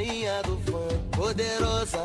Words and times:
rainha 0.00 0.42
do 0.42 0.56
funk, 0.58 1.16
poderosa. 1.16 1.98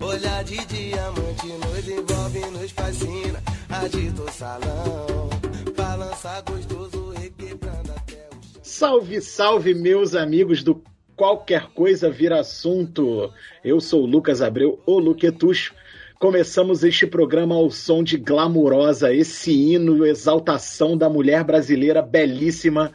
Olhar 0.00 0.44
de 0.44 0.64
diamante 0.66 1.46
nos 1.46 1.88
envolve, 1.88 2.40
nos 2.50 2.70
fascina. 2.70 3.42
Agita 3.68 4.22
o 4.22 4.30
salão, 4.30 5.30
balança 5.76 6.42
gostoso, 6.42 7.10
requebrando 7.10 7.92
até 7.92 8.28
o 8.30 8.42
chão. 8.42 8.60
Salve, 8.62 9.20
salve, 9.20 9.74
meus 9.74 10.14
amigos 10.14 10.62
do 10.62 10.82
Qualquer 11.16 11.66
Coisa 11.74 12.10
Vira 12.10 12.40
Assunto. 12.40 13.32
Eu 13.62 13.80
sou 13.80 14.04
o 14.04 14.06
Lucas 14.06 14.40
Abreu, 14.40 14.80
o 14.86 14.98
Luquetucho. 14.98 15.74
Começamos 16.18 16.82
este 16.84 17.06
programa 17.06 17.54
ao 17.54 17.70
som 17.70 18.02
de 18.02 18.16
Glamurosa, 18.16 19.12
esse 19.12 19.52
hino, 19.52 20.04
exaltação 20.04 20.96
da 20.96 21.08
mulher 21.08 21.44
brasileira 21.44 22.02
belíssima. 22.02 22.92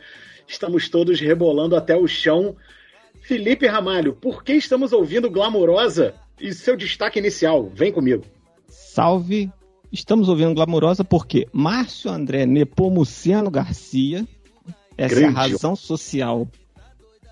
Estamos 0.47 0.89
todos 0.89 1.19
rebolando 1.19 1.75
até 1.75 1.95
o 1.95 2.07
chão. 2.07 2.55
Felipe 3.21 3.67
Ramalho, 3.67 4.13
por 4.13 4.43
que 4.43 4.53
estamos 4.53 4.93
ouvindo 4.93 5.29
Glamurosa 5.29 6.13
e 6.39 6.53
seu 6.53 6.77
destaque 6.77 7.19
inicial? 7.19 7.69
Vem 7.73 7.91
comigo. 7.91 8.23
Salve! 8.67 9.51
Estamos 9.91 10.29
ouvindo 10.29 10.53
Glamurosa 10.53 11.03
porque 11.03 11.47
Márcio 11.53 12.11
André 12.11 12.45
Nepomuceno 12.45 13.49
Garcia, 13.49 14.27
essa 14.97 15.21
é 15.21 15.25
a 15.25 15.31
razão 15.31 15.75
social 15.75 16.47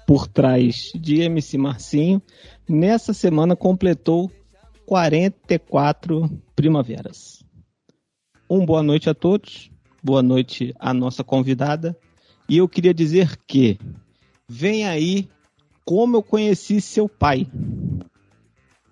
por 0.08 0.28
trás 0.28 0.92
de 0.96 1.22
MC 1.22 1.58
Marcinho, 1.58 2.22
nessa 2.68 3.14
semana 3.14 3.56
completou 3.56 4.32
44 4.86 6.30
primaveras. 6.56 7.44
Um 8.50 8.66
boa 8.66 8.84
noite 8.84 9.10
a 9.10 9.14
todos, 9.14 9.72
boa 10.02 10.22
noite 10.22 10.74
à 10.80 10.94
nossa 10.94 11.24
convidada. 11.24 11.98
E 12.54 12.58
eu 12.58 12.70
queria 12.70 12.94
dizer 12.94 13.36
que 13.48 13.80
vem 14.48 14.88
aí 14.88 15.28
como 15.84 16.18
eu 16.18 16.22
conheci 16.22 16.80
seu 16.80 17.10
pai. 17.10 17.48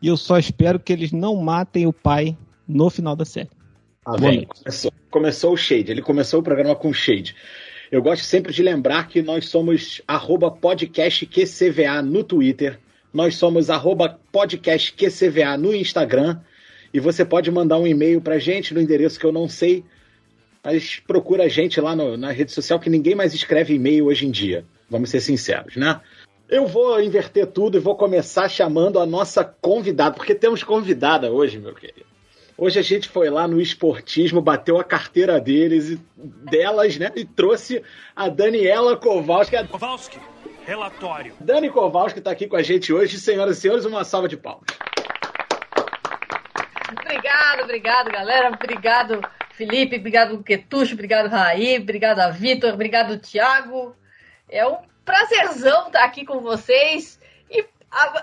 E 0.02 0.08
eu 0.08 0.18
só 0.18 0.40
espero 0.40 0.80
que 0.80 0.92
eles 0.92 1.12
não 1.12 1.36
matem 1.36 1.86
o 1.86 1.94
pai 1.94 2.36
no 2.68 2.90
final 2.90 3.16
da 3.16 3.24
série. 3.24 3.52
Ah, 4.04 4.18
vem. 4.18 4.48
Começou, 4.48 4.92
começou 5.12 5.54
o 5.54 5.58
Shade, 5.58 5.92
ele 5.92 6.02
começou 6.02 6.40
o 6.40 6.44
programa 6.44 6.76
com 6.76 6.92
Shade. 6.92 7.36
Eu 7.92 8.02
gosto 8.02 8.24
sempre 8.24 8.52
de 8.52 8.64
lembrar 8.64 9.08
que 9.08 9.22
nós 9.22 9.48
somos 9.48 10.02
podcastqcva 10.60 12.02
no 12.02 12.24
Twitter, 12.24 12.80
nós 13.14 13.36
somos 13.36 13.68
podcastqcva 14.32 15.56
no 15.56 15.72
Instagram, 15.76 16.40
e 16.92 17.00
você 17.00 17.24
pode 17.24 17.52
mandar 17.52 17.78
um 17.78 17.86
e-mail 17.86 18.22
pra 18.22 18.40
gente 18.40 18.74
no 18.74 18.82
endereço 18.82 19.20
que 19.20 19.26
eu 19.28 19.32
não 19.32 19.48
sei, 19.48 19.86
mas 20.64 21.00
procura 21.00 21.44
a 21.44 21.48
gente 21.48 21.80
lá 21.82 21.96
no, 21.96 22.18
na 22.18 22.32
rede 22.32 22.52
social 22.52 22.80
que 22.80 22.90
ninguém 22.90 23.16
mais 23.16 23.34
escreve 23.34 23.74
e-mail 23.74 24.06
hoje 24.06 24.26
em 24.26 24.32
dia. 24.32 24.66
Vamos 24.90 25.10
ser 25.10 25.22
sinceros, 25.22 25.76
né? 25.76 26.02
Eu 26.50 26.68
vou 26.68 27.02
inverter 27.02 27.48
tudo 27.48 27.78
e 27.78 27.80
vou 27.80 27.96
começar 27.96 28.50
chamando 28.50 29.00
a 29.00 29.06
nossa 29.06 29.44
convidada, 29.44 30.16
porque 30.16 30.36
temos 30.36 30.64
convidada 30.64 31.32
hoje, 31.32 31.58
meu 31.58 31.74
querido. 31.74 32.12
Hoje 32.58 32.78
a 32.78 32.82
gente 32.82 33.08
foi 33.08 33.30
lá 33.30 33.48
no 33.48 33.60
esportismo, 33.60 34.42
bateu 34.42 34.78
a 34.78 34.84
carteira 34.84 35.40
deles, 35.40 35.98
delas, 36.16 36.98
né? 36.98 37.12
E 37.16 37.26
trouxe 37.26 37.82
a 38.16 38.28
Daniela 38.28 38.98
Kowalski. 38.98 39.56
Kowalski, 39.68 40.20
relatório. 40.66 41.34
Dani 41.40 41.70
Kowalski 41.70 42.20
está 42.20 42.32
aqui 42.32 42.48
com 42.48 42.58
a 42.58 42.62
gente 42.62 42.94
hoje. 42.94 43.18
Senhoras 43.18 43.58
e 43.58 43.62
senhores, 43.62 43.86
uma 43.86 44.04
salva 44.04 44.28
de 44.28 44.38
palmas. 44.38 44.66
Obrigado, 46.92 47.64
obrigado, 47.64 48.12
galera. 48.12 48.50
Obrigado, 48.50 49.22
Felipe. 49.62 49.98
Obrigado, 49.98 50.44
Quetucho. 50.44 50.96
Obrigado, 50.96 51.30
Raí. 51.30 51.78
Obrigado 51.78 52.20
a 52.20 52.30
Vitor. 52.32 52.74
Obrigado, 52.74 53.20
Thiago. 53.20 53.96
É 54.50 54.66
um 54.68 54.78
prazerzão 55.06 55.88
estar 55.88 56.04
aqui 56.04 56.26
com 56.26 56.40
vocês. 56.40 57.20
E 57.50 57.64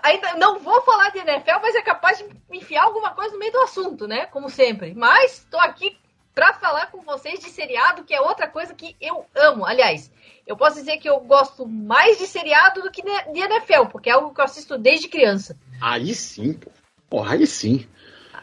ainda 0.02 0.34
não 0.34 0.58
vou 0.58 0.82
falar 0.82 1.10
de 1.10 1.18
NFL, 1.18 1.60
mas 1.62 1.76
é 1.76 1.82
capaz 1.82 2.18
de 2.18 2.26
enfiar 2.50 2.84
alguma 2.84 3.12
coisa 3.12 3.34
no 3.34 3.38
meio 3.38 3.52
do 3.52 3.60
assunto, 3.60 4.08
né? 4.08 4.26
Como 4.26 4.50
sempre. 4.50 4.94
Mas 4.94 5.38
estou 5.38 5.60
aqui 5.60 5.96
para 6.34 6.54
falar 6.54 6.90
com 6.90 7.02
vocês 7.02 7.38
de 7.38 7.50
seriado, 7.50 8.02
que 8.02 8.14
é 8.14 8.20
outra 8.20 8.48
coisa 8.48 8.74
que 8.74 8.96
eu 9.00 9.24
amo. 9.34 9.64
Aliás, 9.64 10.10
eu 10.44 10.56
posso 10.56 10.76
dizer 10.76 10.98
que 10.98 11.08
eu 11.08 11.20
gosto 11.20 11.68
mais 11.68 12.18
de 12.18 12.26
seriado 12.26 12.82
do 12.82 12.90
que 12.90 13.02
de 13.02 13.40
NFL, 13.40 13.86
porque 13.92 14.10
é 14.10 14.12
algo 14.12 14.34
que 14.34 14.40
eu 14.40 14.44
assisto 14.44 14.76
desde 14.76 15.08
criança. 15.08 15.56
Aí 15.80 16.12
sim, 16.14 16.54
pô. 16.54 16.70
Porra, 17.08 17.34
aí 17.34 17.46
sim. 17.46 17.88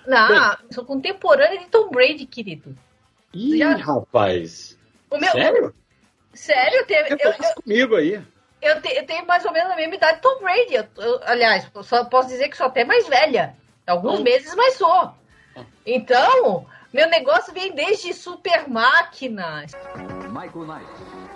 Não, 0.08 0.28
Bem, 0.28 0.72
sou 0.72 0.86
contemporânea 0.86 1.60
de 1.60 1.68
Tom 1.68 1.90
Brady, 1.90 2.26
querido. 2.26 2.76
Ih, 3.36 3.58
Já... 3.58 3.76
rapaz. 3.76 4.78
Meu, 5.12 5.32
Sério? 5.32 5.76
Sério, 6.34 6.80
eu, 6.80 6.86
tenho, 6.86 7.08
eu, 7.08 7.18
eu, 7.18 7.34
comigo 7.62 7.96
aí. 7.96 8.22
Eu, 8.62 8.82
te, 8.82 8.94
eu, 8.94 9.06
tenho 9.06 9.26
mais 9.28 9.46
ou 9.46 9.52
menos 9.52 9.72
a 9.72 9.76
mesma 9.76 9.96
idade 9.96 10.16
de 10.16 10.22
Tom 10.22 10.40
Brady. 10.40 10.76
Eu, 10.76 11.22
aliás, 11.24 11.70
só 11.84 12.06
posso 12.06 12.30
dizer 12.30 12.50
que 12.50 12.58
sou 12.58 12.68
até 12.68 12.84
mais 12.84 13.08
velha. 13.08 13.56
Alguns 13.86 14.22
meses, 14.22 14.54
mas 14.56 14.76
sou. 14.76 15.14
Então, 15.86 16.66
meu 16.96 17.10
negócio 17.10 17.54
vem 17.54 17.76
desde 17.76 18.14
super 18.14 18.70
máquinas. 18.70 19.74
Michael 20.30 20.66
Knight, 20.66 20.90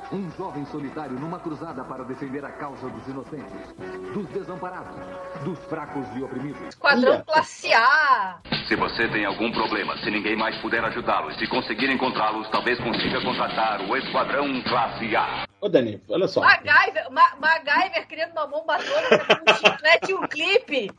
um 0.10 0.32
jovem 0.38 0.66
solitário 0.68 1.20
numa 1.20 1.38
cruzada 1.38 1.84
para 1.84 2.06
defender 2.06 2.46
a 2.46 2.52
causa 2.54 2.88
dos 2.88 3.06
inocentes, 3.06 3.76
dos 4.14 4.26
desamparados, 4.30 4.96
dos 5.44 5.60
fracos 5.66 6.06
e 6.16 6.24
oprimidos. 6.24 6.66
Esquadrão 6.70 7.22
Classe 7.26 7.74
A. 7.74 8.40
Se 8.70 8.76
você 8.78 9.10
tem 9.10 9.26
algum 9.26 9.52
problema, 9.52 9.98
se 9.98 10.10
ninguém 10.10 10.38
mais 10.38 10.58
puder 10.62 10.82
ajudá-lo, 10.86 11.30
se 11.34 11.46
conseguir 11.48 11.92
encontrá-los, 11.92 12.50
talvez 12.52 12.80
consiga 12.80 13.22
contratar 13.22 13.82
o 13.82 13.98
Esquadrão 13.98 14.64
Classe 14.64 15.14
A. 15.14 15.46
Ô, 15.60 15.68
Dani, 15.68 16.02
olha 16.08 16.30
só. 16.30 16.40
MacGyver, 16.40 17.12
Ma 17.12 17.36
MacGyver 17.38 18.08
criando 18.08 18.32
uma 18.32 18.48
bomba 18.48 18.76
atômica 18.76 19.36
com 19.36 19.52
um 19.52 19.56
chiclete 19.56 20.12
e 20.12 20.14
um 20.14 20.26
clipe. 20.26 20.90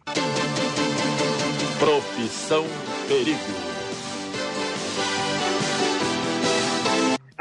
Profissão 1.78 2.66
Perigo. 3.08 3.69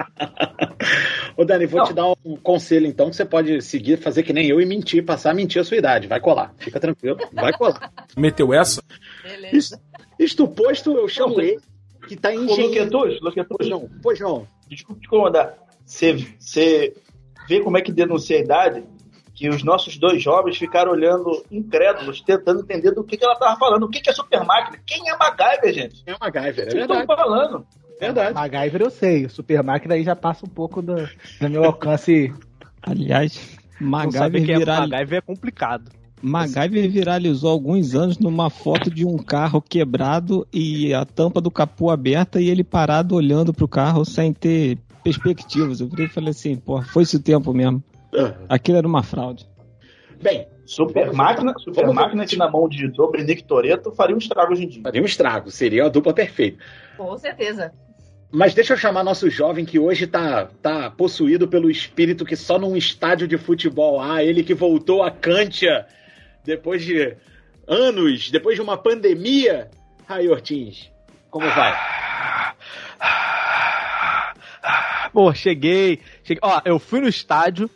Ô 1.35 1.45
Dani, 1.45 1.65
vou 1.65 1.79
Não. 1.79 1.87
te 1.87 1.93
dar 1.93 2.11
um 2.25 2.35
conselho 2.35 2.85
então, 2.85 3.09
que 3.09 3.15
você 3.15 3.25
pode 3.25 3.61
seguir, 3.61 3.97
fazer 3.97 4.23
que 4.23 4.33
nem 4.33 4.47
eu 4.47 4.59
e 4.59 4.65
mentir, 4.65 5.05
passar 5.05 5.31
a 5.31 5.33
mentir 5.33 5.61
a 5.61 5.65
sua 5.65 5.77
idade. 5.77 6.07
Vai 6.07 6.19
colar. 6.19 6.53
Fica 6.57 6.79
tranquilo, 6.79 7.17
vai 7.31 7.53
colar. 7.53 7.91
Meteu 8.17 8.53
essa? 8.53 8.83
Beleza. 9.23 9.55
Isto, 9.55 9.79
isto 10.19 10.47
posto, 10.47 10.91
eu 10.91 11.07
chamo 11.07 11.35
não, 11.35 11.41
ele, 11.41 11.59
que 12.07 12.15
tá 12.15 12.33
em 12.33 12.45
engenheiro. 12.45 12.89
Pois 12.91 13.69
não, 13.69 13.89
pois 14.01 14.19
não. 14.19 14.47
Desculpa 14.67 15.01
te 15.01 15.07
incomodar. 15.07 15.57
Você, 15.85 16.13
você 16.39 16.93
vê 17.47 17.61
como 17.61 17.77
é 17.77 17.81
que 17.81 17.91
denuncia 17.91 18.37
a 18.37 18.41
idade, 18.41 18.83
que 19.33 19.47
os 19.47 19.63
nossos 19.63 19.97
dois 19.97 20.21
jovens 20.21 20.57
ficaram 20.57 20.91
olhando 20.91 21.43
incrédulos, 21.49 22.21
tentando 22.21 22.61
entender 22.61 22.91
do 22.91 23.03
que, 23.03 23.15
que 23.15 23.23
ela 23.23 23.35
tava 23.37 23.57
falando. 23.57 23.83
O 23.83 23.89
que, 23.89 24.01
que 24.01 24.09
é 24.09 24.13
super 24.13 24.43
máquina? 24.43 24.77
Quem 24.85 25.09
é 25.09 25.15
MacGyver, 25.15 25.73
gente? 25.73 26.03
Quem 26.03 26.13
é 26.13 26.17
MacGyver? 26.19 26.67
É 26.67 26.71
Vocês 26.71 26.81
estão 26.83 27.05
falando. 27.05 27.65
Verdade. 27.99 28.33
MacGyver 28.33 28.81
eu 28.81 28.89
sei, 28.89 29.25
o 29.25 29.29
Super 29.29 29.61
Máquina 29.61 29.95
aí 29.95 30.03
já 30.03 30.15
passa 30.15 30.45
um 30.45 30.49
pouco 30.49 30.81
do, 30.81 30.95
do 30.95 31.49
meu 31.49 31.65
alcance. 31.65 32.33
Aliás, 32.81 33.57
MacGyver, 33.79 34.59
viral... 34.59 34.83
é 34.83 34.87
MacGyver 34.87 35.17
é 35.17 35.21
complicado. 35.21 35.91
MacGyver 36.21 36.89
viralizou 36.89 37.51
alguns 37.51 37.95
anos 37.95 38.17
numa 38.17 38.49
foto 38.49 38.89
de 38.89 39.05
um 39.05 39.17
carro 39.17 39.61
quebrado 39.61 40.47
e 40.53 40.93
a 40.93 41.05
tampa 41.05 41.41
do 41.41 41.51
capô 41.51 41.89
aberta 41.89 42.39
e 42.41 42.49
ele 42.49 42.63
parado 42.63 43.15
olhando 43.15 43.53
pro 43.53 43.67
carro 43.67 44.05
sem 44.05 44.33
ter 44.33 44.77
perspectivas. 45.03 45.81
Eu 45.81 45.89
falei 46.09 46.29
assim, 46.29 46.55
pô, 46.55 46.81
foi 46.81 47.03
esse 47.03 47.17
o 47.17 47.21
tempo 47.21 47.53
mesmo. 47.53 47.83
Aquilo 48.47 48.77
era 48.77 48.87
uma 48.87 49.03
fraude. 49.03 49.47
Bem, 50.21 50.45
Super 50.69 51.11
máquina, 51.11 51.51
super 51.57 51.87
máquina 51.91 52.27
que 52.27 52.37
na 52.37 52.47
mão 52.47 52.69
de 52.69 52.87
Dominic 52.89 53.43
Toretto 53.43 53.91
faria 53.91 54.15
um 54.15 54.19
estrago 54.19 54.53
hoje 54.53 54.65
em 54.65 54.67
dia. 54.67 54.83
Faria 54.83 55.01
um 55.01 55.05
estrago, 55.05 55.49
seria 55.49 55.87
a 55.87 55.89
dupla 55.89 56.13
perfeita. 56.13 56.63
Com 56.95 57.17
certeza. 57.17 57.73
Mas 58.31 58.53
deixa 58.53 58.73
eu 58.73 58.77
chamar 58.77 59.03
nosso 59.03 59.27
jovem 59.29 59.65
que 59.65 59.79
hoje 59.79 60.05
tá, 60.05 60.49
tá 60.61 60.91
possuído 60.91 61.47
pelo 61.47 61.69
espírito 61.69 62.23
que 62.23 62.35
só 62.35 62.59
num 62.59 62.77
estádio 62.77 63.27
de 63.27 63.37
futebol 63.37 63.99
há, 63.99 64.23
ele 64.23 64.43
que 64.43 64.53
voltou 64.53 65.01
a 65.01 65.09
Cantia 65.09 65.87
depois 66.43 66.85
de 66.85 67.15
anos, 67.67 68.29
depois 68.29 68.55
de 68.55 68.61
uma 68.61 68.77
pandemia. 68.77 69.71
Rai 70.07 70.27
Ortins, 70.27 70.91
como 71.31 71.47
vai? 71.49 71.75
Pô, 75.11 75.33
cheguei, 75.33 75.99
cheguei. 76.23 76.39
Ó, 76.43 76.61
eu 76.65 76.77
fui 76.77 77.01
no 77.01 77.07
estádio, 77.07 77.67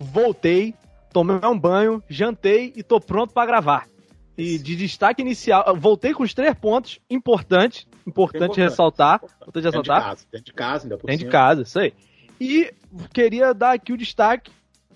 voltei, 0.00 0.74
tomei 1.12 1.38
um 1.44 1.58
banho, 1.58 2.02
jantei 2.08 2.72
e 2.74 2.82
tô 2.82 3.00
pronto 3.00 3.32
para 3.32 3.46
gravar. 3.46 3.86
E 4.36 4.58
de 4.58 4.76
destaque 4.76 5.22
inicial, 5.22 5.74
voltei 5.76 6.12
com 6.12 6.22
os 6.22 6.34
três 6.34 6.54
pontos 6.54 7.00
importantes, 7.08 7.86
importante, 8.06 8.44
importante. 8.44 8.60
ressaltar. 8.60 9.20
Importante 9.40 9.64
ressaltar. 9.64 9.70
Dentro 9.70 9.82
de 9.82 9.88
casa, 9.88 10.26
dentro 10.30 10.44
de 10.44 10.52
casa, 10.52 10.84
ainda 10.84 10.98
por 10.98 11.06
Dentro 11.06 11.24
de 11.24 11.30
casa, 11.30 11.62
isso 11.62 11.78
aí. 11.78 11.94
E 12.40 12.70
queria 13.14 13.54
dar 13.54 13.72
aqui 13.72 13.92
o 13.92 13.96
destaque. 13.96 14.50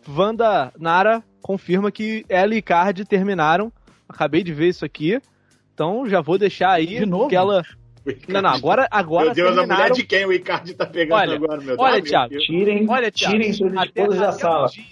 Wanda 0.08 0.72
Nara 0.78 1.22
confirma 1.40 1.90
que 1.90 2.24
ela 2.28 2.54
e 2.54 2.62
Card 2.62 3.04
terminaram. 3.04 3.72
Acabei 4.08 4.42
de 4.42 4.52
ver 4.52 4.68
isso 4.68 4.84
aqui. 4.84 5.20
Então 5.74 6.08
já 6.08 6.20
vou 6.20 6.38
deixar 6.38 6.72
aí 6.72 6.86
de 6.86 7.06
novo? 7.06 7.28
que 7.28 7.36
ela. 7.36 7.62
Não, 8.26 8.40
não, 8.40 8.50
agora, 8.50 8.88
agora 8.90 9.26
Meu 9.26 9.34
Deus, 9.34 9.54
terminaram... 9.54 9.74
a 9.74 9.88
mulher 9.88 9.94
de 9.94 10.04
quem 10.04 10.24
o 10.24 10.32
Icardi 10.32 10.72
tá 10.72 10.86
pegando 10.86 11.18
olha, 11.18 11.34
agora, 11.36 11.58
meu 11.58 11.76
Deus. 11.76 11.78
Olha, 11.78 12.02
Thiago. 12.02 12.38
Tirem, 12.38 12.86
olha, 12.88 13.12
Thiago, 13.12 13.36
tirem 13.36 13.52
suas 13.52 13.72
esposas 13.74 14.18
da 14.18 14.32
sala. 14.32 14.68
Dia, 14.68 14.84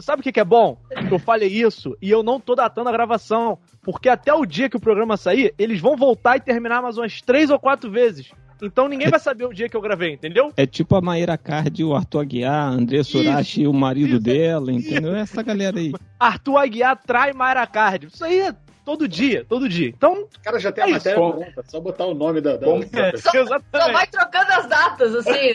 sabe 0.00 0.20
o 0.20 0.22
que, 0.22 0.32
que 0.32 0.40
é 0.40 0.44
bom? 0.44 0.78
Eu 1.10 1.18
falei 1.18 1.48
isso 1.48 1.96
e 2.00 2.10
eu 2.10 2.22
não 2.22 2.40
tô 2.40 2.54
datando 2.54 2.88
a 2.88 2.92
gravação. 2.92 3.58
Porque 3.82 4.08
até 4.08 4.32
o 4.32 4.44
dia 4.44 4.68
que 4.68 4.76
o 4.76 4.80
programa 4.80 5.16
sair, 5.16 5.54
eles 5.58 5.80
vão 5.80 5.96
voltar 5.96 6.36
e 6.36 6.40
terminar 6.40 6.82
mais 6.82 6.98
umas 6.98 7.20
três 7.20 7.50
ou 7.50 7.58
quatro 7.58 7.90
vezes. 7.90 8.30
Então 8.62 8.88
ninguém 8.88 9.08
vai 9.08 9.20
saber 9.20 9.44
o 9.44 9.52
dia 9.52 9.68
que 9.68 9.76
eu 9.76 9.80
gravei, 9.80 10.12
entendeu? 10.12 10.52
É 10.56 10.66
tipo 10.66 10.96
a 10.96 11.00
Maíra 11.00 11.36
Card, 11.36 11.84
o 11.84 11.94
Arthur 11.94 12.20
Aguiar, 12.20 12.72
André 12.72 13.02
Sorachi 13.02 13.62
e 13.62 13.68
o 13.68 13.72
marido 13.72 14.14
isso, 14.14 14.20
dela, 14.20 14.72
entendeu? 14.72 15.14
É 15.14 15.20
Essa 15.20 15.42
galera 15.42 15.78
aí. 15.78 15.92
Arthur 16.18 16.56
Aguiar 16.56 16.96
trai 17.06 17.32
Maíra 17.32 17.66
Card. 17.66 18.06
Isso 18.06 18.24
aí 18.24 18.40
é 18.40 18.54
todo 18.84 19.06
dia, 19.06 19.44
todo 19.46 19.68
dia. 19.68 19.88
Então. 19.88 20.22
O 20.22 20.42
cara 20.42 20.58
já 20.58 20.72
tem 20.72 20.84
a 20.84 20.88
É 20.88 20.92
matéria 20.92 21.20
isso. 21.20 21.32
pronta, 21.32 21.64
só 21.68 21.80
botar 21.80 22.06
o 22.06 22.14
nome 22.14 22.40
da. 22.40 22.56
da, 22.56 22.66
É. 22.66 23.16
Só 23.18 23.32
exatamente. 23.34 23.92
vai 23.92 24.06
trocando 24.06 24.52
as 24.52 24.66
datas, 24.68 25.14
assim. 25.16 25.52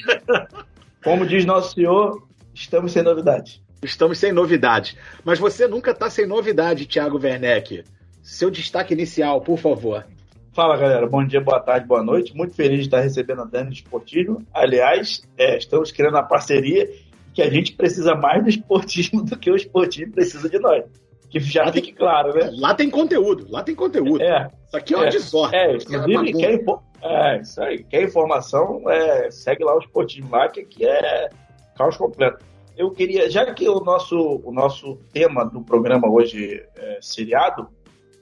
Como 1.04 1.26
diz 1.26 1.46
nosso 1.46 1.74
senhor, 1.74 2.28
estamos 2.54 2.92
sem 2.92 3.02
novidade. 3.02 3.64
Estamos 3.84 4.20
sem 4.20 4.32
novidade. 4.32 4.98
Mas 5.24 5.40
você 5.40 5.68
nunca 5.68 5.94
tá 5.94 6.10
sem 6.10 6.26
novidade, 6.28 6.86
Thiago 6.86 7.20
Werneck. 7.22 7.84
Seu 8.22 8.52
destaque 8.52 8.94
inicial, 8.94 9.42
por 9.42 9.58
favor. 9.58 10.06
Fala 10.54 10.78
galera, 10.78 11.08
bom 11.08 11.26
dia, 11.26 11.42
boa 11.42 11.60
tarde, 11.60 11.88
boa 11.88 12.04
noite. 12.04 12.36
Muito 12.36 12.54
feliz 12.54 12.80
de 12.82 12.86
estar 12.86 13.00
recebendo 13.00 13.42
a 13.42 13.46
Dani 13.46 13.72
Esportivo. 13.74 14.44
Aliás, 14.54 15.22
é, 15.38 15.58
estamos 15.58 15.92
criando 15.92 16.16
uma 16.16 16.24
parceria 16.24 16.88
que 17.34 17.42
a 17.42 17.50
gente 17.50 17.74
precisa 17.74 18.14
mais 18.14 18.44
do 18.44 18.50
esportismo 18.50 19.24
do 19.24 19.38
que 19.38 19.50
o 19.50 19.56
esportivo 19.56 20.12
precisa 20.12 20.48
de 20.50 20.60
nós. 20.60 20.84
Que 21.30 21.40
já 21.40 21.64
Lá 21.64 21.72
tem- 21.72 21.82
fique 21.82 21.96
claro, 21.98 22.34
né? 22.38 22.52
Lá 22.60 22.76
tem 22.76 22.90
conteúdo, 22.90 23.48
lá 23.50 23.64
tem 23.64 23.74
conteúdo. 23.74 24.22
É, 24.22 24.50
Isso 24.68 24.78
aqui 24.78 24.94
é 24.94 24.98
uma 24.98 25.06
É, 25.06 25.10
desordem. 25.10 25.60
é, 25.60 25.64
é 25.72 25.76
inclusive, 25.78 26.34
quer, 26.34 26.54
info- 26.56 26.84
é, 27.02 27.40
isso 27.40 27.62
aí. 27.64 27.84
Quer 27.86 28.04
informação, 28.04 28.84
é, 28.92 29.32
segue 29.32 29.64
lá 29.64 29.76
o 29.76 29.80
esportismo 29.80 30.30
lá, 30.30 30.50
que 30.50 30.60
aqui 30.60 30.86
é 30.86 31.30
caos 31.78 31.96
completo. 31.96 32.44
Eu 32.78 32.92
queria, 32.92 33.30
já 33.30 33.54
que 33.54 33.68
o 33.68 33.80
nosso, 33.80 34.42
o 34.44 34.52
nosso 34.52 34.96
tema 35.14 35.44
do 35.46 35.62
programa 35.62 36.10
hoje 36.10 36.64
é 36.76 37.00
seriado, 37.02 37.68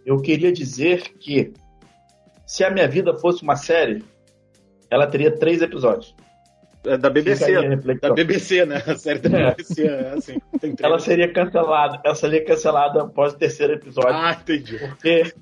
eu 0.06 0.22
queria 0.22 0.52
dizer 0.52 1.14
que 1.20 1.54
se 2.46 2.64
a 2.64 2.70
minha 2.72 2.88
vida 2.88 3.16
fosse 3.16 3.44
uma 3.44 3.56
série, 3.56 4.04
ela 4.90 5.06
teria 5.08 5.32
três 5.32 5.62
episódios. 5.62 6.16
É 6.86 6.98
da 6.98 7.10
BBC. 7.10 7.52
Da 8.02 8.14
BBC, 8.14 8.66
né? 8.66 8.82
A 8.88 8.96
série 8.96 9.20
da 9.20 9.38
É. 9.38 9.52
BBC 9.52 9.86
é 9.86 10.10
assim. 10.14 10.38
Ela 10.82 10.98
seria 11.00 11.32
cancelada, 11.32 12.02
ela 12.04 12.16
seria 12.16 12.44
cancelada 12.44 13.02
após 13.04 13.34
o 13.34 13.38
terceiro 13.38 13.74
episódio. 13.74 14.14
Ah, 14.14 14.36
entendi. 14.40 14.78
Porque 14.80 15.34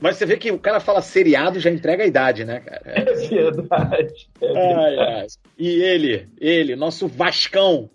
Mas 0.00 0.16
você 0.16 0.24
vê 0.24 0.36
que 0.36 0.52
o 0.52 0.58
cara 0.58 0.78
fala 0.78 1.02
seriado 1.02 1.58
já 1.58 1.68
entrega 1.68 2.04
a 2.04 2.06
idade, 2.06 2.44
né, 2.44 2.60
cara? 2.60 2.80
É. 2.86 3.00
é 3.00 3.04
verdade. 3.50 4.28
É 4.40 4.46
Ai, 4.46 4.90
verdade. 4.90 5.00
ai. 5.00 5.26
E 5.58 5.68
ele, 5.82 6.28
ele, 6.40 6.76
nosso 6.76 7.08
Vascão, 7.08 7.90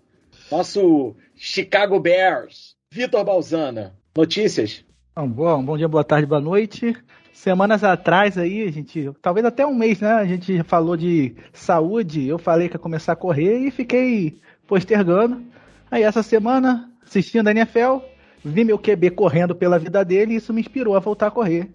nosso 0.54 1.16
Chicago 1.34 1.98
Bears, 1.98 2.76
Vitor 2.88 3.24
Balzana. 3.24 3.94
Notícias? 4.16 4.84
Bom, 5.16 5.28
bom, 5.28 5.64
bom 5.64 5.76
dia, 5.76 5.88
boa 5.88 6.04
tarde, 6.04 6.26
boa 6.26 6.40
noite. 6.40 6.96
Semanas 7.32 7.82
atrás 7.82 8.38
aí, 8.38 8.62
a 8.62 8.70
gente, 8.70 9.10
talvez 9.20 9.44
até 9.44 9.66
um 9.66 9.74
mês, 9.74 9.98
né? 10.00 10.12
A 10.12 10.24
gente 10.24 10.62
falou 10.62 10.96
de 10.96 11.34
saúde, 11.52 12.28
eu 12.28 12.38
falei 12.38 12.68
que 12.68 12.76
ia 12.76 12.78
começar 12.78 13.12
a 13.14 13.16
correr 13.16 13.66
e 13.66 13.70
fiquei 13.72 14.38
postergando. 14.68 15.42
Aí 15.90 16.04
essa 16.04 16.22
semana, 16.22 16.88
assistindo 17.04 17.48
a 17.48 17.50
NFL, 17.50 17.98
vi 18.44 18.64
meu 18.64 18.78
QB 18.78 19.10
correndo 19.10 19.56
pela 19.56 19.76
vida 19.76 20.04
dele 20.04 20.34
e 20.34 20.36
isso 20.36 20.52
me 20.54 20.60
inspirou 20.60 20.94
a 20.94 21.00
voltar 21.00 21.26
a 21.26 21.30
correr. 21.32 21.68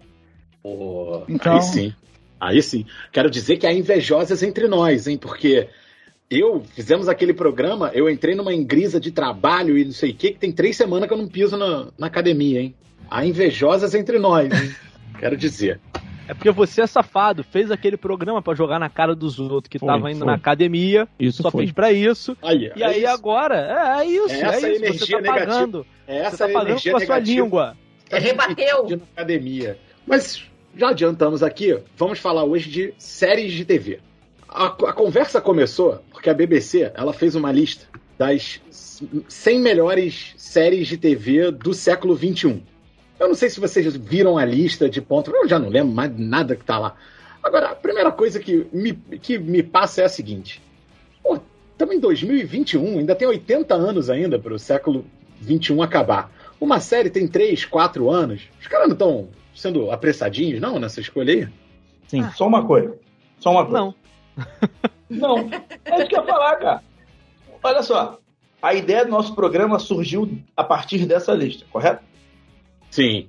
Pô, 0.62 1.22
Então- 1.28 1.56
Aí 1.56 1.62
sim. 1.62 1.94
Aí 2.40 2.62
sim. 2.62 2.86
Quero 3.12 3.28
dizer 3.30 3.58
que 3.58 3.66
há 3.66 3.72
invejosas 3.74 4.42
entre 4.42 4.66
nós, 4.68 5.06
hein? 5.06 5.18
Porque 5.18 5.68
eu 6.30 6.62
fizemos 6.74 7.08
aquele 7.08 7.34
programa, 7.34 7.90
eu 7.92 8.08
entrei 8.08 8.34
numa 8.34 8.54
ingrisa 8.54 9.00
de 9.00 9.10
trabalho 9.10 9.76
e 9.76 9.84
não 9.84 9.92
sei 9.92 10.10
o 10.10 10.14
que, 10.14 10.30
que 10.32 10.38
tem 10.38 10.52
três 10.52 10.76
semanas 10.76 11.08
que 11.08 11.14
eu 11.14 11.18
não 11.18 11.26
piso 11.28 11.56
na, 11.56 11.88
na 11.98 12.06
academia, 12.06 12.60
hein? 12.60 12.74
Há 13.10 13.24
invejosas 13.26 13.94
entre 13.94 14.18
nós, 14.18 14.44
hein? 14.52 14.74
Quero 15.18 15.36
dizer. 15.36 15.80
É 16.28 16.32
porque 16.34 16.50
você 16.52 16.82
é 16.82 16.86
safado, 16.86 17.42
fez 17.42 17.72
aquele 17.72 17.96
programa 17.96 18.40
pra 18.40 18.54
jogar 18.54 18.78
na 18.78 18.88
cara 18.88 19.16
dos 19.16 19.40
outros 19.40 19.68
que 19.68 19.80
tava 19.80 20.08
indo 20.10 20.18
foi. 20.18 20.26
na 20.28 20.34
academia, 20.34 21.08
Isso 21.18 21.42
só 21.42 21.50
foi. 21.50 21.64
fez 21.64 21.72
pra 21.72 21.92
isso. 21.92 22.36
Aí, 22.40 22.70
E 22.76 22.82
é 22.84 22.86
aí 22.86 22.98
isso. 23.02 23.08
agora, 23.12 23.56
é, 23.56 24.00
é 24.02 24.06
isso, 24.06 24.30
É 24.32 24.38
é, 24.38 24.42
essa 24.44 24.68
isso, 24.68 24.78
você 24.80 24.86
energia 24.86 25.16
tá 25.16 25.22
negativa. 25.22 25.50
pagando. 25.52 25.86
É 26.06 26.16
essa 26.18 26.30
Você 26.36 26.46
tá 26.46 26.52
pagando 26.52 26.68
energia 26.70 26.92
com 26.92 26.98
a 26.98 27.06
sua 27.06 27.18
língua. 27.18 27.76
Rebateu. 28.12 28.86
de 28.86 28.96
na 28.96 29.02
academia. 29.16 29.76
Mas 30.06 30.44
já 30.76 30.90
adiantamos 30.90 31.42
aqui, 31.42 31.76
vamos 31.96 32.20
falar 32.20 32.44
hoje 32.44 32.70
de 32.70 32.94
séries 32.96 33.52
de 33.52 33.64
TV. 33.64 33.98
A, 34.52 34.66
a 34.66 34.92
conversa 34.92 35.40
começou 35.40 36.02
porque 36.10 36.28
a 36.28 36.34
BBC 36.34 36.90
ela 36.94 37.12
fez 37.12 37.36
uma 37.36 37.52
lista 37.52 37.86
das 38.18 38.60
100 39.28 39.60
melhores 39.60 40.34
séries 40.36 40.88
de 40.88 40.98
TV 40.98 41.52
do 41.52 41.72
século 41.72 42.16
21. 42.16 42.60
Eu 43.18 43.28
não 43.28 43.34
sei 43.34 43.48
se 43.48 43.60
vocês 43.60 43.94
viram 43.96 44.36
a 44.36 44.44
lista 44.44 44.90
de 44.90 45.00
pontos, 45.00 45.32
eu 45.32 45.48
já 45.48 45.58
não 45.58 45.68
lembro 45.68 45.94
mais 45.94 46.12
nada 46.18 46.56
que 46.56 46.64
tá 46.64 46.78
lá. 46.78 46.96
Agora, 47.40 47.70
a 47.70 47.74
primeira 47.76 48.10
coisa 48.10 48.40
que 48.40 48.66
me, 48.72 48.92
que 48.92 49.38
me 49.38 49.62
passa 49.62 50.02
é 50.02 50.04
a 50.04 50.08
seguinte: 50.08 50.60
pô, 51.22 51.38
estamos 51.72 51.94
em 51.94 52.00
2021, 52.00 52.98
ainda 52.98 53.14
tem 53.14 53.28
80 53.28 53.72
anos 53.74 54.10
ainda 54.10 54.38
para 54.38 54.52
o 54.52 54.58
século 54.58 55.06
21 55.40 55.80
acabar. 55.80 56.32
Uma 56.60 56.80
série 56.80 57.08
tem 57.08 57.28
3, 57.28 57.64
4 57.66 58.10
anos. 58.10 58.42
Os 58.60 58.66
caras 58.66 58.88
não 58.88 58.94
estão 58.94 59.28
sendo 59.54 59.90
apressadinhos, 59.90 60.60
não, 60.60 60.78
nessa 60.78 61.00
escolha 61.00 61.32
aí? 61.32 61.48
Sim. 62.08 62.28
Só 62.34 62.46
uma 62.46 62.66
coisa. 62.66 62.98
Só 63.38 63.50
uma 63.52 63.64
coisa. 63.64 63.78
Não. 63.78 63.94
Não, 65.08 65.38
é 65.84 65.96
isso 65.96 66.08
que 66.08 66.16
eu 66.16 66.20
ia 66.20 66.26
falar, 66.26 66.56
cara. 66.56 66.82
Olha 67.62 67.82
só, 67.82 68.18
a 68.62 68.74
ideia 68.74 69.04
do 69.04 69.10
nosso 69.10 69.34
programa 69.34 69.78
surgiu 69.78 70.38
a 70.56 70.62
partir 70.62 71.06
dessa 71.06 71.32
lista, 71.32 71.66
correto? 71.70 72.02
Sim. 72.90 73.28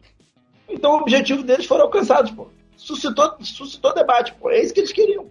Então 0.70 0.94
o 0.94 1.02
objetivo 1.02 1.44
deles 1.44 1.66
foram 1.66 1.86
alcançados, 1.86 2.32
pô. 2.32 2.48
Suscitou, 2.76 3.36
suscitou 3.42 3.94
debate, 3.94 4.34
pô. 4.34 4.50
É 4.50 4.62
isso 4.62 4.74
que 4.74 4.80
eles 4.80 4.92
queriam. 4.92 5.28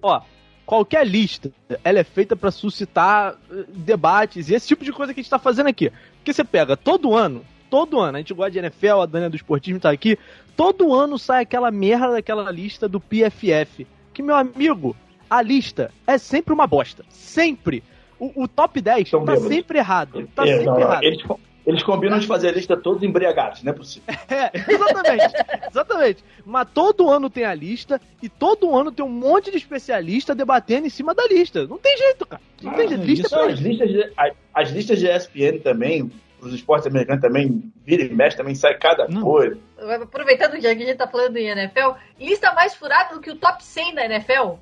Ó, 0.00 0.20
qualquer 0.66 1.06
lista, 1.06 1.52
ela 1.84 2.00
é 2.00 2.04
feita 2.04 2.36
pra 2.36 2.50
suscitar 2.50 3.36
eh, 3.50 3.64
debates 3.68 4.48
e 4.48 4.54
esse 4.54 4.68
tipo 4.68 4.84
de 4.84 4.92
coisa 4.92 5.14
que 5.14 5.20
a 5.20 5.22
gente 5.22 5.30
tá 5.30 5.38
fazendo 5.38 5.68
aqui. 5.68 5.92
Porque 6.16 6.32
você 6.32 6.44
pega 6.44 6.76
todo 6.76 7.14
ano, 7.14 7.44
todo 7.70 8.00
ano, 8.00 8.16
a 8.16 8.20
gente 8.20 8.34
gosta 8.34 8.50
de 8.50 8.58
NFL, 8.58 9.00
a 9.00 9.06
Dani 9.06 9.26
é 9.26 9.28
do 9.28 9.36
esportismo 9.36 9.80
tá 9.80 9.90
aqui, 9.90 10.18
todo 10.56 10.94
ano 10.94 11.18
sai 11.18 11.42
aquela 11.42 11.70
merda 11.70 12.12
daquela 12.12 12.50
lista 12.50 12.88
do 12.88 13.00
PFF. 13.00 13.86
Que, 14.12 14.22
meu 14.22 14.36
amigo, 14.36 14.94
a 15.36 15.42
lista 15.42 15.90
é 16.06 16.18
sempre 16.18 16.52
uma 16.52 16.66
bosta. 16.66 17.04
Sempre. 17.08 17.82
O, 18.18 18.44
o 18.44 18.48
top 18.48 18.80
10 18.80 19.08
São 19.08 19.24
tá 19.24 19.32
bêbados. 19.32 19.52
sempre 19.54 19.78
errado. 19.78 20.28
Tá 20.34 20.44
É, 20.44 20.46
sempre 20.48 20.64
não, 20.66 20.74
não, 20.74 20.80
errado. 20.80 21.02
Eles, 21.02 21.22
eles 21.66 21.82
combinam 21.82 22.18
de 22.18 22.26
fazer 22.26 22.48
a 22.48 22.52
lista 22.52 22.76
todos 22.76 23.02
embriagados, 23.02 23.62
não 23.62 23.72
é 23.72 23.74
possível. 23.76 24.14
É, 24.30 24.50
exatamente. 24.72 25.34
exatamente. 25.70 26.24
Mas 26.44 26.68
todo 26.72 27.10
ano 27.10 27.28
tem 27.30 27.44
a 27.44 27.54
lista 27.54 28.00
e 28.22 28.28
todo 28.28 28.74
ano 28.76 28.92
tem 28.92 29.04
um 29.04 29.08
monte 29.08 29.50
de 29.50 29.56
especialista 29.56 30.34
debatendo 30.34 30.86
em 30.86 30.90
cima 30.90 31.14
da 31.14 31.24
lista. 31.26 31.66
Não 31.66 31.78
tem 31.78 31.96
jeito, 31.96 32.26
cara. 32.26 32.42
Não 32.62 32.72
tem 32.74 32.88
jeito. 32.88 33.02
Lista 33.04 33.26
é 33.28 33.30
Não, 33.30 33.44
pra 33.44 33.52
as 33.52 33.58
isso. 33.60 33.68
listas 33.68 33.88
de, 33.90 34.12
a- 34.16 34.32
as 34.54 34.70
listas 34.70 34.98
de 34.98 35.06
ESPN 35.08 35.58
também, 35.62 36.10
os 36.40 36.52
esportes 36.54 36.86
americanos 36.86 37.22
também, 37.22 37.72
vira 37.84 38.02
e 38.04 38.12
mexe, 38.14 38.36
também 38.36 38.54
sai 38.54 38.74
cada 38.78 39.06
Não. 39.08 39.22
coisa. 39.22 39.58
Aproveitando 40.02 40.60
já 40.60 40.74
que 40.74 40.82
a 40.82 40.86
gente 40.86 40.96
tá 40.96 41.06
falando 41.08 41.36
em 41.36 41.46
NFL, 41.48 41.90
lista 42.20 42.52
mais 42.54 42.74
furada 42.74 43.14
do 43.14 43.20
que 43.20 43.30
o 43.30 43.36
top 43.36 43.62
100 43.64 43.94
da 43.94 44.04
NFL. 44.04 44.54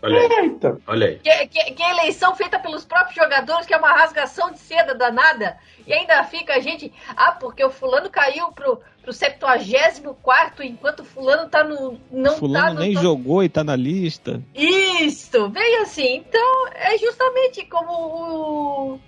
Olha 0.00 0.20
aí, 0.20 0.44
Eita, 0.44 0.78
olha 0.86 1.06
aí. 1.08 1.18
Que, 1.18 1.46
que, 1.48 1.72
que 1.72 1.82
é 1.82 1.90
eleição 1.90 2.34
feita 2.36 2.58
pelos 2.58 2.84
próprios 2.84 3.16
jogadores, 3.16 3.66
que 3.66 3.74
é 3.74 3.76
uma 3.76 3.92
rasgação 3.92 4.50
de 4.52 4.58
seda 4.60 4.94
danada. 4.94 5.58
E 5.86 5.92
ainda 5.92 6.22
fica 6.24 6.54
a 6.54 6.60
gente. 6.60 6.92
Ah, 7.16 7.32
porque 7.32 7.64
o 7.64 7.70
fulano 7.70 8.08
caiu 8.08 8.52
pro, 8.52 8.80
pro 9.02 9.12
74 9.12 10.62
enquanto 10.64 11.00
o 11.00 11.04
fulano 11.04 11.48
tá 11.48 11.64
no. 11.64 11.98
Não 12.12 12.32
tá 12.34 12.38
Fulano 12.38 12.74
no. 12.74 12.80
nem 12.80 12.92
top- 12.92 13.02
jogou 13.04 13.42
e 13.42 13.48
tá 13.48 13.64
na 13.64 13.74
lista. 13.74 14.40
Isso! 14.54 15.48
Veio 15.50 15.82
assim. 15.82 16.16
Então, 16.16 16.68
é 16.74 16.96
justamente 16.98 17.64
como 17.66 17.90
o, 17.92 19.00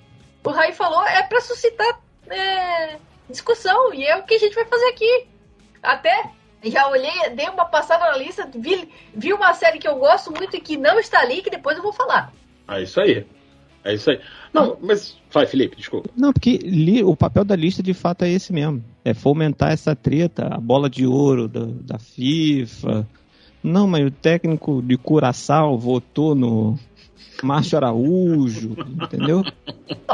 o 0.43 0.51
Raí 0.51 0.73
falou, 0.73 1.05
é 1.07 1.23
pra 1.23 1.41
suscitar 1.41 2.01
é, 2.29 2.97
discussão. 3.29 3.95
E 3.95 4.05
é 4.05 4.17
o 4.17 4.25
que 4.25 4.35
a 4.35 4.39
gente 4.39 4.55
vai 4.55 4.65
fazer 4.65 4.87
aqui. 4.87 5.29
Até 5.83 6.31
já 6.65 6.89
olhei, 6.89 7.31
dei 7.35 7.49
uma 7.49 7.65
passada 7.65 8.05
na 8.11 8.17
lista, 8.19 8.49
vi, 8.55 8.89
vi 9.15 9.33
uma 9.33 9.53
série 9.55 9.79
que 9.79 9.89
eu 9.89 9.97
gosto 9.97 10.31
muito 10.31 10.57
e 10.57 10.61
que 10.61 10.77
não 10.77 10.99
está 10.99 11.21
ali, 11.21 11.43
que 11.43 11.51
depois 11.51 11.77
eu 11.77 11.83
vou 11.83 11.93
falar. 11.93 12.33
É 12.69 12.83
isso 12.83 13.01
aí. 13.01 13.25
É 13.83 13.95
isso 13.95 14.11
aí. 14.11 14.21
Não, 14.53 14.77
mas. 14.81 15.17
Vai, 15.33 15.47
Felipe, 15.47 15.77
desculpa. 15.77 16.11
Não, 16.17 16.33
porque 16.33 16.59
li- 16.59 17.03
o 17.03 17.17
papel 17.17 17.45
da 17.45 17.57
lista 17.57 17.83
de 17.83 17.95
fato 17.95 18.25
é 18.25 18.29
esse 18.31 18.53
mesmo. 18.53 18.85
É 19.05 19.15
fomentar 19.15 19.73
essa 19.73 19.97
treta, 19.97 20.49
a 20.53 20.59
bola 20.59 20.91
de 20.91 21.07
ouro 21.07 21.49
da, 21.49 21.65
da 21.95 21.99
FIFA. 21.99 23.07
Não, 23.63 23.87
mas 23.87 24.07
o 24.07 24.11
técnico 24.11 24.83
de 24.83 24.97
Curaçao 24.99 25.79
votou 25.79 26.35
no 26.35 26.79
Márcio 27.43 27.79
Araújo, 27.79 28.77
entendeu? 29.03 29.43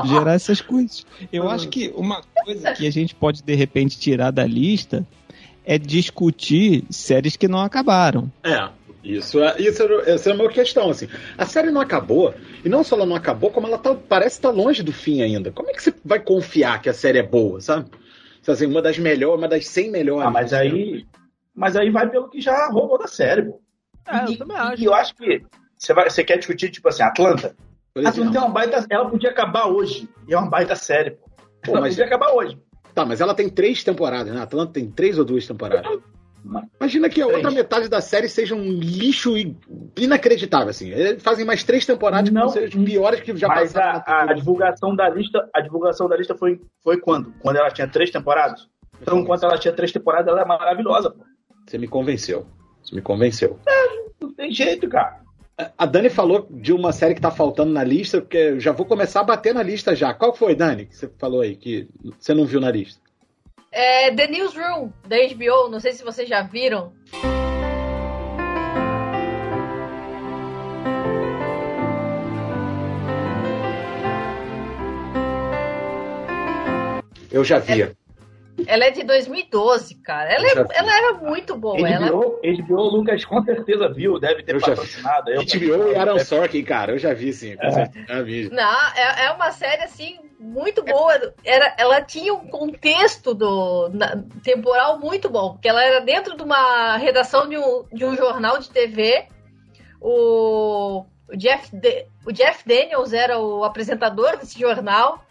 Gerar 0.04 0.34
essas 0.34 0.60
coisas. 0.60 1.04
Eu 1.32 1.48
acho 1.48 1.68
que 1.68 1.92
uma 1.96 2.22
coisa 2.44 2.72
que 2.72 2.86
a 2.86 2.90
gente 2.92 3.14
pode 3.14 3.42
de 3.42 3.54
repente 3.54 3.98
tirar 3.98 4.30
da 4.30 4.44
lista 4.44 5.04
é 5.66 5.76
discutir 5.76 6.84
séries 6.88 7.36
que 7.36 7.48
não 7.48 7.60
acabaram. 7.60 8.30
É. 8.42 8.68
Isso, 9.02 9.40
é, 9.40 9.60
isso 9.60 9.84
é, 9.84 10.10
essa 10.14 10.30
é 10.30 10.32
a 10.32 10.36
minha 10.36 10.48
questão, 10.48 10.90
assim. 10.90 11.08
A 11.38 11.46
série 11.46 11.70
não 11.70 11.80
acabou, 11.80 12.34
e 12.64 12.68
não 12.68 12.82
só 12.82 12.96
ela 12.96 13.06
não 13.06 13.14
acabou, 13.14 13.52
como 13.52 13.68
ela 13.68 13.78
tá, 13.78 13.94
parece 13.94 14.38
estar 14.38 14.48
tá 14.48 14.54
longe 14.54 14.82
do 14.82 14.92
fim 14.92 15.22
ainda. 15.22 15.52
Como 15.52 15.70
é 15.70 15.72
que 15.72 15.80
você 15.80 15.94
vai 16.04 16.18
confiar 16.18 16.82
que 16.82 16.88
a 16.88 16.92
série 16.92 17.18
é 17.18 17.22
boa, 17.22 17.60
sabe? 17.60 17.88
Assim, 18.46 18.66
uma 18.66 18.82
das 18.82 18.98
melhores, 18.98 19.38
uma 19.38 19.48
das 19.48 19.66
100 19.68 19.90
melhores. 19.90 20.26
Ah, 20.26 20.30
mas 20.30 20.52
aí, 20.52 21.06
mas 21.54 21.76
aí 21.76 21.90
vai 21.90 22.08
pelo 22.08 22.28
que 22.28 22.40
já 22.40 22.68
rolou 22.68 22.98
da 22.98 23.06
série, 23.06 23.42
pô. 23.42 23.60
É, 24.08 24.28
e, 24.28 24.32
eu 24.32 24.38
também 24.38 24.56
acho. 24.56 24.82
E 24.82 24.84
eu 24.84 24.94
acho 24.94 25.14
que 25.14 25.42
você, 25.76 25.94
vai, 25.94 26.10
você 26.10 26.24
quer 26.24 26.38
discutir, 26.38 26.70
tipo 26.70 26.88
assim, 26.88 27.02
Atlanta. 27.02 27.56
Atlanta 28.04 28.38
é 28.38 28.40
uma 28.40 28.50
baita. 28.50 28.86
Ela 28.90 29.08
podia 29.08 29.30
acabar 29.30 29.66
hoje. 29.66 30.08
E 30.28 30.34
é 30.34 30.38
uma 30.38 30.48
baita 30.48 30.76
série, 30.76 31.12
pô. 31.12 31.28
Pô, 31.64 31.72
ela 31.72 31.80
mas- 31.82 31.94
podia 31.94 32.06
acabar 32.06 32.32
hoje. 32.32 32.58
Tá, 32.96 33.04
mas 33.04 33.20
ela 33.20 33.34
tem 33.34 33.46
três 33.50 33.84
temporadas, 33.84 34.32
né? 34.32 34.40
A 34.40 34.44
Atlanta 34.44 34.72
tem 34.72 34.90
três 34.90 35.18
ou 35.18 35.24
duas 35.24 35.46
temporadas. 35.46 36.00
Imagina 36.80 37.10
que 37.10 37.20
a 37.20 37.26
outra 37.26 37.42
Três. 37.42 37.54
metade 37.54 37.88
da 37.90 38.00
série 38.00 38.26
seja 38.26 38.54
um 38.54 38.70
lixo 38.70 39.34
inacreditável, 39.98 40.70
assim. 40.70 40.88
Eles 40.90 41.22
fazem 41.22 41.44
mais 41.44 41.62
três 41.62 41.84
temporadas 41.84 42.30
que 42.30 42.34
Não, 42.34 42.42
vão 42.44 42.50
ser 42.50 42.64
as 42.64 42.74
piores 42.74 43.20
que 43.20 43.36
já 43.36 43.48
Mas 43.48 43.74
passaram. 43.74 44.02
a, 44.06 44.30
a 44.30 44.32
divulgação 44.32 44.96
da 44.96 45.10
lista, 45.10 45.46
a 45.54 45.60
divulgação 45.60 46.08
da 46.08 46.16
lista 46.16 46.34
foi, 46.34 46.58
foi 46.82 46.98
quando? 46.98 47.34
Quando 47.40 47.56
ela 47.56 47.70
tinha 47.70 47.86
três 47.86 48.10
temporadas? 48.10 48.66
Então, 49.02 49.18
enquanto 49.18 49.42
ela 49.44 49.58
tinha 49.58 49.74
três 49.74 49.92
temporadas, 49.92 50.28
ela 50.28 50.40
é 50.40 50.44
maravilhosa, 50.46 51.10
pô. 51.10 51.22
Você 51.66 51.76
me 51.76 51.86
convenceu. 51.88 52.46
Você 52.82 52.94
me 52.94 53.02
convenceu. 53.02 53.58
Não 54.18 54.32
tem 54.32 54.50
jeito, 54.50 54.88
cara. 54.88 55.20
A 55.58 55.86
Dani 55.86 56.10
falou 56.10 56.46
de 56.50 56.70
uma 56.70 56.92
série 56.92 57.14
que 57.14 57.20
tá 57.20 57.30
faltando 57.30 57.72
na 57.72 57.82
lista, 57.82 58.20
porque 58.20 58.36
eu 58.36 58.60
já 58.60 58.72
vou 58.72 58.84
começar 58.84 59.20
a 59.20 59.24
bater 59.24 59.54
na 59.54 59.62
lista 59.62 59.96
já. 59.96 60.12
Qual 60.12 60.34
foi, 60.34 60.54
Dani, 60.54 60.84
que 60.84 60.94
você 60.94 61.08
falou 61.18 61.40
aí, 61.40 61.56
que 61.56 61.88
você 62.18 62.34
não 62.34 62.44
viu 62.44 62.60
na 62.60 62.70
lista? 62.70 63.00
É 63.72 64.14
The 64.14 64.26
Newsroom, 64.26 64.90
da 65.08 65.16
HBO, 65.16 65.70
não 65.70 65.80
sei 65.80 65.94
se 65.94 66.04
vocês 66.04 66.28
já 66.28 66.42
viram. 66.42 66.92
Eu 77.32 77.42
já 77.42 77.58
vi. 77.58 77.96
Ela 78.66 78.84
é 78.86 78.90
de 78.90 79.02
2012, 79.04 79.96
cara. 79.96 80.32
Ela, 80.32 80.46
é, 80.46 80.78
ela 80.78 80.96
era 80.96 81.12
muito 81.14 81.56
boa. 81.56 81.76
Ela, 81.88 82.06
HBO, 82.08 82.40
HBO, 82.42 82.76
o 82.76 82.88
Lucas 82.96 83.24
com 83.24 83.42
certeza 83.44 83.88
viu, 83.92 84.18
deve 84.18 84.42
ter 84.42 84.54
Eu 84.54 84.60
já 84.60 84.66
vi. 84.68 84.76
patrocinado. 84.76 85.30
Eu, 85.30 85.42
HBO 85.42 85.92
e 85.92 85.96
Aaron 85.96 86.18
Sorkin, 86.20 86.62
cara, 86.64 86.92
eu 86.92 86.98
já 86.98 87.12
vi 87.12 87.32
sim. 87.32 87.56
com 87.56 87.70
certeza, 87.70 88.06
Já 88.06 88.22
vi. 88.22 88.48
Não, 88.50 88.80
é, 88.94 89.26
é 89.26 89.30
uma 89.32 89.50
série 89.52 89.82
assim 89.82 90.18
muito 90.38 90.82
boa. 90.82 91.34
Era, 91.44 91.74
ela 91.78 92.00
tinha 92.00 92.32
um 92.32 92.46
contexto 92.48 93.34
do 93.34 93.88
na- 93.92 94.22
temporal 94.42 94.98
muito 94.98 95.28
bom, 95.28 95.52
porque 95.52 95.68
ela 95.68 95.82
era 95.84 96.00
dentro 96.00 96.36
de 96.36 96.42
uma 96.42 96.96
redação 96.96 97.48
de 97.48 97.58
um, 97.58 97.84
de 97.92 98.04
um 98.04 98.16
jornal 98.16 98.58
de 98.58 98.70
TV. 98.70 99.26
O, 100.00 101.04
o 101.28 101.36
Jeff, 101.36 101.74
Da- 101.76 102.04
o 102.26 102.32
Jeff 102.32 102.66
Daniels 102.66 103.12
era 103.12 103.38
o 103.38 103.64
apresentador 103.64 104.36
desse 104.38 104.58
jornal. 104.58 105.24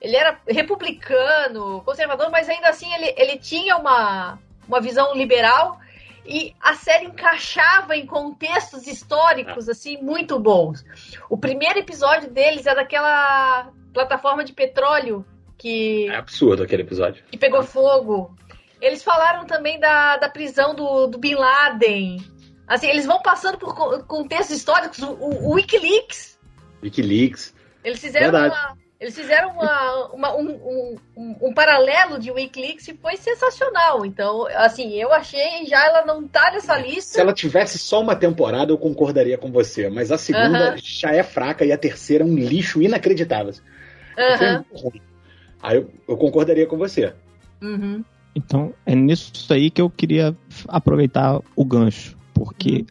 Ele 0.00 0.16
era 0.16 0.38
republicano, 0.46 1.82
conservador, 1.84 2.30
mas 2.30 2.48
ainda 2.48 2.68
assim 2.68 2.92
ele, 2.94 3.14
ele 3.16 3.38
tinha 3.38 3.76
uma, 3.76 4.38
uma 4.66 4.80
visão 4.80 5.14
liberal 5.14 5.78
e 6.24 6.54
a 6.60 6.74
série 6.74 7.06
encaixava 7.06 7.96
em 7.96 8.06
contextos 8.06 8.86
históricos 8.86 9.68
assim 9.68 9.96
muito 10.02 10.38
bons. 10.38 10.84
O 11.28 11.36
primeiro 11.36 11.78
episódio 11.78 12.30
deles 12.30 12.66
é 12.66 12.74
daquela 12.74 13.70
plataforma 13.92 14.44
de 14.44 14.52
petróleo 14.52 15.24
que, 15.56 16.08
É 16.08 16.16
absurdo 16.16 16.62
aquele 16.62 16.82
episódio. 16.82 17.24
que 17.30 17.36
pegou 17.38 17.62
fogo. 17.64 18.36
Eles 18.80 19.02
falaram 19.02 19.44
também 19.46 19.80
da, 19.80 20.16
da 20.18 20.28
prisão 20.28 20.74
do, 20.74 21.08
do 21.08 21.18
Bin 21.18 21.34
Laden. 21.34 22.18
Assim, 22.68 22.86
eles 22.88 23.06
vão 23.06 23.20
passando 23.20 23.58
por 23.58 23.74
co- 23.74 24.04
contextos 24.04 24.58
históricos. 24.58 24.98
O, 25.00 25.10
o- 25.14 25.48
o 25.48 25.54
Wikileaks, 25.54 26.38
Wikileaks. 26.82 27.52
eles 27.82 27.98
fizeram 27.98 28.30
Verdade. 28.30 28.54
uma. 28.54 28.78
Eles 29.00 29.14
fizeram 29.14 29.50
uma- 29.50 30.06
uma- 30.12 30.36
um, 30.36 30.48
um- 30.50 30.96
um- 31.16 31.36
um 31.42 31.54
paralelo 31.54 32.18
de 32.18 32.32
Wikileaks 32.32 32.88
e 32.88 32.94
foi 32.94 33.16
sensacional. 33.16 34.04
Então, 34.04 34.46
assim, 34.56 34.92
eu 34.94 35.12
achei 35.12 35.66
já 35.66 35.86
ela 35.86 36.04
não 36.04 36.26
tá 36.26 36.50
nessa 36.52 36.76
lista. 36.76 37.12
Se 37.14 37.20
ela 37.20 37.32
tivesse 37.32 37.78
só 37.78 38.00
uma 38.00 38.16
temporada, 38.16 38.72
eu 38.72 38.78
concordaria 38.78 39.38
com 39.38 39.52
você. 39.52 39.88
Mas 39.88 40.10
a 40.10 40.18
segunda 40.18 40.70
Aham. 40.70 40.76
já 40.82 41.12
é 41.14 41.22
fraca 41.22 41.64
e 41.64 41.70
a 41.70 41.78
terceira 41.78 42.24
é 42.24 42.26
um 42.26 42.34
lixo 42.34 42.82
inacreditável. 42.82 43.54
Muito 44.16 44.82
ruim. 44.84 45.00
Aí 45.62 45.76
eu, 45.76 45.90
eu 46.08 46.16
concordaria 46.16 46.66
com 46.66 46.76
você. 46.76 47.14
uhum. 47.62 48.04
Então, 48.34 48.72
é 48.86 48.94
nisso 48.94 49.52
aí 49.52 49.68
que 49.68 49.80
eu 49.80 49.90
queria 49.90 50.36
aproveitar 50.68 51.40
o 51.56 51.64
gancho. 51.64 52.16
Porque 52.32 52.84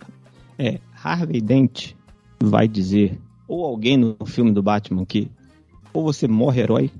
é, 0.59 0.79
Harvey 1.01 1.39
Dent 1.39 1.93
vai 2.37 2.67
dizer, 2.67 3.17
ou 3.47 3.63
alguém 3.65 3.95
no 3.95 4.17
filme 4.25 4.51
do 4.51 4.61
Batman, 4.61 5.05
que 5.05 5.31
ou 5.97 6.03
você 6.03 6.27
morre 6.27 6.61
herói, 6.61 6.91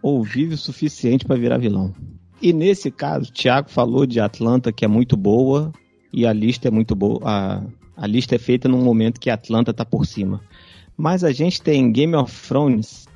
ou 0.00 0.22
vive 0.22 0.54
o 0.54 0.58
suficiente 0.58 1.24
para 1.24 1.34
virar 1.34 1.58
vilão. 1.58 1.92
E 2.40 2.52
nesse 2.52 2.88
caso, 2.88 3.28
o 3.28 3.32
Thiago 3.32 3.68
falou 3.68 4.06
de 4.06 4.20
Atlanta, 4.20 4.72
que 4.72 4.84
é 4.84 4.88
muito 4.88 5.16
boa, 5.16 5.72
e 6.12 6.24
a 6.24 6.32
lista 6.32 6.68
é 6.68 6.70
muito 6.70 6.94
boa. 6.94 7.18
A, 7.24 7.64
a 7.96 8.06
lista 8.06 8.36
é 8.36 8.38
feita 8.38 8.68
num 8.68 8.80
momento 8.80 9.18
que 9.18 9.28
Atlanta 9.28 9.74
tá 9.74 9.84
por 9.84 10.06
cima. 10.06 10.40
Mas 10.96 11.24
a 11.24 11.32
gente 11.32 11.60
tem 11.60 11.90
Game 11.90 12.14
of 12.14 12.32
Thrones, 12.48 13.08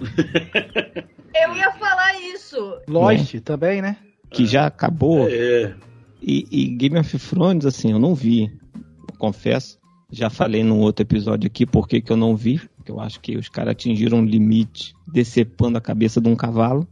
Eu 1.44 1.54
ia 1.54 1.70
falar 1.72 2.18
isso. 2.20 2.80
Lost 2.88 3.38
também, 3.40 3.80
né? 3.80 3.98
que 4.30 4.46
já 4.46 4.66
acabou. 4.66 5.28
É, 5.28 5.74
E, 6.26 6.44
e 6.50 6.66
Game 6.66 6.98
of 6.98 7.18
Thrones, 7.18 7.64
assim, 7.64 7.92
eu 7.92 8.00
não 8.00 8.12
vi, 8.12 8.50
confesso. 9.16 9.78
Já 10.10 10.28
falei 10.28 10.64
num 10.64 10.80
outro 10.80 11.04
episódio 11.04 11.46
aqui 11.46 11.64
por 11.64 11.86
que 11.86 12.00
que 12.00 12.10
eu 12.10 12.16
não 12.16 12.36
vi. 12.36 12.60
Porque 12.76 12.90
eu 12.90 13.00
acho 13.00 13.20
que 13.20 13.36
os 13.36 13.48
caras 13.48 13.72
atingiram 13.72 14.18
um 14.18 14.24
limite 14.24 14.92
decepando 15.12 15.78
a 15.78 15.80
cabeça 15.80 16.20
de 16.20 16.28
um 16.28 16.34
cavalo. 16.34 16.86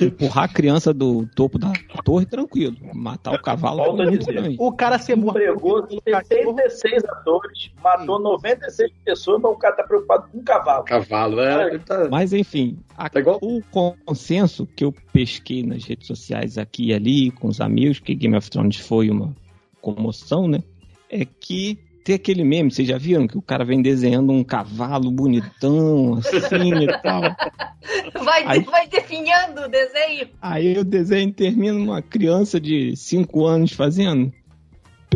Empurrar 0.00 0.44
a 0.44 0.48
criança 0.48 0.94
do 0.94 1.26
topo 1.34 1.58
da 1.58 1.72
torre, 2.04 2.24
tranquilo. 2.24 2.76
Matar 2.94 3.34
o 3.34 3.42
cavalo, 3.42 3.76
Volto 3.84 4.02
a 4.02 4.06
dizer. 4.10 4.56
O 4.58 4.72
cara 4.72 4.98
morto. 5.16 5.38
Empregou 5.38 5.86
76 5.88 7.04
atores, 7.04 7.70
matou 7.82 8.18
96 8.18 8.90
pessoas, 9.04 9.42
mas 9.42 9.52
o 9.52 9.56
cara 9.56 9.76
tá 9.76 9.82
preocupado 9.82 10.28
com 10.30 10.38
um 10.38 10.42
cavalo. 10.44 10.84
cavalo. 10.84 11.40
É, 11.40 11.78
tá- 11.78 12.08
Mas 12.10 12.32
enfim, 12.32 12.78
a- 12.96 13.08
Tá 13.10 13.20
igual- 13.20 13.38
o 13.42 13.60
consenso 14.06 14.66
que 14.66 14.84
eu 14.84 14.94
pesquei 15.12 15.62
nas 15.62 15.84
redes 15.84 16.06
sociais 16.06 16.56
aqui 16.56 16.86
e 16.86 16.94
ali 16.94 17.30
com 17.30 17.48
os 17.48 17.60
amigos, 17.60 17.98
que 17.98 18.14
Game 18.14 18.36
of 18.36 18.48
Thrones 18.50 18.76
foi 18.78 19.10
uma 19.10 19.34
comoção, 19.80 20.48
né? 20.48 20.62
É 21.10 21.24
que 21.24 21.78
tem 22.06 22.14
aquele 22.14 22.44
meme, 22.44 22.70
vocês 22.70 22.86
já 22.86 22.96
viram 22.96 23.26
que 23.26 23.36
o 23.36 23.42
cara 23.42 23.64
vem 23.64 23.82
desenhando 23.82 24.32
um 24.32 24.44
cavalo 24.44 25.10
bonitão, 25.10 26.14
assim 26.18 26.84
e 26.84 27.02
tal. 27.02 27.20
Vai, 28.24 28.44
Aí- 28.46 28.64
vai 28.64 28.86
definhando 28.86 29.62
o 29.62 29.68
desenho. 29.68 30.28
Aí 30.40 30.78
o 30.78 30.84
desenho 30.84 31.32
termina 31.32 31.76
uma 31.76 32.00
criança 32.02 32.60
de 32.60 32.94
5 32.96 33.44
anos 33.44 33.72
fazendo. 33.72 34.32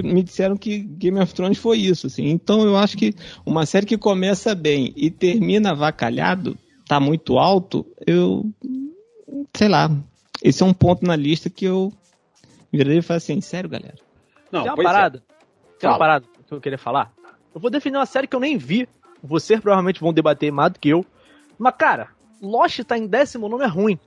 Me 0.02 0.22
disseram 0.22 0.56
que 0.56 0.78
Game 0.78 1.18
of 1.20 1.32
Thrones 1.32 1.58
foi 1.58 1.78
isso, 1.78 2.08
assim. 2.08 2.28
Então 2.28 2.62
eu 2.62 2.76
acho 2.76 2.96
que 2.96 3.14
uma 3.46 3.66
série 3.66 3.86
que 3.86 3.98
começa 3.98 4.52
bem 4.54 4.92
e 4.96 5.10
termina 5.10 5.70
avacalhado, 5.70 6.56
tá 6.88 6.98
muito 6.98 7.38
alto, 7.38 7.86
eu. 8.04 8.44
Sei 9.54 9.68
lá. 9.68 9.90
Esse 10.42 10.62
é 10.62 10.66
um 10.66 10.72
ponto 10.72 11.04
na 11.04 11.14
lista 11.16 11.48
que 11.50 11.64
eu 11.64 11.92
virei 12.72 12.98
e 12.98 13.02
falei 13.02 13.18
assim: 13.18 13.40
sério, 13.40 13.68
galera? 13.70 13.96
Não, 14.50 14.62
Tem 14.62 14.70
uma 14.70 14.76
pois 14.76 14.86
é. 14.88 14.90
parada. 14.92 15.22
Tem 15.78 15.90
uma 15.90 15.98
parada 15.98 16.26
que 16.50 16.54
eu 16.56 16.60
queria 16.60 16.78
falar. 16.78 17.12
Eu 17.54 17.60
vou 17.60 17.70
definir 17.70 17.96
uma 17.96 18.06
série 18.06 18.26
que 18.26 18.36
eu 18.36 18.40
nem 18.40 18.58
vi. 18.58 18.88
Vocês 19.22 19.60
provavelmente 19.60 20.00
vão 20.00 20.12
debater 20.12 20.52
mais 20.52 20.72
do 20.72 20.80
que 20.80 20.88
eu. 20.88 21.04
Mas, 21.58 21.74
cara, 21.76 22.08
Lost 22.42 22.80
tá 22.84 22.98
em 22.98 23.06
décimo 23.06 23.48
nome 23.48 23.64
é 23.64 23.68
ruim. 23.68 23.98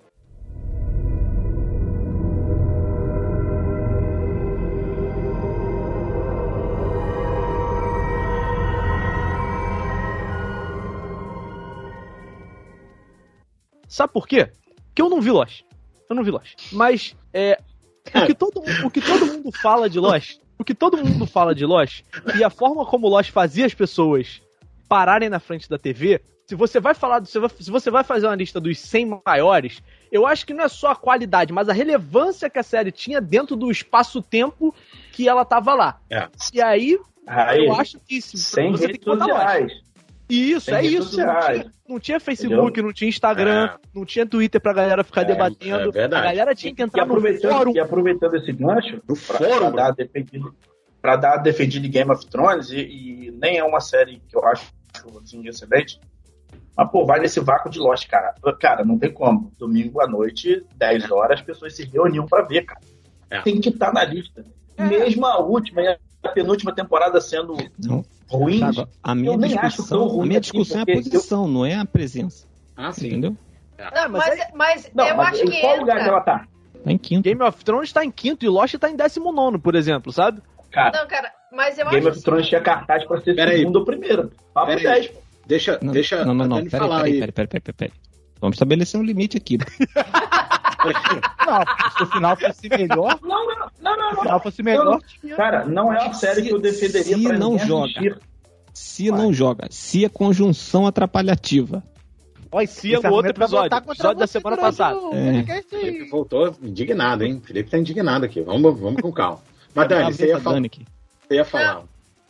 Sabe 13.88 14.12
por 14.12 14.28
quê? 14.28 14.50
Porque 14.88 15.02
eu 15.02 15.10
não 15.10 15.22
vi 15.22 15.30
Lost. 15.30 15.62
Eu 16.10 16.16
não 16.16 16.24
vi 16.24 16.32
Lost. 16.32 16.56
Mas, 16.72 17.16
é. 17.32 17.60
O 18.14 18.26
que 18.26 18.34
todo, 18.34 18.62
o 18.84 18.90
que 18.90 19.00
todo 19.00 19.26
mundo 19.26 19.52
fala 19.52 19.90
de 19.90 20.00
Lost. 20.00 20.43
O 20.58 20.64
que 20.64 20.74
todo 20.76 20.98
mundo 20.98 21.26
fala 21.26 21.54
de 21.56 21.66
Lost. 21.66 22.04
E 22.38 22.44
a 22.44 22.50
forma 22.50 22.86
como 22.86 23.08
Lost 23.08 23.32
fazia 23.32 23.66
as 23.66 23.74
pessoas 23.74 24.42
pararem 24.88 25.30
na 25.30 25.40
frente 25.40 25.70
da 25.70 25.78
TV. 25.78 26.22
Se 26.46 26.56
você 26.56 26.80
vai 26.80 26.94
falar, 26.94 27.20
do- 27.20 27.26
se 27.28 27.40
você 27.72 27.90
vai- 27.90 28.04
fazer 28.04 28.28
uma 28.28 28.36
lista 28.36 28.60
dos 28.60 28.78
100 28.78 29.22
maiores, 29.26 29.82
eu 30.12 30.28
acho 30.28 30.46
que 30.46 30.54
não 30.54 30.66
é 30.66 30.68
só 30.68 30.92
a 30.92 30.96
qualidade, 30.96 31.54
mas 31.54 31.70
a 31.70 31.74
relevância 31.74 32.50
que 32.50 32.60
a 32.60 32.64
série 32.64 32.92
tinha 32.92 33.20
dentro 33.22 33.56
do 33.56 33.72
espaço-tempo 33.72 34.76
que 35.12 35.28
ela 35.28 35.46
tava 35.46 35.74
lá. 35.74 36.00
É. 36.10 36.28
E 36.54 36.62
aí, 36.62 37.00
Aí, 37.26 37.66
eu 37.66 37.74
acho 37.74 37.98
que 38.00 38.22
se, 38.22 38.38
sem 38.38 38.72
você 38.72 38.88
tem 38.90 39.00
que 39.00 39.10
Lost. 39.10 39.72
Isso, 40.34 40.66
Tem 40.68 40.76
é 40.76 40.84
isso. 40.86 41.18
Não 41.18 41.40
tinha, 41.40 41.72
não 41.90 42.00
tinha 42.00 42.20
Facebook, 42.20 42.82
não 42.82 42.94
tinha 42.94 43.10
Instagram, 43.10 43.66
É. 43.66 43.78
não 43.94 44.06
tinha 44.06 44.26
Twitter 44.26 44.60
pra 44.62 44.74
galera 44.74 45.04
ficar 45.04 45.22
É, 45.22 45.26
debatendo. 45.26 45.90
é 45.90 45.92
verdade. 45.92 46.28
a 46.28 46.30
galera 46.32 46.56
tinha 46.56 46.74
que 46.74 46.82
entrar 46.82 47.06
no 47.06 47.16
fórum. 47.40 47.72
e 47.74 47.80
aproveitando 47.80 48.36
esse 48.36 48.52
gancho, 48.52 49.02
No 49.08 49.16
pra, 49.16 49.38
fórum, 49.38 49.72
pra 49.72 49.84
dar 49.84 49.88
a 49.88 49.92
defendida, 49.92 50.50
pra 51.02 51.16
dar 51.16 51.44
em 51.48 51.90
Game 51.92 52.12
of 52.12 52.26
Thrones, 52.28 52.70
e, 52.72 52.78
e 52.80 53.32
nem 53.40 53.58
é 53.58 53.64
uma 53.64 53.80
série 53.80 54.22
que 54.28 54.36
eu 54.36 54.46
acho 54.46 54.72
assim, 55.22 55.48
excelente, 55.48 56.00
mas 56.76 56.90
pô, 56.92 57.06
vai 57.06 57.20
nesse 57.20 57.40
vácuo 57.40 57.70
de 57.70 57.78
Lost, 57.80 58.08
cara. 58.08 58.34
Cara, 58.60 58.84
não 58.84 58.98
tem 58.98 59.12
como. 59.12 59.52
Domingo 59.60 60.02
à 60.02 60.08
noite, 60.08 60.66
10 60.76 61.12
horas, 61.12 61.40
as 61.40 61.46
pessoas 61.46 61.76
se 61.76 61.84
reuniam 61.86 62.26
pra 62.26 62.42
ver, 62.42 62.64
cara. 62.64 62.82
É. 63.30 63.42
Tem 63.42 63.60
que 63.62 63.70
estar 63.70 63.94
na 63.94 64.04
lista. 64.04 64.44
Mesmo 64.80 65.26
a 65.26 65.40
última 65.40 65.82
e 65.82 65.98
a 66.24 66.30
penúltima 66.30 66.74
temporada 66.74 67.22
sendo 67.22 67.56
Não. 67.84 68.04
Ruins, 68.38 68.60
Thiago, 68.60 68.90
a 69.02 69.16
minha 69.16 69.32
eu 69.32 69.38
nem 69.38 69.52
acho 69.52 69.60
tão 69.60 69.68
discussão, 69.70 70.08
ruim 70.08 70.24
a 70.24 70.26
minha 70.28 70.40
assim, 70.40 70.52
discussão 70.52 70.78
é 70.80 70.82
a 70.82 70.86
porque 70.86 71.00
eu- 71.00 71.04
posição, 71.12 71.48
não 71.48 71.66
é 71.66 71.76
a 71.76 71.86
presença. 71.86 72.48
Ah, 72.76 72.92
sim. 72.92 73.08
Entendeu? 73.08 73.38
É, 73.78 74.08
mas 74.08 74.28
Mas, 74.28 74.48
mas, 74.54 74.92
Não, 74.94 75.08
eu 75.08 75.16
mas 75.18 75.28
acho 75.30 75.44
em 75.44 75.50
que 75.50 75.62
qual 75.62 75.78
lugar 75.78 76.02
que 76.02 76.10
ela 76.10 76.22
tá? 76.22 76.46
Tá 76.84 76.92
em 76.92 76.98
quinto. 76.98 77.24
Game 77.24 77.42
of 77.44 77.64
Thrones 77.64 77.92
tá 77.94 78.04
em 78.04 78.12
quinto 78.12 78.46
e 78.46 78.50
Lost 78.50 78.76
tá 78.78 78.90
em 78.90 78.96
décimo 78.96 79.32
nono, 79.32 79.60
por 79.60 79.76
exemplo, 79.76 80.12
sabe? 80.12 80.42
Cara, 80.72 81.00
Não, 81.00 81.08
cara, 81.08 81.32
mas 81.52 81.78
eu 81.78 81.86
Game 81.86 81.98
acho 82.00 82.08
of 82.10 82.18
assim, 82.18 82.26
Thrones 82.26 82.48
tinha 82.48 82.62
cartaz 82.62 83.06
pra 83.06 83.22
ser 83.22 83.36
Pera 83.36 83.52
aí. 83.52 83.60
segundo 83.60 83.78
ou 83.78 83.86
primeiro. 83.86 84.32
Papo 84.54 84.68
Pera 84.68 84.80
aí. 84.80 85.02
10, 85.02 85.08
pô. 85.08 85.20
Deixa, 85.46 85.80
Não, 85.82 85.94
deixa 85.94 86.24
não, 86.26 86.34
não, 86.34 86.48
não. 86.48 86.66
Peraí, 86.66 86.92
aí. 86.92 87.20
peraí, 87.20 87.32
peraí, 87.32 87.48
peraí, 87.48 87.74
peraí. 87.76 87.94
Vamos 88.40 88.56
estabelecer 88.56 89.00
um 89.00 89.04
limite 89.04 89.38
aqui. 89.38 89.58
Não, 91.46 91.92
se 91.98 92.04
o 92.04 92.08
final 92.08 92.36
fosse 92.38 92.70
melhor, 92.70 93.20
Não, 93.22 93.48
não, 93.48 93.70
não, 93.82 93.98
não. 93.98 94.10
se 94.10 94.14
o 94.14 94.16
não. 94.16 94.22
final 94.22 94.40
fosse 94.40 94.64
melhor, 94.64 95.00
tinha. 95.22 95.36
Cara, 95.36 95.66
não 95.66 95.94
é 95.94 96.04
uma 96.04 96.14
série 96.14 96.42
que 96.42 96.50
eu 96.54 96.60
defenderia 96.60 97.18
se 97.18 97.24
pra 97.24 97.38
não 97.38 97.58
joga. 97.58 97.86
assistir. 97.86 98.20
Se 98.74 99.12
não 99.12 99.32
joga, 99.32 99.68
se 99.70 100.04
é 100.04 100.10
conjunção 100.10 100.88
atrapalhativa. 100.88 101.84
Olha, 102.52 102.68
se 102.68 102.94
é 102.94 103.00
no 103.00 103.10
outro 103.12 103.22
vai 103.22 103.30
episódio, 103.32 103.58
voltar 103.70 103.82
contra 103.82 103.94
episódio 103.94 104.20
da 104.20 104.28
semana 104.28 104.58
passada. 104.58 104.98
o 104.98 105.12
É. 105.14 106.06
voltou 106.10 106.56
indignado, 106.62 107.24
hein? 107.24 107.42
Felipe 107.44 107.70
tá 107.70 107.78
indignado 107.78 108.26
aqui. 108.26 108.42
Vamos, 108.42 108.80
vamos 108.80 109.02
com 109.02 109.12
calma. 109.12 109.40
Mas, 109.74 109.88
Dani, 109.88 110.14
você 110.14 110.28
ia, 110.28 110.38
aqui. 110.38 110.86
você 111.28 111.36
ia 111.36 111.46
falar. 111.46 111.84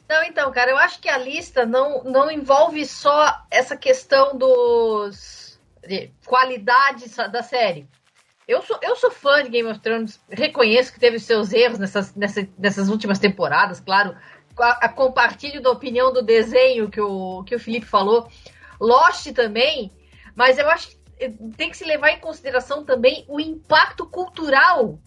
Não, 0.07 0.24
então, 0.24 0.51
cara, 0.51 0.72
eu 0.72 0.77
acho 0.77 1.00
que 1.00 1.10
a 1.10 1.17
lista 1.17 1.65
não, 1.65 2.03
não 2.03 2.31
envolve 2.31 2.86
só 2.86 3.38
essa 3.51 3.75
questão 3.75 4.38
dos 4.38 5.60
de 5.86 6.10
qualidades 6.25 7.15
da 7.31 7.43
série. 7.43 7.86
Eu 8.47 8.62
sou, 8.62 8.77
eu 8.81 8.95
sou 8.95 9.09
fã 9.12 9.41
de 9.43 9.50
Game 9.50 9.69
of 9.69 9.79
Thrones, 9.79 10.19
reconheço 10.29 10.91
que 10.93 11.00
teve 11.00 11.17
seus 11.19 11.53
erros 11.53 11.79
nessas, 11.79 12.13
nessa- 12.15 12.47
nessas 12.57 12.89
últimas 12.89 13.19
temporadas, 13.19 13.79
claro. 13.79 14.15
A, 14.57 14.85
a- 14.85 14.89
compartilho 14.89 15.62
da 15.62 15.71
opinião 15.71 16.12
do 16.12 16.21
desenho 16.21 16.89
que 16.89 17.00
o, 17.01 17.43
que 17.43 17.55
o 17.55 17.59
Felipe 17.59 17.85
falou. 17.85 18.29
Lost 18.79 19.31
também, 19.33 19.91
mas 20.35 20.57
eu 20.57 20.69
acho 20.69 20.89
que 20.89 20.97
eh, 21.19 21.31
tem 21.55 21.69
que 21.69 21.77
se 21.77 21.85
levar 21.85 22.09
em 22.12 22.19
consideração 22.19 22.83
também 22.83 23.23
o 23.29 23.39
impacto 23.39 24.05
cultural 24.05 25.00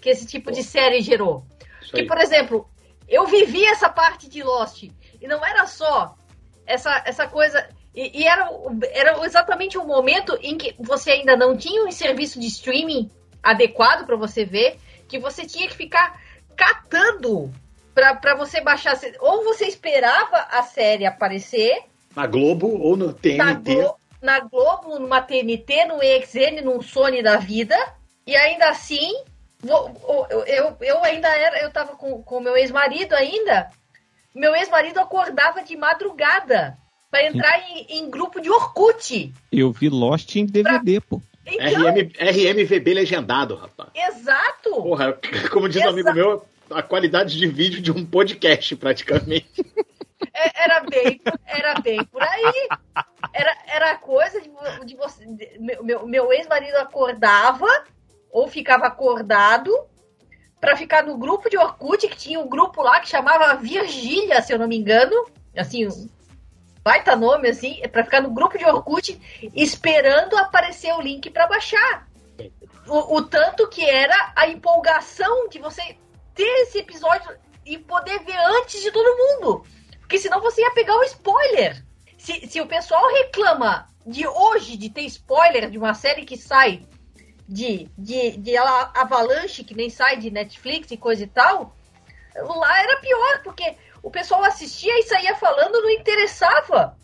que 0.00 0.08
esse 0.08 0.26
tipo 0.26 0.50
de 0.50 0.62
série 0.62 1.00
gerou. 1.02 1.44
Que, 1.90 2.04
por 2.04 2.18
exemplo, 2.18 2.68
eu 3.08 3.26
vivi 3.26 3.64
essa 3.66 3.88
parte 3.88 4.28
de 4.28 4.42
Lost. 4.42 4.84
E 5.20 5.26
não 5.28 5.44
era 5.44 5.66
só 5.66 6.14
essa, 6.66 7.02
essa 7.04 7.26
coisa. 7.28 7.68
E, 7.98 8.20
e 8.20 8.28
era, 8.28 8.48
era 8.92 9.26
exatamente 9.26 9.76
o 9.76 9.84
momento 9.84 10.38
em 10.40 10.56
que 10.56 10.72
você 10.78 11.10
ainda 11.10 11.36
não 11.36 11.56
tinha 11.56 11.82
um 11.84 11.90
serviço 11.90 12.38
de 12.38 12.46
streaming 12.46 13.10
adequado 13.42 14.06
para 14.06 14.14
você 14.14 14.44
ver, 14.44 14.78
que 15.08 15.18
você 15.18 15.44
tinha 15.44 15.66
que 15.66 15.74
ficar 15.74 16.16
catando 16.56 17.52
para 17.92 18.36
você 18.36 18.60
baixar. 18.60 18.96
Ou 19.18 19.42
você 19.42 19.64
esperava 19.66 20.46
a 20.48 20.62
série 20.62 21.06
aparecer 21.06 21.86
Na 22.14 22.24
Globo 22.24 22.68
ou 22.80 22.96
no 22.96 23.08
na, 23.08 23.12
TNT. 23.14 23.74
Glo- 23.74 23.96
na 24.22 24.38
Globo, 24.40 25.00
numa 25.00 25.20
TNT, 25.20 25.86
no 25.86 26.00
EXN, 26.00 26.62
num 26.62 26.80
Sony 26.80 27.20
da 27.20 27.36
vida, 27.36 27.76
e 28.24 28.36
ainda 28.36 28.68
assim, 28.68 29.12
eu, 29.64 30.44
eu, 30.46 30.76
eu 30.80 31.04
ainda 31.04 31.28
era, 31.36 31.60
eu 31.62 31.72
tava 31.72 31.96
com 31.96 32.22
o 32.24 32.40
meu 32.40 32.56
ex-marido 32.56 33.12
ainda, 33.14 33.70
meu 34.32 34.54
ex-marido 34.54 35.00
acordava 35.00 35.64
de 35.64 35.76
madrugada 35.76 36.78
para 37.10 37.26
entrar 37.26 37.58
em, 37.70 37.86
em 37.88 38.10
grupo 38.10 38.40
de 38.40 38.50
Orkut. 38.50 39.32
Eu 39.50 39.72
vi 39.72 39.88
Lost 39.88 40.36
em 40.36 40.44
DVD, 40.46 41.00
pô. 41.00 41.20
Então, 41.46 41.82
RM, 41.82 42.10
RMVB 42.20 42.92
legendado, 42.94 43.54
rapaz. 43.56 43.88
exato. 43.94 44.70
Porra, 44.82 45.18
como 45.50 45.68
diz 45.68 45.82
um 45.82 45.88
amigo 45.88 46.08
Exato. 46.10 46.16
meu, 46.16 46.44
a 46.70 46.82
qualidade 46.82 47.38
de 47.38 47.46
vídeo 47.46 47.80
de 47.80 47.90
um 47.90 48.04
podcast, 48.04 48.76
praticamente. 48.76 49.48
É- 50.34 50.64
Era 50.64 50.80
bem, 50.80 51.20
era 51.46 51.80
bem 51.80 52.04
por 52.04 52.22
aí. 52.22 52.68
Era, 53.32 53.56
era 53.66 53.96
coisa 53.96 54.40
de, 54.40 54.50
de 54.84 54.94
você. 54.96 55.24
de- 55.24 55.58
meu 55.82 56.06
meu, 56.06 56.32
ex-marido 56.32 56.76
acordava 56.76 57.66
ou 58.30 58.46
ficava 58.46 58.86
acordado 58.86 59.70
pra 60.60 60.76
ficar 60.76 61.02
no 61.04 61.16
grupo 61.16 61.48
de 61.48 61.56
Orkut, 61.56 62.06
que 62.08 62.16
tinha 62.16 62.38
um 62.40 62.48
grupo 62.48 62.82
lá 62.82 63.00
que 63.00 63.08
chamava 63.08 63.54
Virgília, 63.54 64.42
se 64.42 64.52
eu 64.52 64.58
não 64.58 64.68
me 64.68 64.76
engano. 64.76 65.14
Assim, 65.56 65.88
baita 66.88 67.14
nome, 67.14 67.48
assim, 67.50 67.82
pra 67.92 68.02
ficar 68.02 68.22
no 68.22 68.30
grupo 68.30 68.56
de 68.56 68.64
Orkut 68.64 69.20
esperando 69.54 70.38
aparecer 70.38 70.90
o 70.94 71.02
link 71.02 71.28
pra 71.28 71.46
baixar. 71.46 72.08
O, 72.86 73.16
o 73.16 73.22
tanto 73.22 73.68
que 73.68 73.84
era 73.84 74.32
a 74.34 74.48
empolgação 74.48 75.48
de 75.50 75.58
você 75.58 75.82
ter 76.34 76.62
esse 76.62 76.78
episódio 76.78 77.30
e 77.66 77.76
poder 77.76 78.20
ver 78.20 78.38
antes 78.38 78.80
de 78.80 78.90
todo 78.90 79.18
mundo. 79.22 79.66
Porque 80.00 80.18
senão 80.18 80.40
você 80.40 80.62
ia 80.62 80.70
pegar 80.70 80.96
o 80.96 81.02
spoiler. 81.04 81.84
Se, 82.16 82.46
se 82.46 82.58
o 82.58 82.66
pessoal 82.66 83.06
reclama 83.12 83.86
de 84.06 84.26
hoje 84.26 84.78
de 84.78 84.88
ter 84.88 85.02
spoiler 85.02 85.68
de 85.68 85.76
uma 85.76 85.92
série 85.92 86.24
que 86.24 86.38
sai 86.38 86.86
de, 87.46 87.86
de, 87.98 88.38
de 88.38 88.56
ala- 88.56 88.92
Avalanche, 88.94 89.62
que 89.62 89.74
nem 89.74 89.90
sai 89.90 90.16
de 90.16 90.30
Netflix 90.30 90.90
e 90.90 90.96
coisa 90.96 91.24
e 91.24 91.26
tal, 91.26 91.76
lá 92.34 92.80
era 92.80 92.96
pior, 93.00 93.42
porque 93.44 93.76
o 94.02 94.10
pessoal 94.10 94.44
assistia 94.44 94.98
e 94.98 95.02
saía 95.02 95.34
falando, 95.36 95.82
não 95.82 95.90
interessava. 95.90 96.96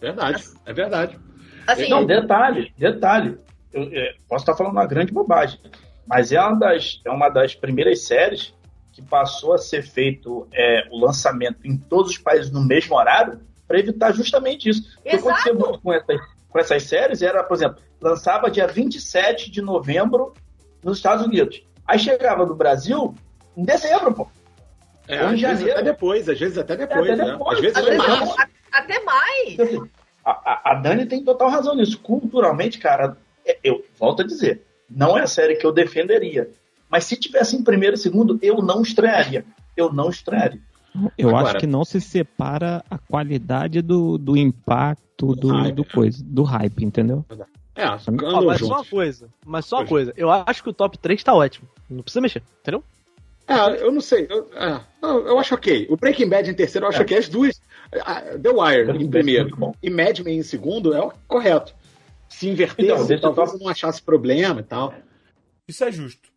Verdade, 0.00 0.44
é 0.64 0.72
verdade. 0.72 1.18
Assim, 1.66 1.88
Não, 1.88 2.06
detalhe, 2.06 2.72
detalhe. 2.78 3.38
Eu, 3.72 3.82
é, 3.92 4.14
posso 4.26 4.42
estar 4.42 4.54
falando 4.54 4.72
uma 4.72 4.86
grande 4.86 5.12
bobagem, 5.12 5.60
mas 6.06 6.32
é 6.32 6.40
uma 6.40 6.58
das, 6.58 7.00
é 7.04 7.10
uma 7.10 7.28
das 7.28 7.54
primeiras 7.54 8.06
séries 8.06 8.54
que 8.92 9.02
passou 9.02 9.52
a 9.52 9.58
ser 9.58 9.82
feito 9.82 10.48
é, 10.52 10.88
o 10.90 10.98
lançamento 10.98 11.58
em 11.64 11.76
todos 11.76 12.12
os 12.12 12.18
países 12.18 12.50
no 12.50 12.64
mesmo 12.64 12.96
horário 12.96 13.40
para 13.66 13.78
evitar 13.78 14.12
justamente 14.12 14.70
isso. 14.70 14.98
O 14.98 15.02
que 15.02 15.10
Exato. 15.10 15.28
acontecia 15.28 15.54
muito 15.54 15.80
com 15.80 15.92
essas, 15.92 16.20
com 16.48 16.58
essas 16.58 16.82
séries 16.84 17.20
era, 17.20 17.44
por 17.44 17.54
exemplo, 17.54 17.82
lançava 18.00 18.50
dia 18.50 18.66
27 18.66 19.50
de 19.50 19.60
novembro 19.60 20.32
nos 20.82 20.96
Estados 20.96 21.26
Unidos. 21.26 21.62
Aí 21.86 21.98
chegava 21.98 22.46
no 22.46 22.54
Brasil 22.54 23.14
em 23.56 23.64
dezembro, 23.64 24.14
pô. 24.14 24.28
É, 25.08 25.24
Ou 25.24 25.30
em 25.30 25.34
às 25.34 25.40
vezes 25.40 25.58
janeiro. 25.58 25.72
até 25.80 25.82
depois, 25.82 26.28
às 26.28 26.38
vezes 26.38 26.58
até 26.58 26.76
depois, 26.76 27.10
Até 27.10 27.16
né? 27.24 27.32
depois. 27.32 27.56
Às 27.56 27.60
vezes 27.62 27.76
Às 27.76 27.84
vezes 27.84 28.34
até 28.72 29.04
mais. 29.04 29.48
Então, 29.48 29.64
assim, 29.66 29.90
a, 30.24 30.30
a- 30.30 30.60
a 30.72 30.74
Dani 30.74 31.06
tem 31.06 31.24
total 31.24 31.48
razão 31.50 31.74
nisso. 31.74 31.98
Culturalmente, 32.00 32.78
cara, 32.78 33.16
é- 33.46 33.58
eu 33.64 33.84
volto 33.98 34.22
a 34.22 34.26
dizer, 34.26 34.62
não 34.90 35.16
é 35.18 35.22
a 35.22 35.26
série 35.26 35.56
que 35.56 35.66
eu 35.66 35.72
defenderia. 35.72 36.50
Mas 36.90 37.04
se 37.04 37.16
tivesse 37.16 37.56
em 37.56 37.62
primeiro 37.64 37.94
e 37.96 37.98
segundo, 37.98 38.38
eu 38.42 38.56
não 38.62 38.82
estranharia. 38.82 39.44
Eu 39.76 39.92
não 39.92 40.08
estranharia. 40.10 40.60
Eu 41.16 41.28
Agora- 41.30 41.48
acho 41.50 41.58
que 41.58 41.66
não 41.66 41.84
se 41.84 42.00
separa 42.00 42.82
a 42.90 42.98
qualidade 42.98 43.80
do, 43.82 44.18
do 44.18 44.36
impacto 44.36 45.34
do, 45.36 45.48
hype. 45.48 45.74
do 45.74 45.84
coisa, 45.84 46.22
do 46.24 46.42
hype, 46.42 46.84
entendeu? 46.84 47.24
É, 47.76 47.86
Ó, 47.86 47.92
mas 48.42 48.58
só 48.58 48.66
uma 48.66 48.74
juntos. 48.76 48.88
coisa, 48.90 49.28
mas 49.46 49.64
só 49.66 49.76
uma 49.78 49.86
coisa. 49.86 50.12
Eu 50.16 50.30
acho 50.30 50.62
que 50.62 50.68
o 50.68 50.72
top 50.72 50.98
3 50.98 51.22
tá 51.22 51.32
ótimo. 51.34 51.68
Não 51.88 52.02
precisa 52.02 52.20
mexer, 52.20 52.42
entendeu? 52.60 52.82
É, 53.48 53.82
eu 53.82 53.90
não 53.90 54.00
sei. 54.00 54.26
Eu, 54.28 54.50
é, 54.54 54.80
eu, 55.02 55.38
acho 55.38 55.54
ok. 55.54 55.86
O 55.90 55.96
Breaking 55.96 56.28
Bad 56.28 56.50
em 56.50 56.54
terceiro, 56.54 56.84
eu 56.86 56.90
acho 56.90 57.00
É. 57.00 57.02
ok. 57.02 57.16
As 57.16 57.28
duas. 57.28 57.60
a- 58.04 58.20
The 58.38 58.50
Wire 58.50 58.90
em 59.02 59.06
é 59.06 59.10
primeiro 59.10 59.56
muito 59.58 59.78
e 59.82 59.88
Mad 59.88 60.18
Men 60.20 60.38
em 60.38 60.42
segundo 60.42 60.92
é 60.94 61.00
o 61.00 61.10
correto. 61.26 61.74
Se 62.28 62.46
invertesse, 62.48 63.14
Então, 63.14 63.32
talvez 63.34 63.54
eu 63.58 63.64
não 63.64 63.68
achasse 63.70 64.02
problema 64.02 64.60
e 64.60 64.64
tal. 64.64 64.92
Isso 65.66 65.82
é 65.84 65.90
justo. 65.90 66.28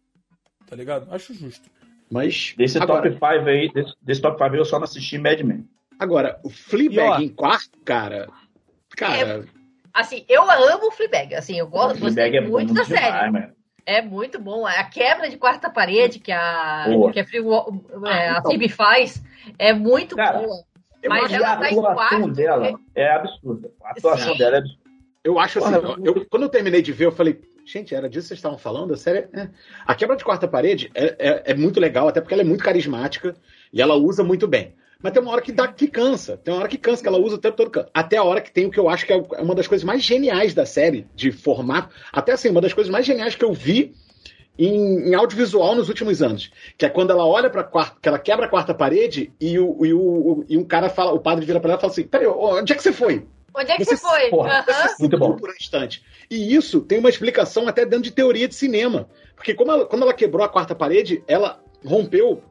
Tá 0.65 0.75
ligado? 0.75 1.13
Acho 1.13 1.33
justo. 1.33 1.69
Mas. 2.09 2.53
Desse 2.57 2.77
agora, 2.77 3.09
top 3.11 3.13
5 3.15 3.49
aí, 3.49 3.71
desse, 3.73 3.93
desse 4.01 4.21
top 4.21 4.37
5 4.37 4.53
aí, 4.53 4.59
eu 4.59 4.65
só 4.65 4.77
não 4.79 4.85
assisti 4.85 5.17
Mad 5.17 5.41
Men. 5.41 5.67
agora, 5.99 6.39
o 6.43 6.49
Fleabag 6.49 7.23
em 7.25 7.29
quarto, 7.29 7.77
cara. 7.83 8.29
Cara, 8.95 9.45
Assim, 9.93 10.23
eu 10.29 10.49
amo 10.49 10.87
o 10.87 10.91
Fleabag. 10.91 11.35
Assim, 11.35 11.57
eu 11.59 11.67
gosto 11.67 11.99
gostei 11.99 12.31
Fleabag 12.31 12.37
é 12.37 12.41
muito 12.49 12.67
bom 12.69 12.73
da 12.75 12.83
demais, 12.83 13.03
série. 13.03 13.31
mano. 13.31 13.53
É 13.85 14.01
muito 14.01 14.39
bom. 14.39 14.65
A 14.65 14.83
quebra 14.83 15.29
de 15.29 15.37
quarta 15.37 15.69
parede 15.69 16.19
que 16.19 16.31
a, 16.31 16.85
Boa. 16.87 17.11
que 17.11 17.19
a, 17.19 17.25
Free, 17.25 17.39
é, 17.39 18.29
a 18.29 18.31
então. 18.37 18.43
Phoebe 18.51 18.69
faz 18.69 19.21
é 19.57 19.73
muito 19.73 20.15
Cara, 20.15 20.39
boa. 20.39 20.63
Mas 21.07 21.33
ela 21.33 21.53
a 21.53 21.57
tá 21.57 21.71
em 21.71 21.79
atuação 21.79 21.95
quarto, 22.21 22.31
dela 22.31 22.79
é 22.93 23.11
absurda. 23.11 23.71
A 23.83 23.91
atuação 23.91 24.33
Sim. 24.33 24.37
dela 24.37 24.55
é 24.57 24.59
absurda. 24.59 24.81
eu 25.23 25.39
acho 25.39 25.59
assim. 25.59 25.73
Porra, 25.73 25.97
eu- 26.03 26.15
eu- 26.15 26.25
quando 26.29 26.43
eu 26.43 26.49
terminei 26.49 26.81
de 26.81 26.91
ver, 26.91 27.05
eu 27.05 27.11
falei. 27.11 27.41
Gente, 27.65 27.93
era 27.93 28.09
disso 28.09 28.23
que 28.25 28.27
vocês 28.29 28.37
estavam 28.39 28.57
falando? 28.57 28.93
A 28.93 28.97
série. 28.97 29.27
é- 29.33 29.49
A 29.85 29.95
quebra 29.95 30.15
de 30.15 30.23
quarta 30.23 30.47
parede 30.47 30.91
é, 30.93 31.15
é, 31.19 31.43
é 31.51 31.53
muito 31.55 31.79
legal, 31.79 32.07
até 32.07 32.19
porque 32.21 32.33
ela 32.33 32.43
é 32.43 32.45
muito 32.45 32.63
carismática 32.63 33.35
e 33.73 33.81
ela 33.81 33.95
usa 33.95 34.23
muito 34.23 34.47
bem. 34.47 34.75
Mas 35.01 35.13
tem 35.13 35.21
uma 35.21 35.31
hora 35.31 35.41
que, 35.41 35.51
dá, 35.51 35.67
que 35.67 35.87
cansa. 35.87 36.37
Tem 36.37 36.53
uma 36.53 36.61
hora 36.61 36.69
que 36.69 36.77
cansa, 36.77 37.01
que 37.01 37.07
ela 37.07 37.17
usa 37.17 37.35
o 37.35 37.39
tempo 37.39 37.57
todo. 37.57 37.85
Até 37.93 38.17
a 38.17 38.23
hora 38.23 38.41
que 38.41 38.51
tem 38.51 38.65
o 38.65 38.71
que 38.71 38.79
eu 38.79 38.89
acho 38.89 39.05
que 39.05 39.13
é 39.13 39.17
uma 39.39 39.55
das 39.55 39.67
coisas 39.67 39.83
mais 39.83 40.03
geniais 40.03 40.53
da 40.53 40.65
série, 40.65 41.07
de 41.15 41.31
formato. 41.31 41.93
Até 42.11 42.33
assim, 42.33 42.49
uma 42.49 42.61
das 42.61 42.73
coisas 42.73 42.91
mais 42.91 43.05
geniais 43.05 43.35
que 43.35 43.43
eu 43.43 43.53
vi 43.53 43.93
em, 44.57 45.09
em, 45.09 45.15
audiovisual 45.15 45.75
nos 45.75 45.89
últimos 45.89 46.21
anos. 46.21 46.51
Que 46.77 46.85
é 46.85 46.89
quando 46.89 47.11
ela 47.11 47.25
olha 47.25 47.49
para 47.49 47.63
quarta, 47.63 47.97
que 48.01 48.07
ela 48.07 48.19
quebra 48.19 48.45
a 48.45 48.49
quarta 48.49 48.73
parede 48.73 49.31
e, 49.39 49.57
o, 49.57 49.85
e, 49.85 49.93
o, 49.93 50.45
e 50.47 50.57
um 50.57 50.63
cara 50.63 50.89
fala, 50.89 51.13
o 51.13 51.19
padre 51.19 51.45
vira 51.45 51.59
para 51.59 51.71
ela 51.71 51.79
e 51.79 51.81
fala 51.81 51.93
assim: 51.93 52.03
Peraí, 52.03 52.27
onde 52.27 52.73
é 52.73 52.75
que 52.75 52.83
você 52.83 52.93
foi? 52.93 53.25
Onde 53.53 53.71
é 53.71 53.77
que 53.77 53.83
você, 53.83 53.97
você 53.97 54.07
foi? 54.07 54.29
Porra, 54.29 54.65
uhum. 54.67 54.95
Muito 54.99 55.17
bom. 55.17 55.35
Por 55.35 55.49
um 55.49 55.53
instante. 55.53 56.03
E 56.29 56.55
isso 56.55 56.81
tem 56.81 56.99
uma 56.99 57.09
explicação 57.09 57.67
até 57.67 57.85
dentro 57.85 58.03
de 58.03 58.11
teoria 58.11 58.47
de 58.47 58.55
cinema. 58.55 59.09
Porque 59.35 59.53
como 59.53 59.71
ela, 59.71 59.85
quando 59.85 60.03
ela 60.03 60.13
quebrou 60.13 60.45
a 60.45 60.49
quarta 60.49 60.73
parede, 60.73 61.23
ela 61.27 61.61
rompeu 61.85 62.41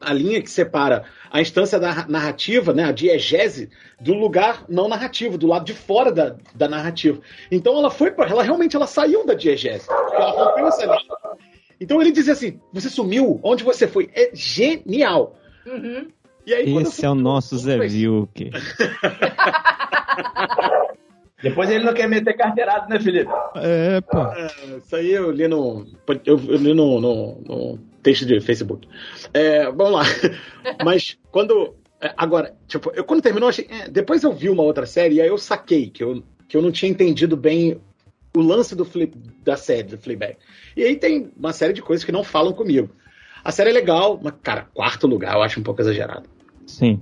a 0.00 0.12
linha 0.12 0.42
que 0.42 0.50
separa 0.50 1.04
a 1.30 1.40
instância 1.40 1.78
da 1.78 2.06
narrativa, 2.08 2.72
né, 2.72 2.84
a 2.84 2.92
diegese, 2.92 3.70
do 4.00 4.14
lugar 4.14 4.64
não 4.68 4.88
narrativo, 4.88 5.38
do 5.38 5.46
lado 5.46 5.64
de 5.64 5.74
fora 5.74 6.12
da, 6.12 6.36
da 6.54 6.68
narrativa. 6.68 7.20
Então 7.50 7.78
ela 7.78 7.90
foi 7.90 8.10
para 8.10 8.28
ela 8.28 8.42
realmente 8.42 8.76
ela 8.76 8.86
saiu 8.86 9.24
da 9.26 9.34
diegese. 9.34 9.86
Ela 9.90 10.30
rompeu 10.30 10.66
essa 10.66 10.84
linha. 10.84 10.98
Então 11.80 12.00
ele 12.00 12.12
dizia 12.12 12.32
assim: 12.32 12.60
você 12.72 12.88
sumiu, 12.88 13.40
onde 13.42 13.64
você 13.64 13.86
foi? 13.86 14.10
É 14.14 14.30
genial. 14.32 15.36
Uhum. 15.66 16.08
Aí, 16.46 16.76
Esse 16.78 17.04
é 17.04 17.10
o 17.10 17.14
nosso 17.14 17.58
Zé 17.58 17.76
Vilke. 17.78 18.50
Depois 21.42 21.68
ele 21.70 21.84
não 21.84 21.92
quer 21.92 22.08
meter 22.08 22.34
carteirado, 22.34 22.88
né, 22.88 22.98
Felipe? 22.98 23.30
É, 23.56 24.00
pô. 24.00 24.18
É, 24.18 24.46
isso 24.78 24.96
aí 24.96 25.12
eu 25.12 25.30
li 25.30 25.46
no. 25.46 25.86
Eu, 26.24 26.40
eu 26.48 26.56
li 26.56 26.72
no, 26.72 27.00
no, 27.00 27.40
no, 27.42 27.78
texto 28.06 28.24
de 28.24 28.40
Facebook. 28.40 28.88
É, 29.34 29.64
vamos 29.64 29.92
lá. 29.92 30.02
Mas 30.84 31.18
quando. 31.32 31.74
É, 32.00 32.14
agora, 32.16 32.54
tipo, 32.68 32.92
eu 32.94 33.02
quando 33.02 33.22
terminou, 33.22 33.48
achei. 33.48 33.66
É, 33.68 33.88
depois 33.88 34.22
eu 34.22 34.32
vi 34.32 34.48
uma 34.48 34.62
outra 34.62 34.86
série 34.86 35.16
e 35.16 35.20
aí 35.20 35.26
eu 35.26 35.36
saquei 35.36 35.90
que 35.90 36.04
eu, 36.04 36.22
que 36.46 36.56
eu 36.56 36.62
não 36.62 36.70
tinha 36.70 36.90
entendido 36.90 37.36
bem 37.36 37.80
o 38.36 38.40
lance 38.40 38.76
do 38.76 38.84
flip, 38.84 39.16
da 39.42 39.56
série, 39.56 39.88
do 39.88 39.98
Fleabag. 39.98 40.36
E 40.76 40.84
aí 40.84 40.94
tem 40.94 41.32
uma 41.36 41.52
série 41.52 41.72
de 41.72 41.82
coisas 41.82 42.04
que 42.04 42.12
não 42.12 42.22
falam 42.22 42.52
comigo. 42.52 42.90
A 43.42 43.50
série 43.50 43.70
é 43.70 43.72
legal, 43.72 44.20
mas, 44.22 44.34
cara, 44.42 44.68
quarto 44.72 45.06
lugar 45.06 45.34
eu 45.34 45.42
acho 45.42 45.58
um 45.58 45.62
pouco 45.62 45.80
exagerado. 45.80 46.28
Sim. 46.66 47.00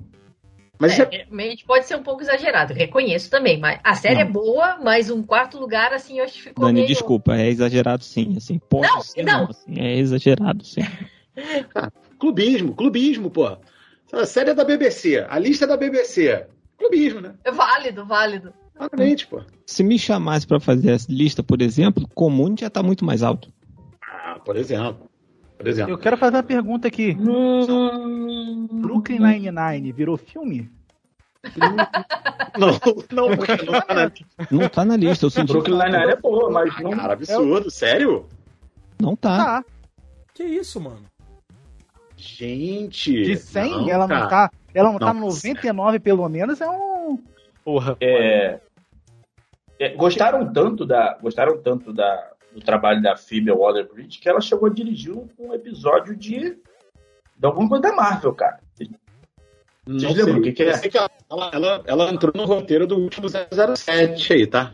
Mas 0.79 0.99
é, 0.99 1.09
realmente 1.09 1.65
pode 1.65 1.87
ser 1.87 1.97
um 1.97 2.03
pouco 2.03 2.23
exagerado, 2.23 2.75
reconheço 2.75 3.31
também. 3.31 3.59
Mas 3.59 3.79
a 3.83 3.95
série 3.95 4.17
não. 4.17 4.23
é 4.23 4.25
boa, 4.25 4.79
mas 4.83 5.11
um 5.11 5.23
quarto 5.23 5.59
lugar, 5.59 5.93
assim, 5.93 6.19
eu 6.19 6.25
acho 6.25 6.35
que 6.35 6.43
ficou. 6.43 6.65
Dani, 6.65 6.81
meio... 6.81 6.87
desculpa, 6.87 7.37
é 7.37 7.49
exagerado 7.49 8.03
sim. 8.03 8.35
Assim, 8.37 8.59
pode 8.59 8.89
não, 8.89 9.01
ser, 9.01 9.23
não. 9.23 9.43
não 9.45 9.51
assim, 9.51 9.81
é 9.81 9.99
exagerado, 9.99 10.65
sim. 10.65 10.81
ah, 11.75 11.91
clubismo, 12.19 12.75
clubismo, 12.75 13.31
pô. 13.31 13.57
A 14.13 14.27
série 14.27 14.51
é 14.51 14.55
da 14.55 14.65
BBC, 14.65 15.25
a 15.29 15.39
lista 15.39 15.65
é 15.65 15.69
da 15.69 15.77
BBC. 15.77 16.47
Clubismo, 16.77 17.21
né? 17.21 17.35
É 17.45 17.51
válido, 17.51 18.05
válido. 18.05 18.53
Exatamente, 18.77 19.27
pô. 19.27 19.41
Se 19.67 19.83
me 19.83 19.99
chamasse 19.99 20.47
para 20.47 20.61
fazer 20.61 20.91
essa 20.91 21.11
lista, 21.11 21.43
por 21.43 21.63
exemplo, 21.63 22.09
comum 22.15 22.55
já 22.59 22.69
tá 22.69 22.83
muito 22.83 23.05
mais 23.05 23.23
alto. 23.23 23.53
Ah, 24.03 24.39
por 24.45 24.57
exemplo. 24.57 25.09
Por 25.57 25.69
exemplo. 25.69 25.93
Eu 25.93 25.99
quero 25.99 26.17
fazer 26.17 26.37
uma 26.37 26.43
pergunta 26.43 26.88
aqui. 26.88 27.17
Hum... 27.19 28.67
Brooklyn 28.71 29.19
Nine-Nine 29.19 29.93
virou 29.93 30.17
filme? 30.17 30.71
não, 32.59 32.69
não, 33.12 33.29
não 33.29 33.81
tá 33.81 33.95
na, 33.95 34.12
não 34.51 34.69
tá 34.69 34.85
na 34.85 34.97
lista. 34.97 35.27
Eu 35.27 35.31
senti 35.31 35.53
Brooklyn 35.53 35.79
Nine-Nine 35.79 36.12
é 36.12 36.17
boa, 36.17 36.51
mas 36.51 36.81
não. 36.81 36.90
Cara, 36.90 37.12
absurdo, 37.12 37.71
sério? 37.71 38.27
Não 39.01 39.14
tá. 39.14 39.37
Tá. 39.37 39.64
Que 40.35 40.43
isso, 40.43 40.81
mano? 40.81 41.05
Gente. 42.17 43.12
De 43.23 43.37
100, 43.37 43.71
não, 43.71 43.90
ela 43.90 44.09
não 44.09 44.29
tá. 44.29 44.51
Ela 44.73 44.93
não, 44.93 44.99
não 44.99 45.07
tá 45.07 45.12
no 45.12 45.21
99, 45.21 46.01
pelo 46.01 46.29
menos, 46.29 46.61
é 46.61 46.69
um. 46.69 47.19
Porra. 47.64 47.97
É, 48.01 48.61
é, 49.79 49.95
gostaram 49.95 50.53
tanto 50.53 50.87
da. 50.87 51.19
Gostaram 51.21 51.61
tanto 51.61 51.93
da, 51.93 52.33
do 52.55 52.61
trabalho 52.61 53.03
da 53.03 53.17
Phoebe 53.17 53.51
Waller-Bridge 53.51 54.21
que 54.21 54.29
ela 54.29 54.40
chegou 54.40 54.69
a 54.69 54.73
dirigir 54.73 55.12
um, 55.12 55.29
um 55.38 55.53
episódio 55.53 56.17
de, 56.17 56.57
de 57.38 57.47
alguma 57.47 57.69
coisa 57.69 57.83
da 57.83 57.93
Marvel, 57.93 58.33
cara. 58.33 58.61
Vocês 59.87 60.14
lembram 60.14 60.38
o 60.38 60.43
que, 60.43 60.53
que 60.53 60.62
é? 60.62 60.79
Que 60.79 60.97
ela, 60.97 61.11
ela, 61.53 61.83
ela, 61.85 62.11
entrou 62.11 62.33
no 62.35 62.47
roteiro 62.47 62.87
do 62.87 62.97
último 62.97 63.29
007 63.29 64.33
aí, 64.33 64.47
tá? 64.47 64.73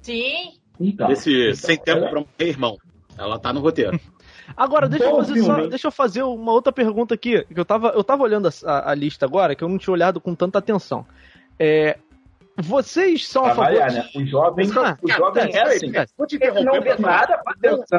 Sim. 0.00 0.52
Então, 0.78 1.10
Esse 1.10 1.32
então, 1.32 1.54
Sem 1.54 1.76
Tempo 1.76 2.04
é. 2.04 2.08
pra 2.08 2.20
Morrer, 2.20 2.48
Irmão. 2.48 2.76
Ela 3.18 3.38
tá 3.38 3.52
no 3.52 3.60
roteiro. 3.60 3.98
Agora, 4.56 4.88
deixa 4.88 5.06
eu, 5.06 5.16
fazer 5.16 5.42
só, 5.42 5.66
deixa 5.66 5.86
eu 5.86 5.90
fazer 5.90 6.22
uma 6.22 6.52
outra 6.52 6.72
pergunta 6.72 7.14
aqui. 7.14 7.42
Que 7.44 7.58
eu 7.58 7.64
tava, 7.64 7.88
eu 7.88 8.04
tava 8.04 8.22
olhando 8.22 8.48
a, 8.64 8.90
a, 8.90 8.94
lista 8.94 9.24
agora, 9.24 9.54
que 9.54 9.64
eu 9.64 9.68
não 9.68 9.78
tinha 9.78 9.92
olhado 9.92 10.20
com 10.20 10.34
tanta 10.34 10.58
atenção. 10.58 11.06
É, 11.58 11.98
vocês 12.56 13.26
são 13.26 13.44
a 13.44 13.54
favor. 13.54 13.72
Né? 13.72 14.08
O 14.14 14.24
jovem, 14.24 14.70
ah, 14.76 14.96
o 15.02 15.08
jovem 15.10 15.54
é 15.54 15.62
assim. 15.62 15.92
Vou 16.16 16.26
te 16.26 16.36
interromper. 16.36 16.64
Não 16.64 16.80
vê 16.80 16.96
nada, 16.98 17.42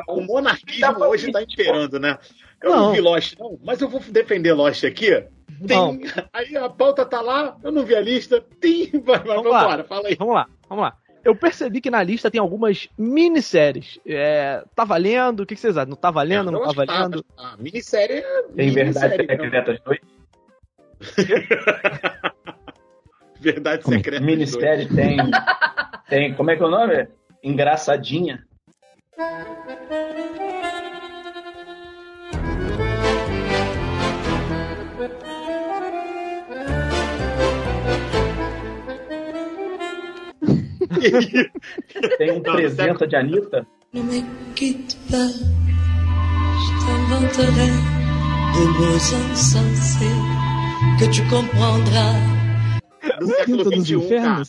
o 0.07 0.21
monarquismo 0.21 1.03
hoje 1.05 1.27
está 1.27 1.43
imperando, 1.43 1.99
né? 1.99 2.17
Eu 2.61 2.71
não. 2.71 2.79
não 2.87 2.93
vi 2.93 3.01
Lost, 3.01 3.37
não, 3.37 3.59
mas 3.63 3.81
eu 3.81 3.89
vou 3.89 3.99
defender 3.99 4.53
Lost 4.53 4.83
aqui. 4.83 5.23
Tem, 5.65 6.01
aí 6.33 6.57
a 6.57 6.69
pauta 6.69 7.05
tá 7.05 7.21
lá, 7.21 7.55
eu 7.63 7.71
não 7.71 7.85
vi 7.85 7.95
a 7.95 8.01
lista. 8.01 8.43
Tem, 8.59 8.89
vai, 9.03 9.19
vamos, 9.19 9.43
vamos 9.43 9.61
embora, 9.61 9.83
fala 9.83 10.07
aí. 10.07 10.15
Vamos 10.15 10.35
lá, 10.35 10.47
vamos 10.67 10.83
lá. 10.83 10.97
Eu 11.23 11.35
percebi 11.35 11.81
que 11.81 11.89
na 11.89 12.03
lista 12.03 12.29
tem 12.29 12.39
algumas 12.39 12.87
minisséries. 12.97 13.99
É, 14.05 14.63
tá 14.75 14.83
valendo? 14.83 15.39
O 15.39 15.45
que, 15.45 15.55
que 15.55 15.61
vocês 15.61 15.75
acham? 15.75 15.89
Não 15.89 15.97
tá 15.97 16.11
valendo? 16.11 16.51
Não, 16.51 16.59
não 16.59 16.67
tá 16.67 16.85
valendo? 16.85 17.23
Tá, 17.23 17.33
ah, 17.37 17.55
minissérie 17.57 18.17
é. 18.17 18.43
Tem 18.55 18.69
verdade 18.69 19.15
secretas 19.15 19.79
2? 19.83 19.99
Verdade 23.45 23.83
como 23.83 23.95
secreta. 23.97 24.25
Ministério 24.25 24.89
tem. 24.95 25.17
Tem. 26.09 26.33
Como 26.35 26.51
é 26.51 26.55
que 26.55 26.61
é 26.61 26.65
o 26.65 26.69
nome? 26.69 27.07
Engraçadinha. 27.43 28.43
tem 42.17 42.31
um 42.31 42.41
presença 42.41 43.07
de 43.07 43.15
Anitta. 43.15 43.65
Não 43.93 44.03
me 44.03 44.23
quitte 44.55 44.95
pas, 45.09 45.33
je 45.33 46.71
t'inventerai 46.85 47.71
de 48.53 48.67
mots 48.79 49.11
insensés 49.11 50.09
que 50.99 51.07
tu 51.09 51.27
comprendras 51.29 52.44
do 53.19 53.27
século 53.27 53.81
XXI, 53.81 54.19
cara. 54.21 54.43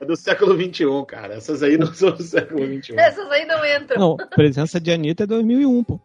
É 0.00 0.04
do 0.04 0.16
século 0.16 0.54
XXI, 0.54 0.84
cara. 1.06 1.34
Essas 1.34 1.62
aí 1.62 1.78
não 1.78 1.92
são 1.92 2.10
do 2.12 2.22
século 2.22 2.66
XXI. 2.66 2.98
Essas 2.98 3.30
aí 3.30 3.46
não 3.46 3.64
entram. 3.64 3.98
Não, 3.98 4.16
presença 4.16 4.80
de 4.80 4.92
Anitta 4.92 5.24
é 5.24 5.26
2001, 5.26 5.84
pô. 5.84 6.00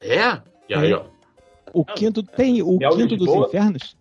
É? 0.00 0.40
E 0.68 0.74
aí, 0.74 0.92
ó. 0.92 1.04
O 1.72 1.84
quinto 1.84 2.22
tem 2.22 2.62
o 2.62 2.78
Mel 2.78 2.96
quinto 2.96 3.16
dos 3.16 3.28
infernos? 3.28 3.96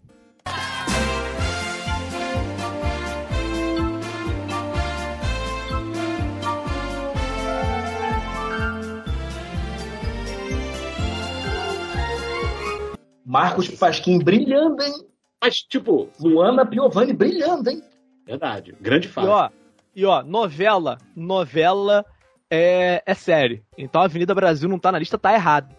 Marcos 13.25 13.67
Pasquim 13.67 14.19
brilhando, 14.19 14.81
hein? 14.81 14.93
Mas, 15.41 15.61
tipo. 15.61 16.09
Luana 16.19 16.65
Piovani 16.65 17.13
brilhando, 17.13 17.69
hein? 17.69 17.83
Verdade. 18.25 18.75
Grande 18.81 19.07
fase. 19.07 19.27
E 19.27 19.29
ó, 19.29 19.49
e 19.95 20.05
ó, 20.05 20.23
novela. 20.23 20.97
Novela 21.15 22.05
é, 22.49 23.03
é 23.05 23.13
série. 23.13 23.63
Então 23.77 24.01
a 24.01 24.05
Avenida 24.05 24.33
Brasil 24.33 24.67
não 24.67 24.79
tá 24.79 24.91
na 24.91 24.99
lista, 24.99 25.17
tá 25.17 25.33
errado. 25.33 25.75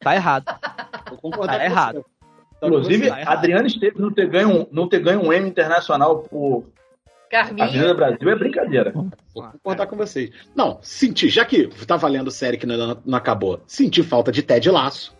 Tá 0.00 0.14
errado. 0.14 0.44
Tá 1.46 1.64
errado. 1.64 2.04
Inclusive, 2.62 3.10
Adriano 3.10 3.66
Esteves 3.66 4.00
não 4.00 4.12
ter 4.12 4.28
ganho, 4.28 4.66
não 4.72 4.88
ter 4.88 5.00
ganho 5.00 5.22
um 5.22 5.32
M 5.32 5.48
internacional 5.48 6.20
por 6.20 6.64
Carminha. 7.30 7.66
Avenida 7.66 7.94
Brasil 7.94 8.30
é 8.30 8.36
brincadeira. 8.36 8.92
Vou 9.34 9.50
contar 9.62 9.86
com 9.86 9.96
vocês. 9.96 10.30
Não, 10.54 10.78
senti, 10.80 11.28
já 11.28 11.44
que 11.44 11.68
tá 11.86 11.96
valendo 11.96 12.30
série 12.30 12.56
que 12.56 12.66
não, 12.66 12.96
não 13.04 13.18
acabou, 13.18 13.60
senti 13.66 14.02
falta 14.02 14.30
de 14.30 14.42
Ted 14.42 14.70
Laço. 14.70 15.14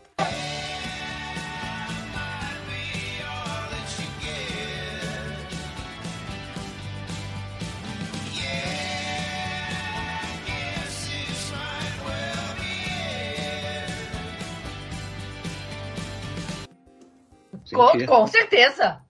Com, 17.76 18.06
com 18.06 18.26
certeza. 18.26 19.00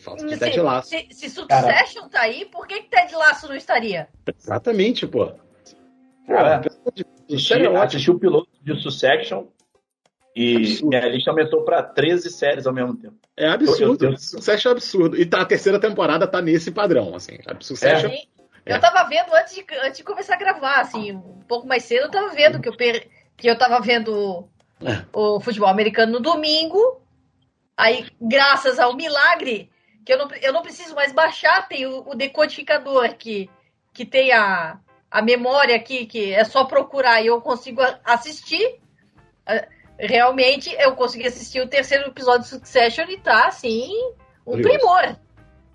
Falta 0.00 0.26
de 0.26 0.36
Ted 0.36 0.60
Lasso. 0.60 0.88
Se, 0.88 1.06
se 1.12 1.30
Succession 1.30 2.08
tá 2.08 2.22
aí, 2.22 2.44
por 2.46 2.66
que, 2.66 2.82
que 2.82 2.90
Ted 2.90 3.14
Lasso 3.14 3.46
não 3.48 3.54
estaria? 3.54 4.08
Exatamente, 4.36 5.06
pô. 5.06 5.32
Cara, 6.26 6.60
Pô, 6.60 6.92
assisti, 7.84 8.10
o 8.10 8.18
piloto 8.18 8.48
de 8.62 8.80
Succession 8.80 9.46
e 10.34 10.56
Absurdo. 10.56 10.88
minha 10.88 11.08
lista 11.08 11.30
aumentou 11.30 11.64
pra 11.64 11.82
13 11.82 12.30
séries 12.30 12.66
ao 12.66 12.72
mesmo 12.72 12.96
tempo. 12.96 13.16
É 13.36 13.48
absurdo. 13.48 14.04
Eu- 14.06 14.10
eu- 14.12 14.16
Succession 14.18 14.70
é 14.70 14.72
absurdo. 14.72 15.16
E 15.20 15.26
tá, 15.26 15.42
a 15.42 15.44
terceira 15.46 15.78
temporada 15.78 16.26
tá 16.26 16.40
nesse 16.40 16.70
padrão, 16.70 17.14
assim. 17.14 17.38
A 17.46 17.54
Succession. 17.60 18.10
É. 18.10 18.74
Eu 18.74 18.80
tava 18.80 19.02
vendo 19.08 19.34
antes 19.34 19.54
de, 19.54 19.64
antes 19.84 19.98
de 19.98 20.04
começar 20.04 20.34
a 20.34 20.38
gravar, 20.38 20.80
assim, 20.80 21.12
um 21.12 21.40
pouco 21.48 21.66
mais 21.66 21.82
cedo, 21.84 22.02
eu 22.04 22.10
tava 22.10 22.28
vendo 22.30 22.60
que 22.60 22.68
eu, 22.68 22.76
per- 22.76 23.08
que 23.36 23.50
eu 23.50 23.58
tava 23.58 23.80
vendo 23.80 24.48
É. 24.80 25.04
o 25.12 25.40
futebol 25.40 25.68
americano 25.68 26.12
no 26.12 26.20
domingo. 26.20 27.01
Aí, 27.76 28.06
graças 28.20 28.78
ao 28.78 28.94
milagre, 28.94 29.70
que 30.04 30.12
eu 30.12 30.18
não, 30.18 30.28
eu 30.42 30.52
não 30.52 30.62
preciso 30.62 30.94
mais 30.94 31.12
baixar, 31.12 31.68
tem 31.68 31.86
o, 31.86 32.08
o 32.08 32.14
decodificador 32.14 33.14
que, 33.16 33.48
que 33.92 34.04
tem 34.04 34.32
a, 34.32 34.78
a 35.10 35.22
memória 35.22 35.76
aqui, 35.76 36.06
que 36.06 36.32
é 36.32 36.44
só 36.44 36.64
procurar 36.64 37.22
e 37.22 37.26
eu 37.28 37.40
consigo 37.40 37.80
assistir. 38.04 38.80
Ah, 39.46 39.66
Realmente, 39.98 40.74
eu 40.80 40.96
consegui 40.96 41.28
assistir 41.28 41.60
o 41.60 41.68
terceiro 41.68 42.08
episódio 42.08 42.42
de 42.42 42.48
Succession 42.48 43.04
e 43.08 43.18
tá, 43.18 43.46
assim, 43.46 43.92
um 44.44 44.52
Curioso. 44.52 44.68
primor. 44.68 45.16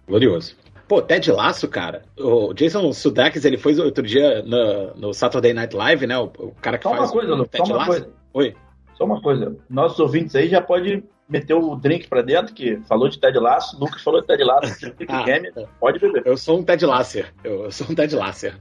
Glorioso. 0.05 0.55
Pô, 0.85 1.01
Ted 1.01 1.31
Lasso, 1.31 1.67
cara. 1.69 2.03
O 2.17 2.53
Jason 2.53 2.91
Sudeikis, 2.91 3.45
ele 3.45 3.57
foi 3.57 3.77
outro 3.79 4.03
dia 4.03 4.41
no, 4.41 4.93
no 4.95 5.13
Saturday 5.13 5.53
Night 5.53 5.73
Live, 5.73 6.07
né? 6.07 6.17
O, 6.17 6.25
o 6.25 6.51
cara 6.61 6.77
que 6.77 6.83
Só 6.83 6.89
faz 6.89 7.03
uma 7.03 7.11
coisa, 7.11 7.33
o 7.33 7.37
só 7.37 7.45
Ted 7.45 7.69
uma 7.69 7.77
Lasso. 7.77 7.89
coisa. 7.89 8.13
Oi. 8.33 8.55
Só 8.95 9.03
uma 9.05 9.21
coisa. 9.21 9.57
Nossos 9.69 9.99
ouvintes 9.99 10.35
aí 10.35 10.49
já 10.49 10.61
pode 10.61 11.03
meter 11.29 11.53
o 11.53 11.75
drink 11.75 12.07
pra 12.07 12.21
dentro, 12.21 12.53
que 12.53 12.77
falou 12.87 13.09
de 13.09 13.19
Ted 13.19 13.37
Lasso, 13.37 13.79
Lucas 13.79 14.01
falou 14.01 14.21
de 14.21 14.27
Ted 14.27 14.43
Lasso, 14.43 14.85
Epic 14.87 15.09
Ah. 15.11 15.23
Game, 15.23 15.49
pode 15.79 15.99
beber. 15.99 16.23
Eu 16.25 16.37
sou 16.37 16.59
um 16.59 16.63
Ted 16.63 16.85
Lasser. 16.85 17.33
Eu, 17.43 17.65
eu 17.65 17.71
sou 17.71 17.87
um 17.89 17.95
Ted 17.95 18.15
Lasser. 18.15 18.55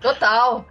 Total. 0.00 0.66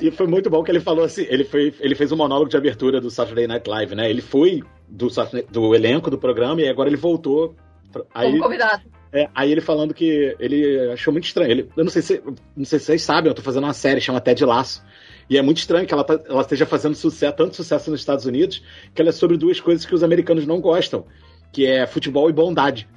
E 0.00 0.10
foi 0.10 0.26
muito 0.26 0.50
bom 0.50 0.62
que 0.62 0.70
ele 0.70 0.80
falou 0.80 1.04
assim, 1.04 1.26
ele, 1.28 1.44
foi, 1.44 1.74
ele 1.80 1.94
fez 1.94 2.12
um 2.12 2.16
monólogo 2.16 2.50
de 2.50 2.56
abertura 2.56 3.00
do 3.00 3.10
Saturday 3.10 3.46
Night 3.46 3.68
Live, 3.68 3.94
né? 3.94 4.10
Ele 4.10 4.20
foi 4.20 4.62
do, 4.88 5.08
do 5.50 5.74
elenco 5.74 6.10
do 6.10 6.18
programa 6.18 6.60
e 6.60 6.68
agora 6.68 6.88
ele 6.88 6.96
voltou. 6.98 7.54
pra- 7.90 8.02
Aí, 8.14 8.30
Como 8.32 8.42
convidado. 8.42 8.82
é, 9.12 9.28
aí 9.34 9.50
ele 9.50 9.62
falando 9.62 9.94
que 9.94 10.36
ele 10.38 10.90
achou 10.92 11.12
muito 11.12 11.24
estranho. 11.24 11.50
Ele, 11.50 11.70
eu 11.74 11.84
não 11.84 11.90
sei, 11.90 12.02
se, 12.02 12.22
não 12.54 12.64
sei 12.66 12.78
se 12.78 12.84
vocês 12.86 13.02
sabem, 13.02 13.30
eu 13.30 13.34
tô 13.34 13.40
fazendo 13.40 13.64
uma 13.64 13.72
série, 13.72 14.00
chama 14.00 14.20
Ted 14.20 14.44
Laço. 14.44 14.84
E 15.28 15.36
é 15.36 15.42
muito 15.42 15.58
estranho 15.58 15.86
que 15.86 15.92
ela, 15.92 16.04
tá- 16.04 16.20
ela 16.28 16.40
esteja 16.42 16.64
fazendo 16.66 16.94
sucesso, 16.94 17.34
tanto 17.36 17.56
sucesso 17.56 17.90
nos 17.90 18.00
Estados 18.00 18.24
Unidos, 18.26 18.62
que 18.94 19.00
ela 19.02 19.08
é 19.08 19.12
sobre 19.12 19.36
duas 19.36 19.60
coisas 19.60 19.84
que 19.84 19.94
os 19.94 20.02
americanos 20.02 20.46
não 20.46 20.60
gostam, 20.60 21.04
que 21.52 21.66
é 21.66 21.86
futebol 21.86 22.28
e 22.30 22.32
bondade. 22.32 22.88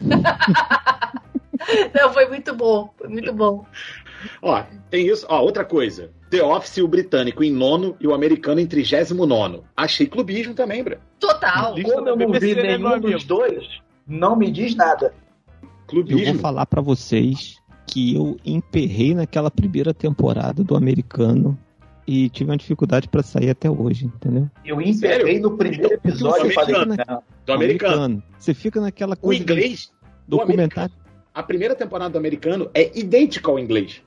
Não, 1.94 2.12
foi 2.12 2.28
muito 2.28 2.54
bom. 2.54 2.92
Foi 2.96 3.08
muito 3.08 3.32
bom. 3.32 3.64
Ó, 4.42 4.62
tem 4.90 5.06
isso. 5.08 5.26
Ó, 5.28 5.40
outra 5.40 5.64
coisa. 5.64 6.10
The 6.30 6.42
Office, 6.42 6.78
o 6.78 6.88
britânico 6.88 7.42
em 7.42 7.50
nono 7.52 7.96
e 8.00 8.06
o 8.06 8.14
americano 8.14 8.60
em 8.60 8.66
trigésimo 8.66 9.26
nono. 9.26 9.64
Achei 9.76 10.06
clubismo 10.06 10.54
também, 10.54 10.82
Bra. 10.84 10.98
Total. 11.18 11.74
Como 11.74 12.08
eu 12.08 12.16
não 12.16 12.16
vi 12.16 12.26
BBC, 12.40 12.54
né, 12.62 12.78
nenhum 12.78 13.00
dos 13.00 13.24
dois, 13.24 13.64
não 14.06 14.36
me 14.36 14.50
diz 14.50 14.74
nada. 14.74 15.14
Eu 15.62 15.68
vou 15.68 15.70
Clubismo. 15.86 16.38
falar 16.40 16.66
pra 16.66 16.82
vocês 16.82 17.58
que 17.86 18.14
eu 18.16 18.36
emperrei 18.44 19.14
naquela 19.14 19.50
primeira 19.50 19.94
temporada 19.94 20.62
do 20.64 20.76
americano 20.76 21.56
e 22.06 22.28
tive 22.30 22.50
uma 22.50 22.56
dificuldade 22.56 23.08
pra 23.08 23.22
sair 23.22 23.50
até 23.50 23.68
hoje, 23.70 24.06
entendeu? 24.06 24.48
Eu 24.64 24.80
encerrei 24.80 25.40
no 25.40 25.56
primeiro 25.56 25.94
episódio 25.94 26.46
e 26.50 26.54
falei, 26.54 26.74
americano. 26.76 27.04
não, 27.08 27.22
Do 27.44 27.52
americano. 27.52 28.22
Você 28.38 28.54
fica 28.54 28.80
naquela 28.80 29.14
O 29.14 29.18
coisa 29.18 29.44
de 29.44 29.52
inglês, 29.52 29.92
do 30.28 30.36
documentário. 30.38 30.94
a 31.34 31.42
primeira 31.42 31.74
temporada 31.74 32.10
do 32.10 32.18
americano 32.18 32.70
é 32.72 32.96
idêntica 32.98 33.50
ao 33.50 33.58
inglês. 33.58 34.02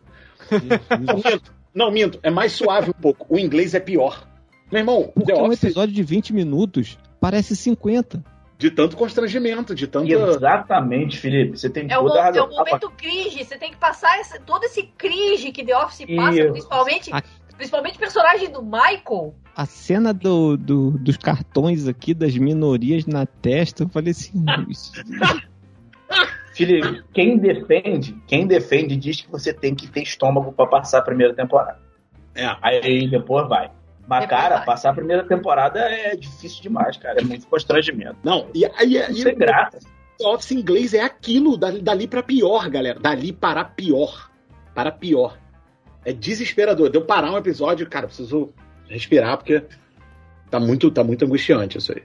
Não, 0.99 1.15
minto. 1.23 1.53
Não, 1.73 1.91
minto. 1.91 2.19
É 2.23 2.29
mais 2.29 2.53
suave 2.53 2.89
um 2.89 2.93
pouco. 3.01 3.25
O 3.29 3.37
inglês 3.37 3.73
é 3.73 3.79
pior. 3.79 4.27
Meu 4.71 4.79
irmão, 4.79 5.11
Porque 5.13 5.33
The 5.33 5.39
um 5.39 5.45
Office, 5.45 5.63
episódio 5.63 5.93
de 5.93 6.03
20 6.03 6.33
minutos 6.33 6.97
parece 7.19 7.55
50. 7.55 8.23
de 8.57 8.69
tanto 8.71 8.95
constrangimento, 8.97 9.73
de 9.73 9.87
tanto. 9.87 10.11
Exatamente, 10.11 11.17
Felipe. 11.17 11.57
Você 11.57 11.69
tem 11.69 11.89
É 11.89 11.97
o, 11.97 12.03
mo- 12.03 12.09
toda 12.09 12.23
a 12.23 12.35
é 12.35 12.41
o 12.41 12.49
momento 12.49 12.89
cringe. 12.97 13.43
Você 13.43 13.57
tem 13.57 13.71
que 13.71 13.77
passar 13.77 14.19
esse- 14.19 14.39
todo 14.41 14.63
esse 14.65 14.83
cringe 14.97 15.51
que 15.51 15.63
The 15.63 15.75
Office 15.77 16.05
passa, 16.15 16.39
Isso. 16.41 16.51
principalmente, 16.51 17.09
A- 17.13 17.23
principalmente 17.59 17.97
o 17.97 17.99
personagem 17.99 18.49
do 18.51 18.63
Michael. 18.63 19.35
A 19.55 19.65
cena 19.65 20.13
do, 20.13 20.55
do- 20.55 20.91
dos 20.91 21.17
cartões 21.17 21.87
aqui, 21.87 22.13
das 22.13 22.35
minorias 22.37 23.05
na 23.05 23.25
testa, 23.25 23.83
eu 23.83 23.89
falei 23.89 24.11
assim. 24.11 24.43
isso- 24.69 24.93
Felipe, 26.53 27.03
quem 27.13 27.37
defende, 27.37 28.17
quem 28.27 28.45
defende 28.47 28.95
diz 28.97 29.21
que 29.21 29.31
você 29.31 29.53
tem 29.53 29.73
que 29.75 29.87
ter 29.87 30.01
estômago 30.03 30.51
pra 30.51 30.65
passar 30.67 30.99
a 30.99 31.01
primeira 31.01 31.33
temporada. 31.33 31.79
É. 32.35 32.55
Aí 32.61 33.09
depois 33.09 33.47
vai. 33.47 33.71
Mas, 34.07 34.21
Depois 34.21 34.41
cara, 34.41 34.55
vai. 34.57 34.65
passar 34.65 34.89
a 34.89 34.93
primeira 34.93 35.23
temporada 35.23 35.79
é 35.79 36.15
difícil 36.15 36.61
demais, 36.63 36.97
cara. 36.97 37.21
É 37.21 37.23
muito 37.23 37.45
constrangimento. 37.47 38.17
Não, 38.23 38.47
e 38.55 38.65
aí 38.65 38.97
e, 38.97 39.11
Isso 39.11 39.27
é 39.29 39.33
graça. 39.35 39.79
The 40.17 40.27
Office 40.27 40.51
inglês 40.51 40.93
é 40.93 41.01
aquilo, 41.01 41.55
dali, 41.55 41.81
dali 41.81 42.07
pra 42.07 42.23
pior, 42.23 42.67
galera. 42.69 42.99
Dali 42.99 43.31
para 43.31 43.63
pior. 43.63 44.29
Para 44.73 44.91
pior. 44.91 45.37
É 46.05 46.13
desesperador. 46.13 46.89
Deu 46.89 47.03
parar 47.03 47.31
um 47.31 47.37
episódio, 47.37 47.87
cara, 47.89 48.07
preciso 48.07 48.53
respirar, 48.87 49.37
porque 49.37 49.63
tá 50.49 50.59
muito, 50.59 50.89
tá 50.91 51.03
muito 51.03 51.25
angustiante 51.25 51.77
isso 51.77 51.91
aí. 51.91 52.03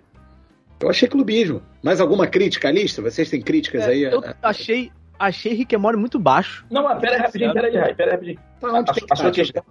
Eu 0.81 0.91
achei 0.91 1.09
clubismo. 1.09 1.63
Mais 1.83 2.01
alguma 2.01 2.27
crítica 2.27 2.69
à 2.69 2.73
lista? 2.73 3.01
Vocês 3.01 3.31
têm 3.31 3.41
críticas 3.41 3.85
aí? 3.85 4.05
É, 4.05 4.15
eu 4.15 4.23
achei, 4.43 4.93
achei 5.19 5.55
Rick 5.55 5.75
and 5.75 5.79
Morty 5.79 5.99
muito 5.99 6.19
baixo. 6.19 6.67
Não, 6.71 6.83
mas 6.83 7.01
pera 7.01 7.17
aí 7.17 7.21
rapidinho, 7.23 7.53
pera 7.55 7.67
aí, 7.69 7.95
pera 7.95 8.11
aí 8.11 8.15
rapidinho. 8.17 8.41
Tá 8.61 8.69
A, 8.69 8.73
onde 8.73 8.93
tem 8.93 9.07
que 9.07 9.13
a 9.13 9.17
sua 9.17 9.25
tá, 9.27 9.31
questão, 9.31 9.63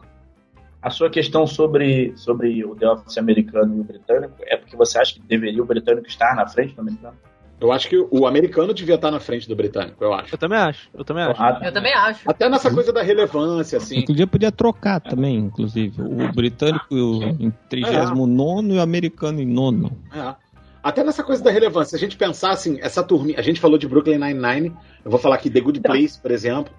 a 0.82 0.90
sua 0.90 1.10
questão 1.10 1.48
sobre, 1.48 2.14
sobre 2.16 2.66
o 2.66 2.76
The 2.76 2.90
Office 2.90 3.18
americano 3.18 3.78
e 3.78 3.80
o 3.82 3.84
britânico 3.84 4.36
é 4.42 4.58
porque 4.58 4.76
você 4.76 5.00
acha 5.00 5.14
que 5.14 5.22
deveria 5.22 5.62
o 5.62 5.66
britânico 5.66 6.08
estar 6.08 6.36
na 6.36 6.48
frente 6.48 6.74
do 6.74 6.82
americano? 6.82 7.18
Eu 7.66 7.72
acho 7.72 7.88
que 7.88 7.98
o 8.12 8.28
americano 8.28 8.74
devia 8.74 8.96
estar 8.96 9.10
na 9.10 9.20
frente 9.20 9.48
do 9.48 9.56
britânico, 9.56 10.04
eu 10.04 10.14
acho. 10.14 10.34
Eu 10.34 10.38
também 10.38 10.60
acho, 10.60 10.90
eu 10.94 11.04
também 11.04 11.24
acho. 11.24 11.42
Ah, 11.42 11.54
tá. 11.54 11.66
Eu 11.66 11.72
também 11.72 11.94
acho. 11.94 12.30
Até 12.30 12.50
nessa 12.50 12.72
coisa 12.72 12.92
da 12.92 13.02
relevância, 13.02 13.78
assim. 13.78 14.00
Inclusive 14.00 14.28
podia 14.28 14.52
trocar 14.52 15.00
também, 15.00 15.38
inclusive. 15.38 16.02
O 16.02 16.32
britânico 16.34 16.94
em 16.94 17.52
39 17.70 18.74
e 18.74 18.78
o 18.78 18.82
americano 18.82 19.42
em 19.42 19.46
nono. 19.46 19.98
É. 20.14 20.36
Até 20.84 21.04
nessa 21.04 21.24
coisa 21.24 21.42
da 21.42 21.50
relevância, 21.50 21.92
se 21.92 21.96
a 21.96 22.00
gente 22.00 22.18
pensar 22.18 22.52
assim, 22.52 22.78
essa 22.82 23.02
turminha, 23.02 23.40
a 23.40 23.42
gente 23.42 23.62
falou 23.62 23.78
de 23.78 23.88
Brooklyn 23.88 24.18
Nine-Nine, 24.18 24.76
eu 25.06 25.10
vou 25.10 25.20
falar 25.20 25.36
aqui 25.36 25.50
The 25.50 25.62
Good 25.62 25.80
Place, 25.80 26.20
por 26.20 26.30
exemplo, 26.30 26.74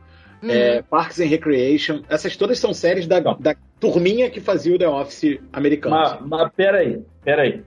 Hum. 0.45 0.51
é, 0.51 0.83
Parks 0.83 1.21
and 1.21 1.27
Recreation, 1.27 2.03
essas 2.07 2.37
todas 2.37 2.59
são 2.59 2.75
séries 2.75 3.07
da, 3.07 3.19
da 3.19 3.57
turminha 3.81 4.29
que 4.29 4.41
fazia 4.41 4.75
o 4.75 4.79
The 4.79 4.87
Office 4.87 5.41
americano. 5.51 5.97
Mas, 5.97 6.19
mas 6.21 6.53
pera 6.55 6.79
aí, 6.79 7.03
pera 7.25 7.43
aí. 7.43 7.63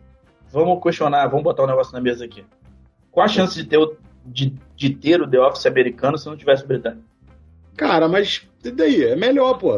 Vamos 0.52 0.82
questionar, 0.82 1.28
vamos 1.28 1.44
botar 1.44 1.64
um 1.64 1.68
negócio 1.68 1.92
na 1.94 2.00
mesa 2.00 2.24
aqui. 2.24 2.46
Qual 3.18 3.26
a 3.26 3.28
chance 3.28 3.56
de 3.56 3.68
ter 3.68 3.80
o, 3.80 3.96
de, 4.24 4.54
de 4.76 4.92
ter 4.92 5.20
o 5.20 5.28
The 5.28 5.40
Office 5.40 5.66
americano 5.66 6.20
se 6.20 6.28
não 6.28 6.38
tivesse 6.38 6.64
o 6.64 6.68
britânico? 6.68 7.02
Cara, 7.76 8.08
mas 8.08 8.48
e 8.64 8.70
daí? 8.70 9.06
É 9.06 9.16
melhor, 9.16 9.56
pô. 9.58 9.72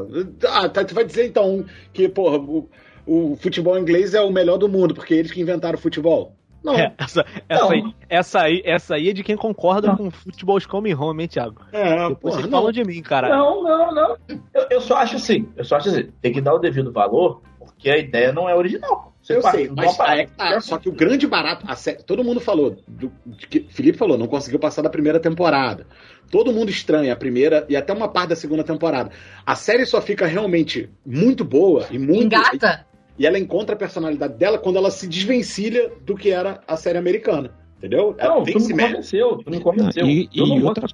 Ah, 0.45 0.67
tá, 0.67 0.83
tu 0.83 0.93
vai 0.93 1.05
dizer 1.05 1.25
então 1.27 1.63
que, 1.93 2.09
porra, 2.09 2.37
o, 2.37 2.69
o 3.07 3.37
futebol 3.37 3.79
inglês 3.79 4.13
é 4.13 4.19
o 4.19 4.29
melhor 4.29 4.57
do 4.57 4.67
mundo, 4.67 4.93
porque 4.93 5.13
eles 5.13 5.31
que 5.31 5.39
inventaram 5.39 5.79
o 5.79 5.81
futebol. 5.81 6.35
Não, 6.61 6.75
É, 6.75 6.93
essa, 6.97 7.25
essa, 7.47 7.63
Não. 7.63 7.71
aí, 7.71 7.83
essa, 8.09 8.41
aí, 8.41 8.61
essa 8.65 8.95
aí 8.95 9.09
é 9.09 9.13
de 9.13 9.23
quem 9.23 9.37
concorda 9.37 9.95
com 9.95 10.11
futebol 10.11 10.59
come 10.67 10.93
home, 10.93 11.23
hein, 11.23 11.29
Thiago? 11.29 11.61
é, 11.71 12.09
Depois 12.09 12.35
porra, 12.35 12.45
não. 12.45 12.57
falam 12.57 12.73
de 12.73 12.83
mim, 12.83 13.01
cara. 13.01 13.29
Não, 13.29 13.63
não, 13.63 13.95
não. 13.95 14.17
Eu, 14.53 14.67
eu 14.69 14.81
só 14.81 14.97
acho 14.97 15.15
assim, 15.15 15.47
eu 15.55 15.63
só 15.63 15.77
acho 15.77 15.87
assim, 15.87 16.09
tem 16.21 16.33
que 16.33 16.41
dar 16.41 16.55
o 16.55 16.59
devido 16.59 16.91
valor, 16.91 17.41
porque 17.57 17.89
a 17.89 17.97
ideia 17.97 18.33
não 18.33 18.49
é 18.49 18.53
original. 18.53 19.08
Você 19.29 19.37
Eu 19.37 19.41
sei, 19.51 19.69
mas 19.75 19.99
é 19.99 20.25
tá, 20.25 20.59
só 20.59 20.77
que 20.79 20.89
o 20.89 20.91
grande 20.91 21.27
barato, 21.27 21.63
a 21.67 21.75
sé- 21.75 21.93
todo 21.93 22.23
mundo 22.23 22.39
falou, 22.39 22.77
do, 22.87 23.11
que 23.49 23.67
Felipe 23.69 23.95
falou, 23.97 24.17
não 24.17 24.25
conseguiu 24.27 24.57
passar 24.59 24.81
da 24.81 24.89
primeira 24.89 25.19
temporada. 25.19 25.85
Todo 26.31 26.51
mundo 26.51 26.69
estranha 26.69 27.13
a 27.13 27.15
primeira 27.15 27.63
e 27.69 27.75
até 27.75 27.93
uma 27.93 28.07
parte 28.07 28.29
da 28.29 28.35
segunda 28.35 28.63
temporada. 28.63 29.11
A 29.45 29.55
série 29.55 29.85
só 29.85 30.01
fica 30.01 30.25
realmente 30.25 30.89
muito 31.05 31.43
boa 31.45 31.85
e 31.91 31.99
muito 31.99 32.35
Engata. 32.35 32.85
e 33.19 33.25
ela 33.27 33.37
encontra 33.37 33.75
a 33.75 33.77
personalidade 33.77 34.33
dela 34.33 34.57
quando 34.57 34.77
ela 34.77 34.89
se 34.89 35.07
desvencilha 35.07 35.91
do 36.03 36.15
que 36.15 36.31
era 36.31 36.61
a 36.67 36.75
série 36.75 36.97
americana, 36.97 37.51
entendeu? 37.77 38.15
Ela 38.17 38.35
Não, 38.37 38.43
tem 38.43 38.53
tu 38.55 38.57
que 38.59 38.63
se 38.65 38.73
me 38.73 38.77
mexe. 38.77 38.93
convenceu, 38.93 39.37
tu 39.43 39.51
me 39.51 39.59
convenceu. 39.59 40.05
E- 40.07 40.29
eu 40.35 40.45
e 40.47 40.59
não 40.59 40.65
outra-. 40.67 40.87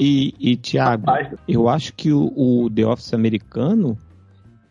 E, 0.00 0.34
e 0.38 0.56
Thiago, 0.56 1.04
Rapaz, 1.06 1.28
eu 1.48 1.68
acho 1.68 1.92
que 1.94 2.12
o, 2.12 2.32
o 2.36 2.70
The 2.70 2.86
Office 2.86 3.12
americano 3.12 3.98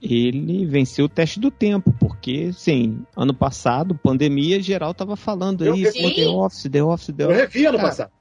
ele 0.01 0.65
venceu 0.65 1.05
o 1.05 1.09
teste 1.09 1.39
do 1.39 1.49
tempo, 1.49 1.93
porque, 1.99 2.51
sim, 2.53 2.99
ano 3.15 3.33
passado, 3.33 3.95
pandemia, 3.95 4.61
geral 4.61 4.93
tava 4.93 5.15
falando 5.15 5.65
Eu 5.65 5.73
aí, 5.73 5.83
pô, 5.85 6.11
The 6.11 6.27
Office, 6.27 6.69
The 6.69 6.83
Office, 6.83 7.15
The 7.15 7.23
Eu 7.23 7.29
Office. 7.29 7.41
revi 7.41 7.65
ano 7.65 7.77
Cara, 7.77 7.89
passado. 7.89 8.11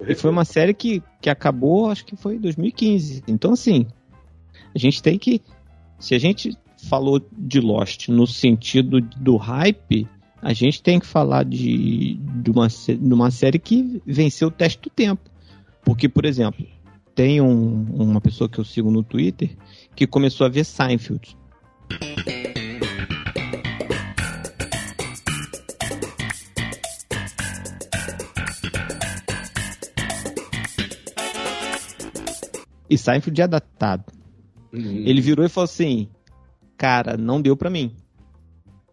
Eu 0.00 0.12
E 0.12 0.14
foi 0.14 0.30
uma 0.30 0.44
série 0.44 0.74
que, 0.74 1.02
que 1.20 1.30
acabou, 1.30 1.90
acho 1.90 2.04
que 2.04 2.16
foi 2.16 2.36
em 2.36 2.40
2015. 2.40 3.24
Então, 3.26 3.52
assim, 3.52 3.86
a 4.74 4.78
gente 4.78 5.02
tem 5.02 5.18
que. 5.18 5.40
Se 5.98 6.14
a 6.14 6.18
gente 6.18 6.56
falou 6.88 7.20
de 7.32 7.60
Lost 7.60 8.08
no 8.08 8.26
sentido 8.26 9.00
do 9.00 9.36
hype, 9.36 10.06
a 10.42 10.52
gente 10.52 10.82
tem 10.82 11.00
que 11.00 11.06
falar 11.06 11.44
de, 11.44 12.14
de, 12.14 12.50
uma, 12.50 12.68
de 12.68 13.14
uma 13.14 13.30
série 13.30 13.58
que 13.58 14.00
venceu 14.06 14.48
o 14.48 14.50
teste 14.50 14.80
do 14.82 14.90
tempo. 14.90 15.30
Porque, 15.82 16.08
por 16.08 16.24
exemplo, 16.26 16.66
tem 17.14 17.40
um, 17.40 17.86
uma 17.94 18.20
pessoa 18.20 18.48
que 18.48 18.58
eu 18.58 18.64
sigo 18.64 18.90
no 18.90 19.02
Twitter 19.02 19.56
que 19.96 20.06
começou 20.06 20.46
a 20.46 20.50
ver 20.50 20.64
Seinfeld. 20.64 21.36
E 32.88 32.96
Seinfeld 32.96 33.40
é 33.40 33.48
datado. 33.48 34.04
Uhum. 34.72 35.02
Ele 35.06 35.20
virou 35.20 35.44
e 35.44 35.48
falou 35.48 35.64
assim: 35.64 36.08
Cara, 36.76 37.16
não 37.16 37.40
deu 37.40 37.56
para 37.56 37.70
mim. 37.70 37.96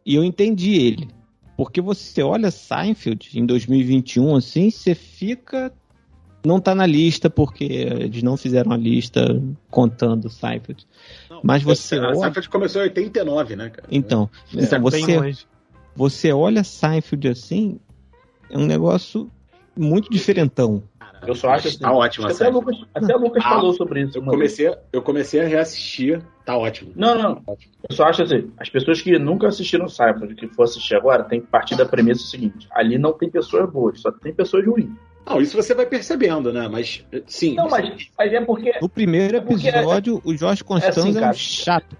E 0.06 0.16
eu 0.16 0.24
entendi 0.24 0.74
ele. 0.74 1.10
Porque 1.56 1.82
você 1.82 2.24
olha 2.24 2.50
Seinfeld 2.50 3.39
em 3.39 3.46
2021, 3.46 4.36
assim, 4.36 4.72
você 4.72 4.96
fica. 4.96 5.72
Não 6.46 6.60
tá 6.60 6.76
na 6.76 6.86
lista 6.86 7.30
porque 7.30 7.64
eles 7.64 8.22
não 8.22 8.36
fizeram 8.36 8.72
a 8.72 8.78
lista 8.78 9.42
contando 9.70 10.30
Seinfeld. 10.30 10.86
Não, 11.30 11.40
Mas 11.44 11.64
você. 11.64 11.98
A 11.98 12.08
olha... 12.08 12.16
Seinfeld 12.16 12.50
começou 12.50 12.82
em 12.82 12.86
89, 12.86 13.56
né, 13.56 13.70
cara? 13.70 13.88
Então, 13.90 14.30
é, 14.56 14.64
então 14.64 14.82
você, 14.82 15.36
você 15.96 16.34
olha 16.34 16.64
Seinfeld 16.64 17.30
assim, 17.30 17.80
é 18.50 18.58
um 18.58 18.66
negócio 18.66 19.32
muito 19.76 20.10
diferentão. 20.10 20.84
Eu 21.26 21.36
só 21.36 21.50
acho 21.50 21.68
assim. 21.70 21.80
Tá 21.80 21.92
ótimo, 21.92 22.28
até, 22.28 22.50
Lucas, 22.50 22.78
até 22.94 23.16
o 23.16 23.20
Lucas 23.20 23.44
ah, 23.46 23.50
falou 23.50 23.74
sobre 23.74 24.02
isso. 24.02 24.18
Eu 24.18 24.24
comecei, 24.24 24.76
eu 24.92 25.02
comecei 25.02 25.40
a 25.40 25.48
reassistir, 25.48 26.22
tá 26.46 26.58
ótimo. 26.58 26.92
Não, 26.96 27.18
não. 27.18 27.42
Eu 27.48 27.96
só 27.96 28.06
acho 28.06 28.24
assim, 28.24 28.52
as 28.58 28.70
pessoas 28.70 29.02
que 29.02 29.18
nunca 29.18 29.48
assistiram 29.48 29.88
Seinfeld, 29.88 30.36
que 30.36 30.48
for 30.50 30.64
assistir 30.64 30.96
agora, 30.96 31.24
tem 31.24 31.42
que 31.42 31.48
partir 31.48 31.76
da 31.76 31.86
premissa 31.86 32.28
seguinte: 32.28 32.68
ali 32.72 32.98
não 32.98 33.14
tem 33.14 33.30
pessoas 33.30 33.72
boas, 33.72 34.02
só 34.02 34.12
tem 34.12 34.34
pessoas 34.34 34.66
ruins. 34.66 34.92
Não, 35.26 35.40
isso 35.40 35.56
você 35.56 35.74
vai 35.74 35.86
percebendo, 35.86 36.52
né? 36.52 36.68
Mas, 36.68 37.06
sim. 37.26 37.56
Não, 37.56 37.70
mas, 37.70 38.10
mas 38.18 38.34
é 38.34 38.42
porque. 38.42 38.74
No 38.82 38.90
primeiro 38.90 39.38
é 39.38 39.40
episódio, 39.40 40.22
é, 40.24 40.30
o 40.30 40.36
Jorge 40.36 40.64
Constância 40.64 41.00
é, 41.00 41.04
assim, 41.04 41.18
é 41.18 41.30
um 41.30 41.34
chato. 41.34 41.98